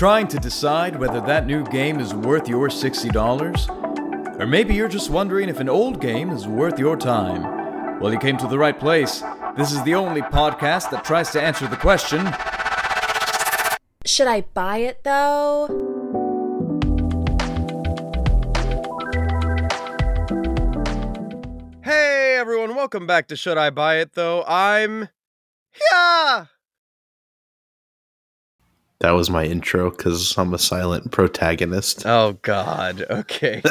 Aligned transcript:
Trying 0.00 0.28
to 0.28 0.38
decide 0.38 0.96
whether 0.96 1.20
that 1.20 1.44
new 1.44 1.62
game 1.62 2.00
is 2.00 2.14
worth 2.14 2.48
your 2.48 2.68
$60? 2.68 4.40
Or 4.40 4.46
maybe 4.46 4.74
you're 4.74 4.88
just 4.88 5.10
wondering 5.10 5.50
if 5.50 5.60
an 5.60 5.68
old 5.68 6.00
game 6.00 6.30
is 6.30 6.48
worth 6.48 6.78
your 6.78 6.96
time? 6.96 8.00
Well, 8.00 8.10
you 8.10 8.18
came 8.18 8.38
to 8.38 8.46
the 8.46 8.58
right 8.58 8.80
place. 8.80 9.22
This 9.58 9.72
is 9.72 9.82
the 9.82 9.94
only 9.94 10.22
podcast 10.22 10.90
that 10.92 11.04
tries 11.04 11.28
to 11.32 11.42
answer 11.42 11.68
the 11.68 11.76
question 11.76 12.24
Should 14.06 14.26
I 14.26 14.40
buy 14.40 14.78
it 14.78 15.04
though? 15.04 15.66
Hey 21.84 22.36
everyone, 22.38 22.74
welcome 22.74 23.06
back 23.06 23.28
to 23.28 23.36
Should 23.36 23.58
I 23.58 23.68
Buy 23.68 23.96
It 23.96 24.14
Though? 24.14 24.44
I'm 24.48 25.10
yeah. 25.92 26.46
That 29.00 29.12
was 29.12 29.30
my 29.30 29.44
intro 29.44 29.90
because 29.90 30.36
I'm 30.36 30.52
a 30.52 30.58
silent 30.58 31.10
protagonist. 31.10 32.04
Oh 32.04 32.34
God. 32.42 33.06
Okay. 33.08 33.62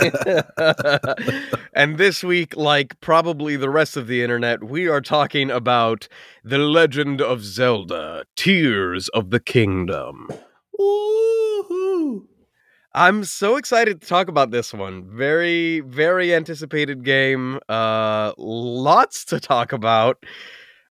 and 1.74 2.00
this 2.00 2.24
week, 2.24 2.58
like 2.58 3.00
probably 3.00 3.56
the 3.56 3.70
rest 3.70 3.96
of 3.96 4.08
the 4.08 4.24
internet, 4.24 4.64
we 4.64 4.88
are 4.88 5.02
talking 5.02 5.52
about 5.52 6.08
the 6.44 6.58
Legend 6.58 7.22
of 7.22 7.44
Zelda: 7.44 8.26
Tears 8.36 9.08
of 9.10 9.30
the 9.30 9.40
Kingdom. 9.40 10.30
Woohoo! 10.80 12.26
I'm 12.96 13.24
so 13.24 13.56
excited 13.56 14.02
to 14.02 14.08
talk 14.08 14.30
about 14.30 14.50
this 14.50 14.74
one. 14.74 15.16
Very, 15.16 15.82
very 15.82 16.34
anticipated 16.34 17.06
game. 17.06 17.60
Uh, 17.70 18.34
lots 18.40 19.26
to 19.26 19.40
talk 19.40 19.74
about. 19.74 20.26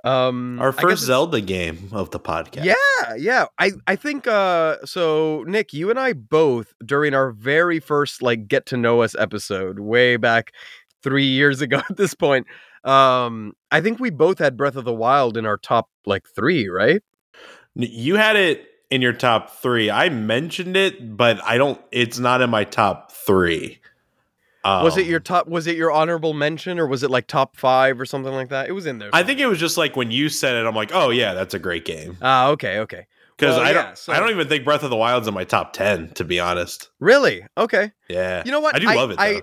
Um, 0.06 0.60
Our 0.62 0.72
first 0.72 1.04
Zelda 1.04 1.42
game 1.42 1.90
of 1.92 2.12
the 2.12 2.20
podcast. 2.20 2.64
Yeah, 2.66 3.16
yeah. 3.18 3.46
I 3.58 3.72
I 3.88 3.96
think 3.96 4.28
uh 4.28 4.78
so 4.86 5.44
Nick, 5.48 5.74
you 5.74 5.90
and 5.90 6.00
I 6.00 6.14
both 6.14 6.74
during 6.86 7.14
our 7.14 7.32
very 7.32 7.80
first 7.80 8.22
like 8.22 8.48
get 8.48 8.68
to 8.68 8.78
know 8.78 9.02
us 9.02 9.16
episode 9.18 9.80
way 9.80 10.18
back 10.18 10.54
3 11.02 11.26
years 11.26 11.62
ago 11.66 11.82
at 11.90 11.98
this 11.98 12.14
point. 12.14 12.46
Um 12.84 13.54
I 13.72 13.82
think 13.82 14.00
we 14.00 14.12
both 14.12 14.38
had 14.38 14.56
Breath 14.56 14.76
of 14.76 14.86
the 14.86 14.94
Wild 14.94 15.38
in 15.38 15.46
our 15.46 15.58
top 15.58 15.90
like 16.06 16.28
3, 16.28 16.70
right? 16.70 17.02
You 17.76 18.16
had 18.16 18.36
it 18.36 18.68
in 18.90 19.02
your 19.02 19.14
top 19.14 19.50
three. 19.50 19.90
I 19.90 20.10
mentioned 20.10 20.78
it, 20.78 21.18
but 21.18 21.44
I 21.44 21.58
don't. 21.58 21.82
It's 21.92 22.20
not 22.20 22.42
in 22.42 22.50
my 22.50 22.64
top 22.64 23.12
three. 23.12 23.80
Was 24.66 24.98
it 24.98 25.04
Um, 25.04 25.10
your 25.10 25.20
top 25.20 25.48
was 25.48 25.68
it 25.68 25.78
your 25.78 25.92
honorable 25.92 26.34
mention 26.34 26.80
or 26.80 26.88
was 26.88 27.04
it 27.04 27.10
like 27.12 27.28
top 27.28 27.56
5 27.56 28.00
or 28.02 28.06
something 28.06 28.34
like 28.34 28.50
that? 28.50 28.68
It 28.68 28.72
was 28.72 28.86
in 28.86 28.98
there. 29.00 29.10
I 29.14 29.24
think 29.24 29.40
it 29.40 29.46
was 29.48 29.60
just 29.60 29.78
like 29.78 29.96
when 29.96 30.12
you 30.12 30.28
said 30.30 30.56
it, 30.56 30.68
I'm 30.68 30.76
like, 30.76 30.92
oh 30.94 31.10
yeah, 31.12 31.34
that's 31.34 31.54
a 31.54 31.60
great 31.60 31.86
game. 31.86 32.18
Ah, 32.22 32.48
okay, 32.50 32.80
okay. 32.80 33.06
Because 33.38 33.58
Well, 33.58 33.66
I 33.66 33.70
yeah, 33.72 33.84
don't. 33.84 33.98
so- 33.98 34.14
I 34.14 34.20
don't 34.20 34.30
even 34.32 34.48
think 34.48 34.64
Breath 34.66 34.84
of 34.84 34.90
the 34.90 34.96
Wild's 34.96 35.28
in 35.28 35.34
my 35.34 35.44
top 35.44 35.74
ten, 35.74 36.10
to 36.16 36.24
be 36.24 36.40
honest. 36.40 36.90
Really? 37.00 37.46
Okay. 37.58 37.92
Yeah. 38.10 38.42
You 38.46 38.52
know 38.52 38.60
what? 38.62 38.76
I 38.76 38.80
do 38.80 38.90
I- 38.90 38.96
love 38.96 39.12
it. 39.12 39.20
I- 39.20 39.34
though. 39.34 39.42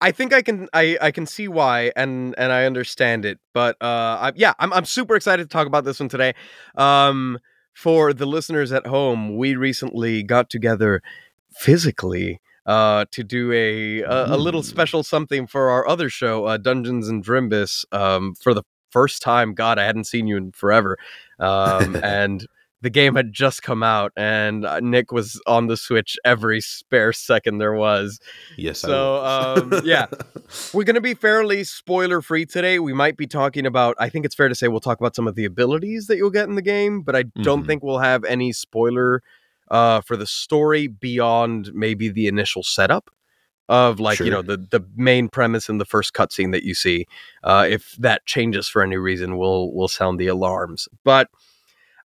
I 0.00 0.10
think 0.10 0.34
I 0.34 0.42
can 0.42 0.68
I 0.74 0.98
I 1.00 1.10
can 1.12 1.24
see 1.24 1.48
why 1.48 1.90
and 1.96 2.34
and 2.36 2.52
I 2.52 2.66
understand 2.66 3.24
it. 3.24 3.38
But 3.54 3.76
uh 3.80 4.18
I, 4.20 4.32
yeah, 4.34 4.52
I'm 4.58 4.70
I'm 4.72 4.84
super 4.84 5.14
excited 5.16 5.44
to 5.44 5.48
talk 5.48 5.66
about 5.66 5.84
this 5.84 5.98
one 6.00 6.08
today. 6.10 6.34
Um 6.74 7.38
for 7.74 8.12
the 8.12 8.26
listeners 8.26 8.70
at 8.72 8.86
home, 8.86 9.36
we 9.38 9.56
recently 9.56 10.22
got 10.22 10.50
together 10.50 11.00
physically 11.58 12.40
uh 12.66 13.04
to 13.10 13.22
do 13.24 13.52
a 13.52 14.00
a, 14.02 14.34
a 14.34 14.36
little 14.36 14.62
special 14.62 15.02
something 15.02 15.46
for 15.46 15.70
our 15.70 15.86
other 15.88 16.08
show, 16.08 16.44
uh 16.46 16.56
Dungeons 16.56 17.08
and 17.08 17.24
Drimbus 17.24 17.84
um 17.92 18.34
for 18.34 18.54
the 18.54 18.62
first 18.90 19.22
time. 19.22 19.54
God, 19.54 19.78
I 19.78 19.84
hadn't 19.84 20.04
seen 20.04 20.26
you 20.26 20.36
in 20.36 20.52
forever. 20.52 20.96
Um 21.38 21.96
and 22.02 22.46
the 22.80 22.90
game 22.90 23.14
had 23.14 23.32
just 23.32 23.62
come 23.62 23.82
out 23.82 24.12
and 24.14 24.66
uh, 24.66 24.78
Nick 24.78 25.10
was 25.10 25.40
on 25.46 25.68
the 25.68 25.76
Switch 25.76 26.18
every 26.22 26.60
spare 26.60 27.14
second 27.14 27.56
there 27.56 27.72
was. 27.72 28.20
yes. 28.58 28.78
So, 28.80 29.24
um, 29.24 29.72
yeah. 29.84 30.04
We're 30.74 30.84
going 30.84 30.94
to 30.96 31.00
be 31.00 31.14
fairly 31.14 31.64
spoiler 31.64 32.20
free 32.20 32.44
today. 32.44 32.78
We 32.78 32.92
might 32.92 33.16
be 33.16 33.26
talking 33.26 33.64
about, 33.64 33.96
I 33.98 34.10
think 34.10 34.26
it's 34.26 34.34
fair 34.34 34.50
to 34.50 34.54
say 34.54 34.68
we'll 34.68 34.80
talk 34.80 35.00
about 35.00 35.16
some 35.16 35.26
of 35.26 35.34
the 35.34 35.46
abilities 35.46 36.08
that 36.08 36.18
you'll 36.18 36.28
get 36.28 36.46
in 36.46 36.56
the 36.56 36.60
game, 36.62 37.00
but 37.00 37.16
I 37.16 37.22
don't 37.40 37.62
Mhm. 37.62 37.66
think 37.66 37.82
we'll 37.82 38.00
have 38.00 38.22
any 38.24 38.52
spoiler 38.52 39.22
uh, 39.70 40.00
for 40.00 40.16
the 40.16 40.26
story 40.26 40.86
beyond 40.86 41.70
maybe 41.74 42.08
the 42.08 42.26
initial 42.26 42.62
setup 42.62 43.10
of 43.68 43.98
like, 43.98 44.18
you 44.20 44.30
know, 44.30 44.42
the, 44.42 44.58
the 44.58 44.84
main 44.94 45.28
premise 45.28 45.68
in 45.70 45.78
the 45.78 45.86
first 45.86 46.12
cutscene 46.12 46.52
that 46.52 46.64
you 46.64 46.74
see. 46.74 47.06
Uh, 47.42 47.66
if 47.68 47.92
that 47.98 48.26
changes 48.26 48.68
for 48.68 48.82
any 48.82 48.96
reason, 48.96 49.38
we'll, 49.38 49.72
we'll 49.72 49.88
sound 49.88 50.18
the 50.20 50.26
alarms. 50.26 50.86
But 51.02 51.28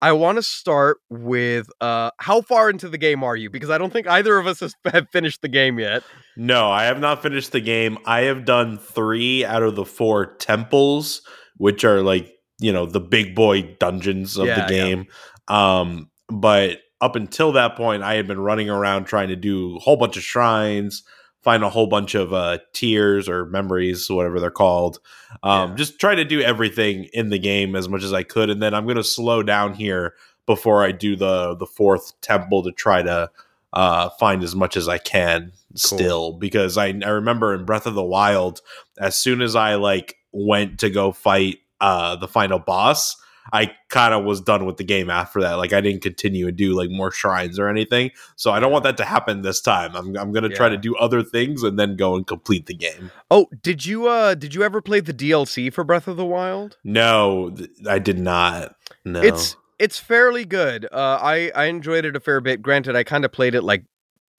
I 0.02 0.12
want 0.12 0.38
to 0.38 0.44
start 0.44 0.98
with 1.10 1.70
uh, 1.80 2.12
how 2.20 2.42
far 2.42 2.70
into 2.70 2.90
the 2.90 2.98
game 2.98 3.24
are 3.24 3.38
you? 3.38 3.50
Because 3.50 3.70
I 3.70 3.78
don't 3.78 3.94
think 3.94 4.06
either 4.06 4.38
of 4.38 4.46
us 4.48 4.60
has, 4.60 4.76
have 4.92 5.08
finished 5.12 5.42
the 5.42 5.48
game 5.48 5.80
yet. 5.80 6.04
No, 6.36 6.70
I 6.70 6.84
have 6.84 7.00
not 7.00 7.24
finished 7.24 7.54
the 7.54 7.62
game. 7.62 7.98
I 8.06 8.22
have 8.24 8.44
done 8.44 8.78
three 8.78 9.46
out 9.46 9.64
of 9.64 9.76
the 9.76 9.86
four 9.86 10.36
temples, 10.36 11.22
which 11.58 11.86
are 11.86 12.02
like, 12.02 12.34
you 12.60 12.74
know, 12.74 12.86
the 12.86 13.00
big 13.00 13.34
boy 13.34 13.76
dungeons 13.80 14.38
of 14.38 14.48
Yeah, 14.48 14.68
the 14.68 14.74
yeah. 14.74 14.86
game. 14.86 15.06
Um, 15.48 16.12
but 16.28 16.80
up 17.02 17.16
until 17.16 17.52
that 17.54 17.76
point, 17.76 18.04
I 18.04 18.16
had 18.16 18.28
been 18.28 18.40
running 18.40 18.70
around 18.70 19.06
trying 19.06 19.30
to 19.30 19.36
do 19.36 19.76
a 19.76 19.80
whole 19.80 19.98
bunch 19.98 20.18
of 20.18 20.24
shrines, 20.24 21.04
find 21.44 21.64
a 21.64 21.70
whole 21.70 21.88
bunch 21.88 22.16
of 22.16 22.34
uh 22.34 22.58
tears 22.74 23.30
or 23.30 23.46
memories, 23.46 24.10
whatever 24.10 24.40
they're 24.40 24.50
called. 24.50 25.00
Um, 25.44 25.72
Yeah. 25.72 25.76
just 25.76 26.00
try 26.00 26.16
to 26.16 26.26
do 26.26 26.42
everything 26.42 27.08
in 27.14 27.30
the 27.30 27.40
game 27.40 27.76
as 27.76 27.88
much 27.90 28.04
as 28.04 28.14
I 28.14 28.24
could. 28.24 28.50
And 28.50 28.62
then 28.62 28.74
I'm 28.74 28.88
gonna 28.88 29.04
slow 29.04 29.44
down 29.44 29.74
here 29.74 30.14
before 30.46 30.84
I 30.84 30.92
do 30.92 31.16
the 31.16 31.56
the 31.56 31.66
fourth 31.66 32.20
temple 32.22 32.64
to 32.64 32.72
try 32.72 33.02
to 33.02 33.30
uh, 33.74 34.10
find 34.12 34.42
as 34.44 34.56
much 34.56 34.78
as 34.78 34.88
I 34.88 34.98
can 34.98 35.52
still 35.76 36.32
because 36.32 36.78
I, 36.78 36.88
I 37.04 37.10
remember 37.10 37.54
in 37.54 37.66
Breath 37.66 37.86
of 37.86 37.94
the 37.94 38.04
Wild, 38.04 38.62
as 38.98 39.18
soon 39.18 39.42
as 39.42 39.54
I 39.56 39.76
like 39.76 40.16
went 40.32 40.80
to 40.80 40.90
go 40.90 41.12
fight 41.12 41.58
uh, 41.82 42.16
the 42.16 42.28
final 42.28 42.58
boss, 42.60 43.18
I 43.54 43.72
kind 43.90 44.14
of 44.14 44.24
was 44.24 44.42
done 44.42 44.66
with 44.66 44.78
the 44.78 44.84
game 44.84 45.10
after 45.10 45.42
that. 45.42 45.54
Like 45.54 45.74
I 45.74 45.82
didn't 45.82 46.02
continue 46.02 46.48
and 46.48 46.58
do 46.58 46.76
like 46.76 46.90
more 46.90 47.12
shrines 47.12 47.60
or 47.60 47.70
anything. 47.70 48.12
So 48.36 48.52
I 48.52 48.60
don't 48.60 48.72
want 48.72 48.84
that 48.84 48.98
to 48.98 49.06
happen 49.06 49.42
this 49.42 49.62
time. 49.62 49.96
I'm 49.96 50.16
I'm 50.18 50.32
gonna 50.32 50.50
try 50.50 50.70
to 50.70 50.78
do 50.78 50.96
other 50.96 51.22
things 51.24 51.64
and 51.64 51.78
then 51.78 51.96
go 51.96 52.16
and 52.16 52.26
complete 52.26 52.66
the 52.66 52.74
game. 52.74 53.12
Oh, 53.30 53.48
did 53.62 53.86
you 53.86 54.08
uh 54.08 54.36
did 54.36 54.56
you 54.56 54.64
ever 54.64 54.82
play 54.82 55.00
the 55.00 55.14
DLC 55.14 55.72
for 55.72 55.84
Breath 55.84 56.08
of 56.08 56.18
the 56.18 56.26
Wild? 56.26 56.78
No, 56.84 57.52
th- 57.52 57.70
I 57.88 58.00
did 58.00 58.18
not. 58.20 58.76
No, 59.04 59.22
It's 59.22 59.56
it's 59.78 60.00
fairly 60.00 60.46
good. 60.46 60.86
Uh 60.92 61.20
I 61.22 61.52
I 61.56 61.66
enjoyed 61.66 62.06
it 62.06 62.16
a 62.16 62.20
fair 62.20 62.42
bit. 62.42 62.62
Granted, 62.62 62.96
I 62.96 63.04
kind 63.04 63.26
of 63.26 63.32
played 63.32 63.56
it 63.56 63.62
like 63.62 63.86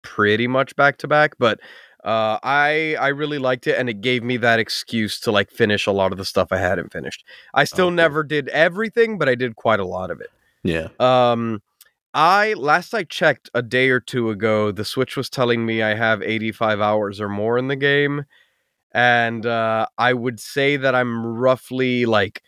pretty 0.03 0.47
much 0.47 0.75
back 0.77 0.99
to 0.99 1.09
back, 1.09 1.35
but 1.39 1.61
uh 2.07 2.39
I 2.43 2.97
I 3.01 3.09
really 3.09 3.39
liked 3.39 3.67
it 3.67 3.77
and 3.79 3.91
it 3.91 4.01
gave 4.01 4.23
me 4.23 4.37
that 4.39 4.61
excuse 4.61 5.19
to 5.21 5.33
like 5.33 5.51
finish 5.51 5.87
a 5.87 5.93
lot 5.93 6.13
of 6.13 6.19
the 6.19 6.25
stuff 6.25 6.49
I 6.53 6.59
hadn't 6.59 6.93
finished. 6.93 7.25
I 7.53 7.65
still 7.65 7.91
never 7.91 8.23
did 8.23 8.49
everything, 8.51 9.19
but 9.19 9.29
I 9.29 9.35
did 9.35 9.57
quite 9.57 9.81
a 9.81 9.85
lot 9.85 10.11
of 10.11 10.21
it. 10.21 10.31
yeah. 10.63 10.89
Um 11.01 11.63
I 12.15 12.55
last 12.55 12.95
I 12.95 13.05
checked 13.05 13.51
a 13.55 13.63
day 13.63 13.91
or 13.91 14.01
two 14.01 14.31
ago, 14.31 14.73
the 14.73 14.85
Switch 14.85 15.17
was 15.17 15.29
telling 15.29 15.67
me 15.67 15.83
I 15.83 15.95
have 15.95 16.23
85 16.23 16.81
hours 16.81 17.21
or 17.21 17.29
more 17.29 17.59
in 17.59 17.69
the 17.69 17.77
game. 17.77 18.25
And 18.93 19.45
uh 19.45 19.87
I 19.99 20.13
would 20.15 20.41
say 20.41 20.77
that 20.77 20.95
I'm 20.95 21.27
roughly 21.27 22.07
like 22.07 22.43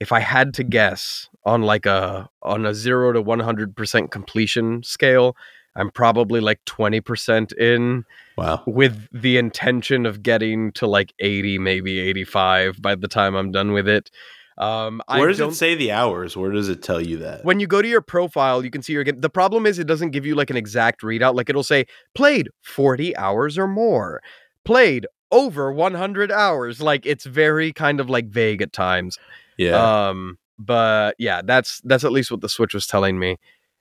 if 0.00 0.12
I 0.12 0.20
had 0.20 0.54
to 0.54 0.64
guess 0.64 1.28
on 1.44 1.62
like 1.62 1.86
a 1.86 2.28
on 2.42 2.66
a 2.66 2.74
0 2.74 3.12
to 3.12 3.22
100% 3.22 4.10
completion 4.10 4.82
scale, 4.82 5.36
I'm 5.76 5.90
probably 5.90 6.40
like 6.40 6.64
20% 6.66 7.52
in 7.54 8.04
Wow. 8.36 8.62
with 8.66 9.08
the 9.12 9.36
intention 9.38 10.06
of 10.06 10.22
getting 10.22 10.72
to 10.72 10.86
like 10.86 11.12
80 11.18 11.58
maybe 11.58 12.00
85 12.00 12.80
by 12.82 12.94
the 12.94 13.08
time 13.08 13.34
I'm 13.34 13.50
done 13.52 13.72
with 13.72 13.88
it. 13.88 14.10
Um 14.58 15.02
I 15.08 15.18
Where 15.18 15.28
does 15.28 15.38
don't 15.38 15.50
it 15.52 15.56
say 15.56 15.74
the 15.74 15.90
hours? 15.92 16.36
Where 16.36 16.52
does 16.52 16.68
it 16.68 16.80
tell 16.82 17.00
you 17.00 17.16
that? 17.18 17.44
when 17.44 17.58
you 17.60 17.66
go 17.66 17.82
to 17.82 17.88
your 17.88 18.00
profile, 18.00 18.64
you 18.64 18.70
can 18.70 18.82
see 18.82 18.92
your 18.92 19.02
game. 19.04 19.20
The 19.20 19.30
problem 19.30 19.66
is 19.66 19.78
it 19.80 19.86
doesn't 19.88 20.10
give 20.10 20.24
you 20.24 20.34
like 20.36 20.50
an 20.50 20.56
exact 20.56 21.02
readout. 21.02 21.34
Like 21.34 21.48
it'll 21.50 21.64
say 21.64 21.86
played 22.14 22.48
40 22.62 23.16
hours 23.16 23.58
or 23.58 23.66
more, 23.66 24.22
played 24.64 25.06
over 25.32 25.72
100 25.72 26.30
hours. 26.30 26.80
Like 26.80 27.04
it's 27.04 27.24
very 27.24 27.72
kind 27.72 27.98
of 27.98 28.08
like 28.08 28.26
vague 28.28 28.62
at 28.62 28.72
times. 28.72 29.18
yeah. 29.58 30.08
Um, 30.08 30.38
but 30.56 31.16
yeah, 31.18 31.42
that's 31.44 31.80
that's 31.82 32.04
at 32.04 32.12
least 32.12 32.30
what 32.30 32.40
the 32.40 32.48
Switch 32.48 32.74
was 32.74 32.86
telling 32.86 33.18
me. 33.18 33.38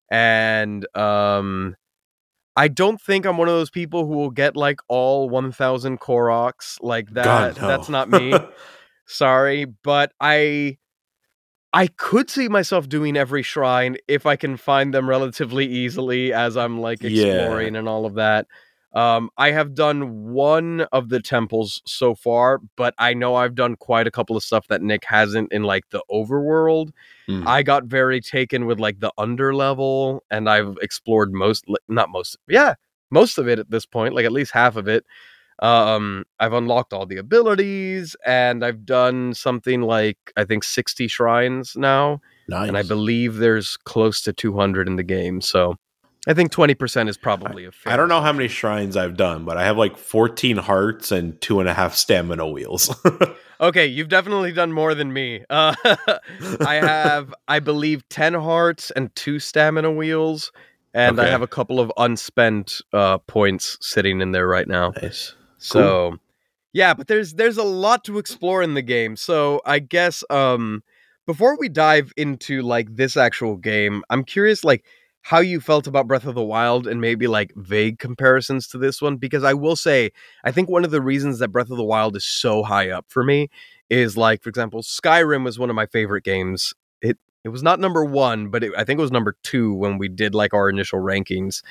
And 0.09 0.87
um 0.97 1.75
I 2.55 2.67
don't 2.67 3.01
think 3.01 3.25
I'm 3.25 3.37
one 3.37 3.47
of 3.47 3.55
those 3.55 3.71
people 3.71 4.05
who 4.05 4.13
will 4.13 4.29
get 4.31 4.55
like 4.55 4.79
all 4.87 5.29
1000 5.29 5.99
Koroks 5.99 6.77
like 6.81 7.09
that. 7.11 7.55
God, 7.55 7.61
no. 7.61 7.67
That's 7.67 7.89
not 7.89 8.09
me 8.09 8.33
sorry 9.05 9.65
but 9.65 10.13
i 10.21 10.77
i 11.73 11.87
could 11.87 12.29
see 12.29 12.47
myself 12.47 12.87
doing 12.87 13.17
every 13.17 13.43
shrine 13.43 13.97
if 14.07 14.25
i 14.25 14.35
can 14.35 14.55
find 14.55 14.93
them 14.93 15.09
relatively 15.09 15.65
easily 15.65 16.31
as 16.31 16.55
i'm 16.55 16.79
like 16.79 17.01
Yeah. 17.01 17.09
exploring 17.09 17.75
and 17.75 17.89
all 17.89 18.05
of 18.05 18.13
that 18.15 18.47
Um, 18.93 19.31
I 19.37 19.51
have 19.51 19.73
done 19.73 20.33
one 20.33 20.81
of 20.91 21.09
the 21.09 21.19
temples 21.19 21.81
so 21.85 22.13
far, 22.13 22.59
but 22.75 22.93
I 22.99 23.15
know 23.15 23.35
I've 23.35 23.55
done 23.55 23.75
quite 23.75 24.05
a 24.05 24.11
couple 24.11 24.37
of 24.37 24.43
stuff 24.43 24.67
that 24.67 24.83
Nick 24.83 25.03
hasn't 25.05 25.51
in 25.51 25.63
like 25.63 25.89
the 25.89 26.03
overworld. 26.11 26.91
Mm. 27.27 27.47
I 27.47 27.63
got 27.63 27.85
very 27.85 28.21
taken 28.21 28.67
with 28.67 28.79
like 28.79 28.99
the 28.99 29.11
under 29.17 29.55
level, 29.55 30.23
and 30.29 30.47
I've 30.47 30.77
explored 30.81 31.33
most, 31.33 31.65
not 31.87 32.09
most, 32.09 32.37
yeah, 32.47 32.75
most 33.09 33.39
of 33.39 33.47
it 33.47 33.57
at 33.57 33.71
this 33.71 33.85
point, 33.85 34.13
like 34.13 34.25
at 34.25 34.31
least 34.31 34.51
half 34.51 34.75
of 34.75 34.87
it. 34.87 35.05
Um, 35.59 36.25
I've 36.39 36.53
unlocked 36.53 36.93
all 36.93 37.05
the 37.05 37.17
abilities, 37.17 38.15
and 38.25 38.63
I've 38.65 38.85
done 38.85 39.33
something 39.33 39.81
like 39.81 40.17
I 40.35 40.43
think 40.45 40.63
sixty 40.63 41.07
shrines 41.07 41.75
now, 41.75 42.21
nice. 42.47 42.67
and 42.67 42.77
I 42.77 42.83
believe 42.83 43.37
there's 43.37 43.77
close 43.77 44.21
to 44.21 44.33
two 44.33 44.55
hundred 44.55 44.87
in 44.87 44.97
the 44.97 45.03
game. 45.03 45.41
So 45.41 45.77
I 46.27 46.33
think 46.33 46.51
twenty 46.51 46.73
percent 46.73 47.09
is 47.09 47.17
probably 47.17 47.65
a 47.65 47.71
fair. 47.71 47.93
I 47.93 47.97
don't 47.97 48.09
know 48.09 48.21
how 48.21 48.31
many 48.33 48.47
shrines 48.47 48.95
I've 48.95 49.17
done, 49.17 49.45
but 49.45 49.57
I 49.57 49.65
have 49.65 49.77
like 49.77 49.97
14 49.97 50.57
hearts 50.57 51.11
and 51.11 51.39
two 51.41 51.59
and 51.59 51.67
a 51.67 51.73
half 51.73 51.95
stamina 51.95 52.47
wheels. 52.47 52.95
Okay, 53.63 53.85
you've 53.85 54.09
definitely 54.09 54.51
done 54.51 54.73
more 54.73 54.93
than 54.93 55.13
me. 55.13 55.45
Uh, 55.49 55.73
I 56.65 56.75
have, 56.75 57.33
I 57.47 57.59
believe, 57.59 58.07
10 58.09 58.33
hearts 58.33 58.91
and 58.91 59.15
two 59.15 59.39
stamina 59.39 59.89
wheels, 59.89 60.51
and 60.93 61.17
I 61.17 61.27
have 61.27 61.41
a 61.41 61.47
couple 61.47 61.79
of 61.79 61.89
unspent 61.95 62.81
uh, 62.91 63.19
points 63.19 63.77
sitting 63.79 64.19
in 64.19 64.33
there 64.33 64.47
right 64.47 64.67
now. 64.67 64.91
nice. 65.01 65.35
So, 65.59 66.17
yeah, 66.73 66.93
but 66.93 67.07
there's 67.07 67.35
there's 67.35 67.57
a 67.57 67.63
lot 67.63 68.03
to 68.03 68.17
explore 68.17 68.61
in 68.61 68.73
the 68.73 68.81
game. 68.81 69.15
So 69.15 69.61
I 69.65 69.79
guess 69.79 70.25
um, 70.29 70.83
before 71.25 71.57
we 71.57 71.69
dive 71.69 72.11
into 72.17 72.63
like 72.63 72.93
this 72.93 73.15
actual 73.15 73.55
game, 73.55 74.03
I'm 74.09 74.25
curious 74.25 74.65
like 74.65 74.83
how 75.23 75.39
you 75.39 75.61
felt 75.61 75.87
about 75.87 76.07
Breath 76.07 76.25
of 76.25 76.35
the 76.35 76.43
Wild 76.43 76.85
and 76.85 76.99
maybe 77.01 77.27
like 77.27 77.53
vague 77.55 77.97
comparisons 77.97 78.67
to 78.67 78.77
this 78.77 79.01
one 79.01 79.15
because 79.17 79.43
I 79.43 79.53
will 79.53 79.75
say 79.77 80.11
I 80.43 80.51
think 80.51 80.69
one 80.69 80.83
of 80.85 80.91
the 80.91 81.01
reasons 81.01 81.39
that 81.39 81.47
Breath 81.49 81.69
of 81.71 81.77
the 81.77 81.83
Wild 81.83 82.15
is 82.15 82.25
so 82.25 82.61
high 82.63 82.89
up 82.89 83.05
for 83.07 83.23
me 83.23 83.49
is 83.89 84.17
like 84.17 84.43
for 84.43 84.49
example 84.49 84.81
Skyrim 84.81 85.43
was 85.45 85.57
one 85.57 85.69
of 85.69 85.75
my 85.75 85.85
favorite 85.85 86.23
games. 86.25 86.73
It 87.01 87.17
it 87.45 87.49
was 87.49 87.63
not 87.63 87.79
number 87.79 88.03
1, 88.05 88.49
but 88.49 88.63
it, 88.63 88.73
I 88.77 88.83
think 88.83 88.99
it 88.99 89.01
was 89.01 89.11
number 89.11 89.35
2 89.43 89.73
when 89.73 89.97
we 89.97 90.09
did 90.09 90.35
like 90.35 90.53
our 90.53 90.69
initial 90.69 90.99
rankings. 90.99 91.61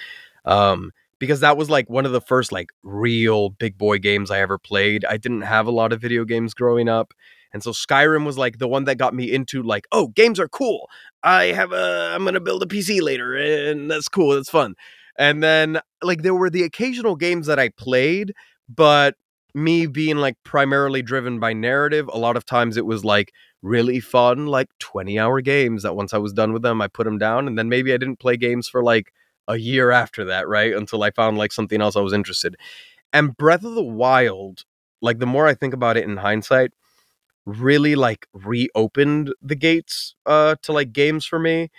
Um 0.45 0.93
because 1.19 1.41
that 1.41 1.57
was 1.57 1.71
like 1.71 1.89
one 1.89 2.05
of 2.05 2.11
the 2.13 2.21
first 2.21 2.51
like 2.51 2.71
real 2.83 3.51
big 3.51 3.79
boy 3.79 3.99
games 3.99 4.31
I 4.31 4.41
ever 4.41 4.59
played. 4.59 5.05
I 5.05 5.17
didn't 5.19 5.43
have 5.43 5.67
a 5.69 5.71
lot 5.71 5.93
of 5.93 6.01
video 6.01 6.25
games 6.25 6.53
growing 6.53 6.89
up. 6.89 7.15
And 7.53 7.63
so 7.63 7.71
Skyrim 7.71 8.25
was 8.25 8.39
like 8.39 8.59
the 8.59 8.69
one 8.69 8.85
that 8.85 8.97
got 8.97 9.15
me 9.15 9.31
into 9.31 9.63
like, 9.63 9.87
oh, 9.93 10.09
games 10.09 10.41
are 10.41 10.49
cool. 10.49 10.89
I 11.23 11.47
have 11.47 11.73
a 11.73 12.13
I'm 12.15 12.23
going 12.25 12.35
to 12.35 12.41
build 12.41 12.63
a 12.63 12.67
PC 12.67 13.01
later 13.03 13.35
and 13.35 13.91
that's 13.91 14.09
cool. 14.09 14.35
That's 14.35 14.51
fun. 14.51 14.75
And 15.19 15.43
then 15.43 15.81
like 16.03 16.23
there 16.23 16.35
were 16.35 16.51
the 16.51 16.63
occasional 16.63 17.17
games 17.17 17.47
that 17.47 17.59
I 17.59 17.69
played, 17.69 18.35
but 18.69 19.17
me 19.55 19.87
being 19.87 20.17
like 20.17 20.37
primarily 20.45 21.03
driven 21.03 21.39
by 21.39 21.53
narrative, 21.53 22.09
a 22.13 22.19
lot 22.19 22.37
of 22.37 22.47
times 22.47 22.77
it 22.77 22.87
was 22.87 23.05
like 23.05 23.33
really 23.61 24.01
fun 24.01 24.47
like 24.47 24.69
20 24.81 25.19
hour 25.19 25.41
games 25.41 25.83
that 25.83 25.95
once 25.95 26.13
I 26.15 26.19
was 26.19 26.33
done 26.33 26.53
with 26.53 26.63
them, 26.63 26.81
I 26.81 26.89
put 26.89 27.05
them 27.05 27.19
down 27.19 27.47
and 27.47 27.59
then 27.59 27.69
maybe 27.69 27.93
I 27.93 27.99
didn't 27.99 28.19
play 28.19 28.37
games 28.37 28.69
for 28.69 28.83
like 28.83 29.13
a 29.49 29.57
year 29.57 29.91
after 29.91 30.25
that, 30.27 30.49
right? 30.49 30.75
Until 30.75 31.03
I 31.03 31.11
found 31.11 31.39
like 31.39 31.53
something 31.53 31.81
else 31.81 31.97
I 31.97 32.01
was 32.01 32.13
interested. 32.13 32.57
And 33.13 33.37
Breath 33.37 33.65
of 33.65 33.75
the 33.75 33.83
Wild, 33.83 34.65
like 35.01 35.19
the 35.19 35.27
more 35.27 35.47
I 35.47 35.55
think 35.55 35.75
about 35.75 35.97
it 35.97 36.05
in 36.05 36.17
hindsight, 36.17 36.73
really 37.47 37.95
like 37.97 38.27
reopened 38.35 39.33
the 39.43 39.57
gates 39.57 40.15
uh 40.27 40.55
to 40.63 40.73
like 40.73 40.93
games 40.93 41.27
for 41.27 41.39
me 41.39 41.71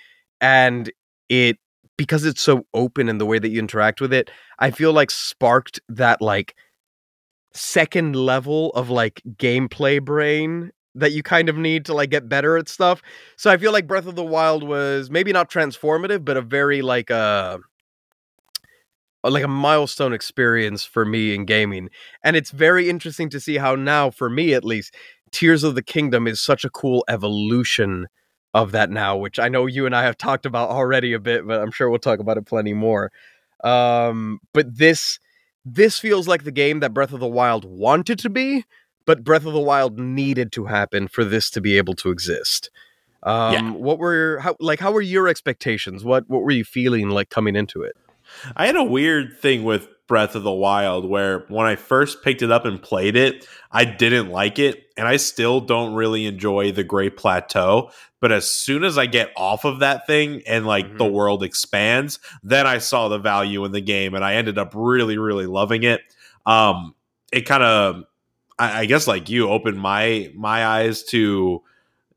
and 0.42 0.92
it 1.30 1.57
because 1.98 2.25
it's 2.25 2.42
so 2.42 2.65
open 2.74 3.07
in 3.07 3.18
the 3.18 3.25
way 3.25 3.39
that 3.39 3.50
you 3.50 3.60
interact 3.60 4.01
with 4.01 4.12
it, 4.12 4.31
I 4.60 4.71
feel 4.71 4.94
like 4.94 5.12
sparked 5.12 5.80
that 5.89 6.21
like 6.21 6.56
second 7.54 8.15
level 8.15 8.71
of 8.71 8.89
like 8.89 9.21
gameplay 9.38 10.04
brain 10.04 10.71
that 10.95 11.12
you 11.12 11.24
kind 11.24 11.50
of 11.50 11.57
need 11.57 11.86
to 11.86 11.94
like 11.94 12.09
get 12.09 12.30
better 12.30 12.57
at 12.57 12.69
stuff. 12.69 13.01
So 13.36 13.51
I 13.51 13.57
feel 13.57 13.71
like 13.71 13.88
Breath 13.88 14.07
of 14.07 14.16
the 14.16 14.24
Wild 14.24 14.63
was 14.63 15.09
maybe 15.09 15.31
not 15.31 15.50
transformative, 15.50 16.24
but 16.25 16.38
a 16.38 16.42
very 16.42 16.81
like 16.81 17.12
uh 17.12 17.57
like 19.24 19.44
a 19.44 19.48
milestone 19.48 20.13
experience 20.13 20.83
for 20.83 21.06
me 21.06 21.33
in 21.33 21.45
gaming. 21.45 21.89
And 22.24 22.36
it's 22.36 22.51
very 22.51 22.89
interesting 22.89 23.30
to 23.30 23.39
see 23.39 23.57
how 23.57 23.75
now, 23.75 24.09
for 24.09 24.30
me 24.30 24.54
at 24.54 24.66
least, 24.66 24.94
Tears 25.33 25.63
of 25.63 25.75
the 25.75 25.81
Kingdom 25.83 26.27
is 26.27 26.39
such 26.39 26.63
a 26.63 26.69
cool 26.69 27.03
evolution 27.09 28.07
of 28.53 28.71
that 28.71 28.89
now, 28.89 29.18
which 29.18 29.39
I 29.39 29.50
know 29.50 29.65
you 29.65 29.85
and 29.85 29.95
I 29.95 30.03
have 30.03 30.18
talked 30.18 30.45
about 30.45 30.69
already 30.69 31.12
a 31.12 31.19
bit, 31.19 31.45
but 31.45 31.59
I'm 31.59 31.71
sure 31.71 31.89
we'll 31.89 32.00
talk 32.00 32.19
about 32.19 32.38
it 32.38 32.45
plenty 32.45 32.74
more. 32.74 33.12
Um, 33.63 34.39
but 34.53 34.77
this 34.77 35.19
this 35.65 35.97
feels 35.97 36.27
like 36.27 36.44
the 36.44 36.51
game 36.51 36.80
that 36.81 36.94
Breath 36.94 37.13
of 37.13 37.19
the 37.19 37.27
Wild 37.27 37.65
wanted 37.65 38.19
to 38.19 38.30
be, 38.30 38.65
but 39.06 39.24
Breath 39.24 39.45
of 39.45 39.53
the 39.53 39.59
Wild 39.59 39.97
needed 39.97 40.51
to 40.53 40.65
happen 40.65 41.07
for 41.07 41.24
this 41.24 41.50
to 41.51 41.62
be 41.62 41.77
able 41.77 41.94
to 41.95 42.09
exist. 42.12 42.69
Um, 43.24 43.53
Yeah. 43.53 43.71
what 43.71 43.97
were 44.00 44.39
how 44.39 44.56
like 44.59 44.80
how 44.80 44.91
were 44.91 45.01
your 45.01 45.27
expectations? 45.27 46.03
What 46.03 46.25
what 46.30 46.44
were 46.44 46.51
you 46.51 46.65
feeling 46.65 47.09
like 47.09 47.30
coming 47.30 47.56
into 47.56 47.81
it? 47.81 47.95
I 48.56 48.65
had 48.68 48.75
a 48.75 48.83
weird 48.83 49.39
thing 49.39 49.63
with 49.63 49.88
Breath 50.13 50.36
of 50.36 50.44
the 50.44 50.51
Wild 50.51 51.10
where 51.10 51.39
when 51.50 51.65
I 51.65 51.75
first 51.75 52.21
picked 52.24 52.44
it 52.44 52.51
up 52.51 52.65
and 52.65 52.80
played 52.80 53.15
it, 53.15 53.48
I 53.71 53.83
didn't 53.83 54.30
like 54.30 54.60
it. 54.60 54.83
And 54.95 55.07
I 55.07 55.18
still 55.18 55.60
don't 55.60 55.95
really 55.95 56.27
enjoy 56.27 56.71
the 56.71 56.83
Great 56.83 57.18
Plateau. 57.18 57.89
But 58.21 58.31
as 58.31 58.48
soon 58.48 58.83
as 58.83 58.95
I 58.95 59.07
get 59.07 59.31
off 59.36 59.65
of 59.65 59.80
that 59.80 60.06
thing 60.06 60.44
and 60.45 60.68
like 60.68 61.00
the 61.00 61.06
Mhm. 61.06 61.13
world 61.13 61.42
expands, 61.42 62.19
then 62.44 62.68
I 62.68 62.77
saw 62.77 63.07
the 63.07 63.18
value 63.18 63.65
in 63.65 63.71
the 63.71 63.81
game 63.81 64.13
and 64.13 64.24
I 64.24 64.36
ended 64.36 64.60
up 64.60 64.74
really, 64.75 65.18
really 65.18 65.48
loving 65.48 65.81
it. 65.81 66.01
Um, 66.45 66.94
it 67.31 67.42
kind 67.48 67.63
of, 67.63 68.04
I, 68.59 68.81
I 68.81 68.86
guess, 68.86 69.07
like 69.07 69.30
you, 69.30 69.50
opened 69.50 69.80
my 69.80 70.31
my 70.36 70.63
eyes 70.63 71.01
to 71.06 71.63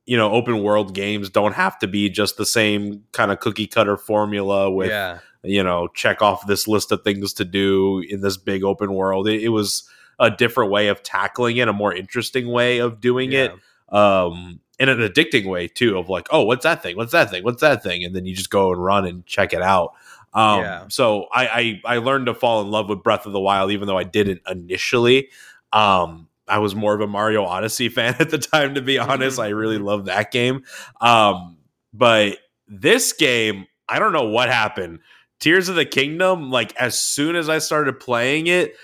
you 0.04 0.16
know 0.18 0.30
open 0.32 0.62
world 0.62 0.94
games 0.94 1.30
don't 1.30 1.54
have 1.54 1.78
to 1.78 1.88
be 1.88 2.10
just 2.10 2.36
the 2.36 2.46
same 2.46 3.02
kind 3.12 3.32
of 3.32 3.40
cookie 3.40 3.66
cutter 3.66 3.96
formula 3.96 4.70
with 4.70 4.90
yeah. 4.90 5.18
You 5.46 5.62
know 5.62 5.88
check 5.88 6.22
off 6.22 6.46
this 6.46 6.66
list 6.68 6.92
of 6.92 7.02
things 7.02 7.32
to 7.34 7.44
do 7.44 8.00
in 8.08 8.20
this 8.20 8.36
big 8.36 8.64
open 8.64 8.92
world. 8.92 9.28
It, 9.28 9.42
it 9.42 9.48
was 9.50 9.88
a 10.18 10.30
different 10.30 10.70
way 10.70 10.88
of 10.88 11.02
tackling 11.02 11.58
it 11.58 11.68
a 11.68 11.72
more 11.72 11.94
interesting 11.94 12.48
way 12.48 12.78
of 12.78 13.00
doing 13.00 13.32
it 13.32 13.52
um 13.90 14.60
in 14.78 14.88
an 14.88 14.98
addicting 14.98 15.46
way 15.46 15.68
too 15.68 15.96
of 15.98 16.08
like 16.08 16.26
oh 16.30 16.42
what's 16.42 16.64
that 16.64 16.82
thing? 16.82 16.96
What's 16.96 17.12
that 17.12 17.30
thing? 17.30 17.44
What's 17.44 17.60
that 17.60 17.82
thing? 17.82 18.04
And 18.04 18.14
then 18.16 18.24
you 18.26 18.34
just 18.34 18.50
go 18.50 18.72
and 18.72 18.82
run 18.82 19.06
and 19.06 19.24
check 19.26 19.52
it 19.52 19.62
out. 19.62 19.92
Um 20.34 20.60
Yeah. 20.62 20.84
so 20.88 21.26
I, 21.32 21.80
I 21.84 21.94
i 21.96 21.98
learned 21.98 22.26
to 22.26 22.34
fall 22.34 22.60
in 22.62 22.70
love 22.70 22.88
with 22.88 23.02
breath 23.02 23.26
of 23.26 23.32
the 23.32 23.40
wild 23.40 23.70
even 23.70 23.86
though 23.86 23.98
i 23.98 24.04
didn't 24.04 24.40
initially. 24.50 25.28
Um 25.72 26.28
i 26.48 26.58
was 26.58 26.74
more 26.74 26.94
of 26.94 27.00
a 27.00 27.06
mario 27.06 27.44
odyssey 27.44 27.88
fan 27.96 28.16
at 28.18 28.30
the 28.30 28.38
time 28.38 28.74
to 28.74 28.82
be 28.82 28.98
honest. 28.98 29.38
Mhm, 29.38 29.42
i 29.44 29.48
really 29.48 29.78
mhm. 29.78 29.84
loved 29.84 30.06
that 30.06 30.30
game. 30.32 30.64
Um 31.00 31.58
but 31.92 32.38
this 32.68 33.12
game 33.12 33.66
i 33.88 33.98
don't 33.98 34.12
know 34.12 34.24
what 34.28 34.48
happened 34.48 34.98
tears 35.40 35.68
of 35.68 35.74
the 35.76 35.84
kingdom 35.84 36.50
like 36.50 36.74
as 36.76 36.98
soon 36.98 37.36
as 37.36 37.48
i 37.48 37.58
started 37.58 37.98
playing 38.00 38.46
it 38.46 38.74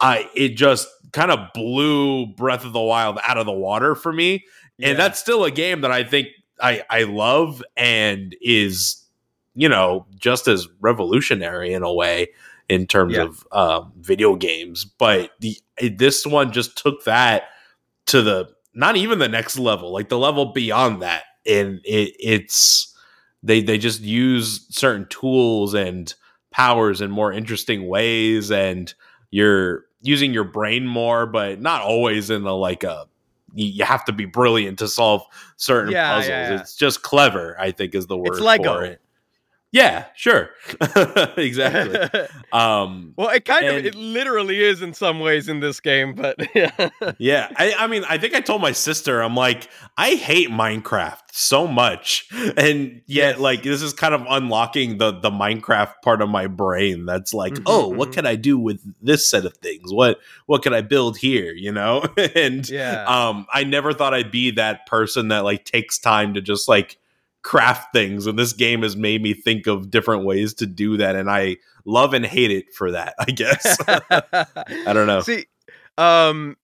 i 0.00 0.28
it 0.34 0.50
just 0.50 0.86
kind 1.12 1.30
of 1.30 1.38
blew 1.54 2.26
breath 2.34 2.64
of 2.64 2.72
the 2.72 2.80
wild 2.80 3.18
out 3.24 3.38
of 3.38 3.46
the 3.46 3.52
water 3.52 3.94
for 3.94 4.12
me 4.12 4.44
Yeah. 4.78 4.88
and 4.90 4.98
that's 4.98 5.18
still 5.20 5.44
a 5.44 5.50
game 5.50 5.82
that 5.82 5.90
I 5.92 6.04
think 6.04 6.28
I 6.60 6.82
I 6.88 7.02
love 7.04 7.62
and 7.76 8.34
is 8.40 9.04
you 9.54 9.68
know 9.68 10.06
just 10.18 10.48
as 10.48 10.66
revolutionary 10.80 11.74
in 11.74 11.82
a 11.82 11.92
way 11.92 12.28
in 12.70 12.86
terms 12.86 13.14
Yeah. 13.16 13.24
of 13.24 13.46
um, 13.52 13.92
video 14.00 14.34
games. 14.36 14.84
But 14.86 15.32
the 15.40 15.56
this 15.90 16.26
one 16.26 16.52
just 16.52 16.78
took 16.78 17.04
that 17.04 17.44
to 18.06 18.22
the 18.22 18.48
not 18.74 18.96
even 18.96 19.18
the 19.18 19.28
next 19.28 19.58
level, 19.58 19.92
like 19.92 20.08
the 20.08 20.18
level 20.18 20.46
beyond 20.52 21.02
that, 21.02 21.24
and 21.46 21.80
it 21.84 22.14
it's 22.18 22.91
they 23.42 23.62
they 23.62 23.78
just 23.78 24.00
use 24.00 24.66
certain 24.70 25.06
tools 25.08 25.74
and 25.74 26.14
powers 26.50 27.00
in 27.00 27.10
more 27.10 27.32
interesting 27.32 27.88
ways 27.88 28.50
and 28.50 28.92
you're 29.30 29.84
using 30.02 30.34
your 30.34 30.44
brain 30.44 30.86
more 30.86 31.26
but 31.26 31.60
not 31.60 31.82
always 31.82 32.28
in 32.30 32.42
a 32.44 32.54
like 32.54 32.84
a 32.84 33.06
you 33.54 33.84
have 33.84 34.04
to 34.04 34.12
be 34.12 34.24
brilliant 34.24 34.78
to 34.78 34.88
solve 34.88 35.22
certain 35.56 35.92
Yeah, 35.92 36.14
puzzles. 36.14 36.28
yeah, 36.30 36.50
yeah. 36.54 36.60
It's 36.60 36.74
just 36.76 37.02
clever, 37.02 37.54
I 37.60 37.70
think 37.70 37.94
is 37.94 38.06
the 38.06 38.16
word 38.16 38.28
It's 38.28 38.40
Lego. 38.40 38.62
for 38.78 38.84
it. 38.84 39.00
Yeah, 39.72 40.04
sure. 40.14 40.50
exactly. 41.36 41.98
Um 42.52 43.14
well, 43.16 43.30
it 43.30 43.46
kind 43.46 43.64
And- 43.64 43.78
of 43.78 43.84
it 43.86 43.94
literally 43.94 44.62
is 44.62 44.82
in 44.82 44.92
some 44.92 45.20
ways 45.20 45.48
in 45.48 45.60
this 45.60 45.80
game, 45.80 46.14
but 46.14 46.36
yeah. 46.54 46.90
yeah, 47.18 47.48
I, 47.56 47.72
I 47.78 47.86
mean, 47.86 48.04
I 48.06 48.18
think 48.18 48.34
I 48.34 48.40
told 48.42 48.60
my 48.60 48.72
sister, 48.72 49.22
I'm 49.22 49.34
like, 49.34 49.68
I 49.96 50.10
hate 50.16 50.50
Minecraft 50.50 51.20
so 51.32 51.66
much, 51.66 52.28
and 52.58 53.00
yet, 53.06 53.36
Yes. 53.36 53.38
like, 53.38 53.62
this 53.62 53.80
is 53.80 53.94
kind 53.94 54.12
of 54.14 54.26
unlocking 54.28 54.98
the 54.98 55.12
the 55.12 55.30
Minecraft 55.30 55.94
part 56.02 56.20
of 56.20 56.28
my 56.28 56.46
brain. 56.46 57.06
That's 57.06 57.32
like, 57.32 57.54
Mhm, 57.54 57.62
oh, 57.64 57.88
what 57.88 58.10
mhm. 58.10 58.14
can 58.14 58.26
I 58.26 58.36
do 58.36 58.58
with 58.58 58.82
this 59.00 59.26
set 59.30 59.46
of 59.46 59.56
things? 59.56 59.90
What 59.90 60.18
what 60.44 60.62
can 60.62 60.74
I 60.74 60.82
build 60.82 61.16
here? 61.16 61.54
You 61.54 61.72
know, 61.72 62.04
and 62.34 62.68
yeah. 62.68 63.04
um, 63.06 63.46
I 63.50 63.64
never 63.64 63.94
thought 63.94 64.12
I'd 64.12 64.30
be 64.30 64.50
that 64.52 64.84
person 64.84 65.28
that 65.28 65.44
like 65.44 65.64
takes 65.64 65.98
time 65.98 66.34
to 66.34 66.42
just 66.42 66.68
like 66.68 66.98
craft 67.42 67.92
things 67.92 68.26
and 68.26 68.38
this 68.38 68.52
game 68.52 68.82
has 68.82 68.96
made 68.96 69.22
me 69.22 69.34
think 69.34 69.66
of 69.66 69.90
different 69.90 70.24
ways 70.24 70.54
to 70.54 70.66
do 70.66 70.96
that 70.96 71.16
and 71.16 71.30
I 71.30 71.56
love 71.84 72.14
and 72.14 72.24
hate 72.24 72.50
it 72.50 72.72
for 72.74 72.92
that, 72.92 73.14
I 73.18 73.30
guess. 73.30 73.76
I 73.88 74.92
don't 74.92 75.06
know. 75.06 75.20
See, 75.20 75.46
um, 75.98 76.56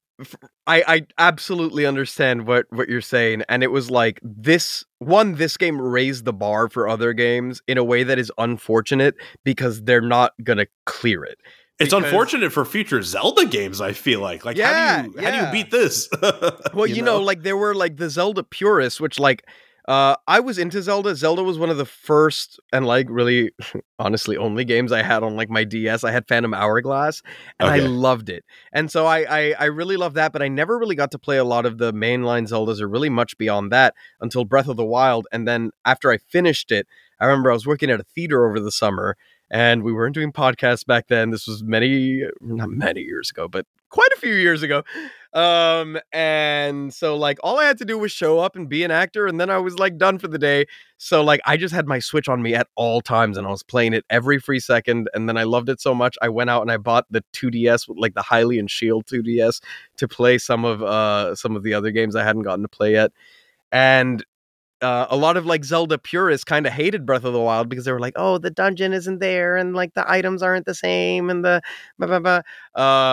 I 0.67 0.83
I 0.87 1.07
absolutely 1.19 1.87
understand 1.87 2.47
what 2.47 2.67
what 2.71 2.89
you're 2.89 3.01
saying, 3.01 3.43
and 3.49 3.63
it 3.63 3.71
was 3.71 3.91
like 3.91 4.19
this 4.23 4.85
one. 4.99 5.35
This 5.35 5.57
game 5.57 5.81
raised 5.81 6.25
the 6.25 6.33
bar 6.33 6.69
for 6.69 6.89
other 6.89 7.13
games 7.13 7.63
in 7.69 7.79
a 7.79 7.85
way 7.85 8.03
that 8.03 8.19
is 8.19 8.33
unfortunate 8.37 9.15
because 9.45 9.83
they're 9.83 10.01
not 10.01 10.33
gonna 10.43 10.67
clear 10.87 11.25
it. 11.25 11.39
It's 11.79 11.93
unfortunate 11.93 12.51
for 12.53 12.65
future 12.65 13.03
Zelda 13.03 13.47
games, 13.47 13.81
I 13.81 13.93
feel 13.93 14.21
like. 14.21 14.45
Like 14.45 14.57
Yeah, 14.57 14.97
how 14.97 15.03
do 15.03 15.11
you 15.11 15.25
how 15.25 15.31
do 15.31 15.47
you 15.47 15.53
beat 15.53 15.71
this? 15.71 16.09
Well, 16.75 16.87
you, 16.87 17.03
know? 17.03 17.21
like 17.21 17.43
there 17.43 17.57
were 17.57 17.75
like 17.75 17.97
the 17.97 18.11
Zelda 18.11 18.43
purists, 18.43 19.01
which 19.01 19.19
like 19.19 19.45
uh 19.89 20.15
I 20.27 20.41
was 20.41 20.59
into 20.59 20.83
Zelda. 20.83 21.17
Zelda 21.17 21.43
was 21.43 21.59
one 21.59 21.71
of 21.71 21.79
the 21.79 21.87
first 21.87 22.61
and 22.73 22.87
like 22.87 23.07
really 23.09 23.51
honestly 23.99 24.37
only 24.37 24.65
games 24.65 24.93
I 24.93 25.03
had 25.03 25.23
on 25.23 25.35
like 25.35 25.51
my 25.51 25.65
DS. 25.65 26.05
I 26.05 26.13
had 26.13 26.29
Phantom 26.29 26.55
Hourglass 26.55 27.23
and 27.59 27.69
I 27.69 27.79
loved 27.79 28.29
it. 28.29 28.45
And 28.73 28.91
so 28.91 29.07
I, 29.07 29.21
I 29.29 29.55
I 29.59 29.65
really 29.65 29.97
loved 29.97 30.15
that, 30.17 30.33
but 30.33 30.43
I 30.43 30.49
never 30.49 30.79
really 30.79 30.95
got 30.95 31.11
to 31.13 31.19
play 31.19 31.39
a 31.39 31.45
lot 31.45 31.67
of 31.67 31.79
the 31.79 31.93
mainline 31.93 32.47
Zeldas 32.47 32.81
or 32.81 32.89
really 32.89 33.09
much 33.09 33.37
beyond 33.39 33.73
that 33.73 33.95
until 34.21 34.45
Breath 34.45 34.69
of 34.69 34.77
the 34.77 34.85
Wild. 34.85 35.27
And 35.33 35.49
then 35.49 35.71
after 35.85 36.13
I 36.13 36.19
finished 36.19 36.71
it, 36.71 36.87
I 37.19 37.27
remember 37.27 37.51
I 37.51 37.55
was 37.55 37.67
working 37.67 37.91
at 37.91 37.99
a 38.01 38.05
theater 38.05 38.47
over 38.47 38.61
the 38.61 38.71
summer 38.71 39.17
and 39.51 39.83
we 39.83 39.93
weren't 39.93 40.15
doing 40.15 40.33
podcasts 40.33 40.85
back 40.85 41.09
then. 41.09 41.31
This 41.31 41.47
was 41.47 41.63
many 41.63 42.23
not 42.41 42.71
many 42.71 43.01
years 43.01 43.31
ago, 43.31 43.49
but 43.49 43.67
quite 43.91 44.11
a 44.17 44.21
few 44.21 44.35
years 44.35 44.63
ago. 44.63 44.83
Um 45.33 45.99
and 46.13 46.93
so 46.93 47.17
like 47.17 47.39
all 47.43 47.59
I 47.59 47.65
had 47.65 47.79
to 47.79 47.85
do 47.85 47.99
was 47.99 48.13
show 48.13 48.39
up 48.39 48.57
and 48.57 48.69
be 48.69 48.83
an 48.83 48.91
actor 48.91 49.27
and 49.27 49.39
then 49.39 49.51
I 49.51 49.59
was 49.59 49.79
like 49.79 49.99
done 49.99 50.19
for 50.19 50.29
the 50.29 50.39
day. 50.39 50.67
So 50.97 51.23
like 51.23 51.41
I 51.47 51.57
just 51.57 51.75
had 51.75 51.87
my 51.87 51.99
Switch 51.99 52.29
on 52.29 52.43
me 52.43 52.55
at 52.55 52.67
all 52.77 53.01
times 53.01 53.37
and 53.37 53.47
I 53.47 53.51
was 53.51 53.63
playing 53.63 53.93
it 53.95 54.05
every 54.11 54.39
free 54.39 54.61
second 54.61 55.09
and 55.15 55.29
then 55.29 55.37
I 55.37 55.45
loved 55.45 55.69
it 55.69 55.81
so 55.81 55.95
much 55.95 56.17
I 56.23 56.29
went 56.29 56.51
out 56.51 56.63
and 56.63 56.71
I 56.71 56.77
bought 56.77 57.07
the 57.11 57.23
2DS 57.35 57.89
like 57.97 58.15
the 58.15 58.23
Hylian 58.23 58.69
Shield 58.69 59.07
2DS 59.07 59.61
to 59.99 60.09
play 60.09 60.39
some 60.39 60.65
of 60.65 60.83
uh 60.83 61.35
some 61.35 61.57
of 61.57 61.63
the 61.63 61.75
other 61.75 61.91
games 61.91 62.17
I 62.17 62.25
hadn't 62.25 62.43
gotten 62.43 62.63
to 62.63 62.69
play 62.69 62.93
yet. 62.93 63.13
And 63.71 64.25
uh, 64.81 65.07
a 65.11 65.17
lot 65.17 65.37
of 65.37 65.45
like 65.47 65.65
Zelda 65.65 65.99
purists 65.99 66.45
kind 66.45 66.67
of 66.67 66.73
hated 66.73 67.05
Breath 67.05 67.25
of 67.25 67.33
the 67.33 67.41
Wild 67.41 67.69
because 67.69 67.85
they 67.85 67.93
were 67.93 67.99
like, 68.01 68.15
"Oh, 68.17 68.39
the 68.39 68.51
dungeon 68.51 68.93
isn't 68.93 69.19
there, 69.19 69.57
and 69.57 69.75
like 69.75 69.95
the 69.95 70.09
items 70.11 70.43
aren't 70.43 70.67
the 70.67 70.75
same, 70.75 71.31
and 71.31 71.45
the 71.45 71.61
blah 71.99 72.07
blah 72.19 72.21
blah." 72.21 72.43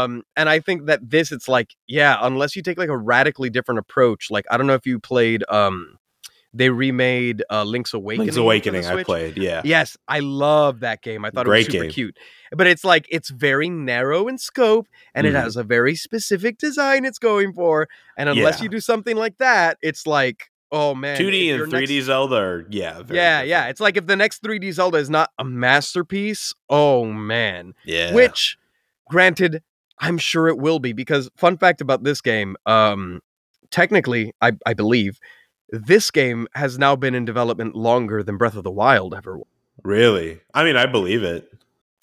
Um, 0.04 0.24
and 0.36 0.48
I 0.50 0.60
think 0.60 0.86
that 0.86 1.10
this, 1.10 1.32
it's 1.32 1.48
like, 1.48 1.76
yeah, 1.88 2.18
unless 2.22 2.56
you 2.56 2.62
take 2.62 2.78
like 2.78 2.90
a 2.90 2.98
radically 2.98 3.50
different 3.50 3.80
approach. 3.80 4.30
Like, 4.30 4.46
I 4.52 4.58
don't 4.58 4.68
know 4.68 4.76
if 4.76 4.86
you 4.86 5.00
played. 5.00 5.44
Um, 5.50 5.98
they 6.54 6.70
remade 6.70 7.44
uh, 7.52 7.64
Link's 7.66 7.94
Awakening. 7.94 8.28
Link's 8.28 8.38
Awakening 8.38 8.86
I 8.86 9.04
played, 9.04 9.36
yeah. 9.38 9.62
Yes, 9.66 9.98
I 10.08 10.20
love 10.20 10.80
that 10.80 11.02
game. 11.02 11.26
I 11.26 11.30
thought 11.30 11.46
Great 11.46 11.64
it 11.66 11.68
was 11.68 11.74
super 11.74 11.84
game. 11.84 11.92
cute. 11.92 12.18
But 12.54 12.66
it's 12.68 12.86
like 12.86 13.06
it's 13.10 13.30
very 13.30 13.70
narrow 13.70 14.30
in 14.30 14.38
scope 14.38 14.88
and 15.14 15.26
Mhm. 15.28 15.32
it 15.32 15.34
has 15.36 15.58
a 15.58 15.64
very 15.64 15.96
specific 15.96 16.58
design 16.58 17.04
it's 17.04 17.20
going 17.20 17.52
for. 17.52 17.90
And 18.18 18.30
unless 18.30 18.60
Yeah. 18.60 18.64
you 18.64 18.70
do 18.70 18.80
something 18.80 19.18
like 19.18 19.38
that, 19.40 19.78
it's 19.82 20.08
like, 20.08 20.50
oh 20.76 20.94
man. 20.94 21.18
2D 21.18 21.48
if 21.56 21.62
and 21.62 21.72
3D 21.72 21.80
next- 21.96 22.06
Zelda 22.06 22.36
are 22.36 22.66
yeah, 22.70 23.02
very 23.02 23.18
yeah, 23.18 23.42
yeah. 23.42 23.68
It's 23.68 23.80
like 23.80 23.98
if 23.98 24.06
the 24.06 24.16
next 24.16 24.44
3D 24.44 24.74
Zelda 24.74 24.98
is 24.98 25.10
not 25.10 25.32
a 25.40 25.44
masterpiece, 25.46 26.54
oh 26.70 27.06
man. 27.06 27.74
Yeah. 27.86 28.14
Which, 28.14 28.58
granted, 29.10 29.64
I'm 30.00 30.18
sure 30.18 30.48
it 30.48 30.58
will 30.58 30.80
be 30.80 30.94
because 30.94 31.30
fun 31.38 31.58
fact 31.58 31.82
about 31.82 32.04
this 32.04 32.22
game, 32.22 32.58
um, 32.66 33.22
technically, 33.72 34.34
I, 34.42 34.52
I 34.66 34.74
believe 34.74 35.20
this 35.70 36.12
game 36.12 36.48
has 36.54 36.78
now 36.78 36.96
been 36.96 37.16
in 37.16 37.26
development 37.26 37.76
longer 37.76 38.22
than 38.22 38.38
Breath 38.38 38.56
of 38.56 38.64
the 38.64 38.72
Wild 38.72 39.16
ever 39.16 39.38
was. 39.38 39.48
really? 39.84 40.42
I 40.54 40.64
mean, 40.64 40.76
I 40.76 40.86
believe 40.86 41.24
it. 41.24 41.50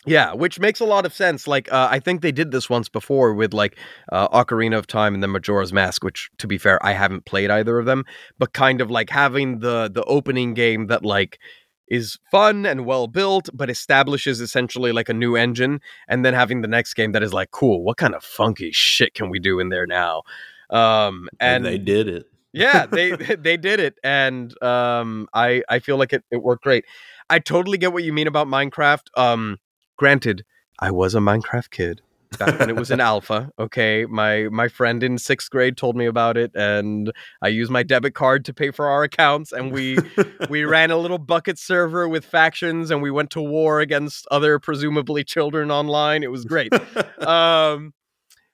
Yeah, 0.04 0.32
which 0.34 0.58
makes 0.58 0.80
a 0.80 0.84
lot 0.84 1.06
of 1.06 1.14
sense. 1.14 1.46
Like, 1.46 1.70
uh, 1.72 1.88
I 1.90 2.00
think 2.00 2.22
they 2.22 2.32
did 2.32 2.50
this 2.50 2.68
once 2.68 2.88
before 2.88 3.34
with 3.34 3.54
like 3.54 3.78
uh, 4.10 4.28
Ocarina 4.28 4.76
of 4.76 4.86
Time 4.88 5.14
and 5.14 5.22
then 5.22 5.30
Majora's 5.30 5.72
Mask. 5.72 6.02
Which, 6.02 6.28
to 6.38 6.46
be 6.48 6.58
fair, 6.58 6.84
I 6.84 6.92
haven't 6.92 7.24
played 7.24 7.50
either 7.50 7.78
of 7.78 7.86
them. 7.86 8.04
But 8.38 8.52
kind 8.52 8.80
of 8.80 8.90
like 8.90 9.10
having 9.10 9.60
the 9.60 9.88
the 9.92 10.02
opening 10.04 10.54
game 10.54 10.88
that 10.88 11.04
like 11.04 11.38
is 11.86 12.18
fun 12.30 12.66
and 12.66 12.84
well 12.84 13.06
built, 13.06 13.48
but 13.52 13.70
establishes 13.70 14.40
essentially 14.40 14.90
like 14.92 15.08
a 15.08 15.14
new 15.14 15.36
engine, 15.36 15.80
and 16.08 16.24
then 16.24 16.34
having 16.34 16.62
the 16.62 16.68
next 16.68 16.94
game 16.94 17.12
that 17.12 17.22
is 17.22 17.32
like, 17.32 17.50
cool, 17.52 17.84
what 17.84 17.96
kind 17.98 18.14
of 18.14 18.24
funky 18.24 18.70
shit 18.72 19.14
can 19.14 19.30
we 19.30 19.38
do 19.38 19.60
in 19.60 19.68
there 19.68 19.86
now? 19.86 20.22
Um, 20.70 21.28
And, 21.38 21.64
and 21.64 21.66
they 21.66 21.78
did 21.78 22.08
it. 22.08 22.26
yeah 22.52 22.86
they 22.90 23.12
they 23.36 23.56
did 23.56 23.78
it 23.78 23.94
and 24.02 24.60
um 24.62 25.28
i 25.34 25.62
i 25.68 25.78
feel 25.78 25.96
like 25.96 26.12
it, 26.12 26.24
it 26.30 26.42
worked 26.42 26.64
great 26.64 26.84
i 27.30 27.38
totally 27.38 27.78
get 27.78 27.92
what 27.92 28.04
you 28.04 28.12
mean 28.12 28.26
about 28.26 28.46
minecraft 28.46 29.06
um 29.16 29.58
granted 30.02 30.44
i 30.80 30.90
was 30.90 31.14
a 31.14 31.20
minecraft 31.20 31.70
kid. 31.70 32.00
Back 32.36 32.58
when 32.58 32.68
it 32.68 32.74
was 32.74 32.90
in 32.90 32.98
alpha 33.12 33.52
okay? 33.56 34.04
My 34.04 34.48
my 34.50 34.66
friend 34.66 35.00
in 35.00 35.16
sixth 35.16 35.48
grade 35.48 35.76
told 35.76 35.94
me 35.96 36.06
about 36.06 36.36
it 36.36 36.50
and 36.56 37.12
i 37.40 37.46
used 37.46 37.70
my 37.70 37.84
debit 37.84 38.12
card 38.12 38.44
to 38.46 38.52
pay 38.52 38.72
for 38.72 38.86
our 38.88 39.04
accounts 39.04 39.52
and 39.52 39.70
we 39.70 39.98
we 40.50 40.64
ran 40.64 40.90
a 40.90 40.96
little 40.96 41.20
Bukkit 41.20 41.56
server 41.56 42.08
with 42.08 42.24
factions 42.24 42.90
and 42.90 43.00
we 43.00 43.12
went 43.12 43.30
to 43.30 43.40
war 43.40 43.78
against 43.78 44.26
other 44.32 44.58
presumably 44.58 45.22
children 45.22 45.70
online. 45.70 46.24
It 46.24 46.32
was 46.32 46.44
great. 46.44 46.72
Um 47.20 47.94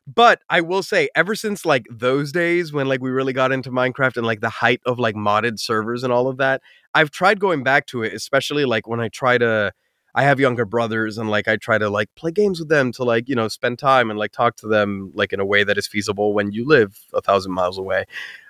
but 0.06 0.40
i 0.48 0.60
will 0.60 0.82
say 0.82 1.08
ever 1.14 1.34
since 1.34 1.66
like 1.66 1.86
those 1.90 2.32
days 2.32 2.72
when 2.72 2.86
like 2.88 3.02
we 3.02 3.10
really 3.10 3.34
got 3.34 3.52
into 3.52 3.70
minecraft 3.70 4.16
and 4.16 4.26
like 4.26 4.40
the 4.40 4.48
height 4.48 4.80
of 4.86 4.98
like 4.98 5.14
modded 5.14 5.58
servers 5.58 6.02
and 6.02 6.12
all 6.12 6.28
of 6.28 6.38
that 6.38 6.62
i've 6.94 7.10
tried 7.10 7.38
going 7.38 7.62
back 7.62 7.84
to 7.86 8.02
it 8.02 8.14
especially 8.14 8.64
like 8.64 8.86
when 8.86 9.00
i 9.00 9.08
try 9.08 9.36
to 9.36 9.70
i 10.18 10.22
have 10.22 10.40
younger 10.40 10.64
brothers 10.64 11.16
and 11.16 11.30
like 11.30 11.46
i 11.48 11.56
try 11.56 11.78
to 11.78 11.88
like 11.88 12.08
play 12.16 12.30
games 12.30 12.58
with 12.58 12.68
them 12.68 12.90
to 12.92 13.04
like 13.04 13.28
you 13.28 13.34
know 13.34 13.48
spend 13.48 13.78
time 13.78 14.10
and 14.10 14.18
like 14.18 14.32
talk 14.32 14.56
to 14.56 14.66
them 14.66 15.12
like 15.14 15.32
in 15.32 15.40
a 15.40 15.46
way 15.46 15.62
that 15.64 15.78
is 15.78 15.86
feasible 15.86 16.34
when 16.34 16.50
you 16.52 16.66
live 16.66 16.98
a 17.14 17.20
thousand 17.20 17.52
miles 17.52 17.78
away 17.78 18.04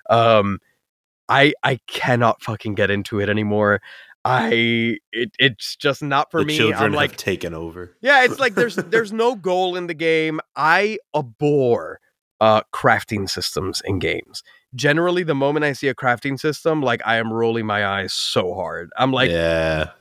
um 0.09 0.59
i 1.29 1.53
i 1.63 1.79
cannot 1.87 2.41
fucking 2.41 2.73
get 2.73 2.89
into 2.89 3.19
it 3.19 3.29
anymore 3.29 3.79
i 4.25 4.97
it, 5.11 5.31
it's 5.39 5.75
just 5.75 6.01
not 6.01 6.29
for 6.31 6.41
the 6.41 6.45
me 6.45 6.57
children 6.57 6.81
i'm 6.81 6.91
like 6.91 7.11
have 7.11 7.17
taken 7.17 7.53
over. 7.53 7.95
yeah, 8.01 8.23
it's 8.23 8.39
like 8.39 8.55
there's 8.55 8.75
there's 8.93 9.13
no 9.13 9.35
goal 9.35 9.75
in 9.75 9.87
the 9.87 9.93
game. 9.93 10.39
I 10.55 10.97
abhor 11.15 11.99
uh 12.41 12.61
crafting 12.73 13.29
systems 13.29 13.81
in 13.85 13.99
games. 13.99 14.43
Generally, 14.75 15.23
the 15.23 15.35
moment 15.35 15.65
I 15.65 15.73
see 15.73 15.87
a 15.87 15.95
crafting 15.95 16.39
system, 16.39 16.81
like 16.81 17.01
I 17.05 17.17
am 17.17 17.31
rolling 17.31 17.65
my 17.65 17.85
eyes 17.85 18.13
so 18.13 18.53
hard. 18.53 18.91
I'm 18.97 19.11
like, 19.11 19.31
yeah. 19.31 19.91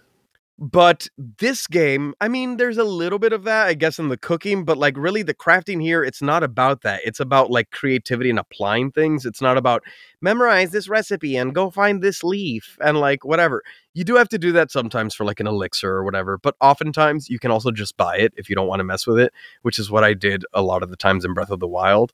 But 0.61 1.09
this 1.17 1.69
game, 1.69 2.15
I 2.21 2.27
mean, 2.27 2.57
there's 2.57 2.79
a 2.79 2.85
little 2.85 3.21
bit 3.21 3.33
of 3.33 3.45
that, 3.45 3.69
I 3.69 3.75
guess, 3.75 4.01
in 4.01 4.09
the 4.09 4.17
cooking, 4.17 4.65
but 4.65 4.77
like 4.77 4.97
really 4.97 5.23
the 5.23 5.35
crafting 5.35 5.81
here, 5.81 6.03
it's 6.03 6.21
not 6.21 6.43
about 6.43 6.83
that. 6.83 7.01
It's 7.05 7.21
about 7.21 7.51
like 7.51 7.71
creativity 7.71 8.29
and 8.29 8.41
applying 8.41 8.91
things. 8.91 9.25
It's 9.25 9.41
not 9.41 9.57
about 9.57 9.85
memorize 10.21 10.73
this 10.73 10.89
recipe 10.89 11.37
and 11.37 11.55
go 11.55 11.71
find 11.71 12.03
this 12.03 12.25
leaf 12.25 12.77
and 12.81 12.99
like 12.99 13.25
whatever. 13.25 13.63
You 13.95 14.03
do 14.03 14.17
have 14.17 14.29
to 14.31 14.39
do 14.39 14.51
that 14.53 14.73
sometimes 14.73 15.15
for 15.15 15.25
like 15.25 15.39
an 15.39 15.47
elixir 15.47 15.91
or 15.91 16.03
whatever, 16.05 16.39
but 16.39 16.57
oftentimes 16.61 17.31
you 17.31 17.39
can 17.39 17.53
also 17.53 17.71
just 17.71 17.97
buy 17.97 18.17
it 18.17 18.35
if 18.37 18.51
you 18.51 18.57
don't 18.57 18.67
want 18.69 18.81
to 18.81 18.85
mess 18.85 19.07
with 19.07 19.21
it, 19.21 19.33
which 19.63 19.79
is 19.79 19.93
what 19.93 20.03
I 20.03 20.13
did 20.13 20.45
a 20.55 20.63
lot 20.63 20.83
of 20.83 20.91
the 20.91 20.97
times 20.97 21.25
in 21.25 21.35
Breath 21.35 21.51
of 21.51 21.61
the 21.61 21.69
Wild. 21.69 22.13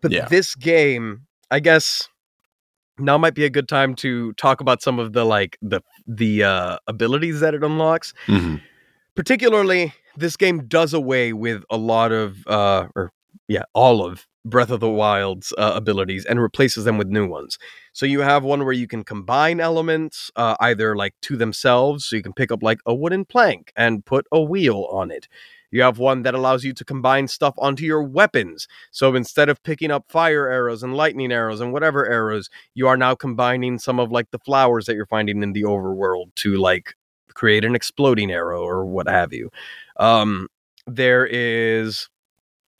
But 0.00 0.12
Yeah. 0.12 0.28
this 0.28 0.54
game, 0.54 1.26
I 1.50 1.60
guess 1.60 2.08
now 2.98 3.16
might 3.18 3.34
be 3.34 3.44
a 3.44 3.50
good 3.50 3.68
time 3.68 3.94
to 3.96 4.32
talk 4.34 4.60
about 4.60 4.82
some 4.82 4.98
of 4.98 5.12
the 5.12 5.24
like 5.24 5.56
the 5.62 5.80
the 6.06 6.44
uh 6.44 6.76
abilities 6.86 7.40
that 7.40 7.54
it 7.54 7.62
unlocks 7.64 8.12
Mhm. 8.26 8.60
particularly 9.14 9.94
this 10.16 10.36
game 10.36 10.66
does 10.66 10.92
away 10.94 11.32
with 11.32 11.64
a 11.70 11.76
lot 11.76 12.12
of 12.12 12.46
uh 12.46 12.86
or 12.94 13.12
yeah 13.48 13.64
all 13.74 14.04
of 14.04 14.26
breath 14.44 14.70
of 14.70 14.80
the 14.80 14.90
wild's 14.90 15.52
uh, 15.56 15.72
abilities 15.74 16.24
and 16.24 16.40
replaces 16.40 16.84
them 16.84 16.98
with 16.98 17.08
new 17.08 17.26
ones. 17.26 17.58
So 17.92 18.06
you 18.06 18.20
have 18.20 18.42
one 18.42 18.64
where 18.64 18.72
you 18.72 18.88
can 18.88 19.04
combine 19.04 19.60
elements 19.60 20.30
uh, 20.36 20.56
either 20.60 20.96
like 20.96 21.14
to 21.22 21.36
themselves 21.36 22.06
so 22.06 22.16
you 22.16 22.22
can 22.22 22.32
pick 22.32 22.50
up 22.50 22.62
like 22.62 22.80
a 22.86 22.94
wooden 22.94 23.24
plank 23.24 23.72
and 23.76 24.04
put 24.04 24.26
a 24.32 24.40
wheel 24.40 24.88
on 24.90 25.10
it. 25.10 25.28
You 25.70 25.82
have 25.82 25.98
one 25.98 26.22
that 26.22 26.34
allows 26.34 26.64
you 26.64 26.74
to 26.74 26.84
combine 26.84 27.28
stuff 27.28 27.54
onto 27.56 27.84
your 27.84 28.02
weapons. 28.02 28.68
So 28.90 29.14
instead 29.14 29.48
of 29.48 29.62
picking 29.62 29.90
up 29.90 30.04
fire 30.08 30.46
arrows 30.48 30.82
and 30.82 30.94
lightning 30.94 31.32
arrows 31.32 31.60
and 31.60 31.72
whatever 31.72 32.06
arrows 32.06 32.50
you 32.74 32.86
are 32.88 32.96
now 32.96 33.14
combining 33.14 33.78
some 33.78 33.98
of 33.98 34.12
like 34.12 34.30
the 34.32 34.38
flowers 34.38 34.86
that 34.86 34.96
you're 34.96 35.06
finding 35.06 35.42
in 35.42 35.52
the 35.52 35.62
overworld 35.62 36.34
to 36.36 36.56
like 36.56 36.94
create 37.34 37.64
an 37.64 37.74
exploding 37.74 38.30
arrow 38.30 38.62
or 38.62 38.84
what 38.84 39.08
have 39.08 39.32
you. 39.32 39.50
Um, 39.96 40.48
there 40.86 41.26
is 41.26 42.08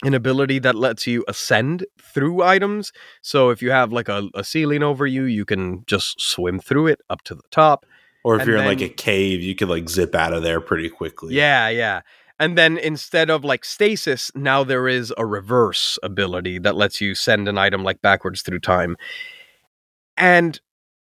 an 0.03 0.15
ability 0.15 0.59
that 0.61 0.75
lets 0.75 1.07
you 1.07 1.25
ascend 1.29 1.87
through 2.01 2.43
items. 2.43 2.93
So 3.23 3.51
if 3.51 3.63
you 3.63 3.71
have 3.71 3.93
like 3.93 4.09
a, 4.09 4.29
a 4.35 4.45
ceiling 4.45 4.83
over 4.83 5.07
you, 5.07 5.25
you 5.25 5.45
can 5.45 5.85
just 5.87 6.21
swim 6.21 6.59
through 6.59 6.89
it 6.89 7.01
up 7.09 7.23
to 7.23 7.35
the 7.35 7.43
top. 7.51 7.87
Or 8.25 8.37
if 8.37 8.43
And 8.43 8.49
you're 8.49 8.59
in 8.59 8.65
like 8.65 8.81
a 8.81 8.89
cave, 8.89 9.43
you 9.43 9.55
could 9.55 9.69
like 9.69 9.89
zip 9.89 10.15
out 10.15 10.33
of 10.33 10.43
there 10.43 10.61
pretty 10.61 10.89
quickly. 10.89 11.35
Yeah, 11.35 11.69
yeah. 11.69 12.03
And 12.39 12.59
then 12.59 12.77
instead 12.79 13.31
of 13.31 13.45
like 13.45 13.65
stasis, 13.65 14.31
now 14.35 14.65
there 14.65 14.89
is 14.89 15.13
a 15.17 15.25
reverse 15.25 15.99
ability 16.03 16.59
that 16.61 16.77
lets 16.77 17.01
you 17.01 17.15
send 17.15 17.49
an 17.49 17.59
item 17.59 17.85
like 17.85 18.03
backwards 18.03 18.43
through 18.43 18.61
time. 18.61 18.97
And 20.17 20.61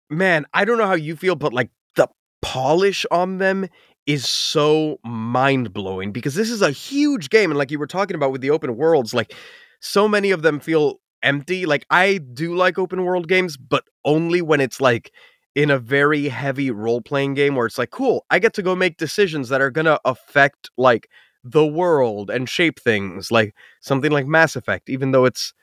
man, 0.09 0.45
I 0.53 0.65
don't 0.65 0.77
know 0.77 0.87
how 0.87 0.95
you 0.95 1.15
feel, 1.15 1.35
but 1.35 1.53
like 1.53 1.69
the 1.95 2.07
polish 2.41 3.05
on 3.11 3.37
them 3.37 3.69
is 4.09 4.27
so 4.27 4.97
mind 5.05 5.71
blowing 5.71 6.11
because 6.11 6.33
this 6.33 6.49
is 6.49 6.63
a 6.63 6.71
huge 6.71 7.29
game. 7.29 7.51
And 7.51 7.59
like 7.59 7.69
you 7.69 7.77
were 7.77 7.85
talking 7.85 8.15
about 8.15 8.31
with 8.31 8.41
the 8.41 8.49
open 8.49 8.75
worlds, 8.75 9.13
like 9.13 9.35
so 9.81 10.07
many 10.07 10.31
of 10.31 10.41
them 10.41 10.59
feel 10.59 10.99
empty. 11.21 11.67
Like 11.67 11.85
I 11.91 12.17
do 12.17 12.55
like 12.55 12.79
open 12.79 13.03
world 13.03 13.27
games, 13.27 13.55
but 13.55 13.83
only 14.03 14.41
when 14.41 14.61
it's 14.61 14.81
like 14.81 15.11
in 15.53 15.69
a 15.69 15.77
very 15.77 16.27
heavy 16.27 16.71
role 16.71 17.01
playing 17.01 17.35
game 17.35 17.53
where 17.53 17.67
it's 17.67 17.77
like, 17.77 17.91
cool, 17.91 18.25
I 18.31 18.39
get 18.39 18.55
to 18.55 18.63
go 18.63 18.75
make 18.75 18.97
decisions 18.97 19.49
that 19.49 19.61
are 19.61 19.69
going 19.69 19.85
to 19.85 20.01
affect 20.05 20.71
like 20.75 21.07
the 21.43 21.67
world 21.67 22.31
and 22.31 22.49
shape 22.49 22.79
things, 22.79 23.29
like 23.29 23.53
something 23.79 24.11
like 24.11 24.25
Mass 24.25 24.55
Effect, 24.55 24.89
even 24.89 25.11
though 25.11 25.25
it's 25.25 25.53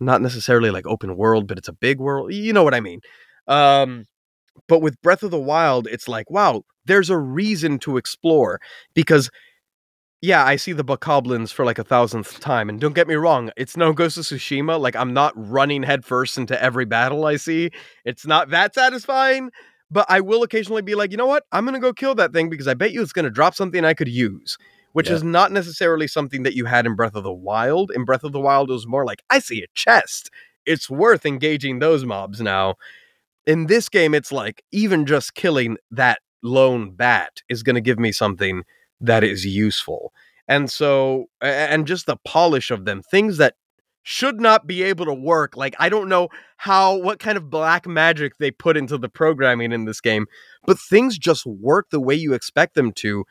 not 0.00 0.20
necessarily 0.20 0.70
like 0.70 0.86
open 0.86 1.16
world, 1.16 1.46
but 1.46 1.56
it's 1.56 1.68
a 1.68 1.72
big 1.72 1.98
world. 1.98 2.34
You 2.34 2.52
know 2.52 2.62
what 2.62 2.74
I 2.74 2.80
mean? 2.80 3.00
Um, 3.48 4.04
but 4.68 4.80
with 4.80 5.00
Breath 5.02 5.22
of 5.22 5.30
the 5.30 5.38
Wild, 5.38 5.86
it's 5.88 6.08
like, 6.08 6.30
wow, 6.30 6.62
there's 6.86 7.10
a 7.10 7.18
reason 7.18 7.78
to 7.80 7.96
explore 7.96 8.60
because 8.94 9.30
yeah, 10.22 10.44
I 10.44 10.56
see 10.56 10.72
the 10.72 10.84
bokoblins 10.84 11.52
for 11.52 11.64
like 11.64 11.78
a 11.78 11.84
thousandth 11.84 12.40
time. 12.40 12.68
And 12.68 12.80
don't 12.80 12.94
get 12.94 13.06
me 13.06 13.14
wrong, 13.14 13.50
it's 13.56 13.76
no 13.76 13.92
Ghost 13.92 14.16
of 14.16 14.24
Tsushima. 14.24 14.80
Like 14.80 14.96
I'm 14.96 15.12
not 15.12 15.32
running 15.36 15.82
headfirst 15.82 16.38
into 16.38 16.60
every 16.60 16.84
battle 16.86 17.26
I 17.26 17.36
see. 17.36 17.70
It's 18.04 18.26
not 18.26 18.50
that 18.50 18.74
satisfying. 18.74 19.50
But 19.88 20.06
I 20.08 20.20
will 20.20 20.42
occasionally 20.42 20.82
be 20.82 20.96
like, 20.96 21.12
you 21.12 21.16
know 21.16 21.26
what? 21.28 21.44
I'm 21.52 21.64
gonna 21.64 21.78
go 21.78 21.92
kill 21.92 22.14
that 22.16 22.32
thing 22.32 22.50
because 22.50 22.66
I 22.66 22.74
bet 22.74 22.90
you 22.92 23.02
it's 23.02 23.12
gonna 23.12 23.30
drop 23.30 23.54
something 23.54 23.84
I 23.84 23.94
could 23.94 24.08
use. 24.08 24.56
Which 24.94 25.10
Yeah. 25.10 25.16
is 25.16 25.22
not 25.22 25.52
necessarily 25.52 26.08
something 26.08 26.42
that 26.42 26.54
you 26.54 26.64
had 26.64 26.86
in 26.86 26.96
Breath 26.96 27.14
of 27.14 27.22
the 27.22 27.32
Wild. 27.32 27.92
In 27.94 28.04
Breath 28.04 28.24
of 28.24 28.32
the 28.32 28.40
Wild, 28.40 28.70
it 28.70 28.72
was 28.72 28.86
more 28.86 29.04
like, 29.04 29.22
I 29.30 29.38
see 29.38 29.62
a 29.62 29.66
chest. 29.74 30.30
It's 30.64 30.90
worth 30.90 31.24
engaging 31.26 31.78
those 31.78 32.04
mobs 32.04 32.40
now. 32.40 32.74
In 33.46 33.66
this 33.66 33.88
game, 33.88 34.14
it's 34.14 34.32
like 34.32 34.62
even 34.72 35.06
just 35.06 35.34
killing 35.34 35.76
that 35.90 36.20
lone 36.42 36.90
bat 36.90 37.42
is 37.48 37.62
going 37.62 37.74
to 37.74 37.80
give 37.80 37.98
me 37.98 38.12
something 38.12 38.64
that 39.00 39.22
is 39.24 39.44
useful. 39.44 40.12
And 40.48 40.70
so, 40.70 41.26
and 41.40 41.86
just 41.86 42.06
the 42.06 42.16
polish 42.24 42.70
of 42.70 42.84
them, 42.84 43.02
things 43.02 43.38
that 43.38 43.54
should 44.02 44.40
not 44.40 44.66
be 44.66 44.84
able 44.84 45.04
to 45.04 45.12
work. 45.14 45.56
Like, 45.56 45.74
I 45.80 45.88
don't 45.88 46.08
know 46.08 46.28
how, 46.58 46.96
what 46.96 47.18
kind 47.18 47.36
of 47.36 47.50
black 47.50 47.88
magic 47.88 48.38
they 48.38 48.52
put 48.52 48.76
into 48.76 48.96
the 48.98 49.08
programming 49.08 49.72
in 49.72 49.84
this 49.84 50.00
game, 50.00 50.26
but 50.64 50.78
things 50.78 51.18
just 51.18 51.44
work 51.44 51.86
the 51.90 52.00
way 52.00 52.14
you 52.14 52.32
expect 52.32 52.74
them 52.74 52.92
to. 52.92 53.24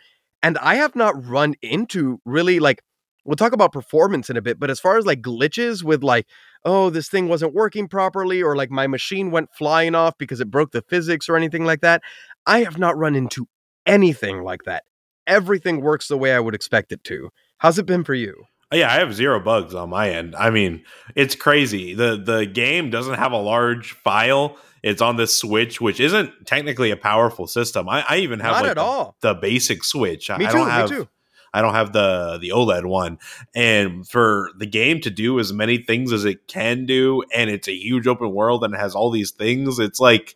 And 0.43 0.57
I 0.57 0.75
have 0.75 0.93
not 0.93 1.25
run 1.25 1.55
into 1.61 2.19
really 2.25 2.59
like, 2.59 2.81
we'll 3.23 3.37
talk 3.37 3.53
about 3.53 3.71
performance 3.71 4.29
in 4.29 4.35
a 4.35 4.41
bit, 4.41 4.59
but 4.59 4.69
as 4.69 4.81
far 4.81 4.97
as 4.97 5.05
like 5.05 5.21
glitches 5.21 5.81
with 5.81 6.03
like, 6.03 6.27
oh, 6.65 6.89
this 6.89 7.07
thing 7.07 7.27
wasn't 7.29 7.53
working 7.53 7.87
properly, 7.87 8.41
or 8.41 8.55
like 8.55 8.71
my 8.71 8.87
machine 8.87 9.31
went 9.31 9.49
flying 9.57 9.95
off 9.95 10.17
because 10.17 10.41
it 10.41 10.49
broke 10.51 10.71
the 10.71 10.81
physics 10.89 11.29
or 11.29 11.37
anything 11.37 11.63
like 11.63 11.81
that, 11.81 12.01
I 12.45 12.63
have 12.63 12.77
not 12.77 12.97
run 12.97 13.15
into 13.15 13.47
anything 13.85 14.41
like 14.43 14.63
that. 14.63 14.83
Everything 15.27 15.81
works 15.81 16.07
the 16.07 16.17
way 16.17 16.33
I 16.33 16.39
would 16.39 16.55
expect 16.55 16.91
it 16.91 17.03
to. 17.05 17.29
How's 17.59 17.79
it 17.79 17.85
been 17.85 18.03
for 18.03 18.13
you? 18.13 18.43
Uh, 18.73 18.77
yeah, 18.77 18.91
I 18.91 18.95
have 18.99 19.13
zero 19.13 19.39
bugs 19.39 19.73
on 19.75 19.89
my 19.89 20.09
end. 20.09 20.35
I 20.35 20.49
mean, 20.49 20.83
it's 21.15 21.35
crazy. 21.35 21.93
The 21.93 22.17
the 22.17 22.45
game 22.45 22.89
doesn't 22.89 23.15
have 23.15 23.31
a 23.31 23.37
large 23.37 23.91
file. 23.93 24.57
It's 24.83 25.01
on 25.01 25.15
this 25.15 25.35
Switch, 25.35 25.81
which 25.81 25.99
isn't 25.99 26.31
technically 26.45 26.91
a 26.91 26.97
powerful 26.97 27.47
system. 27.47 27.89
I, 27.89 28.05
I 28.07 28.17
even 28.17 28.39
have 28.39 28.51
Not 28.51 28.61
like 28.61 28.71
at 28.71 28.75
the, 28.77 28.81
all. 28.83 29.15
the 29.21 29.33
basic 29.33 29.83
Switch. 29.83 30.29
I- 30.29 30.37
Me 30.37 30.45
I 30.45 30.51
too. 30.51 30.57
don't 30.57 30.69
have 30.69 30.89
me 30.91 30.95
too. 30.97 31.07
I 31.55 31.61
don't 31.61 31.73
have 31.73 31.93
the 31.93 32.37
the 32.41 32.49
OLED 32.49 32.85
one. 32.85 33.17
And 33.55 34.05
for 34.05 34.51
the 34.57 34.65
game 34.65 34.99
to 35.01 35.09
do 35.09 35.39
as 35.39 35.53
many 35.53 35.77
things 35.77 36.11
as 36.11 36.25
it 36.25 36.47
can 36.47 36.85
do, 36.85 37.23
and 37.33 37.49
it's 37.49 37.69
a 37.69 37.73
huge 37.73 38.07
open 38.07 38.33
world 38.33 38.65
and 38.65 38.73
it 38.73 38.77
has 38.77 38.93
all 38.93 39.09
these 39.09 39.31
things, 39.31 39.79
it's 39.79 39.99
like 39.99 40.35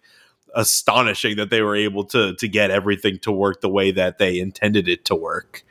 astonishing 0.56 1.36
that 1.36 1.50
they 1.50 1.62
were 1.62 1.76
able 1.76 2.06
to 2.06 2.36
to 2.36 2.48
get 2.48 2.72
everything 2.72 3.20
to 3.20 3.32
work 3.34 3.60
the 3.60 3.70
way 3.70 3.92
that 3.92 4.18
they 4.18 4.40
intended 4.40 4.88
it 4.88 5.04
to 5.06 5.16
work. 5.16 5.64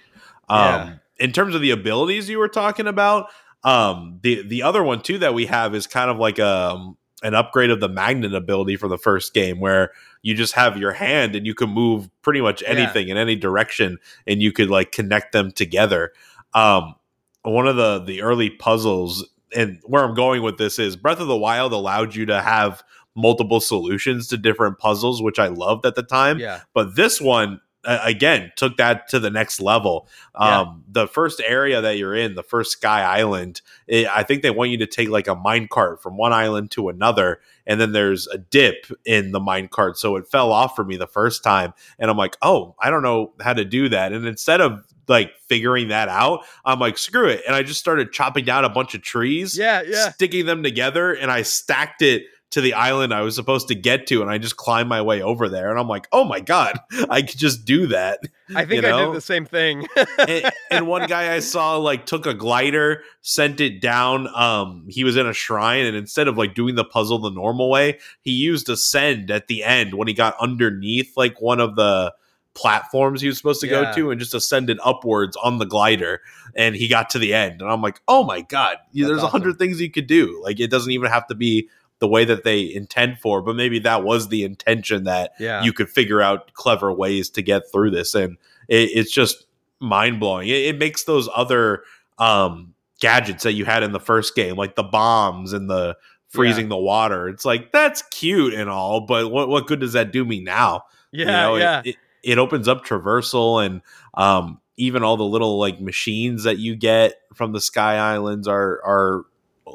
Um 0.51 1.01
in 1.17 1.33
terms 1.33 1.55
of 1.55 1.63
the 1.63 1.71
abilities 1.71 2.29
you 2.29 2.39
were 2.39 2.49
talking 2.49 2.87
about, 2.87 3.31
um 3.65 4.19
the 4.23 4.47
the 4.47 4.63
other 4.63 4.85
one 4.85 5.01
too 5.01 5.19
that 5.19 5.33
we 5.33 5.47
have 5.47 5.75
is 5.75 5.87
kind 5.87 6.11
of 6.11 6.19
like 6.19 6.39
um 6.39 6.99
an 7.23 7.35
upgrade 7.35 7.71
of 7.71 7.81
the 7.81 7.89
magnet 7.89 8.35
ability 8.35 8.77
from 8.77 8.91
the 8.91 8.99
first 8.99 9.35
game 9.35 9.59
where 9.61 9.91
you 10.23 10.35
just 10.35 10.53
have 10.55 10.77
your 10.77 10.93
hand 10.93 11.35
and 11.35 11.47
you 11.47 11.55
can 11.55 11.69
move 11.71 12.09
pretty 12.23 12.41
much 12.41 12.63
Yeah. 12.63 12.69
anything 12.69 13.09
in 13.09 13.17
any 13.17 13.35
direction 13.37 13.99
and 14.27 14.41
you 14.43 14.53
could 14.53 14.71
like 14.71 14.93
connect 14.93 15.33
them 15.33 15.51
together. 15.51 16.13
Um, 16.55 16.95
one 17.43 17.67
of 17.67 17.77
the 17.77 18.01
the 18.01 18.23
early 18.23 18.51
puzzles 18.51 19.29
and 19.57 19.81
where 19.85 20.05
I'm 20.05 20.15
going 20.15 20.43
with 20.43 20.59
this 20.59 20.79
is 20.79 20.97
Breath 20.97 21.21
of 21.21 21.27
the 21.29 21.37
Wild 21.37 21.73
allowed 21.73 22.15
you 22.15 22.27
to 22.27 22.41
have 22.41 22.83
multiple 23.15 23.61
solutions 23.61 24.29
to 24.29 24.37
different 24.37 24.79
puzzles, 24.79 25.23
which 25.23 25.39
I 25.39 25.49
loved 25.49 25.87
at 25.87 25.95
the 25.97 26.03
time. 26.03 26.39
Yeah. 26.39 26.61
But 26.75 26.95
this 26.97 27.21
one 27.21 27.61
uh, 27.89 28.01
again 28.05 28.53
took 28.55 28.77
that 28.77 29.09
to 29.09 29.19
the 29.19 29.31
next 29.31 29.61
level. 29.61 30.07
Yeah. 30.39 30.61
Um, 30.61 30.85
the 30.87 31.09
first 31.09 31.41
area 31.45 31.81
that 31.81 31.97
you're 31.97 32.15
in, 32.15 32.35
the 32.35 32.43
first 32.43 32.73
Sky 32.73 33.03
Island, 33.03 33.63
it, 33.87 34.07
I 34.07 34.23
think 34.23 34.43
they 34.43 34.51
want 34.51 34.71
you 34.71 34.77
to 34.79 34.87
take 34.87 35.09
like 35.09 35.27
a 35.27 35.35
mine 35.35 35.69
cart 35.69 36.03
from 36.03 36.17
one 36.17 36.33
island 36.33 36.71
to 36.73 36.91
another, 36.91 37.41
and 37.67 37.81
then 37.81 37.93
there's 37.93 38.27
a 38.27 38.39
dip 38.39 38.87
in 39.05 39.33
the 39.33 39.41
mine 39.41 39.69
cart, 39.69 39.99
so 39.99 40.17
it 40.17 40.29
fell 40.29 40.53
off 40.53 40.77
for 40.77 40.85
me 40.85 40.97
the 40.97 41.07
first 41.07 41.43
time, 41.43 41.73
and 41.99 42.11
I'm 42.11 42.17
like, 42.19 42.37
oh, 42.43 42.75
I 42.79 42.91
don't 42.91 43.03
know 43.03 43.33
how 43.41 43.55
to 43.55 43.65
do 43.65 43.89
that, 43.89 44.13
and 44.13 44.27
instead 44.27 44.61
of 44.61 44.85
like 45.09 45.33
figuring 45.47 45.89
that 45.89 46.11
out, 46.11 46.45
I'm 46.67 46.79
like, 46.79 46.99
screw 46.99 47.29
it, 47.29 47.43
and 47.47 47.57
I 47.57 47.63
just 47.63 47.81
started 47.81 48.13
chopping 48.13 48.45
down 48.45 48.67
a 48.67 48.69
bunch 48.69 48.95
of 48.95 49.01
trees, 49.01 49.57
Yeah. 49.57 49.81
Yeah. 49.81 50.11
sticking 50.11 50.45
them 50.45 50.63
together, 50.63 51.13
and 51.15 51.31
I 51.31 51.41
stacked 51.43 52.03
it 52.03 52.25
to 52.51 52.63
the 52.63 52.73
island 52.73 53.13
I 53.13 53.21
was 53.21 53.35
supposed 53.35 53.69
to 53.69 53.75
get 53.75 54.07
to, 54.07 54.23
and 54.23 54.31
I 54.31 54.39
just 54.39 54.57
climbed 54.57 54.89
my 54.89 55.03
way 55.03 55.21
over 55.21 55.49
there, 55.51 55.71
and 55.71 55.79
I'm 55.79 55.87
like, 55.89 56.09
oh 56.13 56.25
my 56.25 56.41
god, 56.41 56.79
I 57.11 57.21
could 57.23 57.39
just 57.39 57.65
do 57.67 57.89
that. 57.89 58.21
I 58.55 58.65
think 58.65 58.83
You 58.83 58.89
I 58.89 59.05
did 59.05 59.15
the 59.15 59.21
same 59.21 59.45
thing. 59.45 59.87
and, 60.27 60.51
and 60.71 60.87
one 60.87 61.07
guy 61.09 61.35
I 61.35 61.41
saw 61.41 61.77
like 61.77 62.07
took 62.07 62.25
a 62.25 62.33
glider, 62.33 63.03
sent 63.21 63.61
it 63.61 63.83
down. 63.83 64.29
Um, 64.35 64.87
he 64.89 65.05
was 65.05 65.17
in 65.19 65.27
a 65.27 65.35
shrine, 65.35 65.85
and 65.85 65.95
instead 65.97 66.27
of 66.29 66.39
like 66.39 66.55
doing 66.55 66.75
the 66.75 66.85
puzzle 66.85 67.19
the 67.19 67.31
normal 67.31 67.69
way, 67.69 67.99
he 68.23 68.31
used 68.33 68.69
ascend 68.71 69.31
at 69.31 69.49
the 69.49 69.63
end 69.65 69.93
when 69.95 70.09
he 70.09 70.15
got 70.15 70.35
underneath 70.41 71.17
like 71.17 71.41
one 71.43 71.61
of 71.61 71.77
the 71.77 72.15
platforms 72.55 73.21
he 73.21 73.29
was 73.29 73.37
supposed 73.37 73.61
to 73.61 73.67
Yeah. 73.69 73.85
go 73.85 73.95
to 73.95 74.11
and 74.11 74.19
just 74.19 74.35
ascended 74.35 74.81
upwards 74.85 75.37
on 75.37 75.59
the 75.59 75.65
glider 75.67 76.21
and 76.57 76.75
he 76.75 76.89
got 76.89 77.09
to 77.11 77.19
the 77.21 77.33
end 77.33 77.63
and 77.63 77.71
i'm 77.71 77.81
like 77.81 78.01
oh 78.09 78.25
my 78.25 78.41
god 78.41 78.79
That's 78.93 79.07
there's 79.07 79.23
a 79.23 79.27
awesome. 79.27 79.31
hundred 79.31 79.59
things 79.59 79.81
you 79.81 79.89
could 79.93 80.09
do 80.09 80.41
like 80.43 80.59
it 80.59 80.69
doesn't 80.69 80.91
even 80.91 81.09
have 81.09 81.29
to 81.29 81.37
be 81.37 81.69
the 82.01 82.09
way 82.09 82.25
that 82.25 82.45
they 82.45 82.73
intend 82.73 83.19
for 83.19 83.43
but 83.43 83.57
maybe 83.57 83.79
that 83.79 84.05
was 84.05 84.29
the 84.29 84.45
intention 84.45 85.05
that 85.05 85.33
yeah. 85.39 85.63
you 85.63 85.73
could 85.73 85.89
figure 85.89 86.21
out 86.21 86.53
clever 86.55 86.93
ways 86.93 87.31
to 87.31 87.43
get 87.43 87.63
through 87.71 87.91
this 87.91 88.15
and 88.15 88.37
it, 88.69 88.91
it's 88.95 89.11
just 89.11 89.47
mind-blowing 89.81 90.49
it, 90.49 90.53
it 90.53 90.79
makes 90.79 91.05
those 91.05 91.29
other 91.35 91.83
um 92.19 92.75
gadgets 93.01 93.45
that 93.45 93.53
you 93.53 93.65
had 93.65 93.83
in 93.83 93.93
the 93.93 94.01
first 94.01 94.35
game 94.35 94.57
like 94.57 94.75
the 94.75 94.83
bombs 94.83 95.53
and 95.53 95.71
the 95.71 95.97
freezing 96.29 96.69
the 96.69 96.77
water 96.77 97.29
it's 97.29 97.45
like 97.45 97.73
that's 97.73 98.03
cute 98.11 98.53
and 98.53 98.69
all 98.69 99.01
but 99.01 99.31
what, 99.31 99.49
what 99.49 99.67
good 99.67 99.81
does 99.81 99.95
that 99.95 100.13
do 100.13 100.25
me 100.25 100.41
now 100.41 100.85
yeah. 101.13 101.21
You 101.21 101.27
know, 101.27 101.55
it- 101.57 101.61
yeah. 101.61 101.83
it, 101.85 101.97
it, 102.23 102.39
opens 102.39 102.69
up 102.69 102.85
traversal 102.85 103.65
and 103.65 103.83
um 104.15 104.61
even 104.77 105.03
all 105.03 105.17
the 105.17 105.25
little 105.25 105.59
like 105.59 105.81
machines 105.81 106.45
that 106.45 106.59
you 106.59 106.77
get 106.77 107.15
from 107.35 107.53
the 107.53 107.61
sky 107.61 107.97
islands 107.97 108.47
are 108.47 108.81
are 108.85 109.25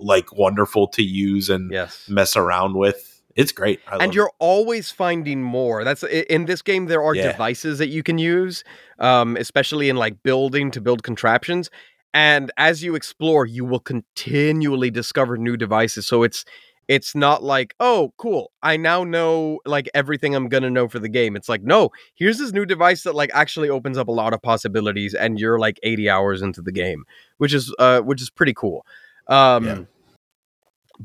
like 0.01 0.33
wonderful 0.35 0.87
to 0.89 1.03
use 1.03 1.49
and 1.49 1.71
yes. 1.71 2.07
mess 2.09 2.35
around 2.35 2.75
with. 2.75 3.09
It's 3.35 3.51
great. 3.51 3.79
I 3.87 3.97
and 3.97 4.13
you're 4.13 4.31
always 4.37 4.91
finding 4.91 5.41
more. 5.41 5.83
That's 5.83 6.03
in 6.03 6.45
this 6.45 6.61
game 6.61 6.85
there 6.85 7.01
are 7.01 7.15
Yeah. 7.15 7.31
devices 7.31 7.79
that 7.79 7.87
you 7.87 8.03
can 8.03 8.17
use 8.19 8.63
um 8.99 9.37
especially 9.37 9.89
in 9.89 9.95
like 9.95 10.21
building 10.21 10.69
to 10.71 10.81
build 10.81 11.01
contraptions. 11.03 11.71
And 12.13 12.51
as 12.57 12.83
you 12.83 12.93
explore 12.93 13.47
you 13.47 13.65
will 13.65 13.79
continually 13.79 14.91
discover 14.91 15.35
new 15.37 15.57
devices. 15.57 16.05
So 16.05 16.21
it's 16.21 16.45
it's 16.87 17.15
not 17.15 17.41
like 17.41 17.73
oh 17.79 18.13
cool. 18.17 18.51
I 18.61 18.77
now 18.77 19.03
know 19.03 19.59
like 19.65 19.89
everything 19.95 20.35
i'm 20.35 20.47
gonna 20.47 20.69
know 20.69 20.87
for 20.87 20.99
the 20.99 21.09
game. 21.09 21.35
It's 21.35 21.49
like 21.49 21.63
no. 21.63 21.89
Here's 22.13 22.37
this 22.37 22.53
new 22.53 22.67
device 22.67 23.01
that 23.01 23.15
like 23.15 23.31
actually 23.33 23.69
opens 23.69 23.97
up 23.97 24.09
a 24.09 24.11
lot 24.11 24.33
of 24.33 24.43
possibilities 24.43 25.15
and 25.15 25.39
you're 25.39 25.57
like 25.57 25.79
80 25.81 26.07
hours 26.07 26.43
into 26.43 26.61
the 26.61 26.71
game 26.71 27.03
which 27.39 27.53
is 27.53 27.73
uh 27.79 28.01
which 28.01 28.21
is 28.21 28.29
pretty 28.29 28.53
cool 28.53 28.85
um 29.27 29.65
Yeah. 29.65 29.83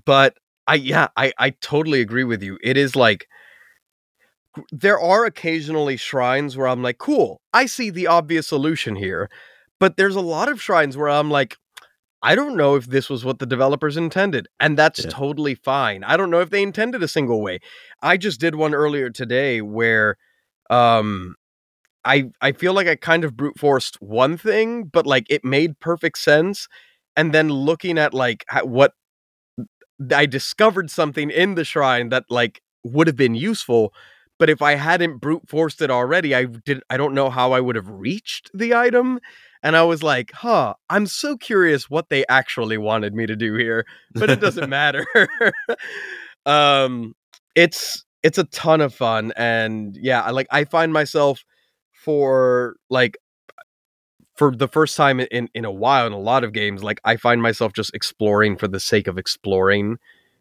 but 0.04 0.36
I 0.66 0.74
yeah, 0.74 1.08
I 1.16 1.32
I 1.38 1.50
totally 1.50 2.00
agree 2.00 2.24
with 2.24 2.42
you. 2.42 2.58
It 2.62 2.76
is 2.76 2.94
like 2.96 3.26
there 4.72 5.00
are 5.00 5.24
occasionally 5.24 5.96
shrines 5.96 6.56
where 6.56 6.66
I'm 6.68 6.82
like, 6.82 6.98
cool, 6.98 7.40
I 7.52 7.66
see 7.66 7.90
the 7.90 8.06
obvious 8.06 8.46
solution 8.46 8.96
here. 8.96 9.30
But 9.78 9.96
there's 9.96 10.16
a 10.16 10.20
lot 10.20 10.48
of 10.48 10.60
shrines 10.60 10.96
where 10.96 11.08
I'm 11.08 11.30
like, 11.30 11.56
I 12.22 12.34
don't 12.34 12.56
know 12.56 12.76
if 12.76 12.86
this 12.86 13.10
was 13.10 13.24
what 13.24 13.38
the 13.38 13.46
developers 13.46 13.96
intended. 13.96 14.48
And 14.60 14.78
that's 14.78 15.04
Yeah. 15.04 15.10
totally 15.10 15.54
fine. 15.54 16.04
I 16.04 16.16
don't 16.16 16.30
know 16.30 16.40
if 16.40 16.50
they 16.50 16.62
intended 16.62 17.02
a 17.02 17.08
single 17.08 17.42
way. 17.42 17.60
I 18.02 18.16
just 18.16 18.40
did 18.40 18.54
one 18.56 18.74
earlier 18.74 19.10
today 19.10 19.60
where 19.62 20.16
um 20.70 21.36
I 22.04 22.30
I 22.40 22.52
feel 22.52 22.74
like 22.74 22.88
I 22.88 22.96
kind 22.96 23.24
of 23.24 23.36
brute 23.36 23.58
forced 23.58 24.00
one 24.02 24.36
thing, 24.38 24.84
but 24.84 25.06
like 25.06 25.26
it 25.30 25.44
made 25.44 25.80
perfect 25.80 26.18
sense. 26.18 26.68
And 27.18 27.34
then 27.34 27.50
looking 27.50 27.98
at 27.98 28.14
like 28.14 28.46
what 28.62 28.92
I 30.14 30.26
discovered 30.26 30.90
something 30.90 31.30
in 31.30 31.56
the 31.56 31.64
shrine 31.64 32.10
that 32.10 32.24
like 32.30 32.62
would 32.84 33.08
have 33.08 33.16
been 33.16 33.34
useful, 33.34 33.92
but 34.38 34.48
if 34.48 34.62
I 34.62 34.76
hadn't 34.76 35.18
brute 35.18 35.42
forced 35.48 35.82
it 35.82 35.90
already, 35.90 36.34
I 36.34 36.44
did 36.44 36.80
I 36.88 36.96
don't 36.96 37.14
know 37.14 37.28
how 37.28 37.52
I 37.52 37.60
would 37.60 37.74
have 37.76 37.88
reached 37.88 38.50
the 38.54 38.74
item. 38.74 39.18
And 39.64 39.76
I 39.76 39.82
was 39.82 40.04
like, 40.04 40.30
huh, 40.32 40.74
I'm 40.88 41.06
so 41.06 41.36
curious 41.36 41.90
what 41.90 42.08
they 42.08 42.24
actually 42.28 42.78
wanted 42.78 43.12
me 43.14 43.26
to 43.26 43.34
do 43.34 43.54
here, 43.54 43.84
but 44.14 44.30
it 44.30 44.40
doesn't 44.40 44.70
matter. 44.80 45.04
um 46.46 47.14
it's 47.56 48.04
it's 48.22 48.38
a 48.38 48.44
ton 48.44 48.80
of 48.80 48.94
fun 48.94 49.32
and 49.36 49.96
yeah, 50.00 50.22
I 50.22 50.30
like 50.30 50.46
I 50.52 50.64
find 50.64 50.92
myself 50.92 51.44
for 51.92 52.76
like 52.90 53.18
for 54.38 54.54
the 54.56 54.68
first 54.68 54.96
time 54.96 55.20
in 55.20 55.48
in 55.52 55.64
a 55.64 55.70
while 55.72 56.06
in 56.06 56.12
a 56.14 56.18
lot 56.18 56.44
of 56.44 56.52
games 56.52 56.82
like 56.82 57.00
I 57.04 57.16
find 57.16 57.42
myself 57.42 57.72
just 57.74 57.92
exploring 57.94 58.56
for 58.56 58.68
the 58.68 58.80
sake 58.80 59.06
of 59.08 59.18
exploring 59.18 59.98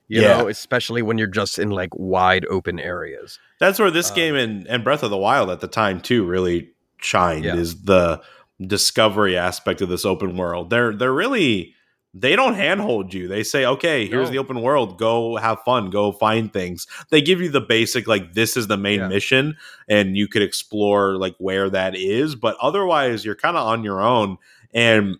you 0.07 0.21
Yeah. 0.21 0.37
know 0.37 0.47
especially 0.47 1.01
when 1.01 1.17
you're 1.17 1.27
just 1.27 1.59
in 1.59 1.69
like 1.71 1.89
wide 1.93 2.45
open 2.49 2.79
areas 2.79 3.39
That's 3.59 3.79
where 3.79 3.91
this 3.91 4.09
Um, 4.11 4.15
game 4.15 4.35
and, 4.35 4.67
and 4.67 4.83
Breath 4.83 5.03
of 5.03 5.09
the 5.09 5.17
Wild 5.17 5.49
at 5.49 5.59
the 5.59 5.67
time 5.67 5.99
too 5.99 6.23
really 6.25 6.69
shined 7.01 7.43
Yeah. 7.45 7.55
is 7.55 7.83
the 7.83 8.21
discovery 8.65 9.37
aspect 9.37 9.81
of 9.81 9.89
this 9.89 10.03
open 10.05 10.35
world. 10.37 10.69
They're 10.69 10.95
they're 10.95 11.13
really 11.13 11.73
they 12.19 12.35
don't 12.35 12.55
handhold 12.55 13.13
you. 13.13 13.27
They 13.27 13.43
say, 13.43 13.65
okay, 13.65 14.07
here's 14.07 14.27
No. 14.29 14.31
the 14.31 14.37
open 14.39 14.61
world. 14.61 14.97
Go 14.97 15.35
have 15.37 15.59
fun. 15.63 15.89
Go 15.89 16.11
find 16.11 16.51
things. 16.51 16.87
They 17.09 17.21
give 17.21 17.41
you 17.41 17.49
the 17.49 17.61
basic, 17.61 18.07
like, 18.07 18.33
this 18.33 18.57
is 18.57 18.67
the 18.67 18.77
main 18.77 18.99
Yeah. 19.01 19.07
mission, 19.07 19.57
and 19.87 20.17
you 20.17 20.27
could 20.27 20.41
explore 20.41 21.17
like 21.17 21.35
where 21.37 21.69
that 21.69 21.95
is. 21.95 22.35
But 22.35 22.57
otherwise, 22.61 23.23
you're 23.25 23.35
kind 23.35 23.57
of 23.57 23.65
on 23.67 23.83
your 23.83 24.01
own. 24.01 24.37
And, 24.73 25.17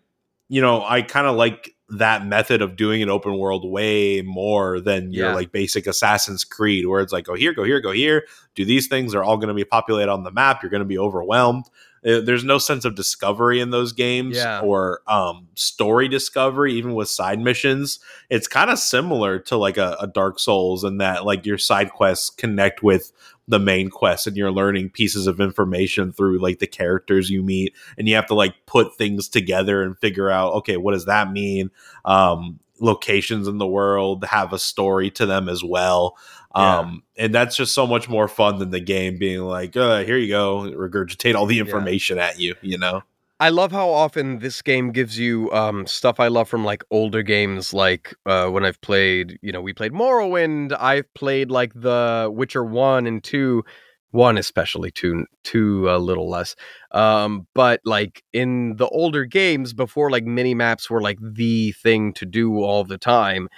you 0.50 0.62
know, 0.62 0.84
I 0.84 1.02
kind 1.02 1.28
of 1.28 1.36
like 1.36 1.74
that 1.90 2.26
method 2.26 2.62
of 2.62 2.76
doing 2.76 3.02
an 3.02 3.10
open 3.10 3.38
world 3.38 3.64
way 3.70 4.22
more 4.22 4.82
than 4.82 5.14
your 5.14 5.30
Yeah. 5.30 5.36
like 5.36 5.54
basic 5.54 5.88
Assassin's 5.88 6.44
Creed, 6.44 6.86
where 6.86 7.00
it's 7.00 7.14
like, 7.14 7.24
go 7.26 7.34
here, 7.34 7.54
go 7.54 7.64
here, 7.64 7.80
go 7.80 7.92
here. 7.92 8.26
Do 8.56 8.66
these 8.66 8.88
things 8.88 9.14
They're 9.14 9.24
all 9.24 9.38
going 9.38 9.48
to 9.48 9.54
be 9.54 9.64
populated 9.64 10.12
on 10.12 10.24
the 10.24 10.32
map. 10.32 10.62
You're 10.62 10.70
going 10.70 10.82
to 10.82 10.86
be 10.86 10.98
overwhelmed. 10.98 11.66
Uh, 12.06 12.22
There's 12.22 12.44
no 12.44 12.58
sense 12.58 12.86
of 12.86 12.96
discovery 12.96 13.60
in 13.60 13.70
those 13.72 13.92
games 13.94 14.38
Yeah. 14.38 14.62
or 14.62 15.02
um, 15.08 15.48
story 15.56 16.08
discovery, 16.08 16.74
even 16.74 16.94
with 16.94 17.10
side 17.10 17.40
missions. 17.40 18.00
It's 18.30 18.48
kind 18.48 18.70
of 18.70 18.80
similar 18.80 19.40
to 19.40 19.58
like 19.58 19.78
a, 19.78 19.98
a 20.00 20.08
Dark 20.08 20.40
Souls 20.40 20.84
in 20.84 20.98
that 20.98 21.26
like 21.26 21.46
your 21.46 21.58
side 21.58 21.92
quests 21.92 22.30
connect 22.30 22.84
with 22.84 23.12
the 23.50 23.60
main 23.60 23.90
quest 23.90 24.28
and 24.28 24.36
you're 24.36 24.52
learning 24.52 24.90
pieces 24.90 25.26
of 25.26 25.40
information 25.40 26.12
through 26.12 26.38
like 26.38 26.60
the 26.60 26.68
characters 26.68 27.30
you 27.30 27.42
meet 27.42 27.74
and 27.98 28.08
you 28.10 28.14
have 28.16 28.26
to 28.26 28.34
like 28.34 28.54
put 28.66 28.98
things 28.98 29.30
together 29.30 29.84
and 29.84 29.98
figure 30.00 30.30
out 30.30 30.52
okay 30.54 30.76
what 30.76 30.92
does 30.92 31.06
that 31.06 31.32
mean 31.32 31.72
um 32.04 32.60
locations 32.80 33.48
in 33.48 33.58
the 33.58 33.68
world 33.68 34.24
have 34.26 34.54
a 34.54 34.60
story 34.60 35.10
to 35.12 35.26
them 35.26 35.50
as 35.50 35.64
well 35.64 36.18
Yeah. 36.56 36.80
um 36.80 37.04
and 37.18 37.34
that's 37.34 37.56
just 37.56 37.74
so 37.74 37.86
much 37.88 38.08
more 38.10 38.28
fun 38.28 38.60
than 38.60 38.72
the 38.72 38.80
game 38.80 39.18
being 39.18 39.42
like 39.42 39.76
uh 39.76 40.04
here 40.04 40.18
you 40.18 40.30
go 40.30 40.72
regurgitate 40.76 41.36
all 41.36 41.46
the 41.46 41.60
information 41.60 42.18
at 42.20 42.40
you 42.40 42.56
you 42.62 42.78
know 42.78 43.04
I 43.40 43.50
love 43.50 43.72
how 43.72 43.90
often 43.90 44.40
this 44.40 44.64
game 44.64 44.92
gives 44.92 45.20
you 45.20 45.52
um, 45.52 45.86
stuff 45.86 46.20
I 46.20 46.28
love 46.28 46.50
from 46.50 46.66
like 46.66 46.84
older 46.90 47.22
games, 47.22 47.72
like 47.72 48.16
uh, 48.26 48.48
when 48.50 48.66
I've 48.66 48.82
played, 48.82 49.38
you 49.44 49.52
know, 49.52 49.62
we 49.62 49.74
played 49.74 49.92
Morrowind. 49.92 50.76
I've 50.80 51.14
played 51.14 51.52
like 51.52 51.72
the 51.76 52.32
Witcher 52.34 52.64
one 52.64 53.06
and 53.06 53.24
two, 53.24 53.64
one 54.12 54.38
especially 54.38 54.92
two, 54.92 55.26
two 55.44 55.90
a 55.90 55.98
little 55.98 56.30
less. 56.30 56.56
Um, 56.92 57.48
but 57.54 57.82
like 57.86 58.24
in 58.34 58.76
the 58.78 58.88
older 58.88 59.26
games 59.26 59.74
before, 59.74 60.10
like 60.10 60.24
mini 60.24 60.54
maps 60.54 60.90
were 60.90 61.02
like 61.02 61.18
the 61.22 61.72
thing 61.74 62.14
to 62.14 62.26
do 62.26 62.64
all 62.64 62.84
the 62.84 62.98
time, 62.98 63.50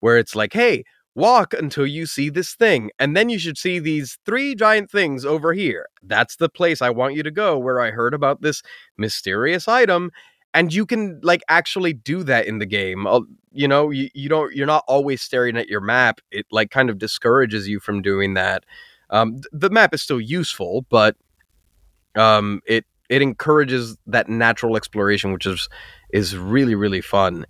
where 0.00 0.18
it's 0.18 0.34
like, 0.34 0.52
hey, 0.52 0.84
walk 1.14 1.52
until 1.52 1.86
you 1.86 2.06
see 2.06 2.30
this 2.30 2.54
thing, 2.54 2.90
and 2.98 3.16
then 3.16 3.28
you 3.28 3.38
should 3.38 3.58
see 3.58 3.78
these 3.78 4.18
three 4.24 4.54
giant 4.54 4.90
things 4.90 5.24
over 5.24 5.52
here. 5.52 5.86
That's 6.02 6.36
the 6.36 6.48
place 6.48 6.80
I 6.80 6.90
want 6.90 7.14
you 7.14 7.22
to 7.22 7.30
go. 7.30 7.58
Where 7.58 7.80
I 7.80 7.90
heard 7.90 8.14
about 8.14 8.40
this 8.42 8.62
mysterious 8.96 9.68
item 9.68 10.10
and 10.54 10.72
you 10.72 10.86
can 10.86 11.20
like 11.22 11.42
actually 11.48 11.92
do 11.92 12.22
that 12.22 12.46
in 12.46 12.58
the 12.58 12.66
game 12.66 13.06
you 13.52 13.68
know 13.68 13.90
you, 13.90 14.08
you 14.14 14.28
don't 14.28 14.54
you're 14.54 14.66
not 14.66 14.84
always 14.88 15.20
staring 15.20 15.56
at 15.56 15.68
your 15.68 15.80
map 15.80 16.20
it 16.30 16.46
like 16.50 16.70
kind 16.70 16.90
of 16.90 16.98
discourages 16.98 17.68
you 17.68 17.80
from 17.80 18.02
doing 18.02 18.34
that 18.34 18.64
um 19.10 19.34
th- 19.34 19.46
the 19.52 19.70
map 19.70 19.94
is 19.94 20.02
still 20.02 20.20
useful 20.20 20.86
but 20.90 21.16
um 22.16 22.60
it 22.66 22.84
it 23.08 23.22
encourages 23.22 23.96
that 24.06 24.28
natural 24.28 24.76
exploration 24.76 25.32
which 25.32 25.46
is 25.46 25.68
is 26.12 26.36
really 26.36 26.74
really 26.74 27.00
fun. 27.00 27.46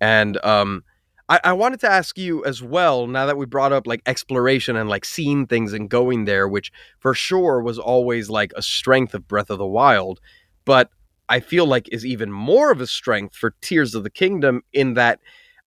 And 0.00 0.42
um 0.44 0.84
I, 1.28 1.40
I 1.44 1.52
wanted 1.52 1.80
to 1.80 1.90
ask 1.90 2.18
you 2.18 2.44
as 2.44 2.62
well 2.62 3.06
now 3.06 3.26
that 3.26 3.36
we 3.36 3.46
brought 3.46 3.72
up 3.72 3.86
like 3.86 4.02
exploration 4.06 4.76
and 4.76 4.88
like 4.88 5.04
seeing 5.04 5.46
things 5.46 5.72
and 5.72 5.88
going 5.88 6.24
there 6.24 6.48
which 6.48 6.72
for 6.98 7.14
sure 7.14 7.62
was 7.62 7.78
always 7.78 8.28
like 8.28 8.52
a 8.56 8.62
strength 8.62 9.14
of 9.14 9.28
breath 9.28 9.50
of 9.50 9.58
the 9.58 9.66
wild 9.66 10.20
but 10.64 10.90
I 11.28 11.38
feel 11.40 11.66
like 11.66 11.88
is 11.92 12.04
even 12.04 12.32
more 12.32 12.72
of 12.72 12.80
a 12.80 12.88
strength 12.88 13.36
for 13.36 13.54
Tears 13.60 13.94
of 13.94 14.02
the 14.02 14.10
Kingdom 14.10 14.62
in 14.72 14.94
that 14.94 15.20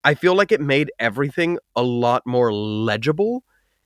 I 0.03 0.13
feel 0.15 0.35
like 0.35 0.51
it 0.51 0.59
made 0.59 0.91
everything 0.99 1.57
a 1.75 1.83
lot 1.83 2.23
more 2.25 2.53
legible 2.53 3.43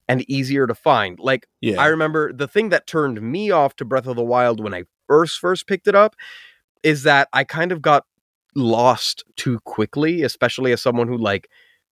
and 0.07 0.29
easier 0.29 0.67
to 0.67 0.75
find. 0.75 1.19
Like 1.19 1.47
yeah 1.61 1.81
I 1.81 1.87
remember 1.87 2.33
the 2.33 2.47
thing 2.47 2.69
that 2.69 2.87
turned 2.87 3.21
me 3.21 3.51
off 3.51 3.75
to 3.77 3.85
Breath 3.85 4.07
of 4.07 4.15
the 4.15 4.23
Wild 4.23 4.63
when 4.63 4.73
I 4.73 4.83
first 5.07 5.39
first 5.39 5.67
picked 5.67 5.87
it 5.87 5.95
up 5.95 6.15
is 6.83 7.03
that 7.03 7.27
I 7.33 7.43
kind 7.43 7.71
of 7.71 7.81
got 7.81 8.05
lost 8.55 9.23
too 9.35 9.59
quickly, 9.65 10.23
especially 10.23 10.71
as 10.71 10.81
someone 10.81 11.07
who 11.07 11.17
like 11.17 11.49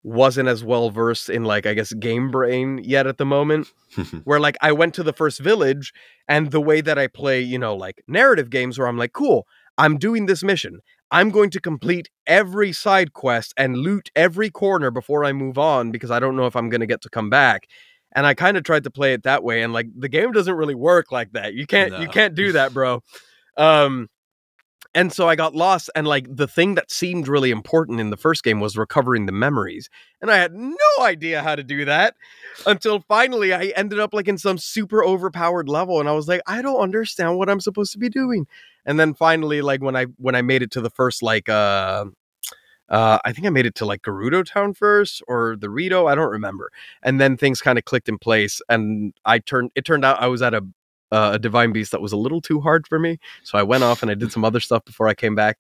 wasn't 0.04 0.48
as 0.48 0.64
well 0.64 0.90
versed 0.90 1.30
in 1.30 1.44
like 1.44 1.66
I 1.66 1.74
guess 1.74 1.92
game 1.94 2.32
brain 2.32 2.80
yet 2.84 3.06
at 3.06 3.18
the 3.18 3.26
moment 3.26 3.68
where 4.24 4.40
like 4.40 4.58
I 4.62 4.72
went 4.72 4.94
to 4.96 5.04
the 5.04 5.14
first 5.14 5.40
village 5.40 5.94
and 6.28 6.52
the 6.52 6.62
way 6.62 6.82
that 6.82 6.98
I 6.98 7.08
play, 7.08 7.42
you 7.42 7.60
know, 7.60 7.76
like 7.76 8.02
narrative 8.08 8.50
games 8.50 8.78
where 8.80 8.88
I'm 8.88 8.98
like, 8.98 9.14
cool, 9.14 9.46
I'm 9.78 9.98
doing 9.98 10.26
this 10.26 10.44
mission. 10.44 10.80
I'm 11.12 11.32
going 11.32 11.50
to 11.52 11.60
complete 11.60 12.10
every 12.28 12.72
side 12.72 13.14
quest 13.14 13.54
and 13.58 13.78
loot 13.78 14.12
every 14.16 14.50
corner 14.52 14.92
before 14.92 15.26
I 15.26 15.34
move 15.34 15.58
on 15.58 15.90
because 15.92 16.12
I 16.12 16.20
don't 16.20 16.36
know 16.36 16.46
if 16.46 16.56
I'm 16.56 16.70
going 16.70 16.82
to 16.82 16.88
get 16.88 17.02
to 17.02 17.10
come 17.10 17.30
back. 17.30 17.64
And 18.14 18.26
I 18.26 18.34
kind 18.34 18.58
of 18.58 18.64
tried 18.64 18.84
to 18.86 18.92
play 18.92 19.14
it 19.14 19.24
that 19.24 19.44
way 19.44 19.62
and 19.62 19.72
like 19.74 19.88
the 19.96 20.10
game 20.10 20.32
doesn't 20.32 20.56
really 20.56 20.76
work 20.76 21.12
like 21.12 21.32
that. 21.34 21.54
You 21.54 21.68
can't 21.68 21.98
you 22.00 22.08
can't 22.08 22.36
do 22.36 22.52
that, 22.54 22.74
bro. 22.74 23.02
Um 23.58 24.10
and 24.96 25.14
so 25.14 25.30
I 25.30 25.36
got 25.36 25.54
lost 25.54 25.92
and 25.96 26.08
like 26.08 26.26
the 26.36 26.48
thing 26.48 26.74
that 26.76 26.90
seemed 26.90 27.28
really 27.28 27.52
important 27.52 28.00
in 28.00 28.10
the 28.10 28.18
first 28.18 28.44
game 28.44 28.60
was 28.60 28.76
recovering 28.76 29.28
the 29.28 29.32
memories. 29.32 29.88
And 30.20 30.32
I 30.32 30.38
had 30.38 30.54
no 30.54 30.76
idea 31.00 31.44
how 31.44 31.56
to 31.56 31.64
do 31.64 31.86
that 31.86 32.16
until 32.66 33.02
finally 33.08 33.54
I 33.54 33.66
ended 33.76 34.00
up 34.00 34.14
like 34.14 34.28
in 34.28 34.40
some 34.40 34.58
super 34.58 35.04
overpowered 35.04 35.70
level 35.70 36.00
and 36.00 36.10
I 36.10 36.14
was 36.14 36.28
like 36.28 36.42
I 36.48 36.62
don't 36.64 36.82
understand 36.82 37.38
what 37.38 37.50
I'm 37.50 37.60
supposed 37.60 37.92
to 37.94 38.00
be 38.00 38.10
doing. 38.10 38.48
And 38.86 39.00
then 39.00 39.14
finally 39.14 39.62
like 39.62 39.84
when 39.84 39.96
I 39.96 40.06
when 40.18 40.34
I 40.34 40.42
made 40.42 40.64
it 40.64 40.72
to 40.72 40.82
the 40.82 40.90
first 40.90 41.22
like 41.22 41.48
uh 41.48 42.06
uh 42.90 43.20
I 43.26 43.32
think 43.34 43.48
I 43.48 43.50
made 43.50 43.66
it 43.66 43.76
to 43.76 43.86
like 43.86 44.02
Gerudo 44.02 44.46
town 44.46 44.74
first 44.74 45.22
or 45.28 45.56
the 45.60 45.70
Rito, 45.70 46.08
I 46.08 46.16
don't 46.16 46.32
remember. 46.32 46.72
And 47.04 47.20
then 47.20 47.38
things 47.38 47.62
kind 47.62 47.78
of 47.78 47.86
clicked 47.86 48.10
in 48.10 48.18
place 48.18 48.62
and 48.70 49.14
I 49.26 49.40
turned 49.40 49.72
it 49.76 49.86
turned 49.86 50.06
out 50.06 50.22
I 50.22 50.28
was 50.28 50.42
at 50.42 50.54
a 50.54 50.64
uh, 51.12 51.32
a 51.34 51.40
divine 51.40 51.72
beast 51.72 51.92
that 51.92 52.02
was 52.02 52.12
a 52.12 52.18
little 52.18 52.42
too 52.42 52.60
hard 52.62 52.88
for 52.88 53.00
me. 53.00 53.18
So 53.44 53.58
I 53.58 53.64
went 53.64 53.84
off 53.84 54.02
and 54.02 54.12
I 54.12 54.16
did 54.16 54.32
some 54.36 54.46
other 54.46 54.60
stuff 54.60 54.86
before 54.86 55.08
I 55.08 55.14
came 55.14 55.36
back. 55.36 55.58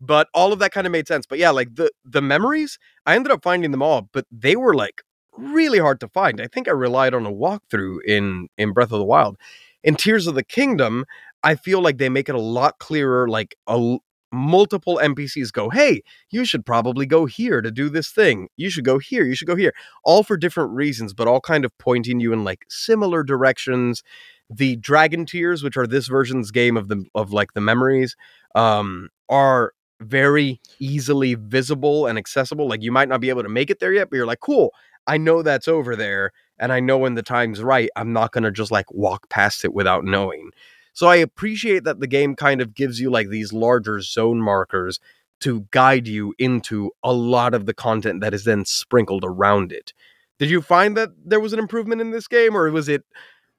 But 0.00 0.28
all 0.34 0.52
of 0.52 0.58
that 0.58 0.72
kind 0.72 0.86
of 0.86 0.92
made 0.92 1.06
sense. 1.06 1.26
But 1.26 1.38
yeah, 1.38 1.50
like 1.50 1.74
the 1.76 1.90
the 2.04 2.22
memories, 2.22 2.78
I 3.06 3.14
ended 3.14 3.32
up 3.32 3.42
finding 3.42 3.70
them 3.70 3.82
all, 3.82 4.08
but 4.12 4.26
they 4.32 4.56
were 4.56 4.74
like 4.74 5.02
really 5.38 5.78
hard 5.78 6.00
to 6.00 6.08
find. 6.08 6.40
I 6.40 6.48
think 6.48 6.68
I 6.68 6.72
relied 6.72 7.14
on 7.14 7.24
a 7.24 7.32
walkthrough 7.32 7.98
in 8.06 8.48
in 8.58 8.72
Breath 8.72 8.92
of 8.92 8.98
the 8.98 9.04
Wild. 9.04 9.36
In 9.84 9.94
Tears 9.94 10.26
of 10.26 10.34
the 10.34 10.44
Kingdom, 10.44 11.04
I 11.44 11.54
feel 11.54 11.80
like 11.80 11.98
they 11.98 12.08
make 12.08 12.28
it 12.28 12.34
a 12.34 12.40
lot 12.40 12.78
clearer. 12.80 13.28
Like 13.28 13.54
a 13.68 13.96
multiple 14.32 14.98
NPCs 15.02 15.52
go, 15.52 15.70
"Hey, 15.70 16.02
you 16.30 16.44
should 16.44 16.64
probably 16.66 17.06
go 17.06 17.26
here 17.26 17.60
to 17.60 17.70
do 17.70 17.88
this 17.88 18.10
thing. 18.10 18.48
You 18.56 18.70
should 18.70 18.84
go 18.84 18.98
here. 18.98 19.24
You 19.24 19.34
should 19.34 19.48
go 19.48 19.56
here." 19.56 19.72
All 20.04 20.22
for 20.22 20.36
different 20.36 20.72
reasons, 20.72 21.14
but 21.14 21.28
all 21.28 21.40
kind 21.40 21.64
of 21.64 21.76
pointing 21.78 22.20
you 22.20 22.32
in 22.32 22.44
like 22.44 22.64
similar 22.68 23.22
directions. 23.22 24.02
The 24.50 24.76
Dragon 24.76 25.24
Tears, 25.26 25.62
which 25.62 25.76
are 25.76 25.86
this 25.86 26.08
version's 26.08 26.50
game 26.50 26.76
of 26.76 26.88
the 26.88 27.04
of 27.14 27.32
like 27.32 27.54
the 27.54 27.60
memories, 27.60 28.16
um, 28.54 29.08
are 29.28 29.72
very 30.00 30.60
easily 30.80 31.34
visible 31.34 32.06
and 32.06 32.18
accessible. 32.18 32.68
Like 32.68 32.82
you 32.82 32.92
might 32.92 33.08
not 33.08 33.20
be 33.20 33.28
able 33.30 33.42
to 33.42 33.48
make 33.48 33.70
it 33.70 33.78
there 33.80 33.92
yet, 33.92 34.10
but 34.10 34.16
you're 34.16 34.26
like, 34.26 34.40
cool, 34.40 34.72
I 35.06 35.16
know 35.18 35.42
that's 35.42 35.68
over 35.68 35.96
there. 35.96 36.32
And 36.58 36.72
I 36.72 36.80
know 36.80 36.98
when 36.98 37.14
the 37.14 37.22
time's 37.22 37.62
right, 37.62 37.88
I'm 37.96 38.12
not 38.12 38.32
to 38.32 38.50
just 38.50 38.70
like 38.70 38.92
walk 38.92 39.28
past 39.30 39.64
it 39.64 39.74
without 39.74 40.04
knowing. 40.04 40.50
So 40.92 41.06
I 41.06 41.16
appreciate 41.16 41.84
that 41.84 42.00
the 42.00 42.06
game 42.06 42.34
kind 42.36 42.60
of 42.60 42.74
gives 42.74 43.00
you 43.00 43.10
like 43.10 43.28
these 43.28 43.52
larger 43.52 44.00
zone 44.00 44.40
markers 44.40 45.00
to 45.40 45.66
guide 45.70 46.06
you 46.06 46.34
into 46.38 46.90
a 47.02 47.12
lot 47.12 47.54
of 47.54 47.66
the 47.66 47.74
content 47.74 48.20
that 48.20 48.34
is 48.34 48.44
then 48.44 48.64
sprinkled 48.64 49.24
around 49.24 49.72
it. 49.72 49.92
Did 50.38 50.50
you 50.50 50.60
find 50.62 50.96
that 50.96 51.10
there 51.24 51.40
was 51.40 51.52
an 51.52 51.58
improvement 51.58 52.00
in 52.00 52.10
this 52.10 52.28
game 52.28 52.56
or 52.56 52.70
was 52.70 52.88
it 52.88 53.04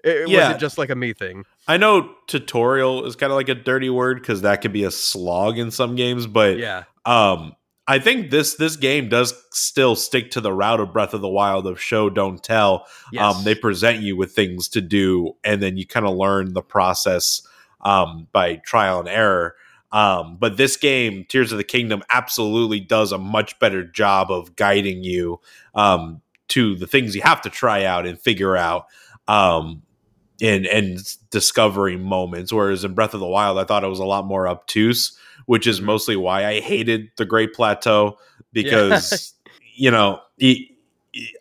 it, 0.03 0.27
Yeah. 0.27 0.47
was 0.49 0.57
it 0.57 0.59
just 0.59 0.77
like 0.77 0.89
a 0.89 0.95
me 0.95 1.13
thing? 1.13 1.45
I 1.67 1.77
know 1.77 2.13
tutorial 2.27 3.05
is 3.05 3.15
kind 3.15 3.31
of 3.31 3.37
like 3.37 3.47
a 3.49 3.55
dirty 3.55 3.89
word 3.89 4.19
because 4.19 4.41
that 4.41 4.61
could 4.61 4.73
be 4.73 4.83
a 4.83 4.91
slog 4.91 5.57
in 5.57 5.71
some 5.71 5.95
games, 5.95 6.27
but 6.27 6.57
Yeah. 6.57 6.83
um 7.05 7.55
I 7.87 7.99
think 7.99 8.31
this 8.31 8.55
this 8.55 8.75
game 8.75 9.09
does 9.09 9.33
still 9.51 9.95
stick 9.95 10.31
to 10.31 10.41
the 10.41 10.53
route 10.53 10.79
of 10.79 10.93
Breath 10.93 11.13
of 11.13 11.21
the 11.21 11.29
Wild 11.29 11.67
of 11.67 11.81
show 11.81 12.09
don't 12.09 12.41
tell. 12.41 12.85
Yes. 13.11 13.35
Um, 13.35 13.43
they 13.43 13.55
present 13.55 14.01
you 14.01 14.15
with 14.15 14.31
things 14.31 14.69
to 14.69 14.81
do, 14.81 15.33
and 15.43 15.61
then 15.61 15.77
you 15.77 15.85
kind 15.85 16.05
of 16.05 16.15
learn 16.15 16.53
the 16.53 16.61
process 16.61 17.41
um, 17.81 18.27
by 18.31 18.55
trial 18.57 18.99
and 18.99 19.09
error. 19.09 19.55
Um, 19.91 20.37
but 20.39 20.57
this 20.57 20.77
game, 20.77 21.25
Tears 21.27 21.51
of 21.51 21.57
the 21.57 21.63
Kingdom, 21.63 22.03
absolutely 22.09 22.79
does 22.79 23.11
a 23.11 23.17
much 23.17 23.59
better 23.59 23.83
job 23.83 24.31
of 24.31 24.55
guiding 24.55 25.03
you 25.03 25.39
um, 25.75 26.21
to 26.47 26.75
the 26.75 26.87
things 26.87 27.15
you 27.15 27.21
have 27.21 27.41
to 27.41 27.49
try 27.49 27.83
out 27.83 28.07
and 28.07 28.19
figure 28.19 28.57
out. 28.57 28.87
Um, 29.27 29.83
and 30.41 30.65
and 30.65 30.99
discovery 31.29 31.97
moments. 31.97 32.51
Whereas 32.51 32.83
in 32.83 32.93
Breath 32.93 33.13
of 33.13 33.19
the 33.19 33.27
Wild, 33.27 33.57
I 33.57 33.63
thought 33.63 33.83
it 33.83 33.89
was 33.89 33.99
a 33.99 34.05
lot 34.05 34.25
more 34.25 34.47
obtuse, 34.47 35.17
which 35.45 35.67
is 35.67 35.81
mostly 35.81 36.15
why 36.15 36.45
I 36.45 36.59
hated 36.59 37.09
the 37.17 37.25
Great 37.25 37.53
Plateau 37.53 38.17
because 38.51 39.33
you 39.75 39.91
know 39.91 40.21
it, 40.37 40.69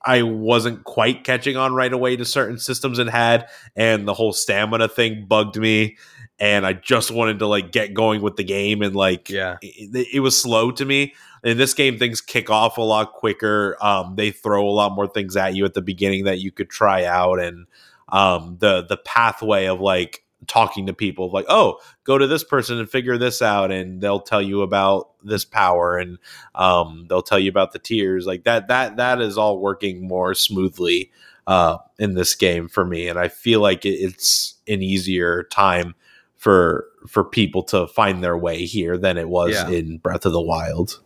I 0.04 0.22
wasn't 0.22 0.84
quite 0.84 1.24
catching 1.24 1.56
on 1.56 1.74
right 1.74 1.92
away 1.92 2.16
to 2.16 2.24
certain 2.24 2.58
systems 2.58 2.98
it 2.98 3.08
had, 3.08 3.48
and 3.74 4.06
the 4.06 4.14
whole 4.14 4.32
stamina 4.32 4.88
thing 4.88 5.26
bugged 5.26 5.56
me. 5.56 5.96
And 6.38 6.66
I 6.66 6.72
just 6.72 7.10
wanted 7.10 7.38
to 7.38 7.46
like 7.46 7.70
get 7.72 7.94
going 7.94 8.20
with 8.20 8.36
the 8.36 8.44
game, 8.44 8.82
and 8.82 8.94
like 8.96 9.30
Yeah. 9.30 9.56
it, 9.62 10.08
it 10.14 10.20
was 10.20 10.40
slow 10.40 10.70
to 10.72 10.84
me. 10.84 11.14
In 11.44 11.56
this 11.56 11.74
game, 11.74 11.98
things 11.98 12.20
kick 12.20 12.50
off 12.50 12.78
a 12.78 12.82
lot 12.82 13.12
quicker. 13.14 13.76
Um, 13.80 14.14
they 14.16 14.30
throw 14.30 14.68
a 14.68 14.70
lot 14.70 14.92
more 14.92 15.06
things 15.06 15.36
at 15.36 15.54
you 15.56 15.64
at 15.64 15.74
the 15.74 15.82
beginning 15.82 16.24
that 16.24 16.40
you 16.40 16.50
could 16.52 16.68
try 16.70 17.04
out, 17.04 17.40
and 17.40 17.66
um, 18.08 18.56
the 18.60 18.82
the 18.88 18.96
pathway 18.98 19.66
of 19.66 19.80
like 19.80 20.24
talking 20.46 20.86
to 20.86 20.92
people, 20.92 21.30
like, 21.30 21.46
oh, 21.48 21.78
go 22.04 22.18
to 22.18 22.26
this 22.26 22.44
person 22.44 22.78
and 22.78 22.88
figure 22.90 23.18
this 23.18 23.42
out, 23.42 23.70
and 23.70 24.00
they'll 24.00 24.20
tell 24.20 24.42
you 24.42 24.62
about 24.62 25.10
this 25.22 25.44
power, 25.44 25.96
and 25.98 26.18
um, 26.54 27.06
they'll 27.08 27.22
tell 27.22 27.38
you 27.38 27.50
about 27.50 27.72
the 27.72 27.78
tears, 27.78 28.26
like 28.26 28.44
that. 28.44 28.68
That 28.68 28.96
that 28.96 29.20
is 29.20 29.38
all 29.38 29.58
working 29.58 30.06
more 30.06 30.34
smoothly 30.34 31.10
uh, 31.46 31.78
in 31.98 32.14
this 32.14 32.34
game 32.34 32.68
for 32.68 32.84
me, 32.84 33.08
and 33.08 33.18
I 33.18 33.28
feel 33.28 33.60
like 33.60 33.84
it's 33.84 34.54
an 34.68 34.82
easier 34.82 35.44
time 35.44 35.94
for 36.36 36.86
for 37.08 37.24
people 37.24 37.62
to 37.64 37.86
find 37.86 38.22
their 38.22 38.36
way 38.36 38.64
here 38.64 38.96
than 38.96 39.18
it 39.18 39.28
was 39.28 39.52
Yeah. 39.52 39.68
in 39.68 39.98
Breath 39.98 40.24
of 40.26 40.32
the 40.32 40.40
Wild. 40.40 41.00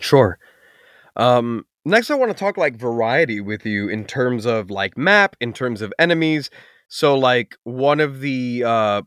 Sure. 0.00 0.38
Um, 1.16 1.66
next, 1.84 2.10
I 2.10 2.14
want 2.14 2.30
to 2.30 2.36
talk 2.36 2.56
like 2.56 2.76
variety 2.76 3.40
with 3.40 3.66
you 3.66 3.88
in 3.88 4.04
terms 4.04 4.46
of 4.46 4.70
like 4.70 4.96
map, 4.96 5.36
in 5.40 5.52
terms 5.52 5.82
of 5.82 5.92
enemies. 5.98 6.50
So, 6.94 7.16
like, 7.16 7.56
one 7.64 8.00
of 8.00 8.20
the 8.20 8.64
uh, 8.66 9.02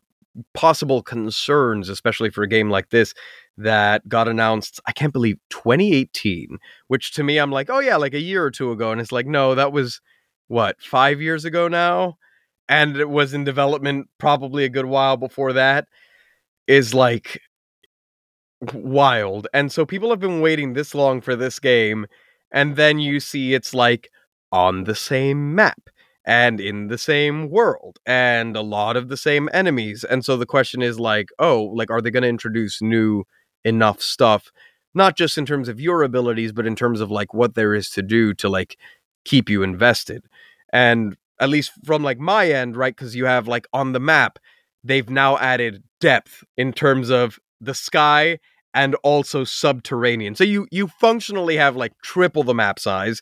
possible 0.56 1.04
concerns, 1.04 1.88
especially 1.88 2.32
for 2.32 2.42
a 2.42 2.48
game 2.48 2.72
like 2.72 2.90
this, 2.90 3.14
that 3.60 4.10
got 4.10 4.28
announced, 4.28 4.80
I 4.88 4.92
can't 4.92 5.14
believe 5.14 5.38
2018, 5.52 6.58
which 6.88 7.12
to 7.14 7.24
me, 7.24 7.38
I'm 7.38 7.52
like, 7.52 7.70
oh, 7.70 7.78
yeah, 7.78 7.98
like 7.98 8.16
a 8.16 8.20
year 8.20 8.44
or 8.44 8.50
two 8.50 8.72
ago. 8.72 8.92
And 8.92 9.00
it's 9.00 9.12
like, 9.12 9.28
no, 9.28 9.54
that 9.54 9.72
was 9.72 10.02
what, 10.48 10.82
five 10.82 11.22
years 11.22 11.46
ago 11.46 11.68
now? 11.68 12.18
And 12.68 12.98
it 12.98 13.08
was 13.08 13.36
in 13.36 13.44
development 13.44 14.10
probably 14.18 14.66
a 14.66 14.70
good 14.70 14.88
while 14.88 15.16
before 15.16 15.54
that. 15.54 15.88
Is 16.66 16.96
like 16.96 17.40
wild. 18.74 19.48
And 19.54 19.72
so 19.72 19.86
people 19.86 20.10
have 20.10 20.20
been 20.20 20.42
waiting 20.42 20.74
this 20.74 20.96
long 20.96 21.22
for 21.22 21.36
this 21.36 21.60
game, 21.60 22.08
and 22.52 22.78
then 22.78 22.98
you 22.98 23.20
see 23.20 23.54
it's 23.54 23.76
like 23.76 24.10
on 24.52 24.86
the 24.86 24.96
same 24.96 25.54
map 25.54 25.92
and 26.26 26.60
in 26.60 26.88
the 26.88 26.98
same 26.98 27.50
world 27.50 28.00
and 28.06 28.56
a 28.56 28.62
lot 28.62 28.98
of 28.98 29.10
the 29.10 29.18
same 29.18 29.50
enemies. 29.54 30.04
And 30.04 30.26
so 30.26 30.38
the 30.38 30.46
question 30.46 30.82
is 30.82 31.00
like, 31.00 31.30
oh, 31.40 31.64
like 31.64 31.92
are 31.92 32.02
they 32.02 32.12
going 32.12 32.24
to 32.24 32.30
introduce 32.30 32.82
new 32.82 33.24
enough 33.64 34.02
stuff 34.02 34.52
not 34.96 35.18
just 35.18 35.38
in 35.38 35.46
terms 35.46 35.68
of 35.68 35.80
your 35.80 36.02
abilities 36.02 36.52
but 36.52 36.66
in 36.66 36.76
terms 36.76 37.02
of 37.02 37.12
like 37.12 37.34
what 37.34 37.54
there 37.54 37.76
is 37.76 37.90
to 37.90 38.02
do 38.02 38.34
to 38.34 38.50
like 38.50 38.78
keep 39.26 39.50
you 39.50 39.62
invested. 39.62 40.24
And 40.72 41.16
at 41.40 41.50
least 41.50 41.72
from 41.84 42.04
like 42.04 42.18
my 42.18 42.50
end, 42.50 42.76
right? 42.78 42.96
Cuz 42.96 43.16
you 43.16 43.26
have 43.26 43.48
like 43.48 43.68
on 43.74 43.92
the 43.92 44.00
map 44.00 44.40
they've 44.84 45.10
now 45.10 45.38
added 45.40 45.84
depth 46.00 46.44
in 46.58 46.72
terms 46.72 47.10
of 47.10 47.40
the 47.60 47.74
sky 47.74 48.40
and 48.74 48.96
also 49.04 49.44
subterranean. 49.44 50.36
So 50.36 50.44
you 50.44 50.68
you 50.72 50.88
functionally 50.88 51.58
have 51.58 51.76
like 51.76 51.94
triple 52.04 52.44
the 52.44 52.54
map 52.54 52.80
size. 52.80 53.22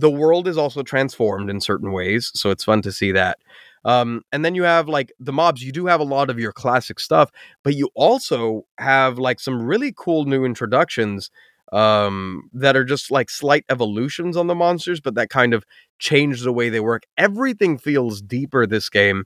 The 0.00 0.10
world 0.10 0.48
is 0.48 0.56
also 0.56 0.82
transformed 0.82 1.50
in 1.50 1.60
certain 1.60 1.92
ways, 1.92 2.30
so 2.34 2.50
it's 2.50 2.64
fun 2.64 2.82
to 2.82 2.92
see 2.92 3.12
that. 3.12 3.38
Um, 3.84 4.22
and 4.32 4.44
then 4.44 4.54
you 4.54 4.62
have 4.64 4.88
like 4.88 5.12
the 5.18 5.32
mobs. 5.32 5.62
You 5.62 5.72
do 5.72 5.86
have 5.86 6.00
a 6.00 6.04
lot 6.04 6.30
of 6.30 6.38
your 6.38 6.52
classic 6.52 7.00
stuff, 7.00 7.30
but 7.64 7.74
you 7.74 7.88
also 7.94 8.66
have 8.78 9.18
like 9.18 9.40
some 9.40 9.62
really 9.62 9.92
cool 9.96 10.24
new 10.26 10.44
introductions 10.44 11.30
um, 11.72 12.50
that 12.52 12.76
are 12.76 12.84
just 12.84 13.10
like 13.10 13.30
slight 13.30 13.64
evolutions 13.70 14.36
on 14.36 14.48
the 14.48 14.54
monsters, 14.54 15.00
but 15.00 15.14
that 15.14 15.30
kind 15.30 15.54
of 15.54 15.64
change 15.98 16.42
the 16.42 16.52
way 16.52 16.68
they 16.68 16.80
work. 16.80 17.04
Everything 17.16 17.78
feels 17.78 18.20
deeper 18.20 18.66
this 18.66 18.88
game, 18.90 19.24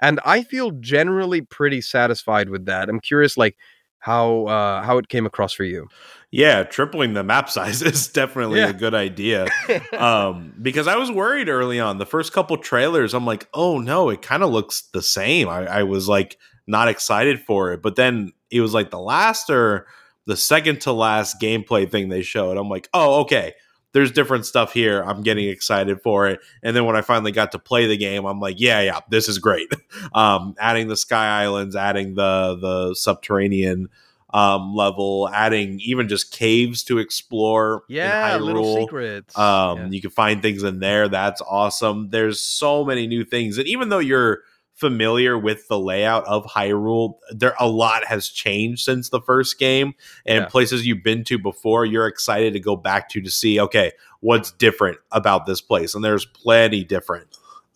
and 0.00 0.20
I 0.24 0.42
feel 0.42 0.70
generally 0.72 1.42
pretty 1.42 1.80
satisfied 1.82 2.48
with 2.48 2.66
that. 2.66 2.88
I'm 2.88 3.00
curious, 3.00 3.36
like 3.36 3.56
how 4.00 4.46
uh, 4.46 4.82
how 4.82 4.98
it 4.98 5.08
came 5.08 5.26
across 5.26 5.52
for 5.52 5.64
you. 5.64 5.88
Yeah, 6.32 6.62
tripling 6.64 7.14
the 7.14 7.22
map 7.24 7.48
size 7.56 7.82
is 7.82 8.08
definitely 8.08 8.60
Yeah. 8.60 8.68
a 8.68 8.72
good 8.72 8.94
idea. 8.94 9.46
um, 9.98 10.52
because 10.60 10.86
I 10.86 10.96
was 10.96 11.10
worried 11.10 11.48
early 11.48 11.78
on. 11.80 11.98
The 11.98 12.06
first 12.06 12.32
couple 12.32 12.56
trailers, 12.56 13.14
I'm 13.14 13.26
like, 13.26 13.48
oh 13.54 13.78
no, 13.78 14.08
it 14.10 14.22
kind 14.22 14.42
of 14.42 14.50
looks 14.50 14.82
the 14.92 15.02
same. 15.02 15.48
I, 15.48 15.66
I 15.66 15.82
was 15.84 16.08
like 16.08 16.36
not 16.66 16.88
excited 16.88 17.40
for 17.40 17.72
it, 17.72 17.82
but 17.82 17.96
then 17.96 18.32
it 18.50 18.60
was 18.60 18.74
like 18.74 18.90
the 18.90 18.98
last 19.00 19.50
or 19.50 19.86
the 20.26 20.36
second 20.36 20.80
to 20.82 20.92
last 20.92 21.40
gameplay 21.40 21.90
thing 21.90 22.08
they 22.08 22.22
showed. 22.22 22.56
I'm 22.56 22.68
like, 22.68 22.88
oh 22.94 23.20
okay, 23.22 23.54
there's 23.92 24.12
different 24.12 24.46
stuff 24.46 24.72
here. 24.72 25.02
I'm 25.02 25.22
getting 25.22 25.48
excited 25.48 26.00
for 26.02 26.28
it. 26.28 26.40
And 26.62 26.76
then 26.76 26.84
when 26.84 26.96
I 26.96 27.00
finally 27.00 27.32
got 27.32 27.52
to 27.52 27.58
play 27.58 27.86
the 27.86 27.96
game, 27.96 28.24
I'm 28.24 28.40
like, 28.40 28.60
yeah, 28.60 28.80
yeah, 28.82 29.00
this 29.10 29.28
is 29.28 29.38
great. 29.38 29.72
um, 30.14 30.54
adding 30.58 30.88
the 30.88 30.96
sky 30.96 31.42
islands, 31.42 31.74
adding 31.76 32.14
the 32.14 32.58
the 32.60 32.94
subterranean 32.94 33.88
um, 34.32 34.74
level, 34.74 35.28
adding 35.32 35.80
even 35.80 36.08
just 36.08 36.32
caves 36.32 36.84
to 36.84 36.98
explore. 36.98 37.82
Yeah, 37.88 38.36
little 38.36 38.76
secrets. 38.76 39.36
Um, 39.36 39.78
Yeah. 39.78 39.88
You 39.90 40.00
can 40.00 40.10
find 40.10 40.40
things 40.40 40.62
in 40.62 40.78
there. 40.78 41.08
That's 41.08 41.42
awesome. 41.42 42.10
There's 42.10 42.40
so 42.40 42.84
many 42.84 43.06
new 43.06 43.24
things, 43.24 43.58
and 43.58 43.66
even 43.66 43.88
though 43.88 43.98
you're 43.98 44.42
familiar 44.80 45.38
with 45.38 45.68
the 45.68 45.78
layout 45.78 46.24
of 46.26 46.44
Hyrule, 46.46 47.14
there 47.30 47.54
a 47.60 47.68
lot 47.68 48.04
has 48.06 48.28
changed 48.28 48.82
since 48.82 49.10
the 49.10 49.20
first 49.20 49.58
game, 49.58 49.94
and 50.26 50.42
Yeah. 50.42 50.46
places 50.46 50.86
you've 50.86 51.04
been 51.04 51.22
to 51.24 51.38
before, 51.38 51.84
you're 51.84 52.06
excited 52.06 52.54
to 52.54 52.60
go 52.60 52.74
back 52.76 53.08
to 53.10 53.20
to 53.20 53.30
see. 53.30 53.60
Okay, 53.60 53.92
what's 54.20 54.50
different 54.52 54.98
about 55.12 55.46
this 55.46 55.60
place? 55.60 55.94
And 55.94 56.02
there's 56.04 56.24
plenty 56.24 56.82
different. 56.82 57.26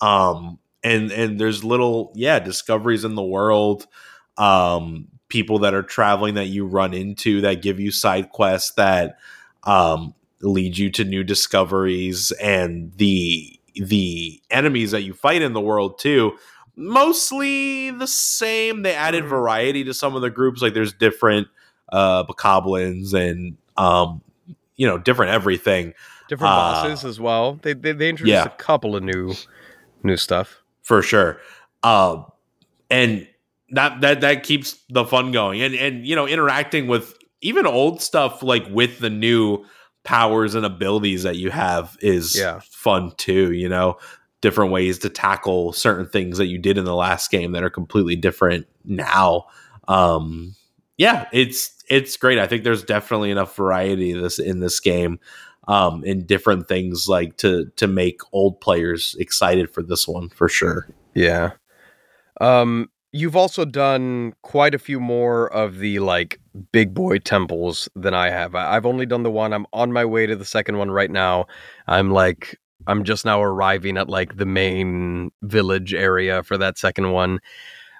Um, 0.00 0.58
and 0.82 1.12
and 1.12 1.38
there's 1.38 1.62
little 1.62 2.12
yeah 2.14 2.38
discoveries 2.40 3.04
in 3.04 3.14
the 3.14 3.22
world. 3.22 3.86
Um, 4.36 5.08
people 5.28 5.60
that 5.60 5.74
are 5.74 5.82
traveling 5.82 6.34
that 6.34 6.46
you 6.46 6.66
run 6.66 6.92
into 6.94 7.40
that 7.42 7.62
give 7.62 7.78
you 7.80 7.90
side 7.90 8.30
quests 8.30 8.72
that 8.72 9.16
um 9.64 10.14
lead 10.42 10.76
you 10.76 10.90
to 10.90 11.04
new 11.04 11.24
discoveries 11.24 12.30
and 12.32 12.92
the 12.96 13.58
the 13.76 14.40
enemies 14.50 14.90
that 14.90 15.02
you 15.02 15.14
fight 15.14 15.40
in 15.42 15.52
the 15.54 15.60
world 15.60 15.98
too 15.98 16.32
mostly 16.76 17.90
the 17.90 18.06
same 18.06 18.82
they 18.82 18.94
added 18.94 19.24
Mhm. 19.24 19.28
variety 19.28 19.84
to 19.84 19.94
some 19.94 20.14
of 20.16 20.22
the 20.22 20.30
groups 20.30 20.60
like 20.62 20.74
there's 20.74 20.92
different 20.92 21.48
uh 21.92 22.24
bokoblins 22.24 23.12
and 23.14 23.56
um 23.76 24.20
you 24.76 24.86
know 24.86 24.98
different 24.98 25.30
everything 25.32 25.94
different 26.28 26.52
uh, 26.52 26.56
bosses 26.56 27.04
as 27.04 27.20
well. 27.20 27.58
They 27.62 27.74
they, 27.74 27.92
they 27.92 28.08
introduced 28.08 28.34
yeah. 28.34 28.44
a 28.46 28.50
couple 28.50 28.96
of 28.96 29.02
new 29.02 29.34
new 30.02 30.16
stuff. 30.16 30.62
for 30.82 31.00
sure 31.02 31.38
um 31.82 32.26
and 32.90 33.26
that 33.70 34.00
that 34.02 34.20
that 34.20 34.42
keeps 34.42 34.76
the 34.90 35.04
fun 35.04 35.32
going 35.32 35.62
and 35.62 35.74
and 35.74 36.06
you 36.06 36.14
know 36.16 36.26
interacting 36.26 36.86
with 36.86 37.16
even 37.40 37.66
old 37.66 38.00
stuff 38.02 38.42
like 38.42 38.64
with 38.70 38.98
the 39.00 39.10
new 39.10 39.64
powers 40.02 40.54
and 40.54 40.66
abilities 40.66 41.22
that 41.22 41.36
you 41.36 41.50
have 41.50 41.96
is 42.00 42.36
Yeah. 42.38 42.60
fun 42.64 43.12
too 43.16 43.52
you 43.52 43.68
know 43.68 43.96
different 44.44 44.70
ways 44.70 44.98
to 44.98 45.08
tackle 45.08 45.72
certain 45.72 46.06
things 46.06 46.36
that 46.38 46.46
you 46.46 46.58
did 46.58 46.76
in 46.78 46.84
the 46.84 46.94
last 46.94 47.30
game 47.30 47.52
that 47.52 47.64
are 47.64 47.70
completely 47.70 48.14
different 48.14 48.66
now 48.84 49.44
um 49.88 50.54
yeah 50.98 51.26
it's 51.32 51.82
it's 51.88 52.16
great 52.18 52.38
i 52.38 52.46
think 52.46 52.62
there's 52.62 52.84
definitely 52.84 53.30
enough 53.30 53.56
variety 53.56 54.10
in 54.10 54.20
this 54.22 54.38
in 54.38 54.60
this 54.60 54.78
game 54.80 55.18
um 55.68 56.04
in 56.04 56.26
different 56.26 56.68
things 56.68 57.08
like 57.08 57.36
to 57.38 57.64
to 57.76 57.86
make 57.86 58.20
old 58.32 58.60
players 58.60 59.16
excited 59.18 59.70
for 59.72 59.82
this 59.82 60.06
one 60.06 60.28
for 60.28 60.48
sure 60.48 60.86
Yeah. 61.14 61.52
Um 62.40 62.90
you've 63.12 63.36
also 63.36 63.64
done 63.64 64.34
quite 64.42 64.74
a 64.74 64.78
few 64.78 64.98
more 65.00 65.46
of 65.52 65.78
the 65.78 66.00
like 66.00 66.40
big 66.72 66.92
boy 66.92 67.18
temples 67.18 67.88
than 67.94 68.12
I 68.12 68.28
have. 68.30 68.56
I- 68.56 68.74
I've 68.76 68.86
only 68.86 69.06
done 69.06 69.22
the 69.22 69.30
one. 69.30 69.52
I'm 69.52 69.66
on 69.72 69.92
my 69.92 70.04
way 70.04 70.26
to 70.26 70.34
the 70.34 70.44
second 70.44 70.78
one 70.78 70.90
right 70.90 71.10
now. 71.12 71.46
I'm 71.86 72.10
like 72.10 72.58
I'm 72.86 73.04
just 73.04 73.24
now 73.24 73.42
arriving 73.42 73.96
at 73.96 74.08
like 74.08 74.36
the 74.36 74.46
main 74.46 75.30
village 75.42 75.94
area 75.94 76.42
for 76.42 76.58
that 76.58 76.78
second 76.78 77.12
one. 77.12 77.40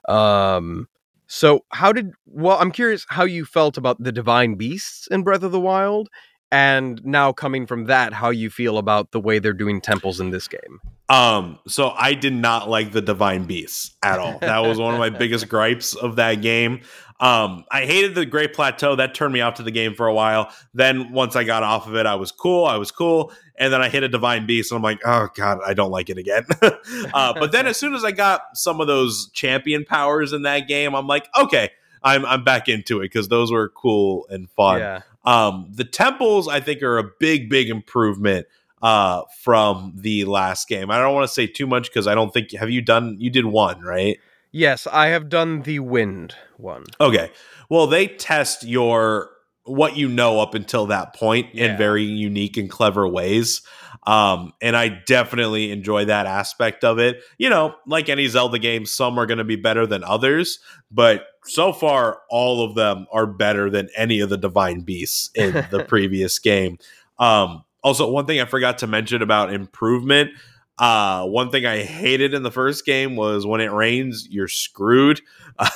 Um 0.08 0.88
so 1.26 1.64
how 1.70 1.92
did 1.92 2.10
well 2.26 2.58
I'm 2.60 2.70
curious 2.72 3.06
how 3.08 3.24
you 3.24 3.44
felt 3.44 3.76
about 3.78 4.02
the 4.02 4.12
divine 4.12 4.56
beasts 4.56 5.06
in 5.10 5.22
Breath 5.22 5.42
of 5.42 5.52
the 5.52 5.60
Wild 5.60 6.08
and 6.54 7.04
now 7.04 7.32
coming 7.32 7.66
from 7.66 7.86
that, 7.86 8.12
how 8.12 8.30
you 8.30 8.48
feel 8.48 8.78
about 8.78 9.10
the 9.10 9.18
way 9.18 9.40
they're 9.40 9.52
doing 9.52 9.80
temples 9.80 10.20
in 10.20 10.30
this 10.30 10.46
game. 10.46 10.80
Um, 11.08 11.58
so 11.66 11.90
I 11.90 12.14
did 12.14 12.32
not 12.32 12.70
like 12.70 12.92
the 12.92 13.02
divine 13.02 13.46
beasts 13.46 13.96
at 14.04 14.20
all. 14.20 14.38
That 14.38 14.60
was 14.60 14.78
one 14.78 14.94
of 14.94 15.00
my 15.00 15.10
biggest 15.18 15.48
gripes 15.48 15.96
of 15.96 16.14
that 16.14 16.42
game. 16.42 16.82
Um, 17.18 17.64
I 17.72 17.86
hated 17.86 18.14
the 18.14 18.24
Great 18.24 18.54
Plateau. 18.54 18.94
That 18.94 19.16
turned 19.16 19.32
me 19.32 19.40
off 19.40 19.54
to 19.54 19.64
the 19.64 19.72
game 19.72 19.96
for 19.96 20.06
a 20.06 20.14
while. 20.14 20.48
Then 20.72 21.10
once 21.10 21.34
I 21.34 21.42
got 21.42 21.64
off 21.64 21.88
of 21.88 21.96
it, 21.96 22.06
I 22.06 22.14
was 22.14 22.30
cool. 22.30 22.66
I 22.66 22.76
was 22.76 22.92
cool. 22.92 23.32
And 23.58 23.72
then 23.72 23.82
I 23.82 23.88
hit 23.88 24.04
a 24.04 24.08
divine 24.08 24.46
beast, 24.46 24.70
and 24.70 24.76
I'm 24.76 24.82
like, 24.82 25.00
oh 25.04 25.28
god, 25.34 25.58
I 25.66 25.74
don't 25.74 25.90
like 25.90 26.08
it 26.08 26.18
again. 26.18 26.46
uh, 26.62 27.34
but 27.34 27.50
then 27.50 27.66
as 27.66 27.76
soon 27.78 27.96
as 27.96 28.04
I 28.04 28.12
got 28.12 28.42
some 28.56 28.80
of 28.80 28.86
those 28.86 29.28
champion 29.32 29.84
powers 29.84 30.32
in 30.32 30.42
that 30.42 30.68
game, 30.68 30.94
I'm 30.94 31.08
like, 31.08 31.26
okay, 31.36 31.70
I'm 32.00 32.24
I'm 32.24 32.44
back 32.44 32.68
into 32.68 33.00
it 33.00 33.06
because 33.06 33.26
those 33.26 33.50
were 33.50 33.70
cool 33.70 34.26
and 34.28 34.48
fun. 34.50 34.78
Yeah. 34.78 35.00
Um, 35.24 35.70
the 35.72 35.84
temples, 35.84 36.48
I 36.48 36.60
think, 36.60 36.82
are 36.82 36.98
a 36.98 37.04
big, 37.18 37.48
big 37.48 37.70
improvement 37.70 38.46
uh, 38.82 39.22
from 39.40 39.92
the 39.96 40.24
last 40.26 40.68
game. 40.68 40.90
I 40.90 40.98
don't 40.98 41.14
want 41.14 41.26
to 41.26 41.32
say 41.32 41.46
too 41.46 41.66
much 41.66 41.88
because 41.88 42.06
I 42.06 42.14
don't 42.14 42.32
think 42.32 42.52
have 42.52 42.70
you 42.70 42.82
done 42.82 43.16
you 43.18 43.30
did 43.30 43.46
one 43.46 43.80
right? 43.80 44.18
Yes, 44.52 44.87
I 44.92 45.06
have 45.08 45.28
done 45.28 45.62
the 45.62 45.80
wind 45.80 46.37
one. 46.58 46.84
Okay. 47.00 47.30
Well, 47.70 47.87
they 47.87 48.06
test 48.06 48.62
your 48.62 49.30
what 49.64 49.96
you 49.96 50.08
know 50.08 50.38
up 50.40 50.54
until 50.54 50.87
that 50.87 51.14
point 51.14 51.48
Yeah. 51.54 51.72
in 51.72 51.78
very 51.78 52.04
unique 52.04 52.56
and 52.58 52.68
clever 52.68 53.08
ways. 53.08 53.62
Um, 54.06 54.52
and 54.60 54.76
I 54.76 54.88
definitely 55.06 55.70
enjoy 55.70 56.04
that 56.06 56.26
aspect 56.26 56.84
of 56.84 56.98
it. 56.98 57.22
You 57.38 57.48
know, 57.48 57.74
like 57.86 58.08
any 58.08 58.26
Zelda 58.26 58.58
game, 58.58 58.84
some 58.84 59.18
are 59.18 59.26
going 59.26 59.38
to 59.38 59.44
be 59.44 59.56
better 59.56 59.86
than 59.86 60.04
others, 60.04 60.58
but 60.90 61.26
so 61.44 61.72
far, 61.72 62.20
all 62.30 62.64
of 62.64 62.74
them 62.74 63.06
are 63.12 63.26
better 63.26 63.70
than 63.70 63.88
any 63.96 64.20
of 64.20 64.30
the 64.30 64.36
divine 64.36 64.80
beasts 64.80 65.30
in 65.34 65.52
the 65.70 65.84
previous 65.88 66.38
game. 66.38 66.78
Um, 67.18 67.64
also, 67.82 68.10
one 68.10 68.26
thing 68.26 68.40
I 68.40 68.46
forgot 68.46 68.78
to 68.78 68.86
mention 68.86 69.22
about 69.22 69.52
improvement. 69.52 70.30
Uh, 70.78 71.24
one 71.26 71.50
thing 71.50 71.66
I 71.66 71.82
hated 71.84 72.34
in 72.34 72.42
the 72.42 72.50
first 72.50 72.84
game 72.84 73.14
was 73.14 73.46
when 73.46 73.60
it 73.60 73.70
rains, 73.70 74.26
you're 74.28 74.48
screwed. 74.48 75.20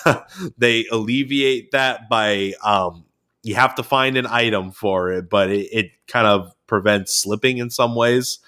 they 0.59 0.87
alleviate 0.91 1.71
that 1.71 2.09
by 2.09 2.55
um, 2.65 3.05
you 3.43 3.55
have 3.55 3.77
to 3.77 3.83
find 3.83 4.17
an 4.17 4.27
item 4.27 4.73
for 4.73 5.13
it, 5.13 5.31
but 5.31 5.51
it, 5.51 5.69
it 5.71 5.91
kind 6.09 6.27
of 6.27 6.53
prevents 6.69 7.13
slipping 7.13 7.59
in 7.59 7.71
some 7.71 7.97
ways. 7.97 8.39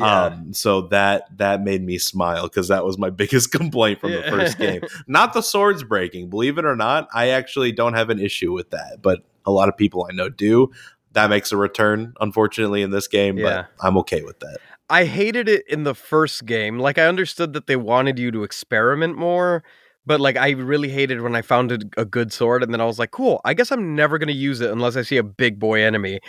Um, 0.00 0.54
so 0.54 0.82
that 0.82 1.36
that 1.38 1.62
made 1.62 1.82
me 1.84 1.98
smile 1.98 2.44
because 2.44 2.68
that 2.68 2.84
was 2.84 2.96
my 2.96 3.10
biggest 3.22 3.50
complaint 3.50 4.00
from 4.00 4.12
the 4.12 4.22
first 4.22 4.56
game. 4.56 4.82
Not 5.08 5.32
the 5.34 5.42
swords 5.42 5.82
breaking, 5.82 6.30
believe 6.30 6.56
it 6.58 6.64
or 6.64 6.76
not. 6.76 7.08
I 7.12 7.30
actually 7.30 7.72
don't 7.72 7.94
have 7.94 8.08
an 8.08 8.20
issue 8.20 8.52
with 8.52 8.70
that, 8.70 8.98
but 9.02 9.24
a 9.44 9.50
lot 9.50 9.68
of 9.68 9.76
people 9.76 10.06
I 10.08 10.14
know 10.14 10.28
do. 10.28 10.70
That 11.12 11.28
makes 11.28 11.50
a 11.50 11.56
return, 11.56 12.14
unfortunately, 12.20 12.82
in 12.82 12.92
this 12.92 13.08
game, 13.08 13.36
Yeah. 13.36 13.64
but 13.76 13.86
I'm 13.86 13.98
okay 13.98 14.22
with 14.22 14.38
that. 14.40 14.58
I 14.88 15.04
hated 15.06 15.48
it 15.48 15.64
in 15.68 15.82
the 15.82 15.94
first 15.94 16.46
game. 16.46 16.78
Like 16.78 16.96
I 16.96 17.06
understood 17.06 17.52
that 17.54 17.66
they 17.66 17.76
wanted 17.76 18.18
you 18.18 18.30
to 18.30 18.44
experiment 18.44 19.18
more, 19.18 19.64
but 20.06 20.20
like 20.20 20.36
I 20.36 20.50
really 20.50 20.88
hated 20.88 21.20
when 21.20 21.34
I 21.34 21.42
found 21.42 21.72
a, 21.72 21.78
a 21.96 22.04
good 22.04 22.32
sword 22.32 22.62
and 22.62 22.72
then 22.72 22.80
I 22.80 22.84
was 22.84 22.98
like, 23.00 23.10
cool, 23.10 23.40
I 23.44 23.54
guess 23.54 23.70
I'm 23.72 23.94
never 23.96 24.18
going 24.18 24.28
to 24.28 24.32
use 24.34 24.60
it 24.60 24.70
unless 24.70 24.96
I 24.96 25.02
see 25.02 25.16
a 25.16 25.22
big 25.24 25.58
boy 25.58 25.82
enemy. 25.82 26.20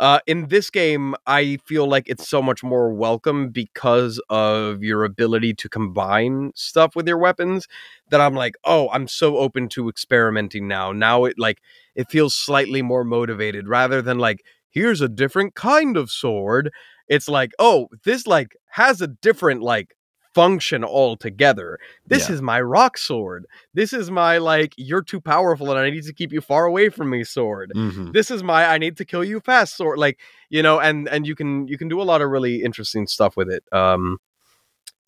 Uh, 0.00 0.18
in 0.26 0.48
this 0.48 0.70
game, 0.70 1.14
I 1.26 1.58
feel 1.66 1.86
like 1.86 2.08
it's 2.08 2.26
so 2.26 2.40
much 2.40 2.64
more 2.64 2.92
welcome 2.92 3.50
because 3.50 4.18
of 4.30 4.82
your 4.82 5.04
ability 5.04 5.52
to 5.54 5.68
combine 5.68 6.52
stuff 6.54 6.96
with 6.96 7.06
your 7.06 7.18
weapons 7.18 7.68
that 8.10 8.20
I'm 8.20 8.34
like, 8.34 8.54
oh, 8.64 8.88
I'm 8.90 9.06
so 9.06 9.36
open 9.36 9.68
to 9.70 9.90
experimenting 9.90 10.66
now. 10.66 10.92
Now 10.92 11.26
it 11.26 11.34
like 11.38 11.60
it 11.94 12.10
feels 12.10 12.34
slightly 12.34 12.80
more 12.80 13.04
motivated 13.04 13.68
rather 13.68 14.00
than 14.00 14.18
like, 14.18 14.42
here's 14.70 15.02
a 15.02 15.08
different 15.08 15.54
kind 15.54 15.96
of 15.96 16.10
sword 16.10 16.70
it's 17.08 17.28
like 17.28 17.50
oh 17.58 17.88
this 18.04 18.24
like 18.26 18.56
has 18.70 19.00
a 19.00 19.08
different 19.08 19.60
like 19.62 19.96
function 20.34 20.84
altogether 20.84 21.78
this 22.06 22.28
Yeah. 22.28 22.36
is 22.36 22.42
my 22.42 22.60
rock 22.60 22.96
sword 22.96 23.46
this 23.74 23.92
is 23.92 24.10
my 24.10 24.38
like 24.38 24.72
you're 24.76 25.02
too 25.02 25.20
powerful 25.20 25.70
and 25.70 25.78
i 25.80 25.90
need 25.90 26.04
to 26.04 26.12
keep 26.12 26.32
you 26.32 26.40
far 26.40 26.66
away 26.66 26.88
from 26.88 27.10
me 27.10 27.24
sword 27.24 27.72
Mhm. 27.74 28.12
this 28.12 28.30
is 28.30 28.42
my 28.42 28.64
i 28.66 28.78
need 28.78 28.96
to 28.98 29.04
kill 29.04 29.24
you 29.24 29.40
fast 29.40 29.76
sword 29.76 29.98
like 29.98 30.20
you 30.48 30.62
know 30.62 30.78
and 30.78 31.08
and 31.08 31.26
you 31.26 31.34
can 31.34 31.66
you 31.66 31.76
can 31.76 31.88
do 31.88 32.00
a 32.00 32.04
lot 32.04 32.22
of 32.22 32.30
really 32.30 32.62
interesting 32.62 33.06
stuff 33.08 33.36
with 33.36 33.50
it 33.50 33.64
um 33.72 34.18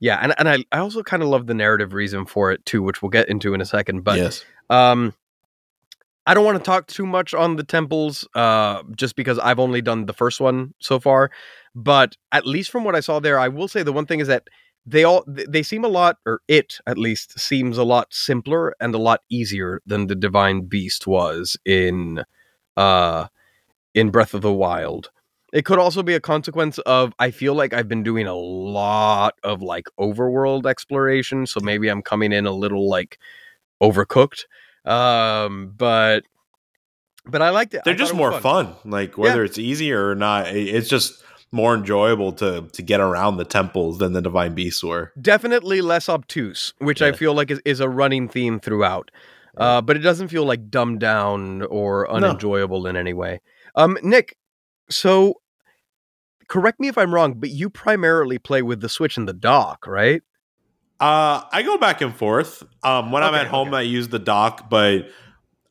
yeah 0.00 0.18
and, 0.20 0.34
and 0.38 0.48
i 0.48 0.64
i 0.72 0.78
also 0.78 1.02
kind 1.04 1.22
of 1.22 1.28
love 1.28 1.46
the 1.46 1.54
narrative 1.54 1.92
reason 1.94 2.26
for 2.26 2.50
it 2.50 2.64
too 2.66 2.82
which 2.82 3.00
we'll 3.00 3.10
get 3.10 3.28
into 3.28 3.54
in 3.54 3.60
a 3.60 3.66
second 3.66 4.02
but 4.02 4.16
yes. 4.18 4.44
um, 4.70 5.14
I 6.24 6.34
don't 6.34 6.44
want 6.44 6.56
to 6.58 6.62
talk 6.64 6.86
too 6.86 7.04
much 7.04 7.34
on 7.34 7.56
the 7.56 7.64
temples, 7.64 8.26
uh, 8.36 8.84
just 8.94 9.16
because 9.16 9.40
I've 9.40 9.58
only 9.58 9.82
done 9.82 10.06
the 10.06 10.12
first 10.12 10.40
one 10.40 10.72
so 10.78 11.00
far. 11.00 11.32
But 11.74 12.16
at 12.30 12.46
least 12.46 12.70
from 12.70 12.84
what 12.84 12.94
I 12.94 13.00
saw 13.00 13.18
there, 13.18 13.40
I 13.40 13.48
will 13.48 13.66
say 13.66 13.82
the 13.82 13.92
one 13.92 14.06
thing 14.06 14.20
is 14.20 14.28
that 14.28 14.46
they 14.84 15.04
all 15.04 15.24
they 15.26 15.62
seem 15.62 15.84
a 15.84 15.88
lot, 15.88 16.18
or 16.26 16.40
it 16.48 16.78
at 16.86 16.98
least 16.98 17.38
seems 17.38 17.78
a 17.78 17.84
lot 17.84 18.12
simpler 18.12 18.74
and 18.80 18.94
a 18.94 18.98
lot 18.98 19.20
easier 19.28 19.80
than 19.86 20.06
the 20.06 20.14
Divine 20.14 20.62
Beast 20.62 21.06
was 21.06 21.56
in, 21.64 22.24
uh, 22.76 23.28
in 23.94 24.10
Breath 24.10 24.34
of 24.34 24.42
the 24.42 24.52
Wild. 24.52 25.10
It 25.52 25.64
could 25.64 25.78
also 25.78 26.02
be 26.02 26.14
a 26.14 26.20
consequence 26.20 26.78
of 26.80 27.12
I 27.18 27.30
feel 27.30 27.54
like 27.54 27.74
I've 27.74 27.88
been 27.88 28.02
doing 28.02 28.26
a 28.26 28.34
lot 28.34 29.34
of 29.44 29.62
like 29.62 29.86
overworld 30.00 30.66
exploration, 30.66 31.46
so 31.46 31.60
maybe 31.60 31.88
I'm 31.88 32.02
coming 32.02 32.32
in 32.32 32.46
a 32.46 32.52
little 32.52 32.88
like 32.88 33.18
overcooked. 33.82 34.46
Um, 34.84 35.74
but 35.76 36.24
but 37.24 37.42
I 37.42 37.50
liked 37.50 37.74
it. 37.74 37.82
They're 37.84 37.94
I 37.94 37.96
just 37.96 38.14
more 38.14 38.32
fun. 38.40 38.74
Like 38.84 39.16
whether 39.16 39.44
it's 39.44 39.58
easier 39.58 40.08
or 40.08 40.14
not, 40.14 40.48
it's 40.48 40.88
just 40.88 41.22
more 41.52 41.74
enjoyable 41.74 42.32
to 42.32 42.68
to 42.72 42.82
get 42.82 43.00
around 43.00 43.36
the 43.36 43.44
temples 43.44 43.98
than 43.98 44.14
the 44.14 44.22
divine 44.22 44.54
beasts 44.54 44.82
were. 44.82 45.12
Definitely 45.20 45.80
less 45.82 46.08
obtuse, 46.08 46.72
which 46.78 47.02
I 47.02 47.12
feel 47.12 47.34
like 47.34 47.50
is, 47.50 47.60
is 47.64 47.80
a 47.80 47.88
running 47.88 48.28
theme 48.28 48.58
throughout. 48.58 49.10
Uh, 49.56 49.82
but 49.82 49.96
it 49.96 50.00
doesn't 50.00 50.28
feel 50.28 50.46
like 50.46 50.70
dumbed 50.70 51.00
down 51.00 51.62
or 51.62 52.10
unenjoyable 52.10 52.86
in 52.86 52.96
any 52.96 53.12
way. 53.12 53.40
Um, 53.74 53.98
Nick, 54.02 54.38
so 54.88 55.42
correct 56.48 56.80
me 56.80 56.88
if 56.88 56.96
I'm 56.96 57.12
wrong, 57.12 57.34
but 57.34 57.50
you 57.50 57.68
primarily 57.68 58.38
play 58.38 58.62
with 58.62 58.80
the 58.80 58.88
Switch 58.88 59.18
and 59.18 59.28
the 59.28 59.34
dock, 59.34 59.86
right? 59.86 60.22
Uh, 60.98 61.42
I 61.52 61.62
go 61.62 61.76
back 61.78 62.00
and 62.00 62.14
forth. 62.14 62.62
Um, 62.82 63.12
when 63.12 63.22
I'm 63.22 63.34
at 63.34 63.46
home, 63.46 63.68
okay. 63.68 63.78
I 63.78 63.80
use 63.82 64.08
the 64.08 64.18
dock, 64.18 64.70
but 64.70 65.08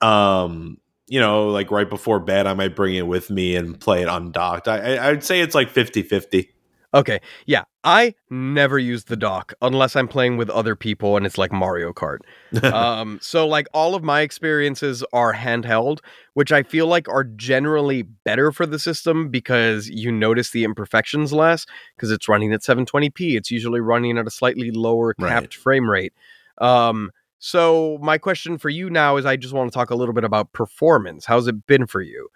um, 0.02 0.78
you 1.12 1.20
know, 1.20 1.50
like 1.50 1.70
right 1.72 1.90
before 1.90 2.22
bed, 2.22 2.48
I 2.48 2.54
might 2.54 2.74
bring 2.74 2.96
it 2.96 3.06
with 3.06 3.30
me 3.30 3.58
and 3.58 3.78
play 3.78 4.02
it 4.02 4.08
undocked. 4.08 4.70
I, 4.70 4.96
I 4.96 5.10
I'd 5.10 5.24
say 5.26 5.42
it's 5.42 5.54
like 5.54 5.70
50-50. 5.72 6.48
Okay, 6.94 7.20
yeah. 7.46 7.64
I 7.84 8.16
never 8.30 8.78
use 8.80 9.06
the 9.06 9.18
dock 9.18 9.54
unless 9.62 9.96
I'm 9.96 10.08
playing 10.08 10.38
with 10.38 10.50
other 10.50 10.76
people 10.76 11.18
and 11.18 11.26
it's 11.26 11.38
like 11.38 11.52
Mario 11.52 11.92
Kart. 11.92 12.20
um, 12.74 13.18
so 13.22 13.46
like 13.46 13.68
all 13.74 13.94
of 13.96 14.04
my 14.04 14.22
experiences 14.22 15.04
are 15.12 15.34
handheld, 15.34 16.00
which 16.34 16.52
I 16.54 16.64
feel 16.64 16.88
like 16.88 17.10
are 17.10 17.24
generally 17.26 18.04
better 18.04 18.52
for 18.54 18.66
the 18.66 18.80
system 18.80 19.30
because 19.30 19.90
you 19.90 20.12
notice 20.14 20.52
the 20.52 20.64
imperfections 20.64 21.34
less 21.34 21.66
because 21.96 22.10
it's 22.12 22.30
running 22.30 22.54
at 22.54 22.62
720p. 22.62 23.36
It's 23.36 23.52
usually 23.52 23.82
running 23.82 24.18
at 24.18 24.28
a 24.28 24.32
slightly 24.32 24.72
lower 24.72 25.14
Right. 25.20 25.30
capped 25.30 25.56
frame 25.56 25.90
rate. 25.90 26.14
Um, 26.60 27.12
so 27.44 27.98
my 28.04 28.20
question 28.20 28.60
for 28.60 28.70
you 28.70 28.88
now 28.92 29.18
is 29.18 29.26
I 29.26 29.36
just 29.36 29.52
want 29.52 29.72
to 29.72 29.74
talk 29.74 29.90
a 29.90 29.96
little 29.96 30.14
bit 30.14 30.24
about 30.24 30.54
performance. 30.54 31.26
How's 31.26 31.48
it 31.48 31.66
been 31.66 31.88
for 31.88 32.00
you? 32.00 32.30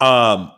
Um, 0.00 0.50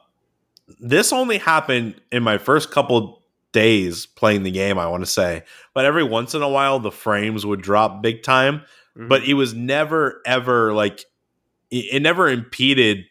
this 0.81 1.13
only 1.13 1.37
happened 1.37 2.01
in 2.11 2.23
my 2.23 2.39
first 2.39 2.71
couple 2.71 3.23
days 3.53 4.07
playing 4.07 4.43
the 4.43 4.51
game. 4.51 4.79
I 4.79 4.87
want 4.87 5.03
to 5.03 5.11
say, 5.11 5.43
but 5.75 5.85
every 5.85 6.03
once 6.03 6.35
in 6.35 6.41
a 6.41 6.49
while, 6.49 6.79
the 6.79 6.91
frames 6.91 7.45
would 7.45 7.61
drop 7.61 8.03
big 8.03 8.23
time. 8.23 8.63
But 8.97 9.25
it 9.25 9.35
was 9.35 9.55
never 9.55 10.21
ever 10.27 10.73
like 10.73 11.01
it, 11.71 11.85
it 11.93 12.03
never 12.03 12.29
impeded 12.29 13.05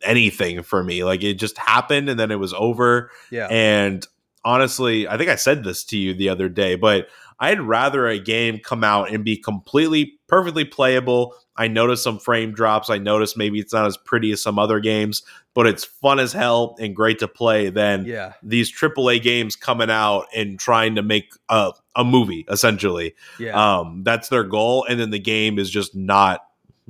anything 0.00 0.62
for 0.62 0.82
me. 0.82 1.02
Like 1.02 1.24
it 1.24 1.34
just 1.34 1.58
happened 1.58 2.08
and 2.08 2.18
then 2.18 2.30
it 2.30 2.38
was 2.38 2.54
over. 2.54 3.10
yeah, 3.30 3.48
And 3.48 4.06
honestly, 4.44 5.08
I 5.08 5.18
think 5.18 5.28
I 5.28 5.36
said 5.36 5.64
this 5.64 5.84
to 5.86 5.98
you 5.98 6.14
the 6.14 6.28
other 6.28 6.48
day, 6.48 6.76
but 6.76 7.08
I'd 7.38 7.60
rather 7.60 8.06
a 8.06 8.18
game 8.18 8.58
come 8.58 8.82
out 8.82 9.12
and 9.12 9.24
be 9.24 9.36
completely 9.36 10.18
perfectly 10.26 10.64
playable. 10.64 11.34
I 11.56 11.68
notice 11.68 12.02
some 12.02 12.18
frame 12.18 12.52
drops. 12.52 12.90
I 12.90 12.98
notice 12.98 13.36
maybe 13.36 13.58
it's 13.60 13.72
not 13.72 13.86
as 13.86 13.96
pretty 13.96 14.30
as 14.32 14.42
some 14.42 14.58
other 14.58 14.80
games, 14.80 15.22
but 15.54 15.66
it's 15.66 15.84
fun 15.84 16.18
as 16.18 16.32
hell 16.32 16.76
and 16.78 16.94
great 16.94 17.18
to 17.20 17.28
play 17.28 17.70
than 17.70 18.04
yeah, 18.04 18.34
these 18.42 18.70
AAA 18.72 19.22
games 19.22 19.56
coming 19.56 19.90
out 19.90 20.26
and 20.34 20.58
trying 20.58 20.94
to 20.96 21.02
make 21.02 21.32
a, 21.48 21.72
a 21.94 22.04
movie, 22.04 22.44
essentially. 22.50 23.14
yeah, 23.38 23.78
Um, 23.78 24.02
that's 24.02 24.28
their 24.28 24.44
goal. 24.44 24.84
And 24.88 25.00
then 25.00 25.10
the 25.10 25.18
game 25.18 25.58
is 25.58 25.70
just 25.70 25.94
not 25.94 26.42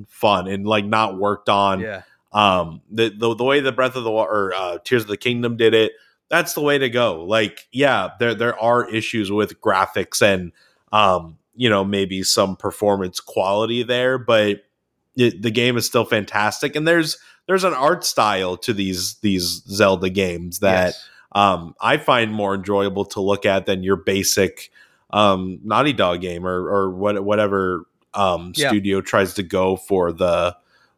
fun 0.09 0.47
and 0.47 0.66
like 0.66 0.85
not 0.85 1.16
worked 1.18 1.49
on 1.49 1.81
yeah. 1.81 2.03
um 2.33 2.83
the 2.91 3.09
the, 3.09 3.35
the 3.35 3.45
way 3.45 3.61
the 3.61 3.73
breath 3.73 3.97
of 3.97 4.05
the 4.05 4.11
Wa- 4.11 4.27
or 4.27 4.53
uh, 4.55 4.79
tears 4.85 5.03
of 5.03 5.09
the 5.09 5.16
kingdom 5.16 5.57
did 5.57 5.73
it 5.73 5.93
that's 6.29 6.55
the 6.55 6.61
way 6.61 6.79
to 6.79 6.89
go 6.89 7.24
like 7.24 7.68
yeah 7.72 8.11
there 8.18 8.35
there 8.35 8.59
are 8.61 8.89
issues 8.91 9.31
with 9.31 9.61
graphics 9.61 10.20
and 10.22 10.53
um 10.93 11.39
you 11.55 11.68
know 11.70 11.85
maybe 11.85 12.22
some 12.22 12.57
performance 12.57 13.20
quality 13.20 13.83
there 13.83 14.18
but 14.18 14.62
it, 15.16 15.41
the 15.43 15.51
game 15.51 15.79
is 15.79 15.87
still 15.87 16.05
fantastic, 16.05 16.77
and 16.77 16.87
there's 16.87 17.16
there's 17.47 17.64
an 17.64 17.72
art 17.72 18.05
style 18.05 18.57
to 18.59 18.74
these 18.74 19.14
these 19.22 19.62
Zelda 19.66 20.11
games 20.11 20.59
that 20.59 20.89
Yes. 20.89 21.09
um, 21.33 21.74
I 21.81 21.97
find 21.97 22.35
more 22.35 22.55
enjoyable 22.55 23.07
to 23.07 23.20
look 23.22 23.47
at 23.47 23.64
than 23.64 23.83
your 23.83 23.97
basic 23.97 24.70
um, 25.14 25.59
Naughty 25.64 25.95
Dog 25.95 26.20
game 26.20 26.47
or 26.47 26.68
or 26.68 26.91
what 26.91 27.24
whatever 27.24 27.87
um, 28.12 28.53
Yeah. 28.57 28.68
studio 28.68 29.01
tries 29.01 29.33
to 29.35 29.43
go 29.43 29.77
for 29.77 30.12
the 30.12 30.55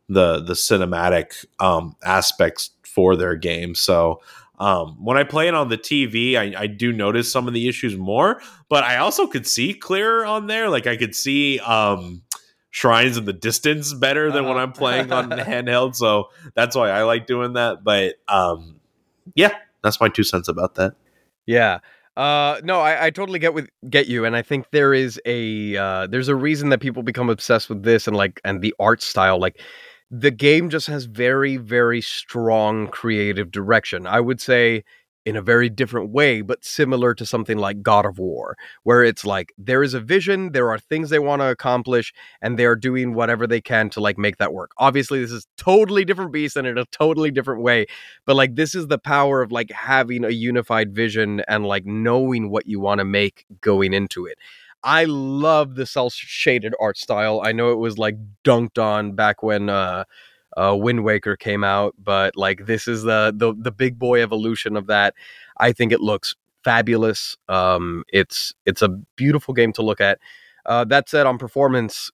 the 0.09 0.41
the 0.41 0.55
cinematic 0.55 1.45
um, 1.61 1.95
aspects 2.03 2.71
for 2.83 3.15
their 3.15 3.37
game. 3.37 3.77
So 3.77 4.21
um, 4.59 4.97
when 5.05 5.17
I 5.17 5.25
play 5.25 5.49
it 5.49 5.55
on 5.55 5.69
the 5.69 5.79
TV, 5.79 6.37
I, 6.37 6.63
I 6.63 6.67
do 6.67 6.93
notice 6.93 7.31
some 7.31 7.47
of 7.49 7.55
the 7.55 7.69
issues 7.69 7.97
more, 7.97 8.41
but 8.69 8.85
I 8.85 8.97
also 8.97 9.27
could 9.27 9.47
see 9.47 9.75
clearer 9.75 10.25
on 10.27 10.47
there. 10.47 10.69
Like 10.69 10.87
I 10.87 10.97
could 10.97 11.15
see 11.15 11.59
um, 11.61 12.23
shrines 12.71 13.17
in 13.17 13.25
the 13.25 13.33
distance 13.33 13.95
better 13.95 14.31
than 14.33 14.45
when 14.45 14.55
Uh-huh. 14.57 14.63
I'm 14.65 14.73
playing 14.73 15.13
on 15.13 15.31
handheld. 15.31 15.95
So 15.97 16.29
that's 16.55 16.75
why 16.77 16.91
I 16.91 17.05
like 17.05 17.27
doing 17.27 17.53
that. 17.55 17.85
But 17.85 18.17
um, 18.29 18.81
yeah, 19.35 19.53
that's 19.83 20.01
my 20.01 20.09
two 20.09 20.25
cents 20.25 20.49
about 20.49 20.75
that. 20.75 20.95
Yeah. 21.47 21.79
Uh, 22.17 22.61
no, 22.65 22.81
I, 22.81 23.07
I 23.07 23.11
totally 23.11 23.39
get 23.39 23.55
with 23.55 23.71
get 23.89 24.09
you, 24.09 24.25
and 24.25 24.35
I 24.35 24.43
think 24.43 24.73
there 24.73 24.93
is 24.93 25.21
a 25.25 25.77
uh, 25.77 26.09
there's 26.09 26.27
a 26.27 26.35
reason 26.35 26.71
that 26.71 26.81
people 26.81 27.05
become 27.05 27.31
obsessed 27.31 27.69
with 27.69 27.85
this 27.85 28.09
and 28.09 28.17
like 28.17 28.41
and 28.45 28.61
the 28.61 28.75
art 28.81 29.03
style. 29.03 29.39
Like 29.39 29.61
the 30.11 30.31
game 30.31 30.71
just 30.71 30.87
has 30.87 31.05
very 31.05 31.57
very 31.57 32.01
strong 32.01 32.89
creative 32.89 33.51
direction. 33.51 34.07
I 34.07 34.21
would 34.21 34.41
say 34.41 34.85
in 35.27 35.37
a 35.37 35.43
very 35.43 35.69
different 35.69 36.11
way, 36.11 36.41
but 36.41 36.65
similar 36.65 37.13
to 37.15 37.27
something 37.27 37.59
like 37.59 37.83
God 37.83 38.07
of 38.07 38.19
War, 38.19 38.57
where 38.85 39.05
it's 39.05 39.27
like 39.27 39.53
there 39.59 39.83
is 39.83 39.93
a 39.93 40.01
vision, 40.01 40.53
there 40.53 40.71
are 40.71 40.79
things 40.79 41.11
they 41.11 41.19
want 41.19 41.43
to 41.43 41.51
accomplish, 41.51 42.15
and 42.41 42.59
they're 42.59 42.75
doing 42.77 43.13
whatever 43.13 43.47
they 43.47 43.61
can 43.61 43.91
to 43.91 44.01
like 44.01 44.17
make 44.17 44.39
that 44.39 44.55
work. 44.55 44.71
Obviously, 44.79 45.21
this 45.21 45.31
is 45.33 45.47
totally 45.59 46.05
different 46.07 46.33
beast 46.33 46.57
and 46.57 46.67
in 46.67 46.79
a 46.79 46.87
totally 46.87 47.31
different 47.31 47.63
way 47.63 47.87
but 48.25 48.37
like 48.37 48.55
this 48.55 48.75
is 48.75 48.87
the 48.87 48.99
power 48.99 49.43
of 49.43 49.53
like 49.53 49.71
having 49.73 50.25
a 50.25 50.31
unified 50.31 50.95
vision 50.95 51.41
and 51.49 51.67
like 51.67 51.85
knowing 51.85 52.51
what 52.51 52.67
you 52.67 52.81
want 52.81 52.99
to 53.01 53.05
make 53.05 53.45
going 53.61 53.93
into 53.93 54.25
it 54.27 54.39
i 54.85 55.05
love 55.05 55.75
the 55.75 55.87
cel 55.87 56.11
shaded 56.11 56.75
art 56.81 56.97
style. 56.97 57.41
I 57.45 57.53
know 57.53 57.73
it 57.73 57.79
was 57.79 57.99
like 57.99 58.17
dunked 58.45 58.79
on 58.83 59.13
back 59.13 59.43
when 59.43 59.69
uh 59.69 60.05
uh 60.57 60.77
wind 60.79 61.05
waker 61.05 61.37
came 61.37 61.65
out 61.65 61.95
but 62.03 62.37
like 62.37 62.67
this 62.67 62.89
is 62.89 63.03
the 63.03 63.33
the, 63.37 63.55
the 63.59 63.73
big 63.73 63.99
boy 63.99 64.23
evolution 64.23 64.77
of 64.77 64.87
that. 64.89 65.15
I 65.59 65.73
think 65.73 65.93
it 65.93 66.01
looks 66.01 66.35
fabulous. 66.65 67.37
Um 67.49 68.05
it's 68.09 68.55
it's 68.67 68.83
a 68.83 68.89
beautiful 69.17 69.55
game 69.55 69.73
to 69.75 69.83
look 69.83 70.01
at. 70.01 70.19
Uh 70.67 70.85
that 70.85 71.09
said 71.09 71.27
on 71.27 71.39
performance 71.39 72.11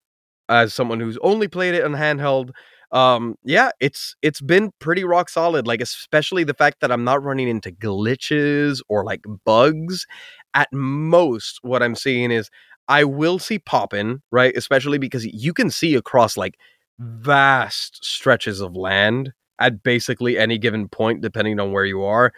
as 0.48 0.74
someone 0.74 1.00
who's 1.00 1.18
only 1.22 1.48
played 1.48 1.74
it 1.74 1.84
on 1.84 1.92
handheld 1.92 2.50
um 2.92 3.34
yeah 3.44 3.70
it's 3.80 4.14
it's 4.22 4.40
been 4.40 4.70
pretty 4.78 5.04
rock 5.04 5.28
solid 5.28 5.66
like 5.66 5.80
especially 5.80 6.44
the 6.44 6.54
fact 6.54 6.80
that 6.80 6.92
i'm 6.92 7.02
not 7.02 7.22
running 7.24 7.48
into 7.48 7.72
glitches 7.72 8.80
or 8.88 9.04
like 9.04 9.22
bugs 9.44 10.06
at 10.54 10.72
most 10.72 11.58
what 11.62 11.82
i'm 11.82 11.94
seeing 11.94 12.30
is 12.30 12.50
i 12.88 13.04
will 13.04 13.38
see 13.38 13.58
pop-in 13.58 14.22
right 14.30 14.56
especially 14.56 14.98
because 14.98 15.24
you 15.26 15.52
can 15.52 15.70
see 15.70 15.94
across 15.94 16.36
like 16.36 16.56
vast 16.98 18.04
stretches 18.04 18.60
of 18.60 18.76
land 18.76 19.32
at 19.58 19.82
basically 19.82 20.38
any 20.38 20.58
given 20.58 20.88
point 20.88 21.20
depending 21.20 21.58
on 21.60 21.72
where 21.72 21.84
you 21.84 22.02
are 22.02 22.32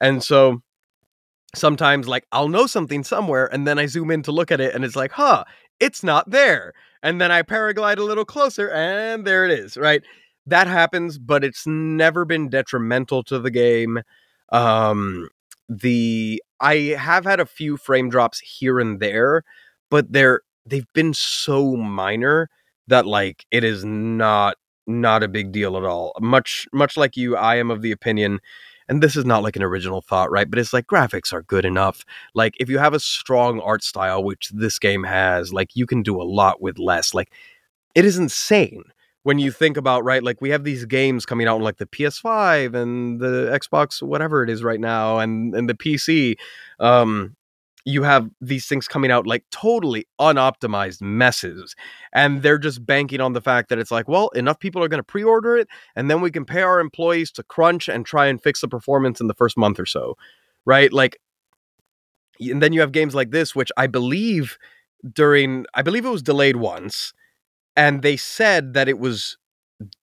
and 0.00 0.22
so 0.22 0.60
sometimes 1.54 2.06
like 2.06 2.26
i'll 2.32 2.48
know 2.48 2.66
something 2.66 3.02
somewhere 3.02 3.52
and 3.52 3.66
then 3.66 3.78
i 3.78 3.86
zoom 3.86 4.10
in 4.10 4.22
to 4.22 4.32
look 4.32 4.52
at 4.52 4.60
it 4.60 4.74
and 4.74 4.84
it's 4.84 4.96
like 4.96 5.12
huh 5.12 5.44
it's 5.80 6.02
not 6.02 6.28
there 6.30 6.72
and 7.02 7.20
then 7.20 7.30
I 7.30 7.42
paraglide 7.42 7.98
a 7.98 8.02
little 8.02 8.24
closer, 8.24 8.70
and 8.70 9.26
there 9.26 9.44
it 9.44 9.50
is, 9.50 9.76
right? 9.76 10.02
That 10.46 10.66
happens, 10.66 11.18
but 11.18 11.44
it's 11.44 11.66
never 11.66 12.24
been 12.24 12.48
detrimental 12.48 13.22
to 13.24 13.38
the 13.38 13.50
game. 13.50 14.00
Um, 14.50 15.28
the 15.68 16.42
I 16.60 16.96
have 16.98 17.24
had 17.24 17.40
a 17.40 17.46
few 17.46 17.76
frame 17.76 18.10
drops 18.10 18.40
here 18.40 18.78
and 18.80 19.00
there, 19.00 19.44
but 19.90 20.12
they're 20.12 20.42
they've 20.66 20.92
been 20.94 21.14
so 21.14 21.76
minor 21.76 22.48
that 22.88 23.06
like 23.06 23.46
it 23.50 23.64
is 23.64 23.84
not 23.84 24.56
not 24.86 25.22
a 25.22 25.28
big 25.28 25.52
deal 25.52 25.76
at 25.76 25.84
all. 25.84 26.12
Much 26.20 26.66
much 26.72 26.96
like 26.96 27.16
you, 27.16 27.36
I 27.36 27.56
am 27.56 27.70
of 27.70 27.82
the 27.82 27.92
opinion 27.92 28.40
and 28.88 29.02
this 29.02 29.14
is 29.14 29.24
not 29.24 29.44
like 29.44 29.54
an 29.54 29.62
original 29.62 30.00
thought, 30.00 30.32
right? 30.32 30.50
But 30.50 30.58
it's 30.58 30.72
like 30.72 30.88
graphics 30.88 31.32
are 31.32 31.42
good 31.42 31.64
enough. 31.64 32.04
Like 32.34 32.54
if 32.58 32.68
you 32.68 32.78
have 32.78 32.92
a 32.92 33.00
strong 33.00 33.60
art 33.60 33.84
style, 33.84 34.24
which 34.24 34.50
this 34.52 34.80
game 34.80 35.04
has, 35.04 35.52
like 35.52 35.76
you 35.76 35.86
can 35.86 36.02
do 36.02 36.20
a 36.20 36.24
lot 36.24 36.60
with 36.60 36.78
less. 36.78 37.14
Like 37.14 37.32
it 37.94 38.04
is 38.04 38.18
insane 38.18 38.82
when 39.22 39.38
you 39.38 39.50
think 39.50 39.76
about 39.76 40.04
right. 40.04 40.22
Like 40.22 40.40
we 40.40 40.50
have 40.50 40.64
these 40.64 40.84
games 40.84 41.26
coming 41.26 41.46
out 41.46 41.56
on 41.56 41.62
like 41.62 41.76
the 41.78 41.86
PS5 41.86 42.74
and 42.74 43.20
the 43.20 43.50
Xbox, 43.52 44.02
whatever 44.02 44.42
it 44.42 44.50
is 44.50 44.62
right 44.62 44.80
now, 44.80 45.18
and 45.18 45.54
and 45.54 45.68
the 45.68 45.74
PC. 45.74 46.36
Um, 46.78 47.36
you 47.84 48.02
have 48.02 48.28
these 48.40 48.66
things 48.66 48.86
coming 48.86 49.10
out 49.10 49.26
like 49.26 49.44
totally 49.50 50.06
unoptimized 50.20 51.00
messes 51.00 51.74
and 52.12 52.42
they're 52.42 52.58
just 52.58 52.84
banking 52.84 53.20
on 53.20 53.32
the 53.32 53.40
fact 53.40 53.68
that 53.68 53.78
it's 53.78 53.90
like 53.90 54.06
well 54.06 54.28
enough 54.30 54.58
people 54.58 54.82
are 54.82 54.88
going 54.88 54.98
to 54.98 55.04
pre-order 55.04 55.56
it 55.56 55.66
and 55.96 56.10
then 56.10 56.20
we 56.20 56.30
can 56.30 56.44
pay 56.44 56.62
our 56.62 56.78
employees 56.80 57.30
to 57.32 57.42
crunch 57.42 57.88
and 57.88 58.04
try 58.04 58.26
and 58.26 58.42
fix 58.42 58.60
the 58.60 58.68
performance 58.68 59.20
in 59.20 59.28
the 59.28 59.34
first 59.34 59.56
month 59.56 59.80
or 59.80 59.86
so 59.86 60.14
right 60.66 60.92
like 60.92 61.18
and 62.38 62.62
then 62.62 62.72
you 62.72 62.80
have 62.80 62.92
games 62.92 63.14
like 63.14 63.30
this 63.30 63.54
which 63.54 63.72
i 63.76 63.86
believe 63.86 64.58
during 65.14 65.64
i 65.74 65.80
believe 65.80 66.04
it 66.04 66.10
was 66.10 66.22
delayed 66.22 66.56
once 66.56 67.14
and 67.80 68.02
they 68.02 68.16
said 68.16 68.74
that 68.74 68.88
it 68.88 68.98
was 68.98 69.36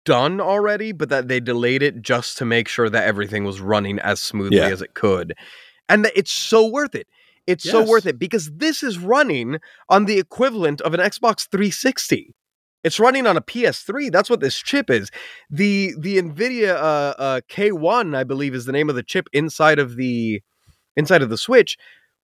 done 0.05 0.41
already 0.41 0.91
but 0.91 1.09
that 1.09 1.27
they 1.27 1.39
delayed 1.39 1.83
it 1.83 2.01
just 2.01 2.37
to 2.37 2.45
make 2.45 2.67
sure 2.67 2.89
that 2.89 3.03
everything 3.05 3.43
was 3.43 3.61
running 3.61 3.99
as 3.99 4.19
smoothly 4.19 4.57
Yeah. 4.57 4.69
as 4.69 4.81
it 4.81 4.93
could 4.93 5.35
and 5.87 6.03
that 6.05 6.13
it's 6.15 6.31
so 6.31 6.67
worth 6.67 6.95
it 6.95 7.07
it's 7.47 7.63
so 7.63 7.83
worth 7.83 8.05
it 8.05 8.19
because 8.19 8.51
this 8.51 8.83
is 8.83 8.99
running 8.99 9.57
on 9.89 10.05
the 10.05 10.19
equivalent 10.19 10.81
of 10.81 10.93
an 10.93 10.99
Xbox 10.99 11.49
360. 11.49 12.35
It's 12.83 12.99
running 12.99 13.25
on 13.25 13.37
a 13.37 13.41
PS3. 13.41 14.11
That's 14.11 14.29
what 14.29 14.39
this 14.39 14.55
chip 14.57 14.91
is. 14.91 15.09
The 15.49 15.95
the 15.99 16.17
Nvidia 16.21 16.75
uh, 16.75 17.13
uh, 17.17 17.41
K1, 17.49 18.15
I 18.15 18.23
believe, 18.23 18.53
is 18.53 18.65
the 18.65 18.71
name 18.71 18.87
of 18.87 18.95
the 18.95 19.01
chip 19.01 19.27
inside 19.33 19.79
of 19.79 19.95
the 19.95 20.43
inside 20.95 21.23
of 21.23 21.31
the 21.31 21.39
Switch, 21.39 21.75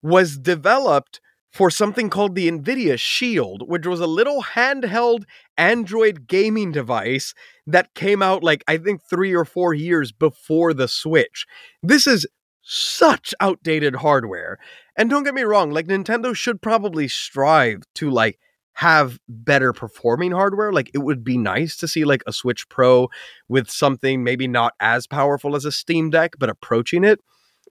was 0.03 0.39
developed 0.39 1.21
for 1.53 1.71
something 1.71 2.11
called 2.11 2.35
the 2.35 2.51
Nvidia 2.51 2.99
Shield, 2.99 3.69
which 3.69 3.87
was 3.87 4.01
a 4.01 4.07
little 4.07 4.43
handheld 4.43 5.25
Android 5.59 6.27
gaming 6.27 6.73
device 6.73 7.35
that 7.67 7.95
came 7.95 8.23
out 8.23 8.43
like 8.43 8.63
I 8.69 8.79
think 8.79 9.03
three 9.03 9.35
or 9.35 9.45
four 9.45 9.75
years 9.75 10.13
before 10.13 10.73
the 10.73 10.89
Switch. 10.89 11.47
This 11.83 12.07
is 12.07 12.27
such 12.63 13.35
outdated 13.41 13.97
hardware. 13.97 14.59
And 14.97 15.11
don't 15.11 15.25
get 15.25 15.35
me 15.35 15.43
wrong, 15.43 15.71
like 15.71 15.87
Nintendo 15.87 16.35
should 16.35 16.63
probably 16.63 17.09
strive 17.09 17.83
to 17.97 18.11
like 18.11 18.39
have 18.75 19.19
better 19.29 19.73
performing 19.73 20.33
hardware. 20.33 20.73
Like 20.73 20.91
it 20.95 20.99
would 20.99 21.25
be 21.25 21.37
nice 21.37 21.77
to 21.79 21.89
see 21.89 22.05
like 22.05 22.23
a 22.27 22.33
Switch 22.33 22.69
Pro 22.69 23.09
with 23.49 23.71
something 23.71 24.23
maybe 24.23 24.47
not 24.47 24.75
as 24.81 25.07
powerful 25.07 25.57
as 25.57 25.65
a 25.65 25.73
Steam 25.73 26.11
Deck, 26.11 26.35
but 26.39 26.49
approaching 26.49 27.03
it. 27.03 27.21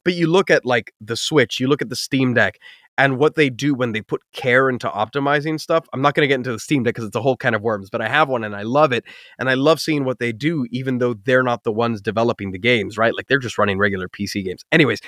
But 0.03 0.13
you 0.13 0.27
look 0.27 0.49
at 0.49 0.65
like 0.65 0.93
the 0.99 1.15
Switch, 1.15 1.59
you 1.59 1.67
look 1.67 1.81
at 1.81 1.89
the 1.89 1.95
Steam 1.95 2.33
Deck, 2.33 2.59
and 2.99 3.17
what 3.17 3.35
they 3.35 3.49
do 3.49 3.73
when 3.73 3.93
they 3.93 4.01
put 4.01 4.21
care 4.33 4.69
into 4.69 4.89
optimizing 4.89 5.57
stuff. 5.57 5.87
I'm 5.93 6.01
not 6.01 6.15
going 6.15 6.23
to 6.23 6.27
get 6.27 6.35
into 6.35 6.51
the 6.51 6.59
Steam 6.59 6.83
Deck 6.83 6.95
because 6.95 7.07
it's 7.07 7.15
a 7.15 7.21
whole 7.21 7.37
can 7.37 7.53
of 7.53 7.61
worms, 7.61 7.89
but 7.89 8.01
I 8.01 8.09
have 8.09 8.27
one 8.27 8.43
and 8.43 8.53
I 8.53 8.63
love 8.63 8.91
it. 8.91 9.05
And 9.39 9.49
I 9.49 9.53
love 9.53 9.79
seeing 9.79 10.03
what 10.03 10.19
they 10.19 10.33
do, 10.33 10.67
even 10.69 10.97
though 10.97 11.13
they're 11.13 11.41
not 11.41 11.63
the 11.63 11.71
ones 11.71 12.01
developing 12.01 12.51
the 12.51 12.59
games, 12.59 12.97
right? 12.97 13.15
Like 13.15 13.27
they're 13.27 13.39
just 13.39 13.57
running 13.57 13.79
regular 13.79 14.09
PC 14.09 14.43
games. 14.43 14.65
Anyways, 14.69 14.99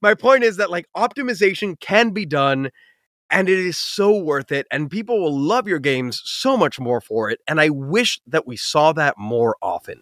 my 0.00 0.14
point 0.14 0.42
is 0.42 0.56
that 0.56 0.70
like 0.70 0.86
optimization 0.96 1.78
can 1.78 2.10
be 2.10 2.24
done 2.24 2.70
and 3.30 3.48
it 3.48 3.58
is 3.58 3.76
so 3.78 4.16
worth 4.16 4.50
it 4.50 4.66
and 4.70 4.90
people 4.90 5.20
will 5.20 5.38
love 5.38 5.68
your 5.68 5.78
games 5.78 6.22
so 6.24 6.56
much 6.58 6.78
more 6.78 7.00
for 7.00 7.30
it 7.30 7.40
and 7.48 7.58
i 7.58 7.70
wish 7.70 8.20
that 8.26 8.46
we 8.46 8.54
saw 8.54 8.92
that 8.92 9.16
more 9.16 9.56
often 9.62 9.98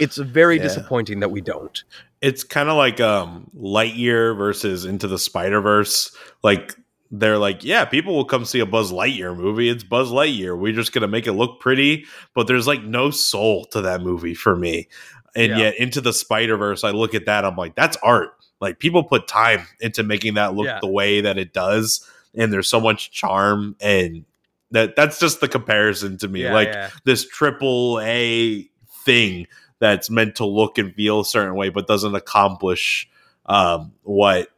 it's 0.00 0.16
very 0.16 0.56
Yeah. 0.56 0.62
disappointing 0.62 1.20
that 1.20 1.28
we 1.30 1.42
don't 1.42 1.84
it's 2.22 2.44
kind 2.44 2.68
of 2.70 2.76
like 2.76 3.00
um 3.00 3.50
Lightyear 3.54 4.36
versus 4.36 4.84
Into 4.84 5.08
the 5.08 5.18
Spider 5.18 5.60
Verse. 5.60 6.16
Like 6.42 6.76
they're 7.14 7.36
like, 7.38 7.62
yeah, 7.62 7.84
people 7.84 8.16
will 8.16 8.24
come 8.24 8.46
see 8.46 8.60
a 8.60 8.66
Buzz 8.66 8.90
Lightyear 8.90 9.36
movie. 9.36 9.68
It's 9.68 9.84
Buzz 9.84 10.10
Lightyear. 10.10 10.58
We're 10.58 10.72
just 10.72 10.92
gonna 10.92 11.06
make 11.08 11.26
it 11.26 11.32
look 11.34 11.60
pretty, 11.60 12.06
but 12.34 12.46
there's 12.46 12.66
like 12.66 12.82
no 12.82 13.10
soul 13.10 13.66
to 13.66 13.82
that 13.82 14.00
movie 14.00 14.34
for 14.34 14.56
me. 14.56 14.88
And 15.36 15.50
Yeah. 15.52 15.58
yet, 15.58 15.78
Into 15.78 16.00
the 16.00 16.12
Spider 16.12 16.56
Verse, 16.56 16.84
I 16.84 16.90
look 16.90 17.14
at 17.14 17.26
that, 17.26 17.44
I'm 17.44 17.56
like, 17.56 17.74
that's 17.74 17.96
art. 18.02 18.30
Like 18.60 18.78
people 18.78 19.04
put 19.04 19.28
time 19.28 19.66
into 19.80 20.02
making 20.02 20.34
that 20.34 20.54
look 20.54 20.66
Yeah. 20.66 20.78
the 20.80 20.88
way 20.88 21.20
that 21.20 21.36
it 21.38 21.52
does, 21.52 22.08
and 22.34 22.50
there's 22.52 22.68
so 22.68 22.80
much 22.80 23.10
charm, 23.10 23.76
and 23.80 24.24
that 24.70 24.96
that's 24.96 25.20
just 25.20 25.40
the 25.42 25.48
comparison 25.48 26.16
to 26.18 26.28
me. 26.28 26.44
Yeah, 26.44 26.54
like 26.54 26.90
this 27.04 27.28
triple 27.28 28.00
A 28.02 28.68
thing 29.04 29.46
that's 29.80 30.08
meant 30.08 30.36
to 30.36 30.46
look 30.46 30.78
and 30.78 30.94
feel 30.94 31.20
a 31.20 31.24
certain 31.26 31.56
way, 31.56 31.68
but 31.68 31.86
doesn't 31.86 32.14
accomplish 32.14 33.08
um, 33.46 33.92
what 34.04 34.48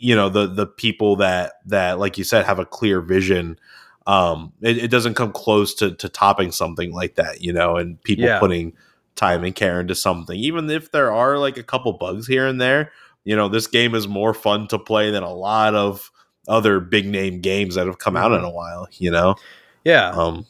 you 0.00 0.16
know 0.16 0.28
the 0.28 0.46
the 0.46 0.66
people 0.66 1.14
that 1.16 1.52
that 1.66 1.98
like 1.98 2.18
you 2.18 2.24
said 2.24 2.44
have 2.44 2.58
a 2.58 2.66
clear 2.66 3.00
vision 3.00 3.58
um, 4.06 4.52
it, 4.62 4.78
it 4.78 4.90
doesn't 4.90 5.14
come 5.14 5.30
close 5.30 5.74
to 5.74 5.94
to 5.94 6.08
topping 6.08 6.50
something 6.50 6.92
like 6.92 7.14
that, 7.16 7.42
you 7.42 7.52
know, 7.52 7.76
and 7.76 8.02
people 8.02 8.24
Yeah. 8.24 8.40
putting 8.40 8.72
time 9.14 9.44
and 9.44 9.54
care 9.54 9.78
into 9.80 9.94
something, 9.94 10.36
even 10.38 10.68
if 10.70 10.90
there 10.90 11.12
are 11.12 11.38
like 11.38 11.58
a 11.58 11.62
couple 11.62 11.92
bugs 11.92 12.26
here 12.26 12.46
and 12.46 12.60
there. 12.60 12.90
You 13.24 13.36
know, 13.36 13.48
this 13.48 13.66
game 13.66 13.94
is 13.94 14.08
more 14.08 14.32
fun 14.32 14.66
to 14.68 14.78
play 14.78 15.10
than 15.10 15.22
a 15.22 15.32
lot 15.32 15.74
of 15.74 16.10
other 16.48 16.80
big 16.80 17.06
name 17.06 17.40
games 17.40 17.74
that 17.74 17.86
have 17.86 17.98
come 17.98 18.16
out 18.16 18.32
in 18.32 18.42
a 18.42 18.50
while. 18.50 18.88
You 18.92 19.10
know, 19.10 19.36
Yeah. 19.84 20.08
um, 20.10 20.46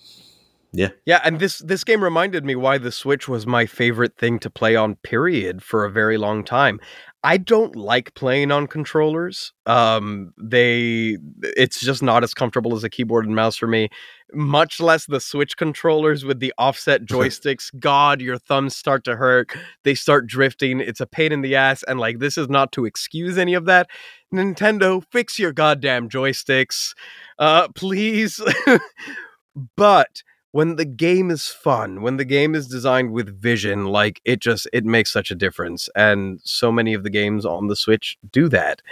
Yeah, 1.04 1.20
and 1.24 1.40
this 1.40 1.58
this 1.58 1.82
game 1.82 2.02
reminded 2.02 2.44
me 2.44 2.54
why 2.54 2.78
the 2.78 2.92
Switch 2.92 3.28
was 3.28 3.46
my 3.46 3.66
favorite 3.66 4.16
thing 4.16 4.38
to 4.38 4.48
play 4.48 4.76
on 4.76 4.94
period 4.96 5.62
for 5.62 5.84
a 5.84 5.90
very 5.90 6.16
long 6.16 6.44
time. 6.44 6.80
I 7.22 7.36
don't 7.36 7.76
like 7.76 8.14
playing 8.14 8.50
on 8.50 8.66
controllers. 8.66 9.52
Um 9.66 10.32
they 10.40 11.18
it's 11.42 11.80
just 11.80 12.02
not 12.02 12.24
as 12.24 12.32
comfortable 12.32 12.74
as 12.74 12.84
a 12.84 12.90
keyboard 12.90 13.26
and 13.26 13.34
mouse 13.34 13.56
for 13.56 13.66
me. 13.66 13.90
Much 14.32 14.80
less 14.80 15.06
the 15.06 15.20
Switch 15.20 15.56
controllers 15.56 16.24
with 16.24 16.40
the 16.40 16.54
offset 16.56 17.02
joysticks. 17.06 17.70
God, 17.78 18.20
your 18.20 18.38
thumbs 18.38 18.74
start 18.76 19.04
to 19.04 19.16
hurt. 19.16 19.52
They 19.84 19.94
start 19.94 20.26
drifting. 20.26 20.80
It's 20.80 21.00
a 21.00 21.06
pain 21.06 21.32
in 21.32 21.42
the 21.42 21.56
ass 21.56 21.82
and 21.82 22.00
like 22.00 22.20
this 22.20 22.38
is 22.38 22.48
not 22.48 22.72
to 22.72 22.86
excuse 22.86 23.36
any 23.36 23.54
of 23.54 23.66
that. 23.66 23.88
Nintendo, 24.32 25.02
fix 25.12 25.38
your 25.38 25.52
goddamn 25.52 26.08
joysticks. 26.08 26.94
Uh 27.38 27.68
please. 27.74 28.40
but 29.76 30.22
when 30.52 30.76
the 30.76 30.84
game 30.84 31.30
is 31.30 31.48
fun, 31.48 32.02
when 32.02 32.16
the 32.16 32.24
game 32.24 32.54
is 32.54 32.66
designed 32.66 33.12
with 33.12 33.40
vision, 33.40 33.86
like 33.86 34.20
it 34.24 34.40
just 34.40 34.68
it 34.72 34.84
makes 34.84 35.12
such 35.12 35.30
a 35.30 35.34
difference. 35.36 35.88
And 35.94 36.40
so 36.44 36.72
many 36.72 36.94
of 36.94 37.04
the 37.04 37.10
games 37.10 37.44
on 37.46 37.68
the 37.68 37.76
Switch 37.76 38.16
do 38.32 38.48
that. 38.48 38.82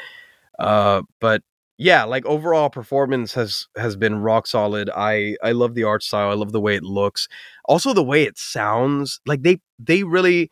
Uh, 0.58 1.02
but 1.20 1.42
yeah, 1.78 2.04
like 2.04 2.26
overall 2.26 2.70
performance 2.70 3.34
has 3.34 3.68
has 3.76 3.96
been 3.96 4.20
rock 4.20 4.46
solid. 4.46 4.90
I 4.94 5.36
I 5.42 5.52
love 5.52 5.74
the 5.74 5.84
art 5.84 6.02
style. 6.02 6.30
I 6.30 6.34
love 6.34 6.52
the 6.52 6.60
way 6.60 6.76
it 6.76 6.84
looks. 6.84 7.28
Also 7.66 7.92
the 7.92 8.04
way 8.04 8.24
it 8.24 8.38
sounds. 8.38 9.20
Like 9.26 9.42
they 9.42 9.60
they 9.78 10.04
really 10.04 10.50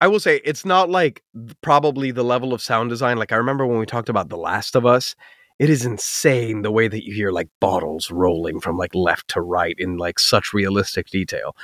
I 0.00 0.08
will 0.08 0.20
say 0.20 0.40
it's 0.44 0.64
not 0.64 0.88
like 0.90 1.22
probably 1.60 2.10
the 2.10 2.22
level 2.24 2.54
of 2.54 2.62
sound 2.62 2.90
design. 2.90 3.18
Like 3.18 3.32
I 3.32 3.36
remember 3.36 3.66
when 3.66 3.78
we 3.78 3.86
talked 3.86 4.08
about 4.08 4.28
The 4.30 4.36
Last 4.38 4.74
of 4.74 4.86
Us, 4.86 5.14
it 5.60 5.68
is 5.68 5.84
insane 5.84 6.62
the 6.62 6.72
way 6.72 6.88
that 6.88 7.04
you 7.04 7.12
hear 7.12 7.30
like 7.30 7.50
bottles 7.60 8.10
rolling 8.10 8.60
from 8.60 8.78
like 8.78 8.94
left 8.94 9.28
to 9.28 9.42
right 9.42 9.76
in 9.78 9.98
like 9.98 10.18
such 10.18 10.54
realistic 10.54 11.08
detail. 11.08 11.54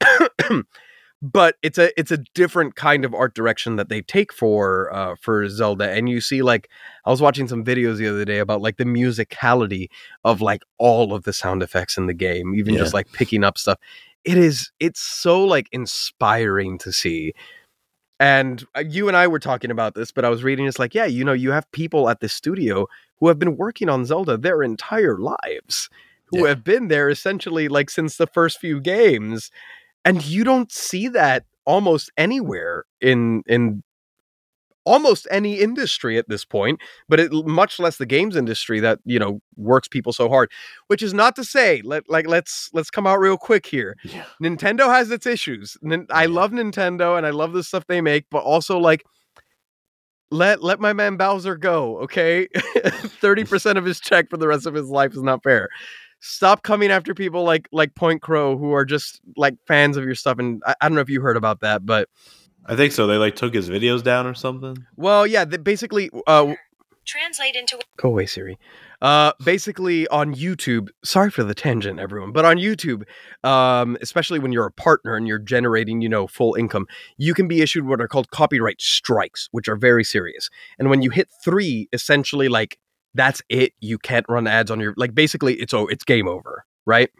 but 1.22 1.54
it's 1.62 1.78
a 1.78 1.98
it's 1.98 2.10
a 2.10 2.18
different 2.34 2.74
kind 2.74 3.04
of 3.04 3.14
art 3.14 3.32
direction 3.32 3.76
that 3.76 3.88
they 3.88 4.02
take 4.02 4.32
for 4.32 4.92
uh 4.92 5.14
for 5.20 5.48
Zelda 5.48 5.88
and 5.88 6.08
you 6.08 6.20
see 6.20 6.42
like 6.42 6.68
I 7.06 7.10
was 7.10 7.22
watching 7.22 7.46
some 7.46 7.64
videos 7.64 7.96
the 7.96 8.08
other 8.08 8.24
day 8.24 8.40
about 8.40 8.60
like 8.60 8.76
the 8.76 8.84
musicality 8.84 9.86
of 10.24 10.40
like 10.40 10.62
all 10.78 11.14
of 11.14 11.22
the 11.22 11.32
sound 11.32 11.62
effects 11.62 11.96
in 11.96 12.06
the 12.06 12.12
game 12.12 12.56
even 12.56 12.74
just 12.76 12.92
like 12.92 13.10
picking 13.12 13.44
up 13.44 13.56
stuff 13.56 13.78
it 14.24 14.36
is 14.36 14.70
it's 14.80 15.00
so 15.00 15.42
like 15.42 15.68
inspiring 15.72 16.76
to 16.78 16.92
see 16.92 17.32
and 18.20 18.64
uh, 18.76 18.80
you 18.88 19.08
and 19.08 19.16
I 19.16 19.26
were 19.26 19.38
talking 19.38 19.70
about 19.70 19.94
this 19.94 20.12
but 20.12 20.24
I 20.24 20.28
was 20.30 20.44
reading 20.44 20.66
it's 20.66 20.78
like 20.78 20.94
yeah 20.94 21.06
you 21.06 21.24
know 21.24 21.32
you 21.32 21.52
have 21.52 21.70
people 21.72 22.08
at 22.08 22.20
the 22.20 22.28
studio 22.28 22.86
who 23.20 23.28
have 23.28 23.38
been 23.38 23.56
working 23.56 23.88
on 23.88 24.04
Zelda 24.06 24.36
their 24.36 24.62
entire 24.62 25.18
lives 25.18 25.88
who 26.26 26.44
Yeah. 26.44 26.48
have 26.50 26.64
been 26.64 26.88
there 26.88 27.10
essentially 27.10 27.68
like 27.68 27.90
since 27.90 28.16
the 28.16 28.26
first 28.26 28.58
few 28.60 28.80
games 28.80 29.50
and 30.04 30.24
you 30.26 30.44
don't 30.44 30.72
see 30.72 31.08
that 31.08 31.46
almost 31.66 32.10
anywhere 32.18 32.84
in 33.00 33.44
in 33.46 33.83
almost 34.84 35.26
any 35.30 35.58
industry 35.60 36.18
at 36.18 36.28
this 36.28 36.44
point 36.44 36.80
but 37.08 37.18
it 37.18 37.32
much 37.32 37.78
less 37.78 37.96
the 37.96 38.06
games 38.06 38.36
industry 38.36 38.80
that 38.80 38.98
you 39.04 39.18
know 39.18 39.40
works 39.56 39.88
people 39.88 40.12
so 40.12 40.28
hard 40.28 40.50
which 40.88 41.02
is 41.02 41.14
not 41.14 41.34
to 41.36 41.44
say 41.44 41.80
let 41.84 42.08
like 42.08 42.26
let's 42.26 42.70
let's 42.72 42.90
come 42.90 43.06
out 43.06 43.18
real 43.18 43.36
quick 43.36 43.66
here 43.66 43.96
yeah, 44.04 44.24
Nintendo 44.42 44.86
has 44.86 45.10
its 45.10 45.26
issues. 45.26 45.76
Nin- 45.82 46.06
I 46.10 46.26
love 46.26 46.50
Nintendo 46.52 47.16
and 47.16 47.26
I 47.26 47.30
love 47.30 47.52
the 47.52 47.62
stuff 47.62 47.86
they 47.86 48.00
make, 48.00 48.26
but 48.30 48.42
also 48.42 48.78
like 48.78 49.04
let 50.30 50.62
let 50.62 50.80
my 50.80 50.92
man 50.92 51.16
Bowser 51.16 51.56
go, 51.56 51.98
okay? 52.00 52.48
30% 52.54 53.78
of 53.78 53.84
his 53.84 54.00
check 54.00 54.28
for 54.28 54.36
the 54.36 54.48
rest 54.48 54.66
of 54.66 54.74
his 54.74 54.88
life 54.88 55.12
is 55.12 55.22
not 55.22 55.42
fair. 55.42 55.68
Stop 56.20 56.62
coming 56.62 56.90
after 56.90 57.14
people 57.14 57.44
like 57.44 57.68
like 57.72 57.94
PointCrow 57.94 58.58
who 58.58 58.72
are 58.72 58.84
just 58.84 59.20
like 59.36 59.54
fans 59.66 59.96
of 59.96 60.04
your 60.04 60.14
stuff 60.14 60.38
and 60.38 60.62
I, 60.66 60.74
I 60.80 60.88
don't 60.88 60.94
know 60.94 61.02
if 61.02 61.10
you 61.10 61.20
heard 61.20 61.36
about 61.36 61.60
that, 61.60 61.86
but 61.86 62.08
I 62.66 62.76
think 62.76 62.92
so. 62.92 63.06
They 63.06 63.16
like 63.16 63.36
took 63.36 63.54
his 63.54 63.68
videos 63.68 64.02
down 64.02 64.26
or 64.26 64.34
something. 64.34 64.86
well, 64.96 65.26
yeah, 65.26 65.44
they 65.44 65.56
basically 65.56 66.10
uh 66.26 66.54
Translate 67.06 67.54
into 67.54 67.78
Go 67.98 68.08
away, 68.08 68.24
Siri. 68.24 68.58
Uh, 69.02 69.32
basically 69.44 70.08
on 70.08 70.34
YouTube. 70.34 70.88
Sorry 71.04 71.30
for 71.30 71.44
the 71.44 71.54
tangent, 71.54 72.00
everyone, 72.00 72.32
but 72.32 72.46
on 72.46 72.56
YouTube, 72.56 73.02
um, 73.42 73.98
especially 74.00 74.38
when 74.38 74.52
you're 74.52 74.64
a 74.64 74.72
partner 74.72 75.14
and 75.14 75.28
you're 75.28 75.38
generating, 75.38 76.00
you 76.00 76.08
know, 76.08 76.26
full 76.26 76.54
income, 76.54 76.86
you 77.18 77.34
can 77.34 77.46
be 77.46 77.60
issued 77.60 77.86
what 77.86 78.00
are 78.00 78.08
called 78.08 78.30
copyright 78.30 78.80
strikes, 78.80 79.48
which 79.52 79.68
are 79.68 79.76
very 79.76 80.02
serious. 80.02 80.48
And 80.78 80.88
when 80.88 81.02
you 81.02 81.10
hit 81.10 81.28
three, 81.44 81.88
essentially, 81.92 82.48
like 82.48 82.78
that's 83.12 83.42
it. 83.50 83.72
You 83.80 83.98
can't 83.98 84.26
run 84.28 84.46
ads 84.46 84.70
on 84.70 84.80
your 84.80 84.94
like. 84.96 85.14
Basically, 85.14 85.54
it's 85.54 85.74
oh, 85.74 85.86
it's 85.86 86.04
game 86.04 86.26
over, 86.26 86.64
right? 86.86 87.10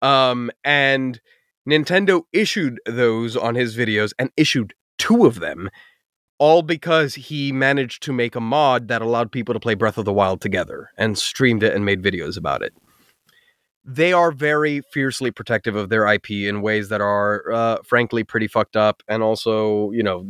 Um, 0.00 0.50
and 0.62 1.20
Nintendo 1.68 2.22
issued 2.32 2.78
those 2.86 3.36
on 3.36 3.54
his 3.56 3.76
videos 3.76 4.12
and 4.18 4.30
issued 4.36 4.74
two 5.04 5.26
of 5.26 5.40
them 5.40 5.68
all 6.38 6.62
because 6.62 7.14
he 7.14 7.52
managed 7.52 8.02
to 8.02 8.12
make 8.12 8.34
a 8.34 8.40
mod 8.40 8.88
that 8.88 9.02
allowed 9.02 9.30
people 9.30 9.52
to 9.52 9.60
play 9.60 9.74
Breath 9.74 9.98
of 9.98 10.06
the 10.06 10.12
Wild 10.12 10.40
together 10.40 10.90
and 10.96 11.18
streamed 11.18 11.62
it 11.62 11.74
and 11.74 11.84
made 11.84 12.02
videos 12.02 12.38
about 12.38 12.62
it. 12.62 12.72
They 13.84 14.14
are 14.14 14.32
very 14.32 14.80
fiercely 14.92 15.30
protective 15.30 15.76
of 15.76 15.90
their 15.90 16.06
IP 16.08 16.30
in 16.30 16.62
ways 16.62 16.88
that 16.88 17.02
are, 17.02 17.52
uh, 17.52 17.76
frankly, 17.84 18.24
pretty 18.24 18.48
fucked 18.48 18.76
up. 18.76 19.02
And 19.06 19.22
also, 19.22 19.90
you 19.90 20.02
know, 20.02 20.26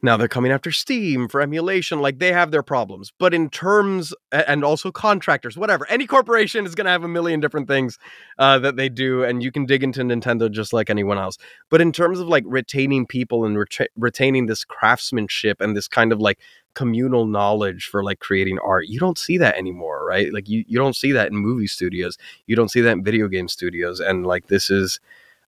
now 0.00 0.16
they're 0.16 0.28
coming 0.28 0.52
after 0.52 0.70
Steam 0.70 1.26
for 1.28 1.40
emulation. 1.40 2.00
Like 2.00 2.18
they 2.18 2.32
have 2.32 2.50
their 2.50 2.62
problems. 2.62 3.12
But 3.18 3.34
in 3.34 3.50
terms, 3.50 4.14
and 4.30 4.64
also 4.64 4.92
contractors, 4.92 5.56
whatever, 5.56 5.88
any 5.90 6.06
corporation 6.06 6.64
is 6.64 6.74
going 6.74 6.84
to 6.84 6.90
have 6.90 7.02
a 7.02 7.08
million 7.08 7.40
different 7.40 7.66
things 7.66 7.98
uh, 8.38 8.60
that 8.60 8.76
they 8.76 8.88
do. 8.88 9.24
And 9.24 9.42
you 9.42 9.50
can 9.50 9.66
dig 9.66 9.82
into 9.82 10.02
Nintendo 10.02 10.50
just 10.50 10.72
like 10.72 10.88
anyone 10.88 11.18
else. 11.18 11.36
But 11.68 11.80
in 11.80 11.90
terms 11.90 12.20
of 12.20 12.28
like 12.28 12.44
retaining 12.46 13.06
people 13.06 13.44
and 13.44 13.56
reta- 13.56 13.88
retaining 13.96 14.46
this 14.46 14.64
craftsmanship 14.64 15.60
and 15.60 15.76
this 15.76 15.88
kind 15.88 16.12
of 16.12 16.20
like 16.20 16.38
communal 16.74 17.26
knowledge 17.26 17.86
for 17.86 18.04
like 18.04 18.20
creating 18.20 18.60
art, 18.60 18.86
you 18.86 19.00
don't 19.00 19.18
see 19.18 19.36
that 19.38 19.56
anymore, 19.56 20.06
right? 20.06 20.32
Like 20.32 20.48
you, 20.48 20.64
you 20.68 20.78
don't 20.78 20.94
see 20.94 21.10
that 21.10 21.28
in 21.32 21.36
movie 21.36 21.66
studios. 21.66 22.16
You 22.46 22.54
don't 22.54 22.70
see 22.70 22.82
that 22.82 22.92
in 22.92 23.02
video 23.02 23.26
game 23.26 23.48
studios. 23.48 23.98
And 23.98 24.24
like 24.24 24.46
this 24.46 24.70
is, 24.70 25.00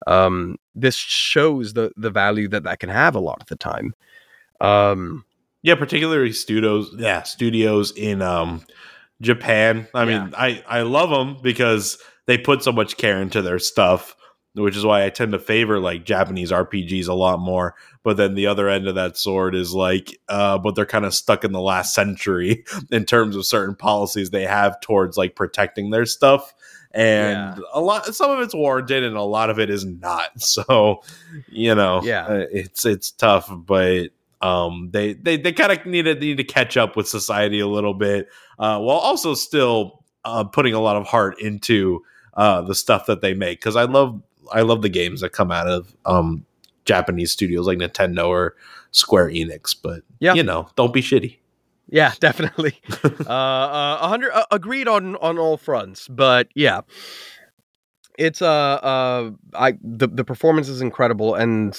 um, 0.07 0.57
this 0.75 0.95
shows 0.95 1.73
the 1.73 1.91
the 1.97 2.09
value 2.09 2.47
that 2.47 2.63
that 2.63 2.79
can 2.79 2.89
have 2.89 3.15
a 3.15 3.19
lot 3.19 3.41
of 3.41 3.47
the 3.47 3.57
time. 3.57 3.93
Um, 4.61 5.25
Yeah, 5.61 5.75
particularly 5.75 6.31
studios. 6.31 6.89
Yeah, 6.97 7.23
studios 7.23 7.91
in 7.95 8.21
um 8.21 8.61
Japan. 9.21 9.87
I 9.93 10.03
Yeah. 10.05 10.23
mean, 10.25 10.33
I 10.37 10.63
I 10.67 10.81
love 10.83 11.09
them 11.09 11.37
because 11.41 11.97
they 12.27 12.37
put 12.37 12.63
so 12.63 12.71
much 12.71 12.95
care 12.97 13.21
into 13.21 13.41
their 13.41 13.59
stuff, 13.59 14.15
which 14.53 14.77
is 14.77 14.85
why 14.85 15.03
I 15.03 15.09
tend 15.09 15.31
to 15.33 15.39
favor 15.39 15.79
like 15.79 16.05
Japanese 16.05 16.51
RPGs 16.51 17.07
a 17.07 17.13
lot 17.13 17.39
more. 17.39 17.75
But 18.03 18.15
then 18.17 18.35
the 18.35 18.47
other 18.47 18.69
end 18.69 18.87
of 18.87 18.95
that 18.95 19.17
sword 19.17 19.53
is 19.55 19.73
like, 19.73 20.17
uh, 20.29 20.57
but 20.59 20.75
they're 20.75 20.85
kind 20.85 21.05
of 21.05 21.13
stuck 21.13 21.43
in 21.43 21.51
the 21.51 21.59
last 21.61 21.93
century 21.93 22.63
in 22.91 23.03
terms 23.05 23.35
of 23.35 23.45
certain 23.45 23.75
policies 23.75 24.29
they 24.29 24.45
have 24.45 24.79
towards 24.79 25.17
like 25.17 25.35
protecting 25.35 25.89
their 25.89 26.05
stuff. 26.05 26.53
And 26.91 27.55
Yeah. 27.57 27.63
a 27.73 27.81
lot, 27.81 28.15
some 28.15 28.31
of 28.31 28.39
it's 28.39 28.55
warranted, 28.55 29.03
and 29.03 29.15
a 29.17 29.21
lot 29.21 29.49
of 29.49 29.59
it 29.59 29.69
is 29.69 29.83
not. 29.85 30.29
So, 30.39 31.01
you 31.49 31.75
know, 31.75 32.01
Yeah. 32.03 32.25
uh, 32.25 32.45
it's 32.51 32.85
it's 32.85 33.11
tough, 33.11 33.51
but 33.51 34.09
um 34.41 34.89
they 34.91 35.13
they, 35.13 35.35
they 35.37 35.51
kind 35.51 35.71
of 35.71 35.85
need 35.85 36.03
to 36.03 36.15
need 36.15 36.37
to 36.37 36.43
catch 36.43 36.77
up 36.77 36.95
with 36.95 37.07
society 37.07 37.59
a 37.59 37.67
little 37.67 37.93
bit 37.93 38.27
uh 38.59 38.79
while 38.79 38.97
also 38.97 39.33
still 39.33 40.03
uh 40.25 40.43
putting 40.43 40.73
a 40.73 40.79
lot 40.79 40.95
of 40.95 41.05
heart 41.05 41.39
into 41.41 42.01
uh 42.35 42.61
the 42.61 42.73
stuff 42.75 43.05
that 43.05 43.21
they 43.21 43.33
make 43.33 43.59
because 43.59 43.75
i 43.75 43.83
love 43.83 44.21
i 44.53 44.61
love 44.61 44.81
the 44.81 44.89
games 44.89 45.21
that 45.21 45.31
come 45.31 45.51
out 45.51 45.67
of 45.67 45.93
um 46.05 46.45
japanese 46.85 47.31
studios 47.31 47.67
like 47.67 47.77
nintendo 47.77 48.27
or 48.27 48.55
square 48.91 49.27
enix 49.29 49.75
but 49.81 50.03
Yeah. 50.19 50.33
you 50.35 50.43
know 50.43 50.69
don't 50.75 50.93
be 50.93 51.01
shitty 51.01 51.37
Yeah, 51.91 52.13
definitely. 52.19 52.79
uh, 53.03 53.29
uh, 53.29 53.97
a 54.01 54.07
hundred 54.07 54.31
uh, 54.31 54.45
agreed 54.51 54.87
on 54.87 55.15
on 55.17 55.37
all 55.39 55.57
fronts, 55.57 56.07
but 56.07 56.47
yeah, 56.53 56.81
it's 58.17 58.41
uh, 58.41 58.47
uh, 58.47 59.31
I 59.55 59.73
the 59.81 60.07
the 60.07 60.23
performance 60.23 60.69
is 60.69 60.81
incredible, 60.81 61.33
and 61.35 61.73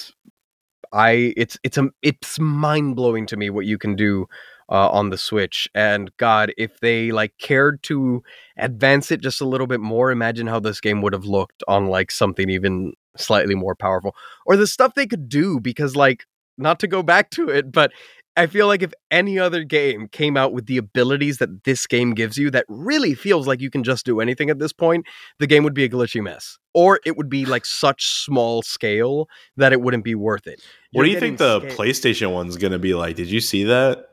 I 0.92 1.32
it's 1.36 1.58
it's 1.62 1.78
a 1.78 1.88
it's 2.02 2.38
mind 2.38 2.96
blowing 2.96 3.26
to 3.26 3.36
me 3.36 3.50
what 3.50 3.66
you 3.66 3.78
can 3.78 3.96
do 3.96 4.26
uh, 4.70 4.88
on 4.90 5.10
the 5.10 5.18
Switch. 5.18 5.68
And 5.74 6.10
God, 6.16 6.52
if 6.56 6.80
they 6.80 7.10
like 7.10 7.36
cared 7.38 7.82
to 7.84 8.22
advance 8.56 9.10
it 9.10 9.20
just 9.20 9.40
a 9.40 9.46
little 9.46 9.66
bit 9.66 9.80
more, 9.80 10.10
imagine 10.10 10.46
how 10.46 10.60
this 10.60 10.80
game 10.80 11.02
would 11.02 11.12
have 11.12 11.24
looked 11.24 11.62
on 11.68 11.86
like 11.86 12.10
something 12.10 12.48
even 12.50 12.92
slightly 13.16 13.54
more 13.54 13.74
powerful, 13.74 14.14
or 14.46 14.56
the 14.56 14.66
stuff 14.66 14.94
they 14.94 15.06
could 15.06 15.28
do. 15.28 15.60
Because 15.60 15.96
like, 15.96 16.24
not 16.58 16.78
to 16.80 16.86
go 16.86 17.02
back 17.02 17.30
to 17.30 17.48
it, 17.48 17.72
but 17.72 17.92
I 18.40 18.46
feel 18.46 18.66
like 18.66 18.82
if 18.82 18.94
any 19.10 19.38
other 19.38 19.64
game 19.64 20.08
came 20.08 20.36
out 20.36 20.54
with 20.54 20.64
the 20.64 20.78
abilities 20.78 21.38
that 21.38 21.64
this 21.64 21.86
game 21.86 22.14
gives 22.14 22.38
you, 22.38 22.50
that 22.52 22.64
really 22.68 23.14
feels 23.14 23.46
like 23.46 23.60
you 23.60 23.70
can 23.70 23.84
just 23.84 24.06
do 24.06 24.18
anything 24.18 24.48
at 24.48 24.58
this 24.58 24.72
point, 24.72 25.04
the 25.38 25.46
game 25.46 25.62
would 25.62 25.74
be 25.74 25.84
a 25.84 25.90
glitchy 25.90 26.22
mess, 26.22 26.58
or 26.72 27.00
it 27.04 27.18
would 27.18 27.28
be 27.28 27.44
like 27.44 27.66
such 27.66 28.06
small 28.06 28.62
scale 28.62 29.28
that 29.58 29.74
it 29.74 29.82
wouldn't 29.82 30.04
be 30.04 30.14
worth 30.14 30.46
it. 30.46 30.62
what 30.92 31.04
do 31.04 31.10
You're 31.10 31.20
think 31.20 31.36
the 31.36 31.60
getting 31.60 31.76
PlayStation 31.76 32.32
one's 32.32 32.56
gonna 32.56 32.78
be 32.78 32.94
like? 32.94 33.16
Did 33.16 33.30
you 33.30 33.40
see 33.40 33.64
that? 33.64 34.06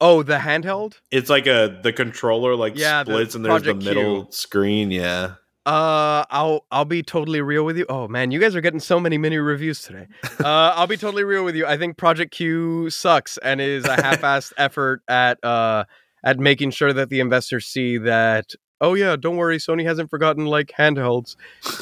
Oh, 0.00 0.22
the 0.22 0.38
handheld. 0.38 1.00
It's 1.10 1.28
like 1.28 1.48
a 1.48 1.80
the 1.82 1.92
controller 1.92 2.54
like 2.54 2.78
Yeah, 2.78 3.02
the 3.02 3.12
splits 3.12 3.34
and 3.34 3.44
there's 3.44 3.64
the 3.64 3.74
middle 3.74 4.26
Q. 4.26 4.32
screen. 4.32 4.90
Yeah. 4.92 5.34
Uh, 5.68 6.24
I'll 6.30 6.64
I'll 6.70 6.86
be 6.86 7.02
totally 7.02 7.42
real 7.42 7.62
with 7.62 7.76
you. 7.76 7.84
Oh 7.90 8.08
man, 8.08 8.30
you 8.30 8.38
guys 8.40 8.56
are 8.56 8.62
getting 8.62 8.80
so 8.80 8.98
many 8.98 9.18
mini 9.18 9.36
reviews 9.36 9.82
today. 9.82 10.06
Uh, 10.40 10.72
I'll 10.74 10.86
be 10.86 10.96
totally 10.96 11.24
real 11.24 11.44
with 11.44 11.56
you. 11.56 11.66
I 11.66 11.76
think 11.76 11.98
Project 11.98 12.32
Q 12.32 12.88
sucks 12.88 13.36
and 13.38 13.60
is 13.60 13.84
a 13.84 13.92
half-assed 14.02 14.54
effort 14.56 15.02
at 15.08 15.44
uh 15.44 15.84
at 16.24 16.38
making 16.38 16.70
sure 16.70 16.94
that 16.94 17.10
the 17.10 17.20
investors 17.20 17.66
see 17.66 17.98
that. 17.98 18.54
Oh 18.80 18.94
yeah, 18.94 19.14
don't 19.16 19.36
worry, 19.36 19.58
Sony 19.58 19.84
hasn't 19.84 20.08
forgotten 20.08 20.46
like 20.46 20.68
handhelds, 20.68 21.36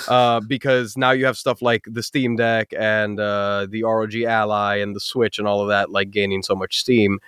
uh, 0.09 0.41
because 0.41 0.97
now 0.97 1.13
you 1.13 1.25
have 1.27 1.37
stuff 1.37 1.63
like 1.63 1.85
the 1.87 2.03
Steam 2.03 2.35
Deck 2.35 2.73
and 2.77 3.21
uh, 3.21 3.69
the 3.71 3.85
ROG 3.85 4.17
Ally 4.17 4.79
and 4.79 4.97
the 4.97 5.01
Switch 5.01 5.39
and 5.39 5.47
all 5.47 5.61
of 5.61 5.69
that 5.69 5.91
like 5.91 6.11
gaining 6.11 6.43
so 6.43 6.57
much 6.57 6.79
steam. 6.79 7.21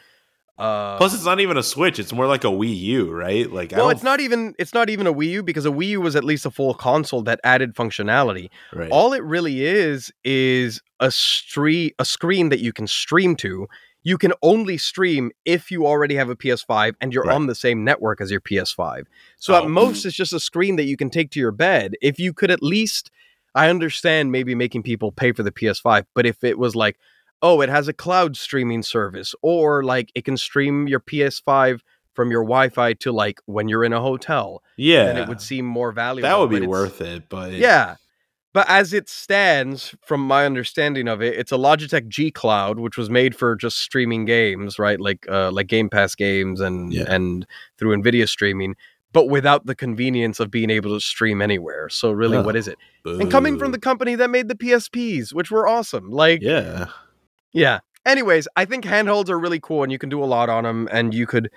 Uh, 0.59 0.97
Plus, 0.99 1.15
it's 1.15 1.25
not 1.25 1.39
even 1.41 1.57
a 1.57 1.63
Switch; 1.63 1.99
it's 1.99 2.13
more 2.13 2.27
like 2.27 2.43
a 2.45 2.49
Wii 2.49 2.77
U, 2.77 3.11
right? 3.13 3.51
Like, 3.51 3.73
well, 3.73 3.91
it's 3.91 4.03
not 4.03 4.21
even 4.21 4.55
it's 4.59 4.75
not 4.75 4.91
even 4.91 5.07
a 5.07 5.15
Wii 5.15 5.31
U 5.31 5.43
because 5.43 5.65
a 5.67 5.71
Wii 5.71 5.87
U 5.89 6.01
was 6.01 6.17
at 6.17 6.25
least 6.25 6.45
a 6.47 6.51
full 6.51 6.75
console 6.75 7.23
that 7.23 7.39
added 7.45 7.75
functionality. 7.75 8.51
right. 8.73 8.91
All 8.91 9.13
it 9.13 9.23
really 9.23 9.65
is 9.65 10.11
is 10.25 10.81
a 11.01 11.11
stream 11.11 11.91
a 11.99 12.05
screen 12.05 12.49
that 12.49 12.59
you 12.61 12.73
can 12.73 12.87
stream 12.87 13.37
to. 13.37 13.69
You 14.03 14.17
can 14.17 14.33
only 14.43 14.79
stream 14.79 15.33
if 15.45 15.71
you 15.71 15.87
already 15.87 16.15
have 16.15 16.31
a 16.31 16.37
PS5 16.37 16.95
and 17.01 17.13
you're 17.13 17.25
Right. 17.25 17.35
on 17.35 17.47
the 17.47 17.55
same 17.55 17.85
network 17.85 18.21
as 18.21 18.31
your 18.31 18.41
PS5. 18.41 19.07
So 19.39 19.55
Oh. 19.55 19.59
at 19.65 19.69
most 19.69 20.05
it's 20.07 20.17
just 20.17 20.33
a 20.33 20.41
screen 20.41 20.77
that 20.77 20.85
you 20.85 20.97
can 20.97 21.11
take 21.11 21.31
to 21.33 21.41
your 21.41 21.51
bed. 21.53 21.95
If 22.01 22.19
you 22.19 22.33
could 22.33 22.51
at 22.51 22.63
least 22.63 23.11
I 23.55 23.69
understand 23.71 24.31
maybe 24.33 24.55
making 24.55 24.83
people 24.85 25.11
pay 25.11 25.33
for 25.33 25.43
the 25.43 25.51
PS5, 25.51 26.05
but 26.15 26.27
if 26.27 26.45
it 26.45 26.59
was 26.59 26.77
like, 26.77 26.97
oh, 27.43 27.61
it 27.61 27.69
has 27.69 27.89
a 27.89 27.93
cloud 27.93 28.37
streaming 28.37 28.83
service 28.83 29.35
or 29.43 29.83
like 29.85 30.11
it 30.15 30.25
can 30.25 30.37
stream 30.37 30.89
your 30.89 31.01
PS5 31.01 31.81
from 32.15 32.31
your 32.33 32.43
Wi-Fi 32.43 32.95
to 32.95 33.13
like 33.13 33.41
when 33.47 33.69
you're 33.69 33.85
in 33.85 33.93
a 33.93 34.01
hotel, 34.01 34.63
yeah, 34.77 35.05
then 35.05 35.17
it 35.19 35.29
would 35.29 35.41
seem 35.41 35.65
more 35.65 35.93
valuable. 35.93 36.29
that 36.29 36.39
would 36.39 36.51
be 36.51 36.67
worth 36.67 37.01
it. 37.01 37.29
But 37.29 37.53
yeah. 37.53 37.95
But 38.55 38.69
as 38.69 38.93
it 38.93 39.09
stands, 39.09 39.95
from 40.05 40.27
my 40.27 40.45
understanding 40.47 41.07
of 41.07 41.23
it, 41.23 41.35
it's 41.39 41.53
a 41.53 41.57
Logitech 41.57 42.09
G 42.09 42.31
Cloud, 42.33 42.81
which 42.81 42.97
was 42.97 43.09
made 43.11 43.37
for 43.37 43.55
just 43.55 43.77
streaming 43.79 44.25
games, 44.25 44.79
right? 44.81 44.99
Like 44.99 45.27
uh, 45.31 45.53
like 45.53 45.69
Game 45.69 45.89
Pass 45.89 46.15
games 46.17 46.59
and 46.61 46.93
Yeah. 46.93 47.05
and 47.07 47.47
through 47.77 47.97
Nvidia 48.03 48.29
streaming, 48.29 48.75
but 49.13 49.29
without 49.29 49.67
the 49.67 49.77
convenience 49.77 50.41
of 50.41 50.51
being 50.51 50.71
able 50.71 50.93
to 50.95 51.01
stream 51.01 51.41
anywhere. 51.41 51.89
So 51.91 52.11
really, 52.11 52.39
Oh. 52.39 52.43
what 52.43 52.57
is 52.57 52.67
it? 52.67 52.79
And 53.05 53.31
coming 53.31 53.59
from 53.59 53.71
the 53.71 53.79
company 53.79 54.17
that 54.17 54.29
made 54.31 54.49
the 54.49 54.57
PSPs, 54.57 55.33
which 55.33 55.51
were 55.53 55.69
awesome. 55.69 56.11
Like 56.11 56.41
yeah, 56.43 56.87
yeah. 57.53 57.81
Anyways, 58.07 58.49
I 58.57 58.65
think 58.65 58.85
handhelds 58.85 59.29
are 59.29 59.39
really 59.39 59.61
cool 59.61 59.83
and 59.83 59.93
you 59.93 59.99
can 59.99 60.09
do 60.09 60.23
a 60.23 60.27
lot 60.27 60.49
on 60.49 60.65
them 60.65 60.89
and 60.91 61.13
you 61.13 61.27
could 61.27 61.51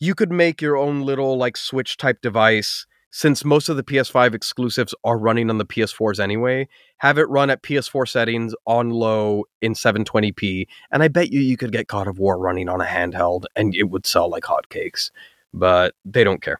you 0.00 0.14
could 0.14 0.32
make 0.32 0.60
your 0.60 0.76
own 0.76 1.02
little 1.02 1.36
like 1.36 1.56
Switch 1.56 1.96
type 1.96 2.20
device 2.20 2.86
since 3.10 3.44
most 3.44 3.68
of 3.68 3.76
the 3.76 3.84
PS5 3.84 4.34
exclusives 4.34 4.92
are 5.04 5.16
running 5.16 5.48
on 5.48 5.58
the 5.58 5.64
PS4s 5.64 6.18
anyway. 6.18 6.66
Have 6.98 7.16
it 7.16 7.28
run 7.28 7.48
at 7.48 7.62
PS4 7.62 8.08
settings 8.08 8.54
on 8.66 8.90
low 8.90 9.44
in 9.62 9.74
720p 9.74 10.66
and 10.90 11.02
I 11.02 11.08
bet 11.08 11.30
you 11.30 11.40
you 11.40 11.56
could 11.56 11.70
get 11.70 11.86
God 11.86 12.08
of 12.08 12.18
War 12.18 12.38
running 12.38 12.68
on 12.68 12.80
a 12.80 12.84
handheld 12.84 13.44
and 13.54 13.74
it 13.74 13.84
would 13.84 14.06
sell 14.06 14.28
like 14.28 14.44
hotcakes. 14.44 15.10
But 15.52 15.94
they 16.04 16.24
don't 16.24 16.42
care. 16.42 16.58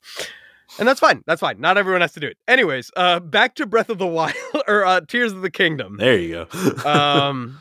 And 0.78 0.86
that's 0.86 1.00
fine. 1.00 1.22
That's 1.26 1.40
fine. 1.40 1.60
Not 1.60 1.76
everyone 1.76 2.02
has 2.02 2.12
to 2.12 2.20
do 2.20 2.28
it. 2.28 2.38
Anyways, 2.46 2.90
uh 2.96 3.20
back 3.20 3.54
to 3.56 3.66
Breath 3.66 3.88
of 3.90 3.98
the 3.98 4.06
Wild 4.06 4.36
or 4.68 4.84
uh 4.84 5.00
Tears 5.00 5.32
of 5.32 5.42
the 5.42 5.50
Kingdom 5.50 5.96
there 5.96 6.18
you 6.18 6.46
go. 6.52 6.84
um 6.88 7.60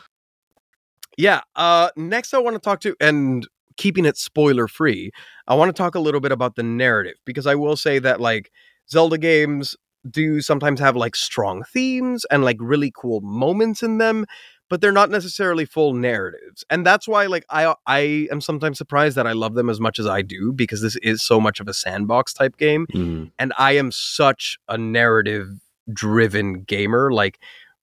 yeah 1.18 1.41
uh 1.55 1.89
next 1.95 2.34
i 2.34 2.38
want 2.38 2.55
to 2.55 2.59
talk 2.59 2.80
to 2.80 2.95
and 2.99 3.47
keeping 3.78 4.05
it 4.05 4.18
spoiler 4.18 4.68
free 4.68 5.11
i 5.47 5.53
want 5.55 5.70
to 5.70 5.74
talk 5.80 5.95
a 5.95 5.99
little 5.99 6.20
bit 6.22 6.32
about 6.32 6.55
the 6.55 6.64
narrative 6.64 7.16
because 7.26 7.47
i 7.47 7.55
will 7.55 7.76
say 7.76 7.99
that 7.99 8.20
like 8.22 8.51
zelda 8.89 9.18
games 9.18 9.76
do 10.09 10.41
sometimes 10.41 10.80
have 10.80 10.95
like 10.95 11.16
strong 11.16 11.64
themes 11.64 12.26
and 12.32 12.43
like 12.43 12.57
really 12.59 12.91
cool 12.95 13.22
moments 13.22 13.82
in 13.84 13.97
them 13.99 14.26
but 14.70 14.82
they're 14.82 14.91
not 14.91 15.09
necessarily 15.09 15.66
full 15.66 15.93
narratives 15.93 16.64
and 16.70 16.86
that's 16.86 17.07
why 17.07 17.26
like 17.26 17.45
i 17.49 17.74
i 17.88 18.28
am 18.32 18.41
sometimes 18.41 18.78
surprised 18.78 19.16
that 19.16 19.26
i 19.28 19.32
love 19.32 19.53
them 19.55 19.70
as 19.70 19.80
much 19.80 19.99
as 19.99 20.05
i 20.07 20.22
do 20.22 20.51
because 20.51 20.82
this 20.82 20.95
is 20.97 21.24
so 21.24 21.39
much 21.39 21.59
of 21.59 21.68
a 21.68 21.74
sandbox 21.74 22.34
type 22.34 22.57
game 22.57 22.86
Mhm. 22.93 23.32
and 23.39 23.53
I 23.57 23.74
am 23.74 23.91
such 23.91 24.57
a 24.68 24.78
narrative 24.78 25.47
driven 25.91 26.64
gamer. 26.64 27.11
Like 27.11 27.39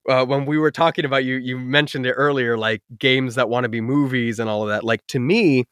uh, 0.09 0.24
when 0.24 0.46
we 0.46 0.59
were 0.59 0.70
talking 0.70 1.05
about 1.05 1.24
you, 1.24 1.36
you 1.36 1.59
mentioned 1.59 2.07
it 2.07 2.12
earlier, 2.12 2.57
like 2.57 2.82
games 2.98 3.34
that 3.36 3.48
want 3.48 3.64
to 3.64 3.68
be 3.68 3.80
movies 3.80 4.38
and 4.38 4.48
all 4.48 4.62
of 4.62 4.68
that. 4.68 4.84
Like 4.84 5.07
to 5.09 5.20
me, 5.20 5.66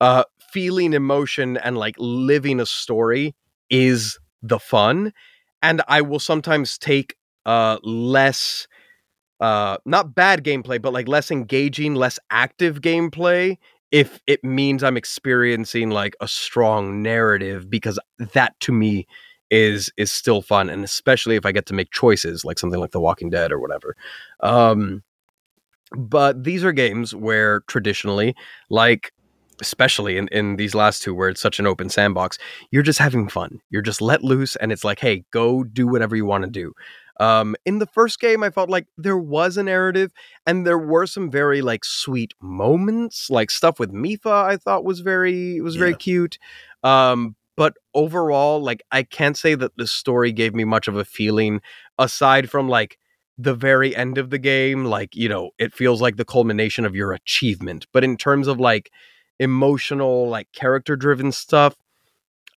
uh, 0.00 0.24
feeling 0.52 0.92
emotion 0.92 1.56
and 1.58 1.76
like 1.76 1.94
living 1.98 2.60
a 2.60 2.66
story 2.66 3.34
is 3.68 4.18
the 4.42 4.58
fun, 4.58 5.12
and 5.62 5.82
I 5.88 6.00
will 6.00 6.18
sometimes 6.18 6.78
take 6.78 7.14
uh 7.46 7.78
less 7.82 8.66
uh 9.40 9.78
not 9.86 10.14
bad 10.14 10.44
gameplay 10.44 10.80
but 10.80 10.92
like 10.92 11.08
less 11.08 11.30
engaging 11.30 11.94
less 11.94 12.18
active 12.30 12.80
gameplay 12.82 13.56
if 13.92 14.20
it 14.26 14.44
means 14.44 14.84
i'm 14.84 14.96
experiencing 14.96 15.90
like 15.90 16.16
a 16.20 16.28
strong 16.28 17.02
narrative 17.02 17.70
because 17.70 17.98
that 18.34 18.58
to 18.60 18.72
me 18.72 19.06
is 19.50 19.90
is 19.96 20.12
still 20.12 20.42
fun 20.42 20.70
and 20.70 20.84
especially 20.84 21.36
if 21.36 21.44
i 21.44 21.52
get 21.52 21.66
to 21.66 21.74
make 21.74 21.90
choices 21.90 22.44
like 22.44 22.58
something 22.58 22.80
like 22.80 22.92
the 22.92 23.00
walking 23.00 23.30
dead 23.30 23.52
or 23.52 23.58
whatever. 23.60 23.96
Um 24.40 25.02
but 25.96 26.44
these 26.44 26.62
are 26.64 26.72
games 26.72 27.14
where 27.14 27.60
traditionally 27.66 28.34
like 28.68 29.12
especially 29.60 30.16
in, 30.16 30.28
in 30.28 30.56
these 30.56 30.74
last 30.74 31.02
two 31.02 31.14
where 31.14 31.28
it's 31.28 31.40
such 31.40 31.58
an 31.58 31.66
open 31.66 31.88
sandbox 31.90 32.38
you're 32.70 32.82
just 32.82 32.98
having 32.98 33.28
fun. 33.28 33.60
You're 33.70 33.82
just 33.82 34.00
let 34.00 34.22
loose 34.22 34.56
and 34.56 34.72
it's 34.72 34.84
like 34.84 35.00
hey 35.00 35.24
go 35.32 35.64
do 35.64 35.86
whatever 35.86 36.14
you 36.14 36.24
want 36.24 36.44
to 36.44 36.50
do. 36.50 36.72
Um 37.18 37.56
in 37.66 37.80
the 37.80 37.86
first 37.86 38.20
game 38.20 38.44
i 38.44 38.50
felt 38.50 38.70
like 38.70 38.86
there 38.96 39.18
was 39.18 39.56
a 39.56 39.64
narrative 39.64 40.12
and 40.46 40.64
there 40.64 40.78
were 40.78 41.06
some 41.06 41.28
very 41.28 41.60
like 41.60 41.84
sweet 41.84 42.34
moments 42.40 43.28
like 43.30 43.50
stuff 43.50 43.80
with 43.80 43.92
mipha 43.92 44.44
i 44.44 44.56
thought 44.56 44.84
was 44.84 45.00
very 45.00 45.60
was 45.60 45.74
very 45.74 45.94
cute. 45.94 46.38
Um 46.84 47.34
but 47.60 47.74
overall 47.94 48.62
like 48.62 48.82
i 48.90 49.02
can't 49.02 49.36
say 49.36 49.54
that 49.54 49.76
the 49.76 49.86
story 49.86 50.32
gave 50.32 50.54
me 50.54 50.64
much 50.64 50.88
of 50.88 50.96
a 50.96 51.04
feeling 51.04 51.60
aside 51.98 52.48
from 52.48 52.70
like 52.70 52.96
the 53.36 53.54
very 53.54 53.94
end 53.94 54.16
of 54.16 54.30
the 54.30 54.38
game 54.38 54.86
like 54.86 55.14
you 55.14 55.28
know 55.28 55.50
it 55.58 55.74
feels 55.74 56.00
like 56.00 56.16
the 56.16 56.24
culmination 56.24 56.86
of 56.86 56.94
your 56.94 57.12
achievement 57.12 57.86
but 57.92 58.02
in 58.02 58.16
terms 58.16 58.46
of 58.46 58.58
like 58.58 58.90
emotional 59.38 60.26
like 60.26 60.48
character 60.54 60.96
driven 60.96 61.30
stuff 61.30 61.76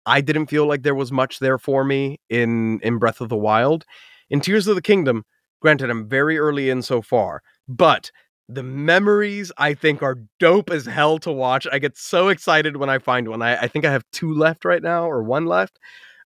i 0.05 0.21
didn't 0.21 0.47
feel 0.47 0.65
like 0.65 0.83
there 0.83 0.95
was 0.95 1.11
much 1.11 1.39
there 1.39 1.57
for 1.57 1.83
me 1.83 2.17
in 2.29 2.79
in 2.79 2.97
breath 2.97 3.19
of 3.19 3.27
the 3.27 3.35
wild. 3.35 3.83
In 4.29 4.39
tears 4.39 4.67
of 4.69 4.75
the 4.75 4.81
kingdom 4.81 5.25
granted 5.61 5.89
i'm 5.89 6.07
very 6.07 6.37
early 6.37 6.69
in 6.69 6.81
so 6.81 7.01
far 7.01 7.41
but 7.67 8.09
the 8.49 8.63
memories 8.63 9.51
i 9.57 9.73
think 9.73 10.01
are 10.03 10.17
dope 10.39 10.69
as 10.69 10.85
hell 10.85 11.17
to 11.19 11.31
watch. 11.31 11.65
I 11.71 11.79
get 11.79 11.97
so 11.97 12.29
excited 12.29 12.77
when 12.77 12.89
i 12.89 12.99
find 12.99 13.27
one. 13.29 13.41
I, 13.41 13.55
I 13.57 13.67
think 13.67 13.85
i 13.85 13.91
have 13.91 14.05
two 14.11 14.33
left 14.33 14.65
right 14.65 14.81
now 14.83 15.09
or 15.09 15.23
one 15.23 15.45
left. 15.45 15.79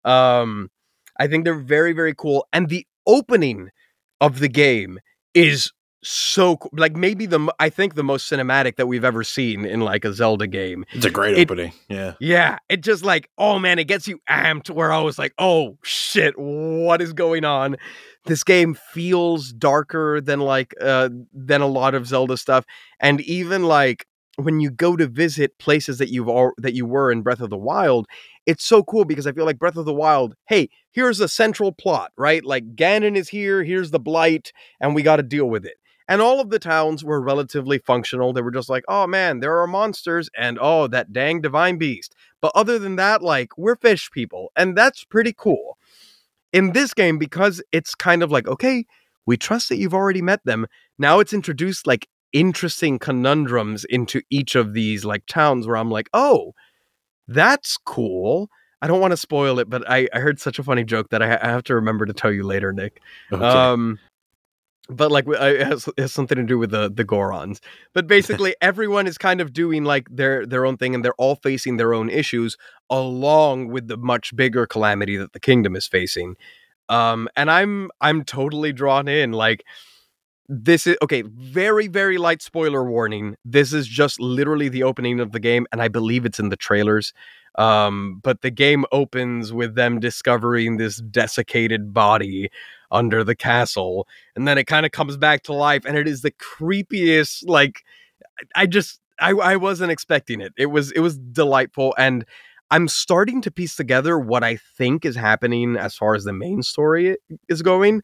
Um 0.05 0.69
i 1.19 1.27
think 1.27 1.45
they're 1.45 1.55
very 1.59 1.93
very 1.93 2.13
cool. 2.15 2.47
And 2.53 2.69
the 2.69 2.85
opening 3.05 3.69
of 4.21 4.39
the 4.39 4.49
game 4.49 4.99
is 5.33 5.71
so 6.03 6.57
cool. 6.57 6.69
like 6.73 6.95
maybe 6.95 7.25
the 7.25 7.51
I 7.59 7.69
think 7.69 7.95
the 7.95 8.03
most 8.03 8.31
cinematic 8.31 8.75
that 8.75 8.87
we've 8.87 9.03
ever 9.03 9.23
seen 9.23 9.65
in 9.65 9.81
like 9.81 10.05
a 10.05 10.13
Zelda 10.13 10.47
game. 10.47 10.85
It's 10.93 11.05
a 11.05 11.09
great 11.09 11.37
It- 11.37 11.41
opening. 11.49 11.73
Yeah. 11.89 12.13
Yeah, 12.19 12.57
it 12.69 12.81
just 12.81 13.03
like 13.03 13.29
oh 13.37 13.59
man, 13.59 13.79
it 13.79 13.85
gets 13.85 14.07
you 14.07 14.19
amped 14.29 14.69
where 14.69 14.91
I 14.93 14.99
was 15.01 15.17
like, 15.17 15.33
"Oh 15.39 15.77
shit, 15.83 16.33
what 16.37 17.01
is 17.01 17.13
going 17.13 17.45
on?" 17.45 17.77
This 18.25 18.43
game 18.43 18.75
feels 18.93 19.51
darker 19.53 20.21
than 20.21 20.39
like 20.41 20.73
uh 20.81 21.09
than 21.33 21.61
a 21.61 21.67
lot 21.67 21.95
of 21.95 22.05
Zelda 22.07 22.37
stuff 22.37 22.65
and 22.99 23.21
even 23.21 23.63
like 23.63 24.05
when 24.39 24.59
you 24.59 24.69
go 24.69 24.95
to 24.95 25.07
visit 25.07 25.57
places 25.57 25.97
that 25.97 26.09
you've 26.09 26.27
all 26.29 26.51
that 26.59 26.75
you 26.75 26.85
were 26.85 27.11
in 27.11 27.23
Breath 27.23 27.39
of 27.41 27.49
the 27.49 27.57
Wild, 27.57 28.05
it's 28.45 28.63
so 28.63 28.83
cool 28.83 29.03
because 29.03 29.25
I 29.25 29.31
feel 29.31 29.45
like 29.45 29.57
Breath 29.57 29.77
of 29.77 29.85
the 29.85 29.93
Wild, 29.93 30.35
hey, 30.47 30.69
here's 30.91 31.19
a 31.19 31.27
central 31.27 31.71
plot, 31.71 32.11
right? 32.17 32.45
Like 32.45 32.75
Ganon 32.75 33.15
is 33.17 33.27
here, 33.29 33.63
here's 33.63 33.89
the 33.89 33.99
blight, 33.99 34.53
and 34.79 34.93
we 34.93 35.01
got 35.01 35.15
to 35.15 35.23
deal 35.23 35.49
with 35.49 35.65
it. 35.65 35.73
And 36.07 36.21
all 36.21 36.39
of 36.39 36.49
the 36.49 36.59
towns 36.59 37.03
were 37.03 37.19
relatively 37.21 37.79
functional. 37.79 38.31
They 38.31 38.41
were 38.41 38.51
just 38.51 38.69
like, 38.69 38.85
oh 38.87 39.07
man, 39.07 39.39
there 39.39 39.57
are 39.59 39.67
monsters, 39.67 40.29
and 40.37 40.57
oh, 40.61 40.87
that 40.87 41.11
dang 41.11 41.41
divine 41.41 41.77
beast. 41.77 42.15
But 42.41 42.51
other 42.55 42.79
than 42.79 42.95
that, 42.95 43.21
like, 43.21 43.57
we're 43.57 43.75
fish 43.75 44.09
people, 44.11 44.51
and 44.55 44.77
that's 44.77 45.03
pretty 45.03 45.33
cool. 45.35 45.77
In 46.53 46.71
this 46.71 46.93
game, 46.93 47.17
because 47.17 47.61
it's 47.71 47.93
kind 47.93 48.23
of 48.23 48.31
like, 48.31 48.47
okay, 48.47 48.85
we 49.25 49.37
trust 49.37 49.69
that 49.69 49.77
you've 49.77 49.93
already 49.93 50.21
met 50.21 50.43
them. 50.45 50.65
Now 50.97 51.19
it's 51.19 51.33
introduced 51.33 51.85
like 51.85 52.07
interesting 52.33 52.99
conundrums 52.99 53.85
into 53.85 54.21
each 54.29 54.55
of 54.55 54.73
these 54.73 55.05
like 55.05 55.25
towns 55.27 55.67
where 55.67 55.77
I'm 55.77 55.91
like, 55.91 56.09
oh, 56.13 56.53
that's 57.27 57.77
cool. 57.85 58.49
I 58.81 58.87
don't 58.87 59.01
want 59.01 59.11
to 59.11 59.17
spoil 59.17 59.59
it, 59.59 59.69
but 59.69 59.89
I, 59.89 60.07
I 60.13 60.19
heard 60.19 60.39
such 60.39 60.59
a 60.59 60.63
funny 60.63 60.83
joke 60.83 61.09
that 61.09 61.21
I, 61.21 61.27
ha- 61.27 61.39
I 61.41 61.47
have 61.47 61.63
to 61.63 61.75
remember 61.75 62.05
to 62.05 62.13
tell 62.13 62.31
you 62.31 62.43
later, 62.43 62.71
Nick. 62.71 63.01
Okay. 63.31 63.43
Um, 63.43 63.99
but 64.89 65.11
like 65.11 65.25
it 65.27 65.65
has, 65.65 65.87
it 65.87 65.99
has 65.99 66.13
something 66.13 66.37
to 66.37 66.43
do 66.43 66.57
with 66.57 66.71
the 66.71 66.89
the 66.89 67.05
Gorons. 67.05 67.59
But 67.93 68.07
basically, 68.15 68.55
everyone 68.61 69.07
is 69.07 69.17
kind 69.17 69.41
of 69.41 69.53
doing 69.53 69.83
like 69.83 70.07
their 70.09 70.45
their 70.45 70.65
own 70.65 70.77
thing, 70.77 70.95
and 70.95 71.03
they're 71.03 71.13
all 71.15 71.35
facing 71.35 71.77
their 71.77 71.93
own 71.93 72.09
issues 72.09 72.57
along 72.89 73.67
with 73.69 73.87
the 73.87 73.97
much 73.97 74.35
bigger 74.35 74.65
calamity 74.65 75.17
that 75.17 75.33
the 75.33 75.39
kingdom 75.39 75.75
is 75.75 75.87
facing. 75.87 76.35
Um, 76.89 77.27
and 77.35 77.51
I'm 77.51 77.91
I'm 78.01 78.23
totally 78.23 78.71
drawn 78.71 79.07
in. 79.07 79.31
Like 79.31 79.63
this 80.47 80.87
is 80.87 80.97
okay. 81.01 81.23
Very 81.23 81.87
very 81.87 82.17
light 82.17 82.41
spoiler 82.41 82.83
warning. 82.89 83.35
This 83.43 83.73
is 83.73 83.87
just 83.87 84.19
literally 84.19 84.69
the 84.69 84.83
opening 84.83 85.19
of 85.19 85.31
the 85.31 85.39
game, 85.39 85.67
and 85.71 85.81
I 85.81 85.89
believe 85.89 86.25
it's 86.25 86.39
in 86.39 86.49
the 86.49 86.55
trailers. 86.57 87.13
Um, 87.57 88.19
but 88.23 88.41
the 88.41 88.51
game 88.51 88.85
opens 88.91 89.51
with 89.51 89.73
them 89.73 89.99
discovering 89.99 90.77
this 90.77 90.97
desiccated 90.97 91.91
body 91.91 92.51
under 92.91 93.23
the 93.23 93.35
castle 93.35 94.07
and 94.35 94.47
then 94.47 94.57
it 94.57 94.65
kind 94.65 94.85
of 94.85 94.91
comes 94.91 95.17
back 95.17 95.43
to 95.43 95.53
life 95.53 95.83
and 95.85 95.97
it 95.97 96.07
is 96.07 96.21
the 96.21 96.31
creepiest 96.31 97.43
like 97.47 97.83
i 98.55 98.65
just 98.65 98.99
I, 99.19 99.31
I 99.31 99.55
wasn't 99.55 99.91
expecting 99.91 100.41
it. 100.41 100.53
It 100.57 100.67
was 100.67 100.91
it 100.91 100.99
was 100.99 101.17
delightful 101.17 101.95
and 101.97 102.25
i'm 102.69 102.87
starting 102.87 103.41
to 103.41 103.51
piece 103.51 103.75
together 103.75 104.19
what 104.19 104.43
i 104.43 104.57
think 104.77 105.05
is 105.05 105.15
happening 105.15 105.75
as 105.77 105.95
far 105.95 106.15
as 106.15 106.23
the 106.23 106.33
main 106.33 106.61
story 106.61 107.17
is 107.47 107.61
going 107.61 108.01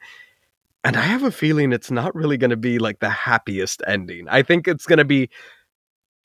and 0.84 0.96
i 0.96 1.02
have 1.02 1.24
a 1.24 1.32
feeling 1.32 1.72
it's 1.72 1.92
not 1.92 2.16
really 2.16 2.38
going 2.38 2.50
to 2.50 2.58
be 2.58 2.80
like 2.80 3.00
the 3.00 3.10
happiest 3.10 3.82
ending. 3.86 4.28
I 4.30 4.42
think 4.42 4.68
it's 4.68 4.86
going 4.86 5.00
to 5.00 5.06
be 5.06 5.30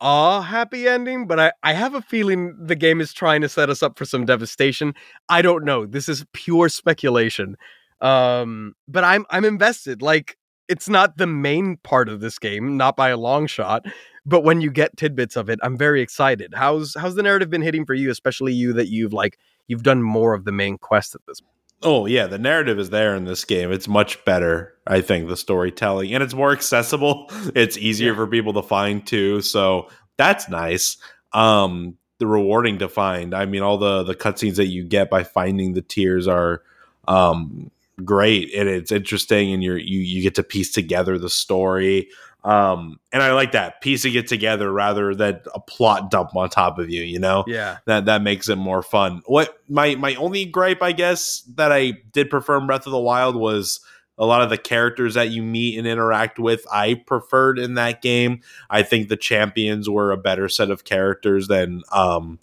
a 0.00 0.40
happy 0.40 0.86
ending 0.86 1.26
but 1.26 1.40
I, 1.40 1.52
I 1.64 1.72
have 1.72 1.94
a 1.94 2.02
feeling 2.02 2.56
the 2.58 2.76
game 2.76 3.00
is 3.00 3.12
trying 3.12 3.40
to 3.40 3.48
set 3.48 3.70
us 3.70 3.82
up 3.82 3.98
for 3.98 4.04
some 4.04 4.24
devastation. 4.24 4.94
I 5.28 5.42
don't 5.42 5.64
know. 5.64 5.86
This 5.86 6.08
is 6.08 6.24
pure 6.32 6.68
speculation 6.68 7.56
um 8.00 8.74
but 8.86 9.04
i'm 9.04 9.24
i'm 9.30 9.44
invested 9.44 10.02
like 10.02 10.36
it's 10.68 10.88
not 10.88 11.16
the 11.16 11.26
main 11.26 11.76
part 11.78 12.08
of 12.08 12.20
this 12.20 12.38
game 12.38 12.76
not 12.76 12.96
by 12.96 13.08
a 13.08 13.16
long 13.16 13.46
shot 13.46 13.84
but 14.24 14.42
when 14.42 14.60
you 14.60 14.70
get 14.70 14.96
tidbits 14.96 15.36
of 15.36 15.48
it 15.48 15.58
i'm 15.62 15.76
very 15.76 16.00
excited 16.00 16.52
how's 16.54 16.94
how's 16.94 17.14
the 17.14 17.22
narrative 17.22 17.50
been 17.50 17.62
hitting 17.62 17.84
for 17.84 17.94
you 17.94 18.10
especially 18.10 18.52
you 18.52 18.72
that 18.72 18.88
you've 18.88 19.12
like 19.12 19.38
you've 19.68 19.82
done 19.82 20.02
more 20.02 20.34
of 20.34 20.44
the 20.44 20.52
main 20.52 20.76
quest 20.78 21.14
at 21.14 21.20
this 21.26 21.40
point? 21.40 21.52
Oh 21.80 22.06
yeah, 22.06 22.26
the 22.26 22.38
narrative 22.38 22.80
is 22.80 22.90
there 22.90 23.14
in 23.14 23.24
this 23.24 23.44
game. 23.44 23.70
It's 23.70 23.86
much 23.86 24.24
better, 24.24 24.74
I 24.88 25.00
think, 25.00 25.28
the 25.28 25.36
storytelling, 25.36 26.12
and 26.12 26.24
it's 26.24 26.34
more 26.34 26.50
accessible. 26.50 27.30
It's 27.54 27.78
easier 27.78 28.16
for 28.16 28.26
people 28.26 28.52
to 28.54 28.62
find 28.62 29.06
too, 29.06 29.42
so 29.42 29.88
that's 30.16 30.48
nice. 30.48 30.96
Um, 31.32 31.96
the 32.18 32.26
rewarding 32.26 32.78
to 32.78 32.88
find. 32.88 33.32
I 33.32 33.46
mean, 33.46 33.62
all 33.62 33.78
the 33.78 34.02
the 34.02 34.16
cutscenes 34.16 34.56
that 34.56 34.66
you 34.66 34.82
get 34.82 35.08
by 35.08 35.22
finding 35.22 35.74
the 35.74 35.82
tears 35.82 36.26
are 36.26 36.62
um 37.06 37.70
great, 38.04 38.52
and 38.54 38.68
it's 38.68 38.92
interesting, 38.92 39.52
and 39.52 39.62
you're 39.62 39.78
you 39.78 40.00
you 40.00 40.22
get 40.22 40.34
to 40.36 40.42
piece 40.42 40.72
together 40.72 41.18
the 41.18 41.30
story. 41.30 42.08
Um, 42.44 43.00
and 43.12 43.22
I 43.22 43.32
like 43.32 43.52
that 43.52 43.80
piecing 43.80 44.14
it 44.14 44.28
together 44.28 44.72
rather 44.72 45.14
than 45.14 45.40
a 45.54 45.60
plot 45.60 46.10
dump 46.10 46.36
on 46.36 46.48
top 46.48 46.78
of 46.78 46.88
you. 46.88 47.02
You 47.02 47.18
know, 47.18 47.44
yeah 47.46 47.78
that 47.86 48.06
that 48.06 48.22
makes 48.22 48.48
it 48.48 48.56
more 48.56 48.82
fun. 48.82 49.22
What 49.26 49.58
my 49.68 49.96
my 49.96 50.14
only 50.14 50.44
gripe, 50.44 50.82
I 50.82 50.92
guess, 50.92 51.42
that 51.56 51.72
I 51.72 51.94
did 52.12 52.30
prefer 52.30 52.58
in 52.58 52.66
Breath 52.66 52.86
of 52.86 52.92
the 52.92 53.00
Wild 53.00 53.36
was 53.36 53.80
a 54.18 54.26
lot 54.26 54.42
of 54.42 54.50
the 54.50 54.58
characters 54.58 55.14
that 55.14 55.30
you 55.30 55.42
meet 55.42 55.78
and 55.78 55.86
interact 55.86 56.38
with. 56.38 56.66
I 56.72 56.94
preferred 56.94 57.58
in 57.58 57.74
that 57.74 58.02
game. 58.02 58.40
I 58.68 58.82
think 58.82 59.08
the 59.08 59.16
champions 59.16 59.88
were 59.88 60.10
a 60.10 60.16
better 60.16 60.48
set 60.48 60.70
of 60.70 60.84
characters 60.84 61.46
than 61.46 61.82
um, 61.92 62.38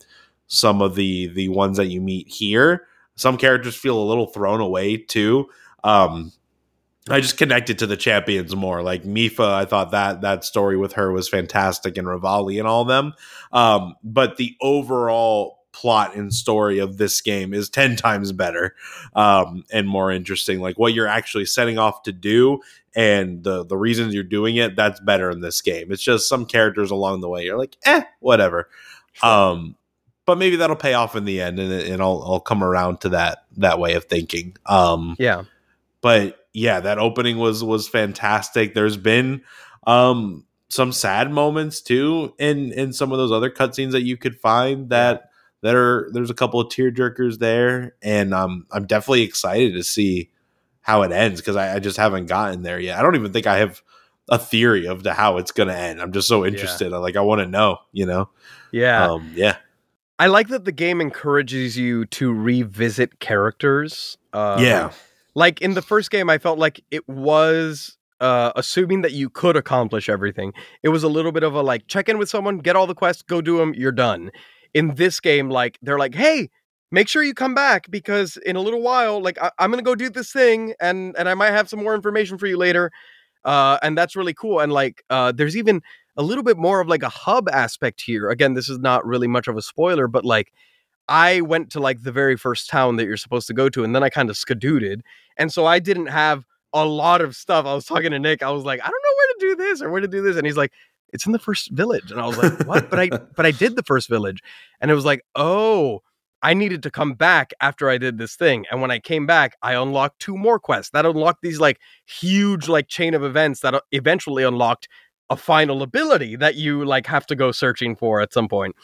some 0.48 0.82
of 0.82 0.96
the 0.96 1.28
the 1.28 1.50
ones 1.50 1.78
that 1.78 1.88
you 1.88 2.02
meet 2.02 2.28
here. 2.28 2.88
Some 3.16 3.38
characters 3.38 3.76
feel 3.76 3.98
a 3.98 4.04
little 4.04 4.28
thrown 4.28 4.62
away 4.62 4.98
too. 4.98 5.48
Um, 5.84 6.32
I 7.10 7.20
just 7.20 7.38
connected 7.38 7.78
to 7.80 7.88
the 7.88 7.98
champions 7.98 8.56
more. 8.56 8.82
Like 8.82 9.04
Mipha, 9.04 9.54
I 9.54 9.66
thought 9.66 9.92
that 9.92 10.22
that 10.22 10.44
story 10.44 10.76
with 10.76 10.94
her 10.94 11.12
was 11.12 11.30
fantastic, 11.30 11.98
and 11.98 12.08
Revali 12.08 12.58
and 12.58 12.68
all 12.68 12.84
them. 12.84 13.14
Um, 13.52 13.96
but 14.04 14.38
the 14.38 14.56
overall 14.62 15.60
plot 15.72 16.16
and 16.16 16.34
story 16.34 16.80
of 16.80 16.98
this 16.98 17.22
game 17.22 17.54
is 17.54 17.70
10 17.72 17.96
times 17.98 18.32
better 18.32 18.76
um, 19.14 19.64
and 19.72 19.88
more 19.88 20.12
interesting. 20.12 20.60
Like 20.60 20.80
what 20.80 20.94
you're 20.94 21.08
actually 21.08 21.46
setting 21.46 21.78
off 21.78 22.04
to 22.04 22.12
do 22.12 22.60
and 22.96 23.44
the 23.44 23.66
the 23.66 23.78
reasons 23.78 24.14
you're 24.14 24.24
doing 24.24 24.56
it, 24.56 24.76
that's 24.76 25.00
better 25.02 25.30
in 25.30 25.42
this 25.42 25.62
game. 25.62 25.92
It's 25.92 26.02
just 26.02 26.30
some 26.30 26.46
characters 26.46 26.92
along 26.92 27.20
the 27.22 27.30
way. 27.30 27.44
You're 27.44 27.58
like, 27.58 27.76
eh, 27.86 28.04
whatever. 28.20 28.70
Um, 29.22 29.76
but 30.26 30.38
maybe 30.38 30.56
that'll 30.58 30.76
pay 30.76 30.94
off 30.94 31.16
in 31.16 31.26
the 31.26 31.42
end, 31.42 31.60
and, 31.60 31.72
and 31.72 32.02
I'll 32.02 32.24
I'll 32.26 32.40
come 32.40 32.64
around 32.64 33.02
to 33.02 33.10
that 33.10 33.46
that 33.58 33.80
way 33.80 33.94
of 33.94 34.06
thinking. 34.06 34.58
Um, 34.66 35.16
yeah 35.20 35.44
but 36.06 36.48
yeah, 36.54 36.82
that 36.82 37.00
opening 37.00 37.40
was 37.40 37.64
was 37.64 37.88
fantastic. 37.88 38.76
There's 38.76 38.96
been 38.96 39.42
um 39.88 40.46
some 40.70 40.92
sad 40.92 41.32
moments 41.32 41.82
too 41.82 42.32
in 42.38 42.72
in 42.74 42.94
some 42.94 43.12
of 43.12 43.18
those 43.18 43.32
other 43.32 43.50
cutscenes 43.50 43.94
that 43.94 44.04
you 44.04 44.16
could 44.16 44.40
find 44.40 44.90
that 44.90 45.32
that 45.62 45.74
are 45.74 46.08
there's 46.14 46.30
a 46.30 46.36
couple 46.36 46.60
of 46.60 46.70
tear 46.70 46.92
jerkers 46.92 47.40
there, 47.40 47.96
and 48.04 48.36
um 48.36 48.68
I'm 48.72 48.86
definitely 48.86 49.24
excited 49.24 49.74
to 49.74 49.84
see 49.84 50.30
how 50.82 51.02
it 51.02 51.12
ends 51.12 51.42
because 51.42 51.56
I, 51.56 51.74
I 51.74 51.80
just 51.80 51.98
haven't 51.98 52.28
gotten 52.28 52.62
there 52.62 52.80
yet. 52.80 53.00
I 53.00 53.02
don't 53.02 53.16
even 53.16 53.34
think 53.34 53.48
I 53.48 53.58
have 53.58 53.82
a 54.30 54.38
theory 54.38 54.86
of 54.86 55.02
the 55.02 55.12
how 55.12 55.38
it's 55.38 55.52
gonna 55.52 55.74
end. 55.74 56.00
I'm 56.00 56.12
just 56.12 56.28
so 56.28 56.46
interested. 56.46 56.94
I 56.94 56.98
like 56.98 57.16
I 57.16 57.22
want 57.22 57.42
to 57.42 57.48
know, 57.48 57.80
you 57.92 58.06
know. 58.06 58.30
yeah 58.72 59.12
Um 59.12 59.32
yeah. 59.34 59.58
I 60.20 60.28
like 60.28 60.48
that 60.48 60.66
the 60.66 60.72
game 60.72 61.02
encourages 61.02 61.78
you 61.78 62.06
to 62.06 62.34
revisit 62.34 63.20
characters 63.20 64.18
uh, 64.34 64.58
yeah. 64.60 64.92
like 65.34 65.62
in 65.62 65.74
the 65.74 65.82
first 65.82 66.12
game 66.12 66.30
i 66.30 66.38
felt 66.38 66.60
like 66.60 66.82
it 66.92 67.08
was 67.08 67.98
uh 68.22 68.52
assuming 68.56 69.02
that 69.02 69.12
you 69.12 69.30
could 69.30 69.56
accomplish 69.58 70.08
everything 70.10 70.54
it 70.84 70.90
was 70.90 71.04
a 71.04 71.10
little 71.10 71.32
bit 71.32 71.44
of 71.44 71.54
a 71.54 71.62
like 71.62 71.88
check 71.88 72.08
in 72.08 72.18
with 72.18 72.30
someone 72.30 72.60
get 72.60 72.76
all 72.76 72.88
the 72.88 72.96
quests 72.96 73.22
go 73.22 73.42
do 73.42 73.58
them 73.58 73.74
you're 73.74 73.92
done 73.92 74.32
in 74.74 74.96
this 74.96 75.20
game 75.20 75.50
like 75.50 75.78
they're 75.82 76.00
like 76.00 76.16
hey 76.16 76.50
make 76.92 77.10
sure 77.10 77.24
you 77.24 77.34
come 77.34 77.54
back 77.54 77.90
because 77.92 78.38
in 78.46 78.56
a 78.56 78.62
little 78.62 78.82
while 78.82 79.22
like 79.22 79.42
I- 79.42 79.52
i'm 79.60 79.70
gonna 79.70 79.84
go 79.84 79.96
do 79.96 80.10
this 80.10 80.32
thing 80.32 80.74
and 80.80 81.16
and 81.18 81.28
i 81.28 81.34
might 81.34 81.52
have 81.52 81.68
some 81.68 81.80
more 81.80 81.94
information 81.96 82.38
for 82.38 82.48
you 82.48 82.58
later 82.58 82.92
uh 83.44 83.78
and 83.82 83.98
that's 83.98 84.16
really 84.16 84.34
cool 84.34 84.60
and 84.62 84.72
like 84.72 85.04
uh 85.10 85.32
there's 85.34 85.58
even 85.58 85.82
a 86.18 86.24
little 86.24 86.44
bit 86.44 86.58
more 86.58 86.80
of 86.80 86.88
like 86.88 87.04
a 87.04 87.10
hub 87.10 87.50
aspect 87.50 88.02
here 88.02 88.30
again 88.30 88.54
this 88.54 88.70
is 88.70 88.80
not 88.80 89.06
really 89.06 89.28
much 89.28 89.48
of 89.48 89.58
a 89.58 89.62
spoiler 89.62 90.08
but 90.08 90.26
like 90.26 90.52
I 91.08 91.42
went 91.42 91.72
to 91.72 91.80
like 91.80 92.04
the 92.04 92.12
very 92.12 92.36
first 92.36 92.70
town 92.70 92.96
that 92.96 93.06
you're 93.06 93.18
supposed 93.18 93.48
to 93.48 93.54
go 93.54 93.70
to, 93.70 93.84
and 93.84 93.96
then 93.96 94.04
I 94.04 94.10
kind 94.10 94.30
of 94.30 94.36
skadooted. 94.36 95.02
And 95.38 95.52
so 95.52 95.66
I 95.66 95.80
didn't 95.80 96.08
have 96.08 96.46
a 96.74 96.86
lot 96.86 97.22
of 97.22 97.36
stuff. 97.36 97.66
I 97.66 97.74
was 97.74 97.86
talking 97.86 98.12
to 98.12 98.20
Nick. 98.20 98.42
I 98.42 98.52
was 98.52 98.64
like, 98.64 98.82
I 98.82 98.90
don't 98.90 99.04
know 99.04 99.16
where 99.16 99.28
to 99.28 99.38
do 99.40 99.56
this 99.56 99.82
or 99.82 99.90
where 99.90 100.02
to 100.02 100.08
do 100.08 100.22
this. 100.22 100.36
And 100.36 100.46
he's 100.46 100.58
like, 100.58 100.74
it's 101.14 101.26
in 101.26 101.32
the 101.32 101.40
first 101.40 101.72
village. 101.72 102.12
And 102.12 102.20
I 102.20 102.26
was 102.26 102.38
like, 102.38 102.68
what? 102.68 102.90
but 102.90 103.00
I 103.00 103.10
but 103.10 103.46
I 103.46 103.52
did 103.52 103.76
the 103.76 103.84
first 103.84 104.10
village. 104.10 104.42
And 104.82 104.90
it 104.90 104.96
was 104.96 105.06
like, 105.06 105.24
oh, 105.36 106.02
I 106.42 106.54
needed 106.54 106.84
to 106.84 106.92
come 106.92 107.14
back 107.14 107.54
after 107.62 107.90
I 107.90 107.98
did 107.98 108.18
this 108.18 108.36
thing. 108.36 108.66
And 108.70 108.82
when 108.82 108.92
I 108.92 109.00
came 109.00 109.26
back, 109.26 109.56
I 109.62 109.74
unlocked 109.74 110.20
two 110.20 110.38
more 110.38 110.60
quests. 110.60 110.92
That 110.92 111.06
unlocked 111.06 111.42
these 111.42 111.60
like 111.60 111.80
huge 112.06 112.68
like 112.68 112.88
chain 112.88 113.14
of 113.14 113.24
events 113.24 113.62
that 113.62 113.74
uh, 113.74 113.82
eventually 113.92 114.44
unlocked 114.44 114.88
a 115.30 115.38
final 115.38 115.82
ability 115.82 116.36
that 116.38 116.56
you 116.56 116.86
like 116.86 117.08
have 117.08 117.26
to 117.28 117.36
go 117.36 117.52
searching 117.52 117.96
for 117.96 118.22
at 118.22 118.34
some 118.34 118.48
point. 118.48 118.76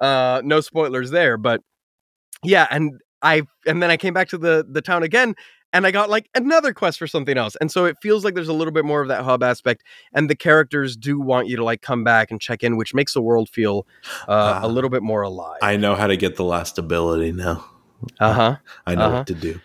Uh 0.00 0.40
no 0.44 0.60
spoilers 0.60 1.10
there, 1.10 1.36
but 1.36 1.62
yeah, 2.42 2.66
and 2.70 3.00
I 3.22 3.42
and 3.66 3.82
then 3.82 3.90
I 3.90 3.96
came 3.96 4.14
back 4.14 4.28
to 4.28 4.38
the 4.38 4.64
the 4.68 4.82
town 4.82 5.02
again 5.02 5.34
and 5.72 5.86
I 5.86 5.90
got 5.90 6.08
like 6.10 6.28
another 6.34 6.72
quest 6.72 6.98
for 6.98 7.06
something 7.06 7.36
else. 7.36 7.56
And 7.60 7.70
so 7.72 7.84
it 7.86 7.96
feels 8.00 8.24
like 8.24 8.34
there's 8.34 8.48
a 8.48 8.52
little 8.52 8.72
bit 8.72 8.84
more 8.84 9.02
of 9.02 9.08
that 9.08 9.24
hub 9.24 9.42
aspect 9.42 9.82
and 10.12 10.30
the 10.30 10.36
characters 10.36 10.96
do 10.96 11.18
want 11.20 11.48
you 11.48 11.56
to 11.56 11.64
like 11.64 11.82
come 11.82 12.04
back 12.04 12.30
and 12.30 12.40
check 12.40 12.62
in, 12.62 12.76
which 12.76 12.94
makes 12.94 13.14
the 13.14 13.22
world 13.22 13.48
feel 13.48 13.86
uh, 14.28 14.60
Ah. 14.62 14.62
a 14.62 14.68
little 14.68 14.90
bit 14.90 15.02
more 15.02 15.22
alive. 15.22 15.58
I 15.62 15.76
know 15.76 15.94
how 15.94 16.06
to 16.06 16.16
get 16.16 16.36
the 16.36 16.44
last 16.44 16.78
ability 16.78 17.32
now. 17.32 17.64
uh-huh. 18.20 18.56
I 18.86 18.94
know 18.94 19.02
Uh-huh. 19.02 19.16
what 19.18 19.26
to 19.28 19.34
do. 19.34 19.60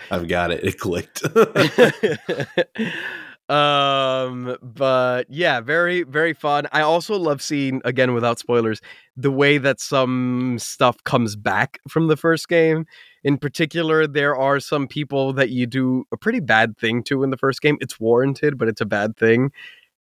I've 0.10 0.28
got 0.28 0.50
it. 0.52 0.62
It 0.64 0.78
clicked. 0.78 1.22
um 3.50 4.56
but 4.62 5.26
yeah 5.28 5.60
very 5.60 6.04
very 6.04 6.32
fun. 6.32 6.68
I 6.70 6.82
also 6.82 7.18
love 7.18 7.42
seeing 7.42 7.82
again 7.84 8.14
without 8.14 8.38
spoilers 8.38 8.80
the 9.16 9.30
way 9.32 9.58
that 9.58 9.80
some 9.80 10.56
stuff 10.60 11.02
comes 11.02 11.34
back 11.34 11.80
from 11.88 12.06
the 12.06 12.16
first 12.16 12.48
game. 12.48 12.86
In 13.24 13.38
particular 13.38 14.06
there 14.06 14.36
are 14.36 14.60
some 14.60 14.86
people 14.86 15.32
that 15.32 15.50
you 15.50 15.66
do 15.66 16.04
a 16.12 16.16
pretty 16.16 16.38
bad 16.38 16.78
thing 16.78 17.02
to 17.04 17.24
in 17.24 17.30
the 17.30 17.36
first 17.36 17.60
game. 17.60 17.76
It's 17.80 17.98
warranted 17.98 18.56
but 18.56 18.68
it's 18.68 18.80
a 18.80 18.86
bad 18.86 19.16
thing. 19.16 19.50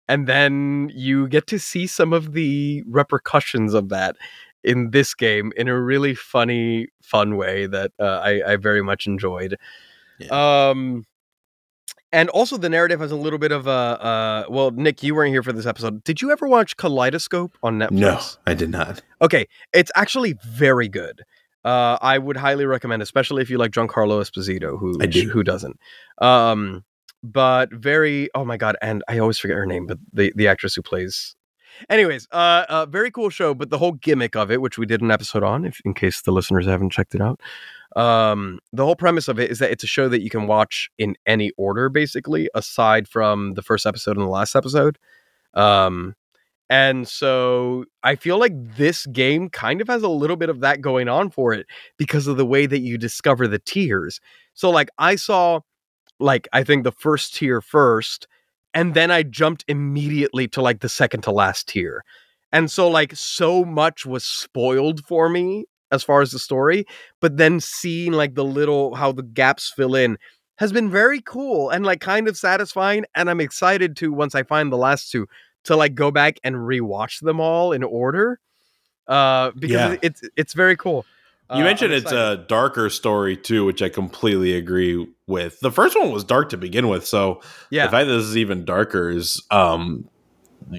And 0.06 0.26
then 0.26 0.90
you 0.94 1.26
get 1.28 1.46
to 1.46 1.58
see 1.58 1.86
some 1.86 2.12
of 2.12 2.32
the 2.34 2.82
repercussions 2.86 3.72
of 3.72 3.88
that 3.88 4.16
in 4.62 4.90
this 4.90 5.14
game 5.14 5.50
in 5.56 5.66
a 5.66 5.80
really 5.80 6.14
funny 6.14 6.88
fun 7.02 7.36
way 7.38 7.64
that 7.66 7.92
uh, 7.98 8.20
I, 8.22 8.52
I 8.52 8.56
very 8.56 8.82
much 8.82 9.06
enjoyed. 9.06 9.56
Um 10.30 11.06
and 12.12 12.28
also 12.30 12.56
the 12.56 12.68
narrative 12.68 13.00
has 13.00 13.10
a 13.12 13.16
little 13.16 13.38
bit 13.38 13.52
of 13.52 13.66
a 13.66 13.70
uh 13.70 14.44
well 14.48 14.70
nick 14.72 15.02
you 15.02 15.14
weren't 15.14 15.30
here 15.32 15.42
for 15.42 15.52
this 15.52 15.66
episode 15.66 16.02
did 16.04 16.20
you 16.20 16.30
ever 16.30 16.46
watch 16.48 16.76
kaleidoscope 16.76 17.56
on 17.62 17.78
netflix 17.78 17.90
No, 17.92 18.20
I 18.46 18.54
did 18.54 18.70
not. 18.70 19.02
okay 19.22 19.46
it's 19.72 19.90
actually 19.94 20.34
very 20.48 20.88
good 20.88 21.22
uh 21.64 21.98
i 22.00 22.18
would 22.18 22.36
highly 22.36 22.66
recommend 22.66 23.02
especially 23.02 23.42
if 23.42 23.50
you 23.50 23.58
like 23.58 23.70
giancarlo 23.72 24.20
esposito 24.20 24.78
who 24.78 24.98
do. 25.06 25.28
who 25.28 25.42
doesn't 25.42 25.78
um 26.18 26.84
but 27.22 27.70
very 27.72 28.28
oh 28.34 28.44
my 28.44 28.56
god 28.56 28.76
and 28.80 29.02
i 29.08 29.18
always 29.18 29.38
forget 29.38 29.56
her 29.56 29.66
name 29.66 29.86
but 29.86 29.98
the 30.12 30.32
the 30.36 30.48
actress 30.48 30.74
who 30.74 30.82
plays 30.82 31.36
anyways 31.88 32.26
uh, 32.32 32.64
uh 32.68 32.86
very 32.86 33.10
cool 33.10 33.30
show 33.30 33.54
but 33.54 33.70
the 33.70 33.78
whole 33.78 33.92
gimmick 33.92 34.34
of 34.34 34.50
it 34.50 34.60
which 34.60 34.78
we 34.78 34.86
did 34.86 35.00
an 35.02 35.10
episode 35.10 35.42
on 35.42 35.64
if 35.64 35.80
in 35.84 35.94
case 35.94 36.22
the 36.22 36.32
listeners 36.32 36.66
haven't 36.66 36.90
checked 36.90 37.14
it 37.14 37.20
out 37.20 37.40
um 37.96 38.60
the 38.72 38.84
whole 38.84 38.96
premise 38.96 39.26
of 39.28 39.38
it 39.40 39.50
is 39.50 39.58
that 39.58 39.70
it's 39.70 39.84
a 39.84 39.88
show 39.88 40.08
that 40.08 40.22
you 40.22 40.30
can 40.30 40.46
watch 40.46 40.90
in 40.98 41.16
any 41.26 41.50
order 41.56 41.88
basically 41.88 42.48
aside 42.54 43.08
from 43.08 43.54
the 43.54 43.62
first 43.62 43.84
episode 43.86 44.16
and 44.16 44.24
the 44.24 44.30
last 44.30 44.54
episode. 44.54 44.98
Um 45.54 46.14
and 46.70 47.08
so 47.08 47.84
i 48.04 48.14
feel 48.14 48.38
like 48.38 48.52
this 48.76 49.04
game 49.06 49.50
kind 49.50 49.80
of 49.80 49.88
has 49.88 50.04
a 50.04 50.08
little 50.08 50.36
bit 50.36 50.48
of 50.48 50.60
that 50.60 50.80
going 50.80 51.08
on 51.08 51.28
for 51.28 51.52
it 51.52 51.66
because 51.98 52.28
of 52.28 52.36
the 52.36 52.46
way 52.46 52.64
that 52.64 52.78
you 52.78 52.96
discover 52.96 53.48
the 53.48 53.58
tears. 53.58 54.20
So 54.54 54.70
like 54.70 54.88
i 54.98 55.16
saw 55.16 55.60
like 56.20 56.48
i 56.52 56.62
think 56.62 56.84
the 56.84 56.92
first 56.92 57.34
tear 57.34 57.60
first 57.60 58.28
and 58.72 58.94
then 58.94 59.10
i 59.10 59.22
jumped 59.24 59.64
immediately 59.68 60.46
to 60.48 60.62
like 60.62 60.80
the 60.80 60.88
second 60.88 61.22
to 61.22 61.32
last 61.32 61.68
tear. 61.68 62.04
And 62.52 62.70
so 62.70 62.88
like 62.88 63.14
so 63.16 63.64
much 63.64 64.06
was 64.06 64.24
spoiled 64.24 65.04
for 65.04 65.28
me 65.28 65.66
as 65.92 66.02
far 66.02 66.20
as 66.22 66.30
the 66.30 66.38
story 66.38 66.84
but 67.20 67.36
then 67.36 67.60
seeing 67.60 68.12
like 68.12 68.34
the 68.34 68.44
little 68.44 68.94
how 68.94 69.12
the 69.12 69.22
gaps 69.22 69.72
fill 69.74 69.94
in 69.94 70.16
has 70.56 70.72
been 70.72 70.90
very 70.90 71.20
cool 71.22 71.70
and 71.70 71.84
like 71.86 72.00
kind 72.00 72.28
of 72.28 72.36
satisfying 72.36 73.04
and 73.14 73.30
i'm 73.30 73.40
excited 73.40 73.96
to 73.96 74.12
once 74.12 74.34
i 74.34 74.42
find 74.42 74.72
the 74.72 74.76
last 74.76 75.10
two 75.10 75.26
to 75.64 75.76
like 75.76 75.94
go 75.94 76.10
back 76.10 76.38
and 76.44 76.56
rewatch 76.56 77.20
them 77.20 77.40
all 77.40 77.72
in 77.72 77.82
order 77.82 78.38
uh 79.08 79.50
because 79.58 79.92
Yeah. 79.92 79.96
it's 80.02 80.22
it's 80.36 80.52
very 80.54 80.76
cool 80.76 81.04
You 81.52 81.62
Uh, 81.62 81.64
mentioned 81.64 81.92
it's 81.92 82.12
a 82.12 82.44
darker 82.46 82.88
story 82.90 83.36
too, 83.36 83.64
which 83.64 83.82
I 83.82 83.88
completely 83.88 84.54
agree 84.54 85.04
with. 85.26 85.58
The 85.58 85.72
first 85.72 85.98
one 85.98 86.12
was 86.12 86.22
dark 86.22 86.48
to 86.50 86.56
begin 86.56 86.86
with, 86.86 87.04
so 87.04 87.40
yeah 87.70 87.86
the 87.86 87.90
fact 87.90 88.06
that 88.06 88.14
this 88.14 88.24
is 88.26 88.36
even 88.36 88.64
darker 88.64 89.10
is 89.10 89.42
um 89.50 90.08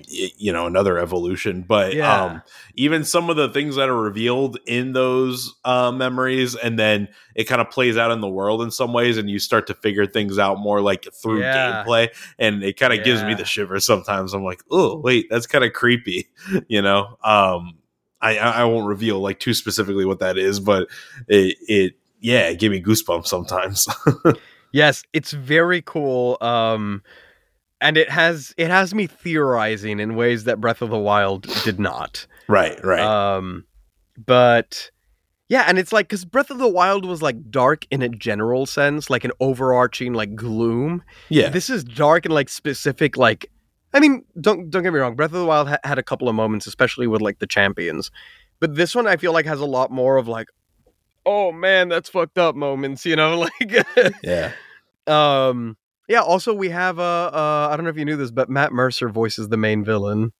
you 0.07 0.51
know 0.53 0.65
another 0.67 0.97
evolution 0.97 1.61
but 1.61 1.93
Yeah. 1.95 2.23
um 2.23 2.41
even 2.75 3.03
some 3.03 3.29
of 3.29 3.35
the 3.35 3.49
things 3.49 3.75
that 3.75 3.89
are 3.89 3.99
revealed 4.01 4.57
in 4.65 4.93
those 4.93 5.53
uh 5.65 5.91
memories 5.91 6.55
and 6.55 6.79
then 6.79 7.07
it 7.35 7.45
kind 7.45 7.61
of 7.61 7.69
plays 7.69 7.97
out 7.97 8.11
in 8.11 8.21
the 8.21 8.27
world 8.29 8.61
in 8.61 8.71
some 8.71 8.93
ways 8.93 9.17
and 9.17 9.29
you 9.29 9.39
start 9.39 9.67
to 9.67 9.73
figure 9.73 10.05
things 10.05 10.37
out 10.39 10.59
more 10.59 10.81
like 10.81 11.07
through 11.21 11.41
Yeah. 11.41 11.83
gameplay 11.83 12.09
and 12.39 12.63
it 12.63 12.77
kind 12.77 12.93
of 12.93 13.03
gives 13.03 13.23
me 13.23 13.33
the 13.33 13.45
shivers 13.45 13.85
sometimes 13.85 14.33
i'm 14.33 14.43
like 14.43 14.61
oh 14.71 14.97
wait 14.97 15.27
that's 15.29 15.47
kind 15.47 15.63
of 15.63 15.73
creepy 15.73 16.29
you 16.67 16.81
know 16.81 17.17
um 17.23 17.77
I, 18.21 18.37
I 18.37 18.49
I 18.61 18.63
won't 18.65 18.87
reveal 18.87 19.19
like 19.19 19.39
too 19.39 19.55
specifically 19.55 20.05
what 20.05 20.19
that 20.19 20.37
is, 20.37 20.59
but 20.59 20.87
it, 21.27 21.57
it 21.67 21.93
yeah, 22.19 22.49
it 22.49 22.59
gave 22.59 22.69
me 22.69 22.79
goosebumps 22.79 23.25
sometimes. 23.25 23.87
Yes, 24.71 25.03
it's 25.11 25.31
very 25.31 25.81
cool. 25.81 26.37
Um 26.39 27.03
and 27.81 27.97
it 27.97 28.09
has 28.09 28.53
it 28.57 28.69
has 28.69 28.93
me 28.93 29.07
theorizing 29.07 29.99
in 29.99 30.15
ways 30.15 30.45
that 30.45 30.61
Breath 30.61 30.81
of 30.81 30.89
the 30.89 30.97
Wild 30.99 31.43
did 31.63 31.79
not. 31.79 32.25
right, 32.47 32.79
right. 32.83 33.01
Um 33.01 33.65
but 34.23 34.91
yeah, 35.49 35.65
and 35.67 35.77
it's 35.79 35.91
like 35.91 36.07
cuz 36.07 36.23
Breath 36.23 36.51
of 36.51 36.59
the 36.59 36.67
Wild 36.67 37.05
was 37.05 37.21
like 37.21 37.49
dark 37.49 37.85
in 37.91 38.01
a 38.01 38.09
general 38.09 38.65
sense, 38.65 39.09
like 39.09 39.23
an 39.25 39.31
overarching 39.39 40.13
like 40.13 40.35
gloom. 40.35 41.03
yeah, 41.29 41.49
This 41.49 41.69
is 41.69 41.83
dark 41.83 42.25
and 42.25 42.33
like 42.33 42.49
specific 42.49 43.17
like 43.17 43.49
I 43.93 43.99
mean, 43.99 44.23
don't 44.39 44.69
don't 44.69 44.83
get 44.83 44.93
me 44.93 44.99
wrong, 44.99 45.15
Breath 45.15 45.33
of 45.33 45.39
the 45.39 45.45
Wild 45.45 45.67
ha- 45.67 45.79
had 45.83 45.97
a 45.99 46.03
couple 46.03 46.29
of 46.29 46.35
moments 46.35 46.67
especially 46.67 47.07
with 47.07 47.21
like 47.21 47.39
the 47.39 47.47
champions. 47.47 48.11
But 48.59 48.75
this 48.75 48.93
one 48.95 49.07
I 49.07 49.17
feel 49.17 49.33
like 49.33 49.45
has 49.47 49.59
a 49.59 49.65
lot 49.65 49.91
more 49.91 50.17
of 50.17 50.27
like 50.27 50.47
oh 51.25 51.51
man, 51.51 51.87
that's 51.89 52.09
fucked 52.09 52.37
up 52.37 52.55
moments, 52.55 53.05
you 53.05 53.15
know, 53.15 53.39
like 53.59 53.85
yeah. 54.23 54.51
um 55.07 55.75
yeah 56.11 56.21
also 56.21 56.53
we 56.53 56.69
have 56.69 56.99
uh 56.99 57.31
uh 57.33 57.69
i 57.71 57.75
don't 57.75 57.83
know 57.85 57.89
if 57.89 57.97
you 57.97 58.05
knew 58.05 58.17
this 58.17 58.31
but 58.31 58.49
matt 58.49 58.71
mercer 58.71 59.09
voices 59.09 59.49
the 59.49 59.57
main 59.57 59.83
villain 59.83 60.31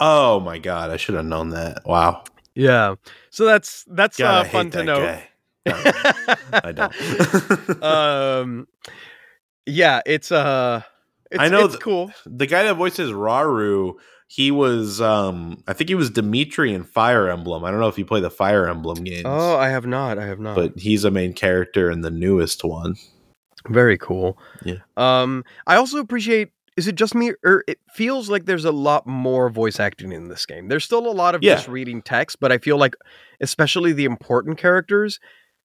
Oh 0.00 0.38
my 0.38 0.58
god, 0.58 0.90
I 0.90 0.96
should 0.96 1.16
have 1.16 1.24
known 1.24 1.50
that. 1.50 1.82
Wow. 1.84 2.22
yeah 2.54 2.94
so 3.30 3.44
that's 3.44 3.84
that's 3.88 4.16
God, 4.16 4.46
uh 4.46 4.48
fun 4.48 4.70
to 4.70 4.84
know. 4.84 5.00
No, 5.66 5.74
I 6.52 6.72
don't. 6.72 7.82
um 7.82 8.68
yeah 9.66 10.00
it's 10.06 10.30
uh 10.30 10.82
it's, 11.32 11.40
I 11.42 11.48
know 11.48 11.64
it's 11.64 11.74
th- 11.74 11.82
cool 11.82 12.12
the 12.26 12.46
guy 12.46 12.62
that 12.62 12.74
voices 12.74 13.10
Rauru, 13.10 13.94
he 14.28 14.50
was 14.52 15.00
um 15.00 15.62
I 15.66 15.72
think 15.72 15.88
he 15.88 15.96
was 15.96 16.10
Dimitri 16.10 16.72
in 16.72 16.84
Fire 16.84 17.28
Emblem. 17.28 17.64
I 17.64 17.70
don't 17.72 17.80
know 17.80 17.88
if 17.88 17.98
you 17.98 18.04
play 18.04 18.20
the 18.20 18.30
Fire 18.30 18.68
Emblem 18.68 19.02
games. 19.02 19.26
oh 19.26 19.56
i 19.56 19.68
have 19.68 19.84
not 19.86 20.18
i 20.18 20.26
have 20.26 20.38
not 20.38 20.54
but 20.54 20.78
he's 20.78 21.02
a 21.04 21.10
main 21.10 21.32
character 21.32 21.90
in 21.90 22.02
the 22.02 22.10
newest 22.10 22.62
one. 22.62 22.94
Very 23.68 23.98
cool 23.98 24.38
Yeah. 24.64 24.76
um 24.96 25.44
i 25.66 25.76
also 25.76 25.98
appreciate 25.98 26.50
is 26.76 26.86
it 26.86 26.94
just 26.94 27.14
me 27.14 27.32
or 27.44 27.64
it 27.66 27.78
feels 27.92 28.30
like 28.30 28.44
there's 28.46 28.64
a 28.64 28.72
lot 28.72 29.06
more 29.06 29.50
voice 29.50 29.80
acting 29.80 30.12
in 30.12 30.28
this 30.28 30.46
game 30.46 30.68
there's 30.68 30.84
still 30.84 31.06
a 31.06 31.12
lot 31.12 31.34
of 31.34 31.42
Yeah. 31.42 31.54
just 31.54 31.68
reading 31.68 32.02
text 32.02 32.38
but 32.40 32.52
i 32.52 32.58
feel 32.58 32.76
like 32.78 32.94
especially 33.40 33.92
the 33.92 34.04
important 34.04 34.58
characters 34.58 35.18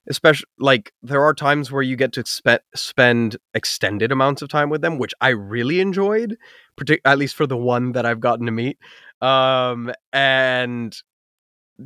especially 0.10 0.48
like 0.60 0.92
there 1.02 1.24
are 1.24 1.34
times 1.34 1.72
where 1.72 1.82
you 1.82 1.96
get 1.96 2.12
to 2.14 2.26
spe- 2.26 2.64
spend 2.76 3.38
extended 3.54 4.12
amounts 4.12 4.42
of 4.42 4.50
time 4.50 4.70
with 4.70 4.82
them 4.82 4.98
which 4.98 5.14
i 5.22 5.30
really 5.30 5.80
enjoyed 5.80 6.36
partic- 6.80 7.00
at 7.06 7.18
least 7.18 7.36
for 7.36 7.48
the 7.48 7.58
one 7.58 7.92
that 7.94 8.06
i've 8.06 8.20
gotten 8.20 8.46
to 8.46 8.52
meet 8.52 8.78
um 9.22 9.92
and 10.12 11.02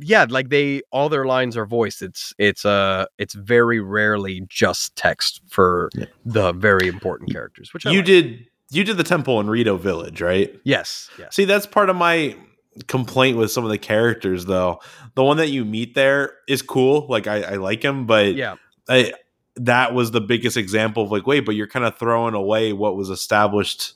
yeah 0.00 0.26
like 0.28 0.48
they 0.50 0.82
all 0.92 1.08
their 1.08 1.24
lines 1.24 1.56
are 1.56 1.64
voiced 1.66 2.02
it's 2.02 2.34
it's 2.38 2.64
uh 2.66 3.06
it's 3.18 3.34
very 3.34 3.80
rarely 3.80 4.42
just 4.48 4.94
text 4.96 5.40
for 5.48 5.88
Yeah. 5.94 6.04
the 6.24 6.52
very 6.52 6.88
important 6.88 7.30
characters 7.32 7.72
which 7.72 7.86
I 7.86 7.90
you 7.92 7.98
like. 7.98 8.06
did 8.06 8.46
you 8.70 8.84
did 8.84 8.98
the 8.98 9.02
temple 9.04 9.40
in 9.40 9.48
Rito 9.48 9.76
Village, 9.78 10.20
right? 10.20 10.54
yes 10.64 11.08
yes 11.18 11.34
See, 11.34 11.46
that's 11.46 11.64
part 11.66 11.88
of 11.88 11.96
my 11.96 12.36
complaint 12.86 13.38
with 13.38 13.50
some 13.50 13.64
of 13.64 13.70
the 13.70 13.78
characters 13.78 14.44
though. 14.44 14.80
The 15.14 15.24
one 15.24 15.38
that 15.38 15.48
you 15.48 15.64
meet 15.64 15.94
there 15.94 16.34
is 16.46 16.60
cool. 16.60 17.06
Like 17.08 17.26
I, 17.26 17.42
I 17.42 17.54
like 17.54 17.82
him, 17.82 18.06
but 18.06 18.34
yeah 18.34 18.56
I, 18.88 19.14
that 19.56 19.94
was 19.94 20.10
the 20.10 20.20
biggest 20.20 20.56
example 20.58 21.02
of 21.02 21.10
like, 21.10 21.26
wait, 21.26 21.40
but 21.46 21.54
you're 21.54 21.66
kind 21.66 21.84
of 21.86 21.96
throwing 21.98 22.34
away 22.34 22.72
what 22.74 22.94
was 22.94 23.08
established 23.10 23.94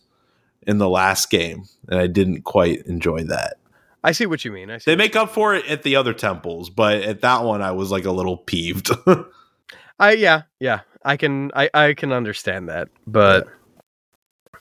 in 0.67 0.79
the 0.79 0.89
last 0.89 1.29
game, 1.31 1.65
and 1.89 2.01
I 2.01 2.07
didn't 2.07 2.43
quite 2.43 2.87
enjoy 2.87 3.25
that. 3.25 3.59
I 4.05 4.13
see 4.13 4.27
what 4.27 4.45
you 4.45 4.53
mean 4.53 4.71
i 4.71 4.79
see 4.79 4.91
They 4.91 4.97
make 4.97 5.17
up 5.17 5.31
for 5.31 5.55
it 5.55 5.67
at 5.67 5.83
the 5.83 5.97
other 5.97 6.13
temples, 6.13 6.71
but 6.71 7.03
at 7.03 7.21
that 7.23 7.45
one, 7.45 7.63
I 7.63 7.73
was 7.73 7.91
like 7.91 8.05
a 8.05 8.11
little 8.11 8.37
peeved. 8.37 8.91
I 9.99 10.13
yeah, 10.13 10.43
yeah. 10.61 10.81
I 11.05 11.17
can 11.17 11.51
I 11.55 11.71
I 11.73 11.95
can 11.95 12.13
understand 12.13 12.69
that. 12.69 12.89
But 13.07 13.47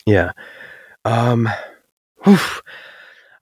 yeah. 0.06 0.32
Um 1.06 1.50
oof. 2.28 2.62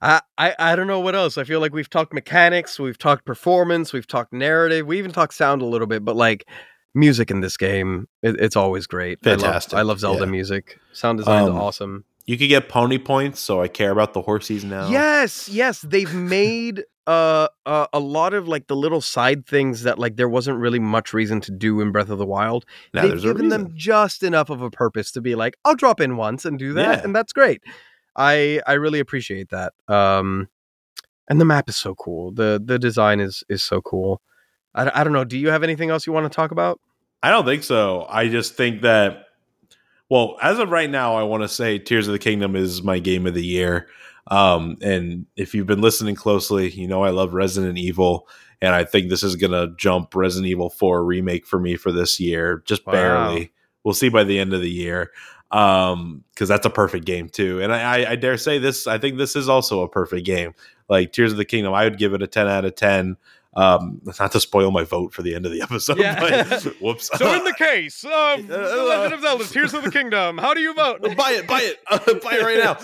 I, 0.02 0.20
I 0.38 0.54
I 0.58 0.76
don't 0.76 0.86
know 0.86 1.00
what 1.00 1.14
else. 1.14 1.36
I 1.36 1.44
feel 1.44 1.60
like 1.60 1.74
we've 1.74 1.90
talked 1.90 2.12
mechanics, 2.12 2.78
we've 2.78 2.98
talked 2.98 3.24
performance, 3.26 3.92
we've 3.92 4.06
talked 4.06 4.32
narrative, 4.32 4.86
we 4.86 4.98
even 4.98 5.12
talked 5.12 5.34
sound 5.34 5.62
a 5.62 5.66
little 5.66 5.86
bit, 5.86 6.04
but 6.04 6.16
like 6.16 6.46
music 6.94 7.30
in 7.30 7.40
this 7.40 7.56
game, 7.56 8.08
it, 8.22 8.36
it's 8.40 8.56
always 8.56 8.86
great. 8.86 9.22
Fantastic, 9.22 9.74
I 9.74 9.78
love, 9.78 9.84
I 9.84 9.88
love 9.88 10.00
Zelda 10.00 10.24
yeah. 10.24 10.30
music. 10.30 10.78
Sound 10.92 11.18
design's 11.18 11.50
Um, 11.50 11.56
awesome. 11.56 12.04
You 12.26 12.36
could 12.38 12.48
get 12.48 12.68
pony 12.68 12.98
points, 12.98 13.40
so 13.40 13.60
I 13.62 13.68
care 13.68 13.90
about 13.90 14.12
the 14.14 14.22
horsies 14.22 14.62
now. 14.64 14.88
Yes, 14.88 15.48
yes, 15.48 15.80
they've 15.80 16.12
made 16.38 16.84
uh, 17.06 17.48
uh 17.66 17.86
a 17.92 17.98
lot 17.98 18.34
of 18.34 18.46
like 18.46 18.66
the 18.68 18.76
little 18.76 19.00
side 19.00 19.46
things 19.46 19.82
that 19.82 19.98
like 19.98 20.16
there 20.16 20.28
wasn't 20.28 20.58
really 20.58 20.78
much 20.78 21.12
reason 21.12 21.40
to 21.40 21.50
do 21.50 21.80
in 21.80 21.90
Breath 21.92 22.10
of 22.10 22.18
the 22.18 22.26
Wild. 22.26 22.64
now 22.94 23.02
they've 23.02 23.20
given 23.22 23.48
them 23.48 23.72
just 23.74 24.22
enough 24.22 24.50
of 24.50 24.62
a 24.62 24.70
purpose 24.70 25.10
to 25.12 25.20
be 25.20 25.34
like, 25.34 25.56
I'll 25.64 25.74
drop 25.74 26.00
in 26.00 26.16
once 26.16 26.44
and 26.44 26.58
do 26.58 26.72
that, 26.74 26.98
Yeah. 26.98 27.04
and 27.04 27.16
that's 27.16 27.32
great. 27.32 27.62
I 28.16 28.60
I 28.66 28.74
really 28.74 29.00
appreciate 29.00 29.48
that. 29.50 29.72
Um, 29.88 30.48
and 31.28 31.40
the 31.40 31.44
map 31.44 31.68
is 31.68 31.76
so 31.76 31.94
cool. 31.94 32.32
the 32.32 32.60
The 32.64 32.78
design 32.78 33.18
is 33.20 33.42
is 33.48 33.62
so 33.62 33.80
cool. 33.80 34.20
I, 34.74 35.00
I 35.00 35.04
don't 35.04 35.12
know. 35.12 35.24
Do 35.24 35.38
you 35.38 35.48
have 35.50 35.62
anything 35.64 35.90
else 35.90 36.06
you 36.06 36.12
want 36.12 36.30
to 36.30 36.34
talk 36.36 36.50
about? 36.52 36.80
I 37.22 37.30
don't 37.30 37.44
think 37.44 37.64
so. 37.64 38.06
I 38.08 38.28
just 38.28 38.54
think 38.54 38.82
that, 38.82 39.24
well, 40.10 40.36
as 40.42 40.58
of 40.58 40.70
right 40.70 40.90
now, 40.90 41.14
I 41.16 41.22
want 41.22 41.42
to 41.44 41.48
say 41.48 41.78
Tears 41.78 42.06
of 42.08 42.12
the 42.12 42.18
Kingdom 42.18 42.56
is 42.56 42.82
my 42.82 42.98
game 42.98 43.26
of 43.26 43.34
the 43.34 43.44
year. 43.44 43.88
Um, 44.26 44.76
and 44.82 45.26
if 45.36 45.54
you've 45.54 45.66
been 45.66 45.80
listening 45.80 46.14
closely, 46.14 46.68
you 46.70 46.86
know 46.86 47.02
I 47.02 47.10
love 47.10 47.32
Resident 47.32 47.78
Evil, 47.78 48.28
and 48.60 48.74
I 48.74 48.84
think 48.84 49.08
this 49.08 49.22
is 49.22 49.34
gonna 49.36 49.74
jump 49.76 50.14
Resident 50.14 50.48
Evil 50.48 50.68
4 50.70 51.02
remake 51.04 51.46
for 51.46 51.58
me 51.58 51.76
for 51.76 51.90
this 51.90 52.20
year, 52.20 52.62
just 52.66 52.86
Wow. 52.86 52.92
barely. 52.92 53.52
We'll 53.82 53.94
see 53.94 54.10
by 54.10 54.24
the 54.24 54.38
end 54.38 54.52
of 54.52 54.60
the 54.60 54.70
year, 54.70 55.10
um, 55.50 56.22
because 56.34 56.48
that's 56.48 56.66
a 56.66 56.70
perfect 56.70 57.06
game 57.06 57.28
too. 57.28 57.60
And 57.62 57.72
I, 57.72 58.02
I, 58.02 58.10
I 58.10 58.16
dare 58.16 58.36
say 58.36 58.58
this. 58.58 58.86
I 58.86 58.98
think 58.98 59.16
this 59.16 59.34
is 59.34 59.48
also 59.48 59.82
a 59.82 59.88
perfect 59.88 60.26
game. 60.26 60.54
Like 60.88 61.12
Tears 61.12 61.32
of 61.32 61.38
the 61.38 61.44
Kingdom, 61.44 61.72
I 61.72 61.84
would 61.84 61.98
give 61.98 62.12
it 62.14 62.22
a 62.22 62.26
10 62.26 62.46
out 62.46 62.64
of 62.64 62.74
10. 62.74 63.16
Um, 63.54 64.00
not 64.18 64.30
to 64.32 64.40
spoil 64.40 64.70
my 64.70 64.84
vote 64.84 65.12
for 65.12 65.22
the 65.22 65.34
end 65.34 65.44
of 65.44 65.50
the 65.52 65.60
episode, 65.62 65.98
Yeah. 65.98 66.20
but 66.20 66.62
whoops. 66.80 67.10
So 67.18 67.34
in 67.34 67.42
the 67.44 67.54
case 67.54 68.04
of 68.04 68.46
The 68.46 68.84
Legend 68.88 69.14
of 69.14 69.20
Zelda: 69.22 69.44
Tears 69.44 69.74
of 69.74 69.82
the 69.82 69.90
Kingdom, 69.90 70.38
how 70.38 70.54
do 70.54 70.60
you 70.60 70.72
vote? 70.72 71.02
buy 71.16 71.32
it, 71.32 71.46
buy 71.48 71.60
it, 71.62 71.78
uh, 71.90 71.98
buy 72.22 72.34
it 72.36 72.42
right 72.42 72.58
now. 72.58 72.78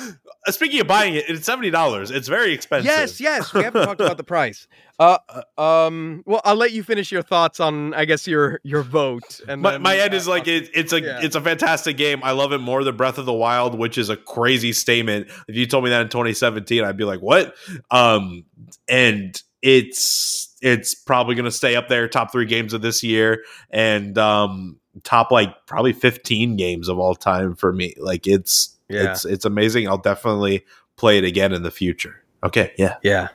Uh, 0.46 0.50
speaking 0.52 0.80
of 0.80 0.86
buying 0.88 1.14
it, 1.14 1.24
it's 1.28 1.46
seventy 1.46 1.70
dollars. 1.70 2.10
It's 2.10 2.26
very 2.28 2.52
expensive. 2.52 2.86
Yes, 2.86 3.20
yes. 3.20 3.54
We 3.54 3.62
haven't 3.62 3.84
talked 3.86 4.00
about 4.00 4.16
the 4.16 4.24
price. 4.24 4.66
Uh, 4.98 5.18
um. 5.58 6.22
Well, 6.26 6.40
I'll 6.44 6.56
let 6.56 6.72
you 6.72 6.82
finish 6.82 7.12
your 7.12 7.22
thoughts 7.22 7.60
on, 7.60 7.94
I 7.94 8.04
guess, 8.04 8.26
your 8.26 8.60
your 8.64 8.82
vote. 8.82 9.40
And 9.46 9.62
My, 9.62 9.78
my 9.78 9.96
end 9.98 10.14
uh, 10.14 10.16
is 10.16 10.26
like 10.26 10.48
it, 10.48 10.70
it's 10.74 10.92
a 10.92 11.00
yeah. 11.00 11.20
it's 11.22 11.36
a 11.36 11.40
fantastic 11.40 11.96
game. 11.96 12.20
I 12.24 12.32
love 12.32 12.52
it 12.52 12.58
more 12.58 12.82
than 12.82 12.96
Breath 12.96 13.18
of 13.18 13.26
the 13.26 13.32
Wild, 13.32 13.78
which 13.78 13.98
is 13.98 14.08
a 14.08 14.16
crazy 14.16 14.72
statement. 14.72 15.28
If 15.46 15.54
you 15.56 15.66
told 15.66 15.84
me 15.84 15.90
that 15.90 16.00
in 16.02 16.08
2017, 16.08 16.82
I'd 16.82 16.96
be 16.96 17.04
like, 17.04 17.20
"What?" 17.20 17.54
Um, 17.90 18.44
and 18.88 19.40
it's 19.62 20.55
it's 20.66 20.94
probably 20.96 21.36
going 21.36 21.44
to 21.44 21.50
stay 21.52 21.76
up 21.76 21.88
there, 21.88 22.08
top 22.08 22.32
three 22.32 22.44
games 22.44 22.72
of 22.72 22.82
this 22.82 23.02
year, 23.04 23.44
and 23.70 24.18
um, 24.18 24.76
top 25.04 25.30
like 25.30 25.54
probably 25.66 25.92
15 25.92 26.56
games 26.56 26.88
of 26.88 26.98
all 26.98 27.14
time 27.14 27.54
for 27.54 27.72
me. 27.72 27.94
Like 27.98 28.26
it's 28.26 28.76
Yeah. 28.88 29.12
it's 29.12 29.24
it's 29.24 29.44
amazing. 29.44 29.86
I'll 29.88 29.96
definitely 29.98 30.64
play 30.96 31.18
it 31.18 31.24
again 31.24 31.52
in 31.52 31.62
the 31.62 31.70
future. 31.70 32.22
Okay, 32.42 32.72
yeah. 32.76 32.96
Yeah. 33.02 33.28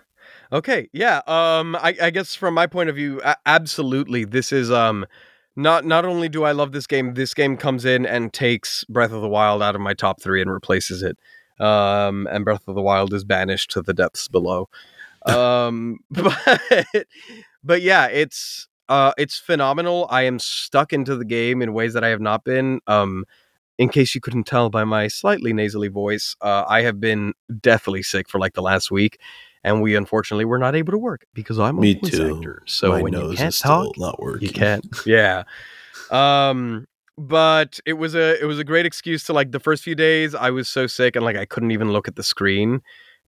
Okay. 0.52 0.90
Yeah. 0.92 1.22
Um. 1.28 1.78
I, 1.78 1.96
I 2.02 2.10
guess 2.10 2.36
from 2.36 2.54
my 2.54 2.68
point 2.68 2.90
of 2.90 2.96
view, 2.98 3.22
absolutely, 3.46 4.26
this 4.26 4.52
is 4.52 4.70
um. 4.70 5.06
Not 5.56 5.86
not 5.86 6.06
only 6.06 6.28
do 6.30 6.44
I 6.44 6.52
love 6.54 6.72
this 6.74 6.88
game, 6.88 7.14
this 7.14 7.34
game 7.34 7.56
comes 7.58 7.84
in 7.86 8.06
and 8.06 8.32
takes 8.34 8.84
Breath 8.86 9.12
of 9.12 9.22
the 9.22 9.28
Wild 9.30 9.62
out 9.62 9.76
of 9.76 9.82
my 9.82 9.94
top 9.94 10.22
three 10.22 10.42
and 10.42 10.52
replaces 10.52 11.02
it. 11.04 11.18
Um. 11.64 12.28
And 12.30 12.44
Breath 12.44 12.68
of 12.68 12.76
the 12.76 12.82
Wild 12.82 13.14
is 13.14 13.24
banished 13.24 13.72
to 13.72 13.82
the 13.82 13.94
depths 13.94 14.28
below. 14.28 14.68
Um. 15.26 16.00
But 16.12 17.06
but 17.64 17.82
yeah, 17.82 18.08
it's 18.08 18.68
uh 18.90 19.14
it's 19.18 19.38
phenomenal. 19.38 20.08
I 20.10 20.24
am 20.24 20.40
stuck 20.40 20.94
into 20.94 21.16
the 21.16 21.26
game 21.26 21.62
in 21.62 21.74
ways 21.74 21.94
that 21.94 22.04
I 22.04 22.10
have 22.10 22.22
not 22.22 22.44
been. 22.44 22.80
Um. 22.88 23.26
In 23.78 23.90
case 23.90 24.14
you 24.14 24.22
couldn't 24.22 24.44
tell 24.44 24.70
by 24.70 24.84
my 24.84 25.08
slightly 25.08 25.54
nasally 25.54 25.88
voice, 25.88 26.36
uh, 26.42 26.66
I 26.68 26.84
have 26.84 27.00
been 27.00 27.34
deathly 27.62 28.04
sick 28.04 28.30
for 28.30 28.38
like 28.38 28.54
the 28.54 28.62
last 28.62 28.92
week 28.92 29.18
and 29.64 29.82
we 29.82 29.96
unfortunately 29.96 30.46
were 30.46 30.60
not 30.60 30.76
able 30.76 30.92
to 30.92 31.00
work 31.00 31.26
because 31.34 31.58
I'm 31.58 31.80
a 31.80 31.82
Me 31.82 31.94
voice 31.96 32.12
too. 32.12 32.36
actor. 32.38 32.62
So 32.68 32.90
My 32.92 33.02
when 33.02 33.14
you 33.14 33.20
nose 33.20 33.38
can't 33.38 33.50
is 33.54 33.60
talk, 33.60 33.88
still 33.96 34.06
not 34.06 34.20
working. 34.22 34.48
you 34.48 34.54
can't. 34.54 34.86
Yeah. 35.08 35.44
Um, 36.12 36.86
but 37.18 37.80
it 37.86 37.94
was 37.94 38.14
a 38.14 38.40
it 38.42 38.46
was 38.46 38.60
a 38.60 38.64
great 38.64 38.86
excuse 38.86 39.24
to 39.26 39.34
like 39.34 39.52
the 39.52 39.60
first 39.60 39.84
few 39.84 39.96
days 39.96 40.36
I 40.36 40.50
was 40.52 40.70
so 40.70 40.86
sick 40.86 41.16
and 41.16 41.26
like 41.26 41.38
I 41.38 41.46
couldn't 41.46 41.72
even 41.72 41.92
look 41.92 42.08
at 42.08 42.16
the 42.16 42.24
screen. 42.24 42.82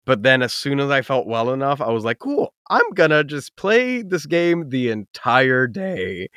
But 0.06 0.24
then 0.24 0.42
as 0.42 0.54
soon 0.54 0.80
as 0.80 0.90
I 0.90 1.02
felt 1.02 1.28
well 1.28 1.52
enough, 1.54 1.82
I 1.82 1.90
was 1.90 2.04
like, 2.04 2.20
cool, 2.20 2.54
I'm 2.70 2.90
gonna 2.94 3.24
just 3.24 3.56
play 3.56 4.02
this 4.02 4.26
game 4.26 4.70
the 4.70 4.90
entire 4.90 5.68
day. 5.68 6.30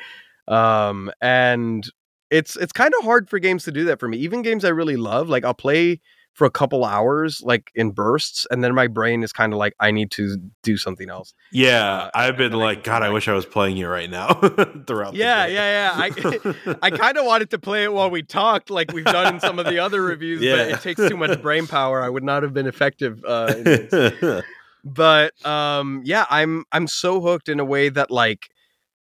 Um, 0.49 1.11
and 1.21 1.89
it's 2.31 2.57
it's 2.57 2.73
kind 2.73 2.95
of 2.99 3.05
hard 3.05 3.29
for 3.31 3.39
games 3.39 3.65
to 3.65 3.73
do 3.73 3.85
that 3.87 4.01
for 4.01 4.09
me. 4.09 4.19
Even 4.19 4.43
games 4.43 4.65
I 4.65 4.71
really 4.71 4.97
love, 4.97 5.29
like 5.29 5.45
I'll 5.45 5.55
play 5.55 6.01
for 6.37 6.45
a 6.47 6.51
couple 6.51 6.85
hours, 6.85 7.41
like 7.43 7.71
in 7.75 7.93
bursts, 7.93 8.47
and 8.51 8.63
then 8.63 8.75
my 8.75 8.87
brain 8.87 9.23
is 9.23 9.33
kind 9.33 9.55
of 9.55 9.59
like, 9.59 9.73
I 9.81 9.91
need 9.91 10.11
to 10.13 10.37
do 10.63 10.77
something 10.77 11.09
else. 11.09 11.33
Yeah, 11.51 11.83
Uh, 11.95 12.11
I've 12.15 12.37
been 12.37 12.53
like, 12.53 12.85
God, 12.85 13.03
I 13.03 13.09
wish 13.09 13.27
I 13.27 13.33
was 13.33 13.47
playing 13.47 13.79
you 13.79 13.89
right 13.89 14.11
now 14.11 14.35
throughout. 14.87 15.15
Yeah, 15.15 15.47
day. 15.47 15.55
yeah, 15.55 15.93
yeah. 15.97 16.03
I 16.05 16.77
I 16.83 16.91
kind 16.91 17.17
of 17.17 17.25
wanted 17.25 17.49
to 17.51 17.59
play 17.59 17.85
it 17.85 17.93
while 17.93 18.11
we 18.11 18.23
talked, 18.23 18.69
like 18.69 18.93
we've 18.93 19.05
done 19.07 19.35
in 19.37 19.41
some 19.41 19.59
of 19.59 19.65
the 19.65 19.79
other 19.79 20.03
reviews, 20.03 20.41
but 20.41 20.47
Yeah. 20.47 20.75
it 20.77 20.83
takes 20.83 21.01
too 21.09 21.17
much 21.17 21.41
brain 21.41 21.67
power. 21.67 22.03
I 22.03 22.11
would 22.11 22.23
not 22.23 22.43
have 22.43 22.53
been 22.53 22.67
effective. 22.67 23.25
Uh, 23.27 23.55
in 23.57 24.43
but 24.85 25.33
um, 25.47 26.03
yeah, 26.05 26.27
I'm 26.31 26.65
I'm 26.71 26.87
so 26.87 27.21
hooked 27.23 27.49
in 27.49 27.61
a 27.61 27.65
way 27.65 27.89
that 27.89 28.11
like 28.11 28.49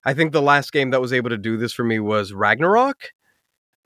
I 0.06 0.14
think 0.14 0.32
the 0.32 0.40
last 0.42 0.72
game 0.72 0.90
that 0.90 1.00
was 1.02 1.12
able 1.12 1.30
to 1.30 1.36
do 1.38 1.56
this 1.58 1.72
for 1.72 1.84
me 1.84 1.98
was 2.00 2.32
Ragnarok. 2.32 3.10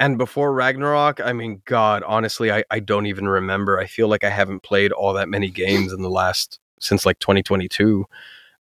And 0.01 0.17
before 0.17 0.55
Ragnarok, 0.55 1.21
I 1.21 1.35
mean, 1.35 1.61
God, 1.67 2.03
honestly, 2.07 2.51
I, 2.51 2.65
I 2.71 2.81
don't 2.81 3.05
even 3.05 3.29
remember. 3.29 3.79
I 3.79 3.87
feel 3.87 4.09
like 4.09 4.25
I 4.25 4.31
haven't 4.31 4.63
played 4.63 4.93
all 4.93 5.13
that 5.13 5.29
many 5.29 5.51
games 5.51 5.93
in 5.93 6.01
the 6.01 6.09
last 6.09 6.59
since 6.81 7.05
like 7.05 7.19
2022. 7.19 8.07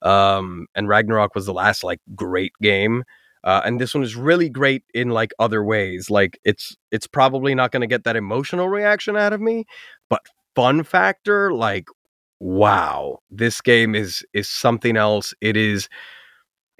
Um, 0.01 0.67
and 0.75 0.89
Ragnarok 0.89 1.33
was 1.35 1.45
the 1.45 1.53
last 1.53 1.81
like 1.83 2.01
great 2.13 2.51
game. 2.61 3.05
Uh, 3.45 3.61
and 3.63 3.79
this 3.79 3.93
one 3.93 4.03
is 4.03 4.17
really 4.17 4.49
great 4.49 4.83
in 4.93 5.11
like 5.11 5.31
other 5.39 5.63
ways. 5.63 6.09
Like 6.09 6.37
it's 6.43 6.75
it's 6.91 7.07
probably 7.07 7.55
not 7.55 7.71
going 7.71 7.81
to 7.81 7.87
get 7.87 8.03
that 8.03 8.17
emotional 8.17 8.67
reaction 8.67 9.15
out 9.15 9.31
of 9.31 9.39
me, 9.39 9.65
but 10.09 10.21
fun 10.55 10.83
factor, 10.83 11.53
like 11.53 11.87
wow, 12.41 13.19
this 13.31 13.61
game 13.61 13.95
is 13.95 14.25
is 14.33 14.49
something 14.49 14.97
else. 14.97 15.33
It 15.39 15.55
is. 15.55 15.87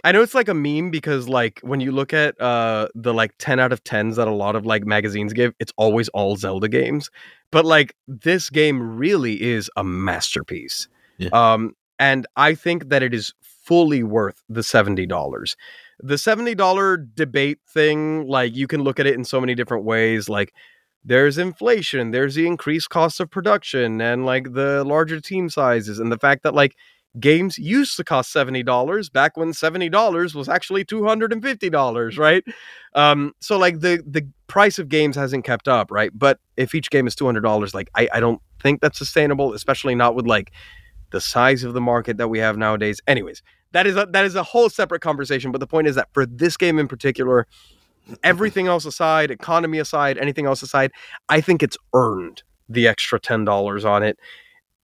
I 0.04 0.12
know 0.12 0.22
it's 0.22 0.36
like 0.36 0.47
a 0.47 0.54
meme 0.54 0.91
because 0.91 1.28
like 1.28 1.60
when 1.62 1.80
you 1.80 1.91
look 1.91 2.14
at 2.14 2.39
uh 2.41 2.88
the 2.95 3.14
like 3.14 3.34
10 3.39 3.60
out 3.60 3.72
of 3.72 3.84
10s 3.84 4.16
that 4.16 4.28
a 4.28 4.34
lot 4.34 4.56
of 4.56 4.66
like 4.66 4.86
magazines 4.86 5.34
give, 5.34 5.54
it's 5.60 5.74
always 5.78 6.10
all 6.10 6.36
Zelda 6.36 6.68
games. 6.68 7.10
But 7.52 7.66
like 7.66 7.95
this 8.08 8.50
game 8.50 8.97
really 8.97 9.41
is 9.41 9.70
a 9.76 9.84
masterpiece. 9.84 10.88
Yeah. 11.18 11.30
Um 11.34 11.76
and 12.00 12.26
I 12.38 12.56
think 12.56 12.89
that 12.89 13.04
it 13.04 13.14
is 13.14 13.34
fully 13.41 14.04
worth 14.04 14.41
the 14.47 14.62
$70. 14.62 15.56
The 16.00 16.16
$70 16.16 17.08
debate 17.14 17.60
thing, 17.68 18.26
like 18.26 18.56
you 18.56 18.68
can 18.68 18.82
look 18.82 19.00
at 19.00 19.06
it 19.06 19.16
in 19.16 19.26
so 19.26 19.41
many 19.41 19.54
different 19.54 19.84
ways. 19.84 20.30
Like 20.30 20.54
there's 21.04 21.38
inflation, 21.38 22.12
there's 22.12 22.36
the 22.36 22.47
increased 22.47 22.89
cost 22.89 23.20
of 23.20 23.30
production, 23.30 24.02
and 24.02 24.26
like 24.26 24.54
the 24.54 24.84
larger 24.84 25.20
team 25.20 25.50
sizes, 25.50 26.00
and 26.00 26.12
the 26.12 26.18
fact 26.18 26.43
that 26.43 26.54
like 26.54 26.76
games 27.20 27.57
used 27.57 27.95
to 27.97 28.03
cost 28.03 28.34
$70 28.34 29.12
back 29.12 29.38
when 29.38 29.51
$70 29.51 30.36
was 30.36 30.49
actually 30.49 30.86
$250 30.86 32.18
right? 32.18 32.43
Um 32.93 33.34
so 33.39 33.57
like 33.57 33.80
the 33.80 34.03
the 34.05 34.28
price 34.47 34.80
of 34.80 34.89
games 34.89 35.16
hasn't 35.16 35.45
kept 35.45 35.68
up 35.68 35.91
right? 35.91 36.12
But 36.14 36.39
if 36.57 36.76
each 36.76 36.89
game 36.89 37.07
is 37.07 37.16
$200 37.16 37.74
like 37.74 37.89
i 37.95 38.10
i 38.14 38.20
don't 38.20 38.41
think 38.62 38.82
that's 38.82 38.97
sustainable 38.97 39.53
especially 39.53 39.95
not 39.95 40.16
with 40.16 40.28
like 40.28 40.51
the 41.12 41.22
size 41.22 41.64
of 41.64 41.74
the 41.74 41.82
market 41.82 42.18
that 42.18 42.28
we 42.28 42.39
have 42.39 42.57
nowadays. 42.57 42.99
Anyways 43.07 43.41
that 43.72 43.88
is 43.88 43.95
a 43.95 44.05
that 44.12 44.26
is 44.26 44.36
a 44.36 44.43
whole 44.43 44.70
separate 44.70 45.01
conversation 45.01 45.51
but 45.51 45.60
the 45.60 45.68
point 45.68 45.88
is 45.88 45.95
that 45.95 46.10
for 46.14 46.26
this 46.26 46.57
game 46.57 46.80
in 46.80 46.88
particular 46.88 47.47
everything 48.24 48.68
else 48.68 48.86
aside 48.86 49.30
economy 49.30 49.78
aside 49.78 50.18
anything 50.18 50.45
else 50.47 50.64
aside 50.64 50.91
i 51.30 51.39
think 51.39 51.62
it's 51.62 51.78
earned 51.93 52.41
the 52.70 52.88
extra 52.88 53.20
$10 53.20 53.86
on 53.86 54.03
it. 54.03 54.20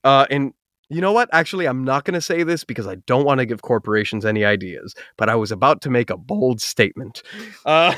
Uh 0.03 0.25
and 0.29 0.53
you 0.89 1.01
know 1.01 1.11
what? 1.11 1.29
Actually, 1.33 1.65
I'm 1.67 1.83
not 1.83 2.03
going 2.05 2.13
to 2.15 2.21
say 2.21 2.43
this 2.43 2.63
because 2.63 2.87
I 2.87 2.95
don't 3.07 3.25
want 3.25 3.39
to 3.39 3.45
give 3.45 3.61
corporations 3.61 4.25
any 4.25 4.45
ideas, 4.45 4.93
but 5.17 5.29
I 5.29 5.35
was 5.35 5.51
about 5.51 5.81
to 5.81 5.89
make 5.89 6.09
a 6.09 6.17
bold 6.17 6.61
statement. 6.61 7.23
Uh, 7.65 7.93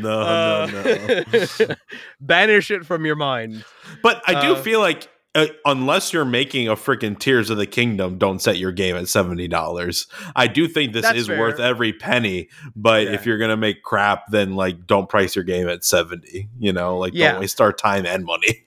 no, 0.00 0.66
no, 0.66 0.66
no. 0.66 1.74
Banish 2.20 2.70
it 2.70 2.84
from 2.86 3.04
your 3.04 3.16
mind. 3.16 3.64
But 4.02 4.22
I 4.26 4.40
do 4.46 4.52
Uh, 4.54 4.62
feel 4.62 4.80
like 4.80 5.08
uh, 5.34 5.46
unless 5.64 6.12
you're 6.12 6.24
making 6.26 6.68
a 6.68 6.76
freaking 6.76 7.18
Tears 7.18 7.48
of 7.50 7.56
the 7.56 7.66
Kingdom, 7.66 8.18
don't 8.18 8.40
set 8.40 8.58
your 8.58 8.70
game 8.72 8.96
at 8.96 9.08
seventy 9.08 9.48
dollars. 9.48 10.06
I 10.36 10.46
do 10.46 10.68
think 10.68 10.92
this 10.92 11.02
That's 11.02 11.20
is 11.20 11.26
fair. 11.28 11.38
worth 11.40 11.58
every 11.58 11.92
penny. 11.92 12.48
But 12.76 13.04
Yeah. 13.04 13.12
if 13.14 13.26
you're 13.26 13.38
gonna 13.38 13.56
make 13.56 13.82
crap, 13.82 14.26
then 14.30 14.54
like 14.56 14.86
don't 14.86 15.08
price 15.08 15.34
your 15.34 15.44
game 15.44 15.68
at 15.68 15.84
seventy. 15.84 16.48
You 16.58 16.72
know, 16.72 16.98
like 16.98 17.14
Yeah. 17.14 17.32
don't 17.32 17.40
waste 17.40 17.60
our 17.60 17.72
time 17.72 18.04
and 18.06 18.24
money. 18.24 18.64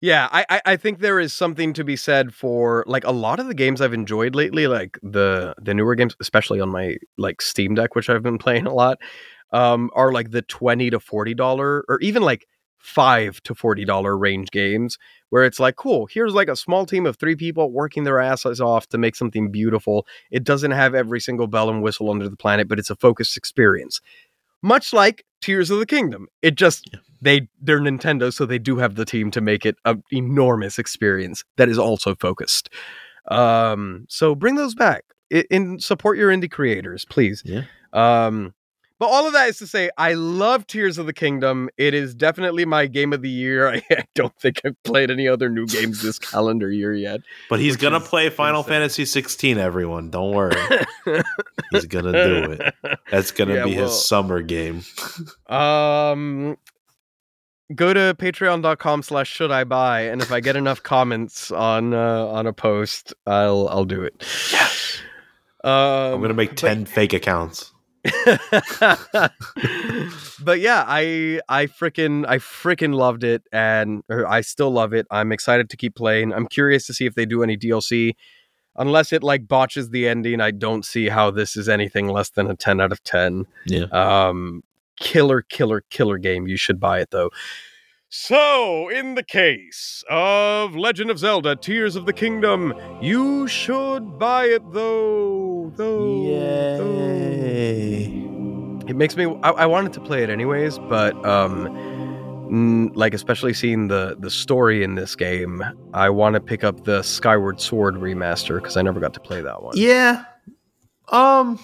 Yeah, 0.00 0.28
I, 0.30 0.60
I 0.64 0.76
think 0.76 1.00
there 1.00 1.18
is 1.18 1.32
something 1.32 1.72
to 1.72 1.82
be 1.82 1.96
said 1.96 2.32
for 2.32 2.84
like 2.86 3.04
a 3.04 3.10
lot 3.10 3.40
of 3.40 3.48
the 3.48 3.54
games 3.54 3.80
I've 3.80 3.92
enjoyed 3.92 4.34
lately, 4.36 4.68
like 4.68 4.96
the 5.02 5.54
the 5.60 5.74
newer 5.74 5.96
games, 5.96 6.14
especially 6.20 6.60
on 6.60 6.68
my 6.68 6.96
like 7.16 7.42
Steam 7.42 7.74
Deck, 7.74 7.96
which 7.96 8.08
I've 8.08 8.22
been 8.22 8.38
playing 8.38 8.66
a 8.66 8.72
lot, 8.72 8.98
um, 9.52 9.90
are 9.94 10.12
like 10.12 10.30
the 10.30 10.42
twenty 10.42 10.88
to 10.90 11.00
forty 11.00 11.34
dollar 11.34 11.84
or 11.88 11.98
even 12.00 12.22
like 12.22 12.46
five 12.78 13.42
to 13.42 13.56
forty 13.56 13.84
dollar 13.84 14.16
range 14.16 14.50
games 14.52 14.98
where 15.30 15.44
it's 15.44 15.58
like, 15.58 15.74
cool, 15.76 16.06
here's 16.06 16.32
like 16.32 16.48
a 16.48 16.56
small 16.56 16.86
team 16.86 17.04
of 17.04 17.16
three 17.16 17.34
people 17.36 17.72
working 17.72 18.04
their 18.04 18.20
asses 18.20 18.60
off 18.60 18.86
to 18.88 18.98
make 18.98 19.16
something 19.16 19.50
beautiful. 19.50 20.06
It 20.30 20.44
doesn't 20.44 20.70
have 20.70 20.94
every 20.94 21.20
single 21.20 21.48
bell 21.48 21.68
and 21.70 21.82
whistle 21.82 22.08
under 22.10 22.28
the 22.28 22.36
planet, 22.36 22.68
but 22.68 22.78
it's 22.78 22.90
a 22.90 22.96
focused 22.96 23.36
experience. 23.36 24.00
Much 24.62 24.92
like 24.92 25.24
Tears 25.40 25.70
of 25.70 25.78
the 25.78 25.86
Kingdom. 25.86 26.26
It 26.42 26.54
just 26.54 26.88
they 27.20 27.48
they're 27.60 27.80
Nintendo, 27.80 28.32
so 28.32 28.46
they 28.46 28.58
do 28.58 28.76
have 28.78 28.94
the 28.96 29.04
team 29.04 29.30
to 29.32 29.40
make 29.40 29.64
it 29.66 29.76
an 29.84 30.02
enormous 30.12 30.78
experience 30.78 31.44
that 31.56 31.68
is 31.68 31.78
also 31.78 32.14
focused. 32.14 32.68
Um, 33.30 34.06
so 34.08 34.34
bring 34.34 34.54
those 34.56 34.74
back 34.74 35.04
I- 35.32 35.44
and 35.50 35.82
support 35.82 36.16
your 36.18 36.30
indie 36.30 36.50
creators, 36.50 37.04
please. 37.04 37.42
Yeah. 37.44 37.62
Um, 37.92 38.54
but 38.98 39.06
all 39.06 39.26
of 39.26 39.32
that 39.32 39.48
is 39.48 39.58
to 39.58 39.66
say, 39.66 39.90
I 39.96 40.14
love 40.14 40.66
Tears 40.66 40.98
of 40.98 41.06
the 41.06 41.12
Kingdom. 41.12 41.68
It 41.76 41.94
is 41.94 42.14
definitely 42.14 42.64
my 42.64 42.86
game 42.86 43.12
of 43.12 43.22
the 43.22 43.28
year. 43.30 43.68
I, 43.72 43.82
I 43.90 44.04
don't 44.14 44.34
think 44.40 44.60
I've 44.64 44.80
played 44.82 45.10
any 45.10 45.28
other 45.28 45.48
new 45.48 45.66
games 45.66 46.02
this 46.02 46.18
calendar 46.18 46.70
year 46.70 46.92
yet. 46.94 47.20
But 47.48 47.60
he's 47.60 47.76
gonna 47.76 48.00
play 48.00 48.28
Final 48.30 48.60
insane. 48.60 48.72
Fantasy 48.74 49.04
sixteen. 49.04 49.58
Everyone, 49.58 50.10
don't 50.10 50.32
worry. 50.34 50.56
he's 51.72 51.86
gonna 51.86 52.12
do 52.12 52.52
it. 52.52 52.74
That's 53.10 53.30
gonna 53.30 53.54
Yeah, 53.54 53.64
be 53.64 53.76
well- 53.76 53.84
his 53.84 54.04
summer 54.06 54.42
game. 54.42 54.82
Um, 55.48 56.56
go 57.74 57.92
to 57.92 58.14
patreon.com 58.18 59.02
slash 59.02 59.28
should 59.30 59.50
I 59.50 59.64
buy, 59.64 60.02
and 60.02 60.20
if 60.22 60.32
I 60.32 60.40
get 60.40 60.56
enough 60.56 60.82
comments 60.82 61.50
on 61.50 61.94
uh, 61.94 62.26
on 62.26 62.46
a 62.46 62.52
post, 62.52 63.14
I'll 63.26 63.68
I'll 63.68 63.84
do 63.84 64.02
it. 64.02 64.14
Yes. 64.52 64.98
Um, 65.64 65.72
I'm 65.72 66.20
gonna 66.20 66.34
make 66.34 66.50
but- 66.50 66.58
ten 66.58 66.84
fake 66.84 67.12
accounts. 67.12 67.72
but 70.42 70.60
yeah, 70.60 70.84
I 70.86 71.40
I 71.48 71.66
freaking 71.66 72.24
I 72.26 72.38
freaking 72.38 72.94
loved 72.94 73.24
it, 73.24 73.42
and 73.52 74.02
or 74.08 74.26
I 74.26 74.40
still 74.42 74.70
love 74.70 74.92
it. 74.92 75.06
I'm 75.10 75.32
excited 75.32 75.68
to 75.70 75.76
keep 75.76 75.94
playing. 75.94 76.32
I'm 76.32 76.46
curious 76.46 76.86
to 76.86 76.94
see 76.94 77.06
if 77.06 77.14
they 77.14 77.26
do 77.26 77.42
any 77.42 77.56
DLC. 77.56 78.14
Unless 78.76 79.12
it 79.12 79.24
like 79.24 79.48
botches 79.48 79.90
the 79.90 80.06
ending, 80.06 80.40
I 80.40 80.52
don't 80.52 80.84
see 80.84 81.08
how 81.08 81.32
this 81.32 81.56
is 81.56 81.68
anything 81.68 82.06
less 82.06 82.30
than 82.30 82.48
a 82.48 82.54
10 82.54 82.80
out 82.80 82.92
of 82.92 83.02
10. 83.02 83.44
Yeah. 83.66 83.86
Um, 83.86 84.62
killer, 85.00 85.42
killer, 85.42 85.82
killer 85.90 86.16
game. 86.16 86.46
You 86.46 86.56
should 86.56 86.78
buy 86.78 87.00
it 87.00 87.10
though. 87.10 87.30
So, 88.10 88.88
in 88.88 89.16
the 89.16 89.22
case 89.22 90.02
of 90.08 90.74
Legend 90.74 91.10
of 91.10 91.18
Zelda 91.18 91.56
Tears 91.56 91.94
of 91.94 92.06
the 92.06 92.12
Kingdom, 92.14 92.72
you 93.02 93.46
should 93.48 94.18
buy 94.18 94.46
it 94.46 94.62
though. 94.72 95.70
Though. 95.76 96.24
though. 96.78 97.37
It 97.58 98.96
makes 98.96 99.16
me. 99.16 99.26
I, 99.42 99.50
I 99.50 99.66
wanted 99.66 99.92
to 99.94 100.00
play 100.00 100.22
it 100.22 100.30
anyways, 100.30 100.78
but 100.78 101.14
um, 101.26 102.92
like 102.94 103.14
especially 103.14 103.52
seeing 103.52 103.88
the 103.88 104.16
the 104.18 104.30
story 104.30 104.82
in 104.82 104.94
this 104.94 105.16
game, 105.16 105.62
I 105.92 106.10
want 106.10 106.34
to 106.34 106.40
pick 106.40 106.64
up 106.64 106.84
the 106.84 107.02
Skyward 107.02 107.60
Sword 107.60 107.96
remaster 107.96 108.60
because 108.60 108.76
I 108.76 108.82
never 108.82 109.00
got 109.00 109.14
to 109.14 109.20
play 109.20 109.40
that 109.42 109.62
one. 109.62 109.76
Yeah. 109.76 110.24
Um, 111.08 111.58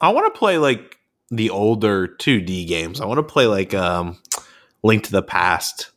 I 0.00 0.10
want 0.10 0.32
to 0.32 0.38
play 0.38 0.58
like 0.58 0.96
the 1.30 1.50
older 1.50 2.08
2D 2.08 2.66
games. 2.68 3.00
I 3.00 3.06
want 3.06 3.18
to 3.18 3.22
play 3.22 3.46
like 3.46 3.74
um, 3.74 4.18
Link 4.82 5.04
to 5.04 5.12
the 5.12 5.22
Past. 5.22 5.90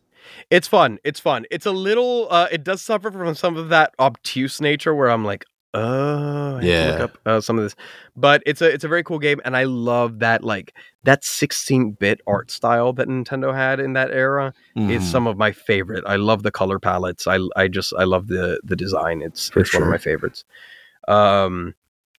It's 0.50 0.68
fun. 0.68 1.00
It's 1.04 1.20
fun. 1.20 1.46
It's 1.52 1.66
a 1.66 1.72
little. 1.72 2.28
Uh, 2.30 2.48
it 2.52 2.64
does 2.64 2.82
suffer 2.82 3.12
from 3.12 3.36
some 3.36 3.58
of 3.58 3.70
that 3.70 3.93
obtuse 4.00 4.62
nature 4.62 4.93
where 4.93 5.10
I'm 5.10 5.26
like, 5.26 5.46
oh, 5.76 6.58
I 6.58 6.62
Yeah. 6.62 6.86
look 6.92 7.00
up 7.02 7.18
uh, 7.26 7.42
some 7.42 7.58
of 7.60 7.64
this. 7.66 7.76
But 8.16 8.42
it's 8.46 8.62
a 8.62 8.66
it's 8.74 8.84
a 8.84 8.88
very 8.88 9.04
cool 9.04 9.20
game, 9.20 9.40
and 9.46 9.56
I 9.56 9.66
love 9.66 10.20
that 10.20 10.44
like 10.44 10.74
that 11.04 11.24
16 11.24 11.92
bit 11.92 12.22
art 12.26 12.50
style 12.50 12.94
that 12.94 13.08
Nintendo 13.08 13.54
had 13.54 13.80
in 13.80 13.94
that 13.94 14.10
era. 14.12 14.54
is 14.76 15.04
Mhm. 15.04 15.12
some 15.12 15.28
of 15.28 15.38
my 15.38 15.52
favorite. 15.52 16.04
I 16.08 16.16
love 16.16 16.44
the 16.44 16.52
color 16.52 16.80
palettes. 16.80 17.28
I 17.28 17.40
I 17.56 17.68
just 17.68 17.94
I 17.98 18.04
love 18.06 18.28
the 18.28 18.60
the 18.64 18.76
design. 18.76 19.22
It's 19.22 19.50
For 19.50 19.60
it's 19.62 19.74
one 19.74 19.84
of 19.84 19.90
my 19.90 19.98
favorites. 19.98 20.44
Um, 21.08 21.76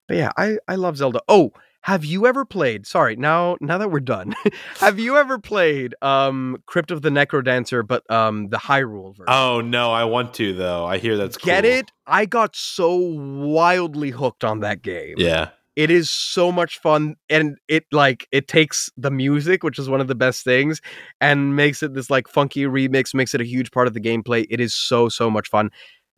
but 0.09 0.17
yeah, 0.17 0.31
I 0.37 0.59
I 0.69 0.77
love 0.77 0.97
Zelda. 0.97 1.21
Oh, 1.29 1.53
have 1.87 2.05
you 2.05 2.27
ever 2.27 2.45
played? 2.45 2.85
Sorry, 2.85 3.15
now 3.15 3.57
now 3.61 3.79
that 3.79 3.93
we're 3.93 4.01
done, 4.01 4.35
have 4.81 4.99
you 4.99 5.17
ever 5.17 5.39
played 5.39 5.95
um 6.03 6.57
Crypt 6.67 6.91
of 6.91 7.03
the 7.03 7.11
Necro 7.11 7.45
Dancer, 7.45 7.85
but 7.85 8.03
um 8.11 8.49
the 8.49 8.57
Hyrule 8.57 9.17
version? 9.17 9.27
Oh 9.29 9.61
no, 9.61 9.93
I 9.93 10.03
want 10.03 10.35
to 10.35 10.53
though. 10.53 10.85
I 10.85 10.99
hear 10.99 11.17
that's 11.17 11.37
Get 11.37 11.63
cool. 11.63 11.73
it? 11.73 11.93
I 12.05 12.27
got 12.27 12.57
so 12.57 12.97
wildly 12.97 14.11
hooked 14.11 14.43
on 14.43 14.61
that 14.61 14.83
game. 14.83 15.15
Yeah. 15.17 15.51
It 15.77 15.93
is 15.93 16.11
so 16.11 16.51
much 16.51 16.81
fun 16.81 17.15
and 17.31 17.57
it 17.69 17.85
like 17.93 18.27
it 18.33 18.49
takes 18.49 18.91
the 18.97 19.13
music, 19.13 19.63
which 19.63 19.79
is 19.79 19.89
one 19.89 20.01
of 20.01 20.09
the 20.09 20.15
best 20.17 20.43
things, 20.43 20.81
and 21.21 21.55
makes 21.55 21.85
it 21.85 21.95
this 21.95 22.11
like 22.11 22.27
funky 22.27 22.65
remix, 22.65 23.15
makes 23.15 23.33
it 23.33 23.41
a 23.41 23.45
huge 23.45 23.71
part 23.71 23.87
of 23.87 23.95
the 23.95 24.01
gameplay. 24.01 24.45
It 24.51 24.59
is 24.59 24.75
so 24.75 25.09
so 25.09 25.31
much 25.31 25.49
fun. 25.49 25.71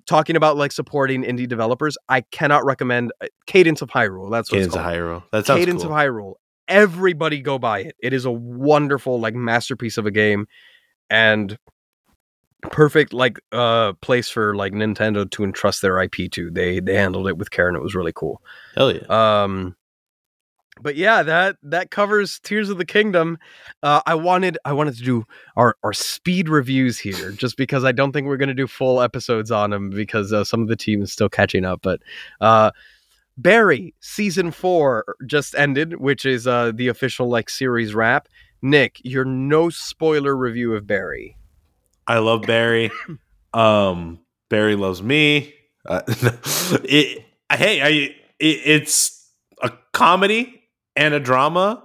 Talking 0.08 0.36
about 0.36 0.56
like 0.56 0.72
supporting 0.72 1.22
indie 1.22 1.46
developers, 1.46 1.98
I 2.08 2.22
cannot 2.22 2.64
recommend 2.64 3.12
uh, 3.20 3.26
Cadence 3.46 3.82
of 3.82 3.90
Hyrule. 3.90 4.30
That's 4.30 4.48
Cadence 4.48 4.74
of. 4.74 4.80
Hyrule. 4.80 5.22
That 5.32 5.44
sounds 5.44 5.60
Cadence 5.60 5.82
cool. 5.82 5.92
of 5.92 5.98
Hyrule. 5.98 6.34
Everybody 6.66 7.42
go 7.42 7.58
buy 7.58 7.80
it. 7.80 7.96
It 8.00 8.14
is 8.14 8.24
a 8.24 8.30
wonderful 8.30 9.20
like 9.20 9.34
masterpiece 9.34 9.98
of 9.98 10.06
a 10.06 10.10
game 10.10 10.46
and 11.10 11.58
perfect 12.62 13.12
like 13.12 13.38
uh 13.52 13.92
place 14.00 14.28
for 14.28 14.56
like 14.56 14.72
Nintendo 14.72 15.30
to 15.30 15.44
entrust 15.44 15.82
their 15.82 16.00
IP 16.00 16.30
to. 16.32 16.50
They 16.50 16.80
they 16.80 16.94
handled 16.94 17.28
it 17.28 17.36
with 17.36 17.50
care 17.50 17.68
and 17.68 17.76
it 17.76 17.82
was 17.82 17.94
really 17.94 18.12
cool. 18.14 18.42
Hell 18.74 18.92
yeah. 18.92 19.04
Um 19.08 19.76
but 20.80 20.96
yeah, 20.96 21.22
that 21.22 21.56
that 21.62 21.90
covers 21.90 22.38
Tears 22.40 22.70
of 22.70 22.78
the 22.78 22.84
Kingdom. 22.84 23.38
Uh, 23.82 24.00
I 24.06 24.14
wanted 24.14 24.58
I 24.64 24.72
wanted 24.72 24.96
to 24.96 25.02
do 25.02 25.24
our 25.56 25.76
our 25.82 25.92
speed 25.92 26.48
reviews 26.48 26.98
here, 26.98 27.32
just 27.32 27.56
because 27.56 27.84
I 27.84 27.92
don't 27.92 28.12
think 28.12 28.26
we're 28.26 28.36
going 28.36 28.48
to 28.48 28.54
do 28.54 28.66
full 28.66 29.00
episodes 29.00 29.50
on 29.50 29.70
them 29.70 29.90
because 29.90 30.32
uh, 30.32 30.44
some 30.44 30.62
of 30.62 30.68
the 30.68 30.76
team 30.76 31.02
is 31.02 31.12
still 31.12 31.28
catching 31.28 31.64
up. 31.64 31.80
But 31.82 32.00
uh, 32.40 32.70
Barry 33.36 33.94
season 34.00 34.50
four 34.50 35.16
just 35.26 35.54
ended, 35.54 36.00
which 36.00 36.26
is 36.26 36.46
uh, 36.46 36.72
the 36.74 36.88
official 36.88 37.28
like 37.28 37.50
series 37.50 37.94
wrap. 37.94 38.28
Nick, 38.60 39.00
your 39.04 39.24
no 39.24 39.70
spoiler 39.70 40.36
review 40.36 40.74
of 40.74 40.86
Barry. 40.86 41.36
I 42.06 42.18
love 42.18 42.42
Barry. 42.42 42.90
Um, 43.54 44.18
Barry 44.48 44.76
loves 44.76 45.02
me. 45.02 45.54
Uh, 45.86 46.02
it, 46.84 47.24
hey, 47.52 47.80
I, 47.80 47.88
it, 47.88 48.16
it's 48.38 49.30
a 49.62 49.72
comedy 49.92 50.57
and 50.98 51.14
a 51.14 51.20
drama. 51.20 51.82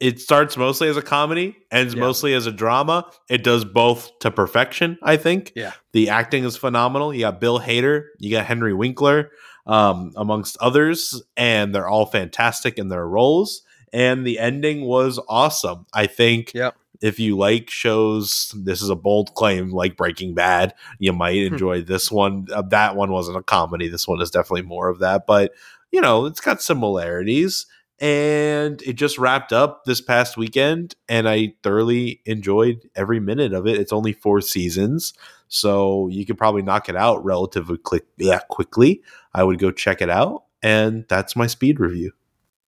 It 0.00 0.20
starts 0.20 0.56
mostly 0.56 0.88
as 0.88 0.96
a 0.96 1.02
comedy, 1.02 1.56
ends 1.70 1.94
Yeah. 1.94 2.00
mostly 2.00 2.34
as 2.34 2.46
a 2.46 2.52
drama. 2.52 3.06
It 3.30 3.42
does 3.44 3.64
both 3.64 4.10
to 4.20 4.30
perfection, 4.30 4.98
I 5.02 5.16
think. 5.16 5.52
Yeah. 5.54 5.72
The 5.92 6.08
acting 6.08 6.44
is 6.44 6.56
phenomenal. 6.56 7.12
You 7.14 7.20
got 7.22 7.40
Bill 7.40 7.60
Hader, 7.60 8.04
you 8.18 8.30
got 8.30 8.44
Henry 8.46 8.74
Winkler, 8.74 9.30
um, 9.66 10.12
amongst 10.16 10.56
others, 10.60 11.22
and 11.36 11.74
they're 11.74 11.88
all 11.88 12.06
fantastic 12.06 12.76
in 12.78 12.88
their 12.88 13.06
roles. 13.06 13.62
And 13.92 14.26
the 14.26 14.38
ending 14.40 14.82
was 14.84 15.20
awesome. 15.28 15.86
I 15.94 16.06
think 16.06 16.52
Yep. 16.54 16.74
if 17.00 17.20
you 17.20 17.36
like 17.38 17.70
shows, 17.70 18.52
this 18.56 18.82
is 18.82 18.90
a 18.90 18.96
bold 18.96 19.34
claim 19.34 19.70
like 19.70 19.96
Breaking 19.96 20.34
Bad. 20.34 20.74
You 20.98 21.12
might 21.12 21.36
Hmm. 21.46 21.52
enjoy 21.54 21.82
this 21.82 22.10
one. 22.10 22.46
Uh, 22.52 22.62
that 22.70 22.96
one 22.96 23.10
wasn't 23.12 23.38
a 23.38 23.42
comedy. 23.42 23.88
This 23.88 24.08
one 24.08 24.20
is 24.20 24.30
definitely 24.30 24.62
more 24.68 24.88
of 24.88 24.98
that, 24.98 25.26
but 25.26 25.52
you 25.92 26.00
know, 26.00 26.26
it's 26.26 26.40
got 26.40 26.60
similarities. 26.60 27.66
And 28.04 28.82
it 28.82 28.92
just 28.94 29.16
wrapped 29.16 29.50
up 29.50 29.86
this 29.86 30.02
past 30.02 30.36
weekend, 30.36 30.94
and 31.08 31.26
I 31.26 31.54
thoroughly 31.62 32.20
enjoyed 32.26 32.86
every 32.94 33.18
minute 33.18 33.54
of 33.54 33.66
it. 33.66 33.80
It's 33.80 33.94
only 33.94 34.12
four 34.12 34.42
seasons, 34.42 35.14
so 35.48 36.08
you 36.08 36.26
could 36.26 36.36
probably 36.36 36.60
knock 36.60 36.90
it 36.90 36.96
out 36.96 37.24
relatively 37.24 37.78
quick, 37.78 38.04
yeah, 38.18 38.40
quickly. 38.50 39.00
I 39.32 39.42
would 39.42 39.58
go 39.58 39.70
check 39.70 40.02
it 40.02 40.10
out, 40.10 40.44
and 40.62 41.06
that's 41.08 41.34
my 41.34 41.46
speed 41.46 41.80
review. 41.80 42.12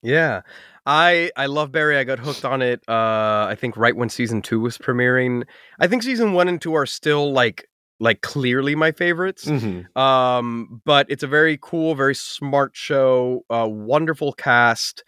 Yeah. 0.00 0.40
I 0.86 1.32
I 1.36 1.46
love 1.46 1.70
Barry. 1.70 1.98
I 1.98 2.04
got 2.04 2.18
hooked 2.20 2.44
on 2.44 2.62
it 2.62 2.80
uh 2.88 3.46
I 3.50 3.56
think 3.58 3.76
right 3.76 3.94
when 3.96 4.08
season 4.08 4.40
2 4.40 4.60
was 4.60 4.78
premiering. 4.78 5.44
I 5.80 5.86
think 5.86 6.02
season 6.02 6.32
1 6.32 6.48
and 6.48 6.62
2 6.62 6.72
are 6.74 6.86
still 6.86 7.32
like 7.32 7.68
like 7.98 8.20
clearly 8.22 8.74
my 8.74 8.92
favorites. 8.92 9.46
Mm-hmm. 9.46 9.98
Um 9.98 10.80
but 10.84 11.06
it's 11.10 11.24
a 11.24 11.26
very 11.26 11.58
cool, 11.60 11.94
very 11.94 12.14
smart 12.14 12.76
show, 12.76 13.44
uh 13.50 13.66
wonderful 13.68 14.32
cast 14.32 15.02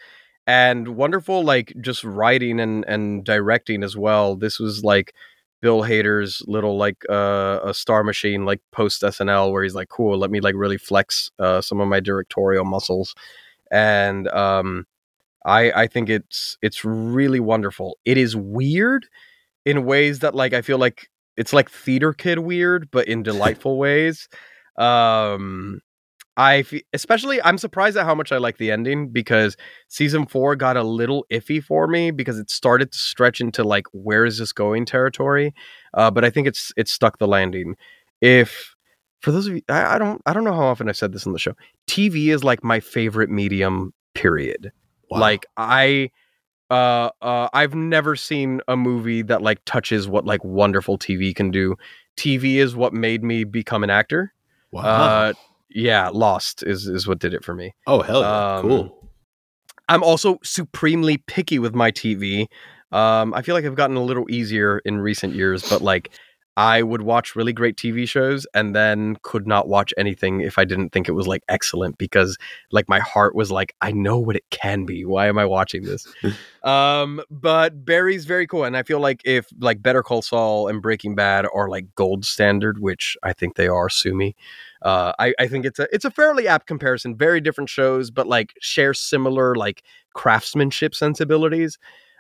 and 0.49 0.91
wonderful 0.97 1.45
like 1.45 1.75
just 1.83 2.05
writing 2.05 2.61
and 2.61 2.85
and 2.89 3.25
directing 3.25 3.85
as 3.85 3.97
well. 3.97 4.37
This 4.37 4.61
was 4.61 4.85
like 4.85 5.15
Bill 5.63 5.83
Hader's 5.85 6.43
little 6.49 6.79
like 6.79 7.05
uh 7.11 7.61
a 7.65 7.75
star 7.75 8.05
machine 8.05 8.47
like 8.47 8.63
post 8.73 9.05
SNL 9.05 9.53
where 9.53 9.65
he's 9.65 9.77
like 9.77 9.91
cool, 9.91 10.19
let 10.19 10.33
me 10.33 10.41
like 10.41 10.57
really 10.57 10.79
flex 10.79 11.31
uh 11.41 11.63
some 11.63 11.81
of 11.81 11.89
my 11.89 12.01
directorial 12.01 12.67
muscles. 12.67 13.15
And 13.73 14.29
um 14.31 14.87
I 15.47 15.73
I 15.73 15.87
think 15.89 16.11
it's 16.11 16.59
it's 16.63 16.85
really 16.85 17.41
wonderful. 17.41 17.99
It 18.05 18.19
is 18.19 18.37
weird 18.37 19.07
in 19.67 19.85
ways 19.87 20.21
that 20.21 20.35
like 20.35 20.55
I 20.55 20.63
feel 20.63 20.79
like 20.79 21.09
it's 21.37 21.53
like 21.55 21.71
theater 21.71 22.13
kid 22.15 22.41
weird, 22.41 22.91
but 22.93 23.09
in 23.09 23.23
delightful 23.25 23.79
ways. 23.79 24.29
Um 24.79 25.81
I 26.39 26.65
especially 26.93 27.43
I'm 27.43 27.59
surprised 27.59 27.97
at 27.97 28.07
how 28.07 28.15
much 28.15 28.31
I 28.31 28.39
like 28.39 28.59
the 28.59 28.71
ending 28.71 29.09
because 29.09 29.57
season 29.89 30.25
4 30.25 30.55
got 30.55 30.77
a 30.77 30.85
little 30.85 31.27
iffy 31.33 31.63
for 31.63 31.89
me 31.89 32.13
because 32.13 32.39
it 32.39 32.49
started 32.49 32.93
to 32.93 32.99
stretch 32.99 33.41
into 33.41 33.65
like 33.65 33.87
where 33.93 34.25
is 34.25 34.39
this 34.39 34.53
going 34.53 34.87
territory. 34.87 35.53
Uh 35.95 36.13
but 36.13 36.25
I 36.25 36.31
think 36.31 36.47
it's 36.47 36.73
it's 36.77 36.93
stuck 36.93 37.19
the 37.19 37.27
landing. 37.27 37.75
If 38.21 38.77
for 39.21 39.33
those 39.33 39.49
of 39.49 39.57
you 39.57 39.63
I, 39.69 39.97
I 39.97 39.99
don't 39.99 40.23
I 40.27 40.33
don't 40.33 40.45
know 40.45 40.55
how 40.55 40.63
often 40.63 40.89
I've 40.89 40.97
said 40.97 41.13
this 41.13 41.27
on 41.27 41.33
the 41.33 41.41
show. 41.41 41.55
TV 41.89 42.29
is 42.29 42.45
like 42.45 42.63
my 42.63 42.79
favorite 42.79 43.31
medium 43.31 43.93
period. 44.15 44.71
Wow. 45.11 45.19
Like 45.19 45.45
I 45.57 46.13
uh 46.71 47.11
uh 47.21 47.49
I've 47.53 47.75
never 47.75 48.15
seen 48.15 48.61
a 48.69 48.77
movie 48.77 49.23
that 49.23 49.43
like 49.43 49.59
touches 49.65 50.07
what 50.07 50.25
like 50.25 50.45
wonderful 50.45 50.99
TV 50.99 51.35
can 51.35 51.51
do. 51.51 51.75
TV 52.17 52.57
is 52.59 52.77
what 52.77 52.93
made 52.93 53.25
me 53.25 53.43
become 53.43 53.83
an 53.83 53.91
actor. 53.91 54.33
wow. 54.71 55.33
Yeah, 55.71 56.09
Lost 56.09 56.63
is 56.63 56.87
is 56.87 57.07
what 57.07 57.19
did 57.19 57.35
it 57.35 57.45
for 57.45 57.55
me. 57.55 57.75
oh 57.87 58.03
hell 58.03 58.21
yeah, 58.21 58.57
um, 58.57 58.63
cool. 58.63 59.11
I'm 59.89 60.03
also 60.03 60.39
supremely 60.43 61.19
picky 61.19 61.59
with 61.59 61.75
my 61.75 61.91
TV. 61.91 62.47
Um 62.93 63.35
I 63.35 63.43
feel 63.43 63.55
like 63.55 63.65
I've 63.65 63.75
gotten 63.75 63.97
a 63.97 64.03
little 64.03 64.31
easier 64.31 64.79
in 64.85 64.99
recent 64.99 65.35
years, 65.35 65.69
but 65.69 65.83
like 65.83 66.11
I 66.59 66.83
would 66.83 67.03
watch 67.03 67.37
really 67.37 67.53
great 67.53 67.77
TV 67.77 68.09
shows 68.09 68.45
and 68.53 68.75
then 68.75 69.17
could 69.23 69.47
not 69.47 69.69
watch 69.69 69.95
anything 69.97 70.41
if 70.41 70.59
I 70.59 70.65
didn't 70.65 70.91
think 70.91 71.09
it 71.09 71.13
was 71.13 71.29
like 71.29 71.45
excellent 71.49 71.99
because 71.99 72.37
like 72.73 72.89
my 72.89 72.99
heart 72.99 73.37
was 73.37 73.53
like, 73.53 73.77
I 73.81 73.93
know 73.93 74.19
what 74.19 74.35
it 74.35 74.43
can 74.51 74.85
be. 74.85 75.05
Why 75.05 75.29
am 75.29 75.39
I 75.39 75.45
watching 75.45 75.85
this? 75.85 76.13
um, 76.65 77.23
but 77.31 77.85
Barry's 77.85 78.25
very 78.25 78.45
cool. 78.49 78.65
And 78.65 78.77
I 78.77 78.83
feel 78.83 78.99
like 78.99 79.21
if 79.25 79.47
like 79.61 79.81
Better 79.85 80.03
Call 80.03 80.21
Saul 80.21 80.67
and 80.67 80.83
Breaking 80.83 81.15
Bad 81.15 81.47
are 81.55 81.69
like 81.69 81.95
gold 81.95 82.25
standard, 82.25 82.81
which 82.81 83.17
I 83.23 83.33
think 83.33 83.55
they 83.55 83.69
are, 83.69 83.89
sue 83.89 84.17
me. 84.17 84.35
Uh, 84.83 85.13
I, 85.21 85.35
I 85.39 85.47
think 85.47 85.65
it's 85.65 85.79
a 85.79 85.87
it's 85.93 86.05
a 86.05 86.11
fairly 86.11 86.49
apt 86.49 86.67
comparison. 86.67 87.17
Very 87.17 87.41
different 87.41 87.71
shows, 87.71 88.11
but 88.11 88.27
like 88.27 88.55
share 88.61 88.95
similar 88.95 89.55
like 89.55 89.85
craftsmanship 90.13 90.97
sensibilities 90.97 91.79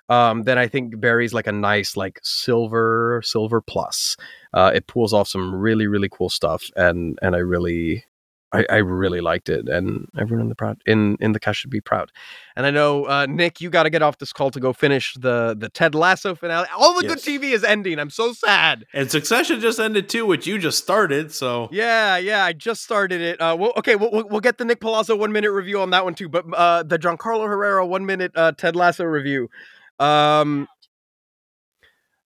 um, 0.09 0.45
then 0.45 0.59
I 0.59 0.69
think 0.69 1.01
Barry's 1.01 1.35
like 1.35 1.47
a 1.47 1.53
nice 1.53 1.97
like 1.97 2.21
silver 2.23 3.21
silver 3.25 3.61
plus. 3.61 4.17
Uh, 4.55 4.71
it 4.75 4.87
pulls 4.87 5.13
off 5.13 5.29
some 5.29 5.55
really 5.55 5.87
really 5.87 6.09
cool 6.11 6.29
stuff, 6.29 6.71
and 6.77 7.19
and 7.23 7.35
I 7.37 7.41
really 7.41 8.05
I, 8.51 8.65
I 8.71 8.77
really 8.77 9.21
liked 9.21 9.51
it, 9.51 9.69
and 9.69 10.09
everyone 10.19 10.45
in 10.45 10.49
the 10.49 10.55
proud 10.55 10.79
in 10.87 11.19
in 11.21 11.33
the 11.33 11.41
cast 11.41 11.59
should 11.61 11.71
be 11.71 11.83
proud. 11.83 12.11
And 12.57 12.65
I 12.65 12.71
know 12.71 13.05
uh, 13.05 13.27
Nick, 13.29 13.61
you 13.61 13.69
got 13.69 13.83
to 13.83 13.91
get 13.91 14.01
off 14.01 14.17
this 14.17 14.33
call 14.33 14.51
to 14.53 14.59
go 14.61 14.73
finish 14.73 15.13
the 15.21 15.55
the 15.59 15.69
Ted 15.69 15.95
Lasso 15.95 16.35
finale. 16.35 16.67
All 16.75 16.95
the 16.99 17.07
Yes. 17.07 17.23
good 17.23 17.41
TV 17.43 17.53
is 17.53 17.63
ending. 17.63 17.99
I'm 17.99 18.09
so 18.09 18.33
sad. 18.33 18.87
And 18.95 19.11
Succession 19.11 19.61
just 19.61 19.79
ended 19.79 20.09
too, 20.09 20.25
which 20.25 20.47
you 20.47 20.59
just 20.59 20.79
started. 20.79 21.31
So 21.31 21.69
Yeah, 21.71 22.17
yeah, 22.17 22.43
I 22.45 22.55
just 22.55 22.83
started 22.83 23.21
it. 23.21 23.39
Uh, 23.39 23.55
well, 23.59 23.73
okay, 23.77 23.97
we'll, 23.97 24.11
we'll 24.29 24.41
get 24.41 24.57
the 24.57 24.65
Nick 24.65 24.81
Palazzo 24.81 25.15
one 25.15 25.31
minute 25.31 25.53
review 25.53 25.81
on 25.83 25.91
that 25.91 26.05
one 26.05 26.15
too, 26.15 26.31
but 26.31 26.47
uh, 26.55 26.83
the 26.83 26.99
Giancarlo 26.99 27.47
Herrera 27.47 27.85
one 27.87 28.07
minute 28.07 28.33
uh, 28.35 28.53
Ted 28.53 28.75
Lasso 28.75 29.05
review. 29.05 29.51
Um, 29.99 30.69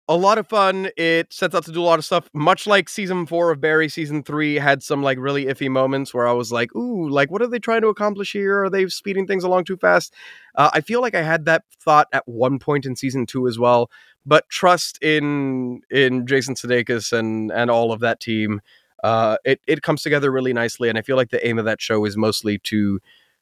a 0.09 0.17
lot 0.17 0.39
of 0.39 0.47
fun. 0.47 0.89
It 0.97 1.33
sets 1.33 1.55
out 1.55 1.65
to 1.65 1.73
do 1.73 1.83
a 1.83 1.85
lot 1.85 1.99
of 1.99 2.05
stuff, 2.05 2.31
much 2.33 2.67
like 2.67 2.89
season 2.89 3.27
four 3.27 3.51
of 3.51 3.61
Barry. 3.61 3.89
Season 3.89 4.23
three 4.23 4.55
had 4.55 4.83
some 4.83 5.03
like 5.03 5.19
really 5.19 5.47
iffy 5.47 5.69
moments 5.69 6.15
where 6.15 6.29
I 6.29 6.33
was 6.33 6.53
like, 6.53 6.75
"Ooh, 6.77 7.09
like 7.09 7.31
what 7.31 7.43
are 7.43 7.49
they 7.49 7.59
trying 7.59 7.81
to 7.83 7.89
accomplish 7.89 8.33
here? 8.33 8.63
Are 8.65 8.71
they 8.71 8.87
speeding 8.87 9.27
things 9.27 9.43
along 9.43 9.65
too 9.65 9.77
fast?" 9.77 10.15
Uh, 10.55 10.71
I 10.73 10.81
feel 10.81 11.01
like 11.01 11.17
I 11.17 11.23
had 11.23 11.45
that 11.47 11.65
thought 11.81 12.07
at 12.13 12.23
one 12.29 12.61
point 12.61 12.87
in 12.87 12.95
season 12.95 13.27
two 13.27 13.49
as 13.49 13.59
well. 13.59 13.91
But 14.25 14.49
trust 14.49 15.03
in 15.03 15.81
in 15.91 16.25
Jason 16.27 16.55
Sudeikis 16.55 17.13
and 17.13 17.51
and 17.51 17.69
all 17.71 17.91
of 17.93 17.99
that 18.01 18.21
team 18.21 18.61
uh, 19.05 19.37
it 19.45 19.61
it 19.67 19.83
comes 19.83 20.03
together 20.03 20.31
really 20.31 20.53
nicely, 20.53 20.89
and 20.89 20.99
I 20.99 21.03
feel 21.03 21.17
like 21.17 21.31
the 21.31 21.45
aim 21.47 21.59
of 21.59 21.65
that 21.65 21.81
show 21.83 22.05
is 22.05 22.17
mostly 22.17 22.59
to 22.65 23.01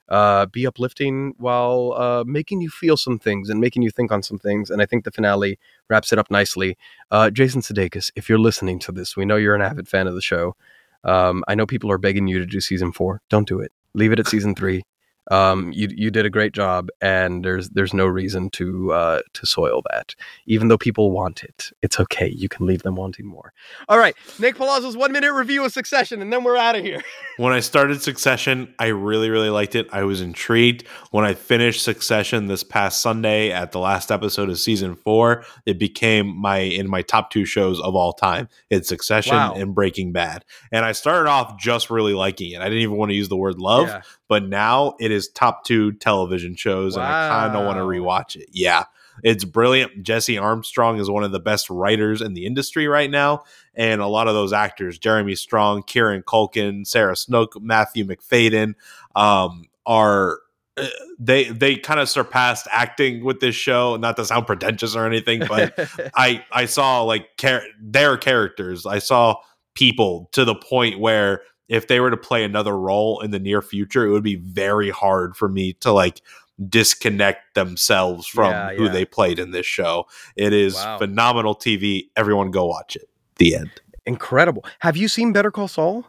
uh, 0.09 0.47
be 0.47 0.67
uplifting 0.67 1.35
while 1.39 1.95
uh, 1.97 2.25
making 2.27 2.61
you 2.61 2.71
feel 2.71 2.97
some 2.97 3.19
things 3.19 3.49
and 3.49 3.61
making 3.61 3.83
you 3.83 3.91
think 3.91 4.13
on 4.13 4.23
some 4.23 4.39
things. 4.39 4.71
And 4.71 4.83
I 4.83 4.87
think 4.87 5.05
the 5.05 5.11
finale 5.11 5.59
wraps 5.89 6.13
it 6.13 6.19
up 6.19 6.31
nicely. 6.31 6.77
Uh, 7.11 7.31
Jason 7.31 7.61
Sudeikis, 7.61 8.11
if 8.17 8.29
you're 8.29 8.39
listening 8.39 8.79
to 8.81 8.93
this, 8.93 9.17
we 9.17 9.25
know 9.25 9.37
you're 9.37 9.55
an 9.55 9.63
avid 9.63 9.89
fan 9.89 10.07
of 10.07 10.15
the 10.15 10.23
show. 10.23 10.57
Um, 11.05 11.45
I 11.49 11.55
know 11.55 11.67
people 11.67 11.91
are 11.91 11.99
begging 11.99 12.27
you 12.27 12.39
to 12.39 12.47
do 12.47 12.61
season 12.61 12.93
four. 12.93 13.21
Don't 13.29 13.49
do 13.49 13.61
it. 13.61 13.73
Leave 13.95 14.13
it 14.13 14.19
at 14.19 14.27
season 14.27 14.55
three. 14.55 14.83
Um, 15.31 15.73
you 15.73 15.89
you 15.95 16.11
did 16.11 16.27
a 16.27 16.31
great 16.31 16.53
job, 16.53 16.89
and 17.01 17.45
there's 17.45 17.71
there's 17.71 17.95
no 17.95 18.07
reason 18.07 18.51
to 18.51 18.93
uh, 18.93 19.21
to 19.33 19.47
soil 19.47 19.83
that. 19.91 20.15
Even 20.47 20.69
though 20.69 20.77
people 20.79 21.11
want 21.11 21.43
it, 21.43 21.71
it's 21.83 21.99
okay. 21.99 22.29
You 22.29 22.49
can 22.49 22.67
leave 22.67 22.83
them 22.83 22.95
wanting 22.97 23.27
more. 23.27 23.53
All 23.89 23.99
right, 23.99 24.15
Nick 24.39 24.57
Palazzo's 24.57 24.97
one 24.97 25.13
minute 25.13 25.33
review 25.33 25.65
of 25.65 25.73
Succession, 25.73 26.21
and 26.21 26.33
then 26.33 26.45
we're 26.45 26.57
out 26.57 26.77
of 26.77 26.85
here. 26.85 27.03
when 27.39 27.53
I 27.53 27.61
started 27.61 28.03
Succession, 28.03 28.75
I 28.79 28.89
really, 28.89 29.31
really 29.31 29.51
liked 29.51 29.75
it. 29.75 29.89
I 29.93 30.03
was 30.05 30.21
intrigued. 30.21 30.87
When 31.11 31.25
I 31.25 31.35
finished 31.35 31.83
Succession 31.83 32.47
this 32.47 32.63
past 32.63 33.01
Sunday 33.01 33.51
at 33.51 33.73
the 33.73 33.79
last 33.79 34.13
episode 34.13 34.51
of 34.51 34.59
season 34.59 34.95
four, 34.95 35.45
it 35.65 35.79
became 35.79 36.37
my 36.37 36.59
in 36.59 36.89
my 36.89 37.03
top 37.03 37.31
two 37.31 37.45
shows 37.45 37.81
of 37.81 37.95
all 37.95 38.13
time. 38.13 38.49
It's 38.71 38.89
Succession 38.89 39.35
Wow. 39.37 39.55
and 39.55 39.75
Breaking 39.75 40.13
Bad. 40.13 40.45
And 40.71 40.85
I 40.85 40.93
started 40.93 41.29
off 41.31 41.59
just 41.59 41.89
really 41.91 42.13
liking 42.15 42.53
it. 42.53 42.61
I 42.61 42.65
didn't 42.65 42.83
even 42.83 42.97
want 42.97 43.11
to 43.11 43.15
use 43.15 43.29
the 43.29 43.37
word 43.37 43.59
love, 43.59 43.89
Yeah. 43.89 44.03
But 44.29 44.45
now 44.45 44.95
it 45.01 45.11
is 45.11 45.29
top 45.29 45.65
two 45.65 45.93
television 45.93 46.57
shows, 46.57 46.97
and 46.97 47.05
I 47.05 47.29
kind 47.29 47.57
of 47.57 47.65
want 47.65 47.79
to 47.79 47.83
rewatch 47.83 48.37
it. 48.37 48.49
Yeah. 48.53 48.85
It's 49.23 49.45
brilliant. 49.45 50.03
Jesse 50.03 50.39
Armstrong 50.39 50.99
is 50.99 51.09
one 51.09 51.23
of 51.23 51.31
the 51.31 51.39
best 51.39 51.71
writers 51.71 52.21
in 52.21 52.35
the 52.35 52.47
industry 52.47 52.89
right 52.89 53.11
now. 53.11 53.45
And 53.75 54.01
a 54.01 54.09
lot 54.09 54.27
of 54.27 54.35
those 54.35 54.53
actors, 54.53 54.99
Jeremy 54.99 55.37
Strong, 55.37 55.85
Kieran 55.85 56.23
Culkin, 56.23 56.85
Sarah 56.85 57.15
Snook, 57.15 57.61
Matthew 57.61 58.05
McFadden, 58.05 58.75
um, 59.15 59.67
are 59.87 60.41
uh, 60.77 60.89
they 61.19 61.45
they 61.45 61.77
kind 61.77 62.01
of 62.01 62.09
surpassed 62.09 62.67
acting 62.71 63.25
with 63.25 63.41
this 63.41 63.55
show. 63.55 63.97
Not 63.97 64.17
to 64.17 64.25
sound 64.25 64.47
pretentious 64.47 64.97
or 64.97 65.07
anything, 65.07 65.43
but 65.47 65.79
I 66.15 66.45
I 66.51 66.67
saw 66.67 67.03
like 67.03 67.37
char- 67.37 67.63
their 67.81 68.17
characters. 68.17 68.85
I 68.87 68.99
saw 68.99 69.37
people 69.75 70.29
to 70.33 70.45
the 70.45 70.55
point 70.55 70.99
where 70.99 71.43
if 71.69 71.89
they 71.89 72.01
were 72.01 72.11
to 72.11 72.16
play 72.16 72.45
another 72.45 72.77
role 72.78 73.20
in 73.20 73.31
the 73.31 73.39
near 73.39 73.62
future, 73.62 74.05
it 74.07 74.11
would 74.11 74.23
be 74.23 74.36
very 74.36 74.91
hard 74.91 75.36
for 75.36 75.49
me 75.49 75.73
to 75.74 75.93
like 75.93 76.20
disconnect 76.69 77.55
themselves 77.55 78.27
from 78.27 78.51
Yeah, 78.51 78.74
who 78.74 78.85
yeah. 78.85 78.93
they 78.93 79.05
played 79.05 79.39
in 79.39 79.51
this 79.51 79.66
show. 79.66 80.07
It 80.36 80.53
is 80.53 80.74
Wow. 80.74 80.99
phenomenal 80.99 81.55
TV. 81.55 82.11
Everyone 82.16 82.51
go 82.51 82.66
watch 82.66 82.95
it. 82.97 83.09
The 83.36 83.57
end. 83.57 83.70
Incredible. 84.07 84.65
Have 84.81 84.97
you 84.97 85.09
seen 85.09 85.32
Better 85.32 85.51
Call 85.51 85.66
Saul? 85.69 86.07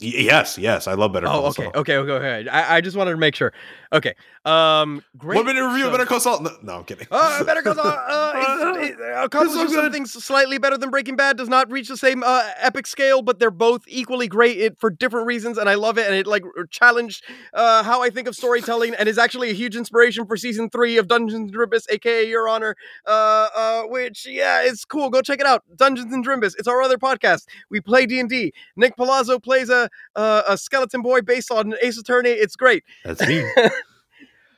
Yes, 0.00 0.58
yes, 0.58 0.88
I 0.88 0.94
love 0.94 1.12
Better 1.12 1.26
Call 1.26 1.44
Oh, 1.44 1.48
okay, 1.50 1.62
Saul. 1.64 1.72
okay, 1.76 1.96
okay, 1.98 2.10
okay. 2.12 2.48
I, 2.50 2.76
I 2.76 2.80
just 2.80 2.96
wanted 2.96 3.12
to 3.12 3.16
make 3.16 3.36
sure. 3.36 3.52
Okay. 3.92 4.14
Um, 4.44 5.02
great. 5.16 5.36
One 5.36 5.46
minute 5.46 5.64
review 5.64 5.82
So- 5.82 5.86
of 5.86 5.92
Better 5.92 6.04
Call 6.04 6.18
Saul. 6.20 6.40
No, 6.42 6.50
no 6.62 6.78
I'm 6.78 6.84
kidding. 6.84 7.06
Uh, 7.12 7.44
Better 7.44 7.62
Call 7.62 7.76
Saul 7.76 7.86
uh, 7.86 8.74
is, 8.80 8.96
accomplishes 9.16 9.72
so 9.72 9.82
some 9.82 9.92
things 9.92 10.12
slightly 10.12 10.58
better 10.58 10.76
than 10.76 10.90
Breaking 10.90 11.14
Bad. 11.14 11.36
Does 11.36 11.48
not 11.48 11.70
reach 11.70 11.86
the 11.88 11.96
same 11.96 12.24
uh, 12.24 12.42
epic 12.56 12.88
scale, 12.88 13.22
but 13.22 13.38
they're 13.38 13.52
both 13.52 13.84
equally 13.86 14.26
great 14.26 14.58
it, 14.58 14.78
for 14.80 14.90
different 14.90 15.28
reasons, 15.28 15.58
and 15.58 15.68
I 15.68 15.74
love 15.76 15.96
it. 15.96 16.06
And 16.06 16.14
it 16.16 16.26
like 16.26 16.42
challenged 16.70 17.22
uh, 17.54 17.84
how 17.84 18.02
I 18.02 18.10
think 18.10 18.26
of 18.26 18.34
storytelling, 18.34 18.94
and 18.96 19.08
is 19.08 19.16
actually 19.16 19.50
a 19.50 19.54
huge 19.54 19.76
inspiration 19.76 20.26
for 20.26 20.36
season 20.36 20.70
three 20.70 20.96
of 20.98 21.06
Dungeons 21.06 21.34
and 21.34 21.54
Drimbus, 21.54 21.84
aka 21.88 22.28
Your 22.28 22.48
Honor. 22.48 22.74
Uh, 23.06 23.48
uh, 23.54 23.82
which 23.84 24.26
yeah, 24.26 24.60
it's 24.64 24.84
cool. 24.84 25.08
Go 25.08 25.22
check 25.22 25.38
it 25.38 25.46
out. 25.46 25.62
Dungeons 25.76 26.12
and 26.12 26.26
Drimbus. 26.26 26.54
It's 26.58 26.66
our 26.66 26.82
other 26.82 26.98
podcast. 26.98 27.46
We 27.70 27.80
play 27.80 28.06
D 28.06 28.18
and 28.18 28.28
D. 28.28 28.52
Nick 28.74 28.96
Palazzo 28.96 29.38
plays 29.38 29.70
a 29.70 29.83
uh, 30.16 30.42
a 30.48 30.58
skeleton 30.58 31.02
boy 31.02 31.20
based 31.22 31.50
on 31.50 31.74
Ace 31.82 31.98
Attorney. 31.98 32.30
It's 32.30 32.56
great. 32.56 32.84
That's 33.04 33.26
me. 33.26 33.48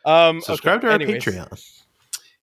Um, 0.07 0.40
Subscribe 0.40 0.78
okay, 0.78 0.86
to 0.86 0.93
our 0.93 0.94
anyways. 0.94 1.24
Patreon. 1.24 1.85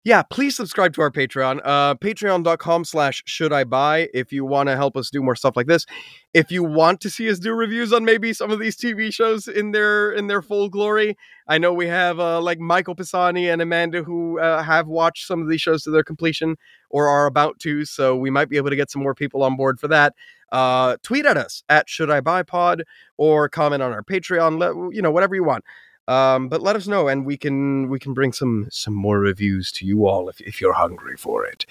Yeah, 0.05 0.21
please 0.21 0.53
subscribe 0.57 0.93
to 0.95 1.01
our 1.01 1.11
Patreon. 1.11 1.61
Uh, 1.63 1.95
Patreon.com 1.95 2.83
slash 2.83 3.23
should 3.25 3.53
I 3.53 3.63
buy 3.63 4.09
if 4.13 4.33
you 4.33 4.43
want 4.43 4.67
to 4.67 4.75
help 4.75 4.97
us 4.97 5.09
do 5.09 5.23
more 5.23 5.35
stuff 5.35 5.55
like 5.55 5.67
this. 5.67 5.85
If 6.33 6.51
you 6.51 6.61
want 6.61 6.99
to 7.01 7.09
see 7.09 7.29
us 7.29 7.39
do 7.39 7.53
reviews 7.53 7.93
on 7.93 8.03
maybe 8.03 8.33
some 8.33 8.51
of 8.51 8.59
these 8.59 8.75
TV 8.75 9.13
shows 9.13 9.47
in 9.47 9.71
their 9.71 10.11
in 10.11 10.27
their 10.27 10.41
full 10.41 10.67
glory. 10.67 11.17
I 11.47 11.57
know 11.57 11.71
we 11.71 11.87
have 11.87 12.19
uh, 12.19 12.41
like 12.41 12.59
Michael 12.59 12.95
Pisani 12.95 13.47
and 13.47 13.61
Amanda 13.61 14.03
who 14.03 14.39
uh, 14.39 14.61
have 14.61 14.87
watched 14.87 15.25
some 15.25 15.41
of 15.41 15.47
these 15.47 15.61
shows 15.61 15.83
to 15.83 15.91
their 15.91 16.03
completion 16.03 16.57
or 16.89 17.07
are 17.07 17.25
about 17.25 17.59
to, 17.59 17.85
so 17.85 18.13
we 18.13 18.29
might 18.29 18.49
be 18.49 18.57
able 18.57 18.71
to 18.71 18.75
get 18.75 18.91
some 18.91 19.01
more 19.01 19.15
people 19.15 19.41
on 19.41 19.55
board 19.55 19.79
for 19.79 19.87
that. 19.87 20.15
Uh, 20.51 20.97
tweet 21.01 21.25
at 21.25 21.37
us 21.37 21.63
at 21.69 21.89
should 21.89 22.11
I 22.11 22.19
buy 22.19 22.43
pod 22.43 22.83
or 23.17 23.47
comment 23.47 23.81
on 23.81 23.93
our 23.93 24.03
Patreon, 24.03 24.59
let, 24.59 24.93
you 24.93 25.01
know, 25.01 25.11
whatever 25.11 25.33
you 25.33 25.45
want 25.45 25.63
um 26.07 26.49
but 26.49 26.61
let 26.61 26.75
us 26.75 26.87
know 26.87 27.07
and 27.07 27.25
we 27.25 27.37
can 27.37 27.89
we 27.89 27.99
can 27.99 28.13
bring 28.13 28.33
some 28.33 28.67
some 28.69 28.93
more 28.93 29.19
reviews 29.19 29.71
to 29.71 29.85
you 29.85 30.05
all 30.05 30.29
if, 30.29 30.41
if 30.41 30.59
you're 30.59 30.73
hungry 30.73 31.15
for 31.17 31.45
it. 31.45 31.65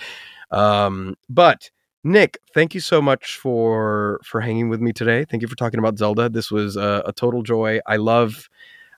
Um 0.51 1.17
but 1.29 1.71
nick 2.05 2.39
thank 2.53 2.75
you 2.75 2.81
so 2.81 3.01
much 3.01 3.37
for 3.37 4.21
for 4.25 4.41
hanging 4.41 4.69
with 4.69 4.81
me 4.81 4.93
today. 4.93 5.25
Thank 5.25 5.43
you 5.43 5.49
for 5.49 5.57
talking 5.57 5.79
about 5.79 5.99
zelda. 5.99 6.29
This 6.29 6.51
was 6.51 6.77
a, 6.77 7.03
a 7.07 7.13
total 7.13 7.43
joy. 7.43 7.81
I 7.87 7.97
love 7.97 8.49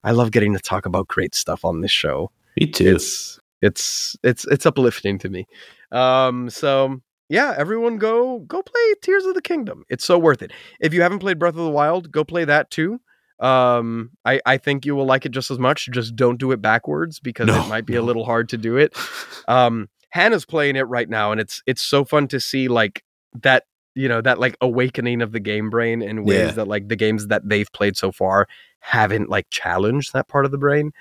i 0.05 0.13
love 0.13 0.31
getting 0.31 0.53
to 0.53 0.61
talk 0.61 0.87
about 0.87 1.09
great 1.09 1.35
stuff 1.35 1.65
on 1.65 1.81
this 1.81 1.93
show. 1.93 2.31
Me 2.61 2.67
too. 2.67 2.95
it's 2.95 3.41
it's 3.61 4.17
it's 4.23 4.47
it's 4.47 4.67
uplifting 4.67 5.19
to 5.19 5.29
me. 5.29 5.47
Um 5.91 6.49
so 6.49 7.01
yeah 7.29 7.55
everyone 7.57 7.97
go 7.97 8.41
go 8.41 8.63
play 8.63 8.95
tears 9.03 9.25
of 9.25 9.35
the 9.35 9.43
kingdom. 9.43 9.85
It's 9.89 10.05
so 10.05 10.17
worth 10.17 10.43
it. 10.43 10.53
If 10.79 10.95
you 10.95 11.03
haven't 11.03 11.19
played 11.19 11.41
breath 11.41 11.57
of 11.57 11.65
the 11.65 11.71
wild 11.71 12.13
go 12.13 12.23
play 12.23 12.45
that 12.45 12.71
too 12.71 13.01
um 13.41 14.11
i 14.25 14.41
i 14.47 14.57
think 14.57 14.87
you 14.87 14.95
will 14.95 15.05
like 15.07 15.27
it 15.27 15.33
just 15.33 15.51
as 15.51 15.59
much 15.59 15.89
just 15.91 16.15
don't 16.15 16.39
do 16.39 16.53
it 16.53 16.63
backwards 16.63 17.19
because 17.19 17.49
No, 17.49 17.61
it 17.63 17.69
might 17.69 17.85
be 17.85 17.97
a 17.97 18.03
little 18.03 18.25
hard 18.25 18.49
to 18.51 18.57
do 18.57 18.77
it. 18.77 18.97
Um 19.49 19.89
hannah's 20.11 20.45
playing 20.47 20.77
it 20.77 20.83
right 20.83 21.09
now 21.09 21.33
and 21.33 21.41
it's 21.41 21.61
it's 21.67 21.83
so 21.83 22.05
fun 22.05 22.29
to 22.29 22.39
see 22.41 22.69
like 22.69 23.03
that 23.43 23.65
you 23.97 24.09
know 24.09 24.21
that 24.21 24.39
like 24.39 24.57
awakening 24.61 25.21
of 25.21 25.33
the 25.33 25.41
game 25.41 25.69
brain 25.71 26.01
in 26.01 26.25
ways 26.25 26.37
Yeah. 26.49 26.53
that 26.53 26.69
like 26.69 26.89
the 26.89 26.97
games 26.97 27.27
that 27.27 27.43
they've 27.49 27.71
played 27.73 27.97
so 27.97 28.11
far 28.13 28.47
haven't 28.79 29.29
like 29.29 29.47
challenged 29.51 30.13
that 30.13 30.29
part 30.29 30.45
of 30.45 30.51
the 30.53 30.59
brain. 30.59 30.93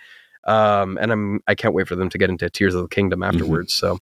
Um 0.46 0.98
and 1.00 1.12
i'm 1.12 1.40
i 1.48 1.56
can't 1.56 1.74
wait 1.76 1.88
for 1.88 1.96
them 1.96 2.10
to 2.10 2.18
get 2.18 2.30
into 2.30 2.50
tears 2.50 2.74
of 2.76 2.82
the 2.82 2.88
kingdom 2.90 3.20
Mm-hmm. 3.22 3.36
afterwards 3.36 3.74
so 3.74 4.00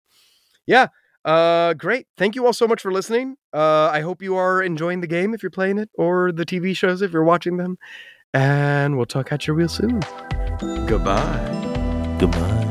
yeah 0.65 0.87
uh 1.23 1.75
great. 1.75 2.07
Thank 2.17 2.33
you 2.35 2.47
all 2.47 2.53
so 2.53 2.67
much 2.67 2.81
for 2.81 2.91
listening. 2.91 3.35
Uh 3.53 3.89
i 3.93 3.99
hope 4.01 4.23
you 4.23 4.35
are 4.35 4.61
enjoying 4.63 5.01
the 5.01 5.07
game 5.07 5.33
if 5.35 5.43
you're 5.43 5.51
playing 5.51 5.77
it 5.77 5.89
or 5.95 6.31
the 6.31 6.45
tv 6.45 6.75
shows 6.75 7.01
if 7.03 7.11
you're 7.11 7.23
watching 7.23 7.57
them 7.57 7.77
and 8.33 8.97
we'll 8.97 9.05
talk 9.05 9.31
at 9.31 9.47
you 9.47 9.53
real 9.53 9.69
soon 9.69 9.99
goodbye 10.87 11.61
Goodbye. 12.21 12.67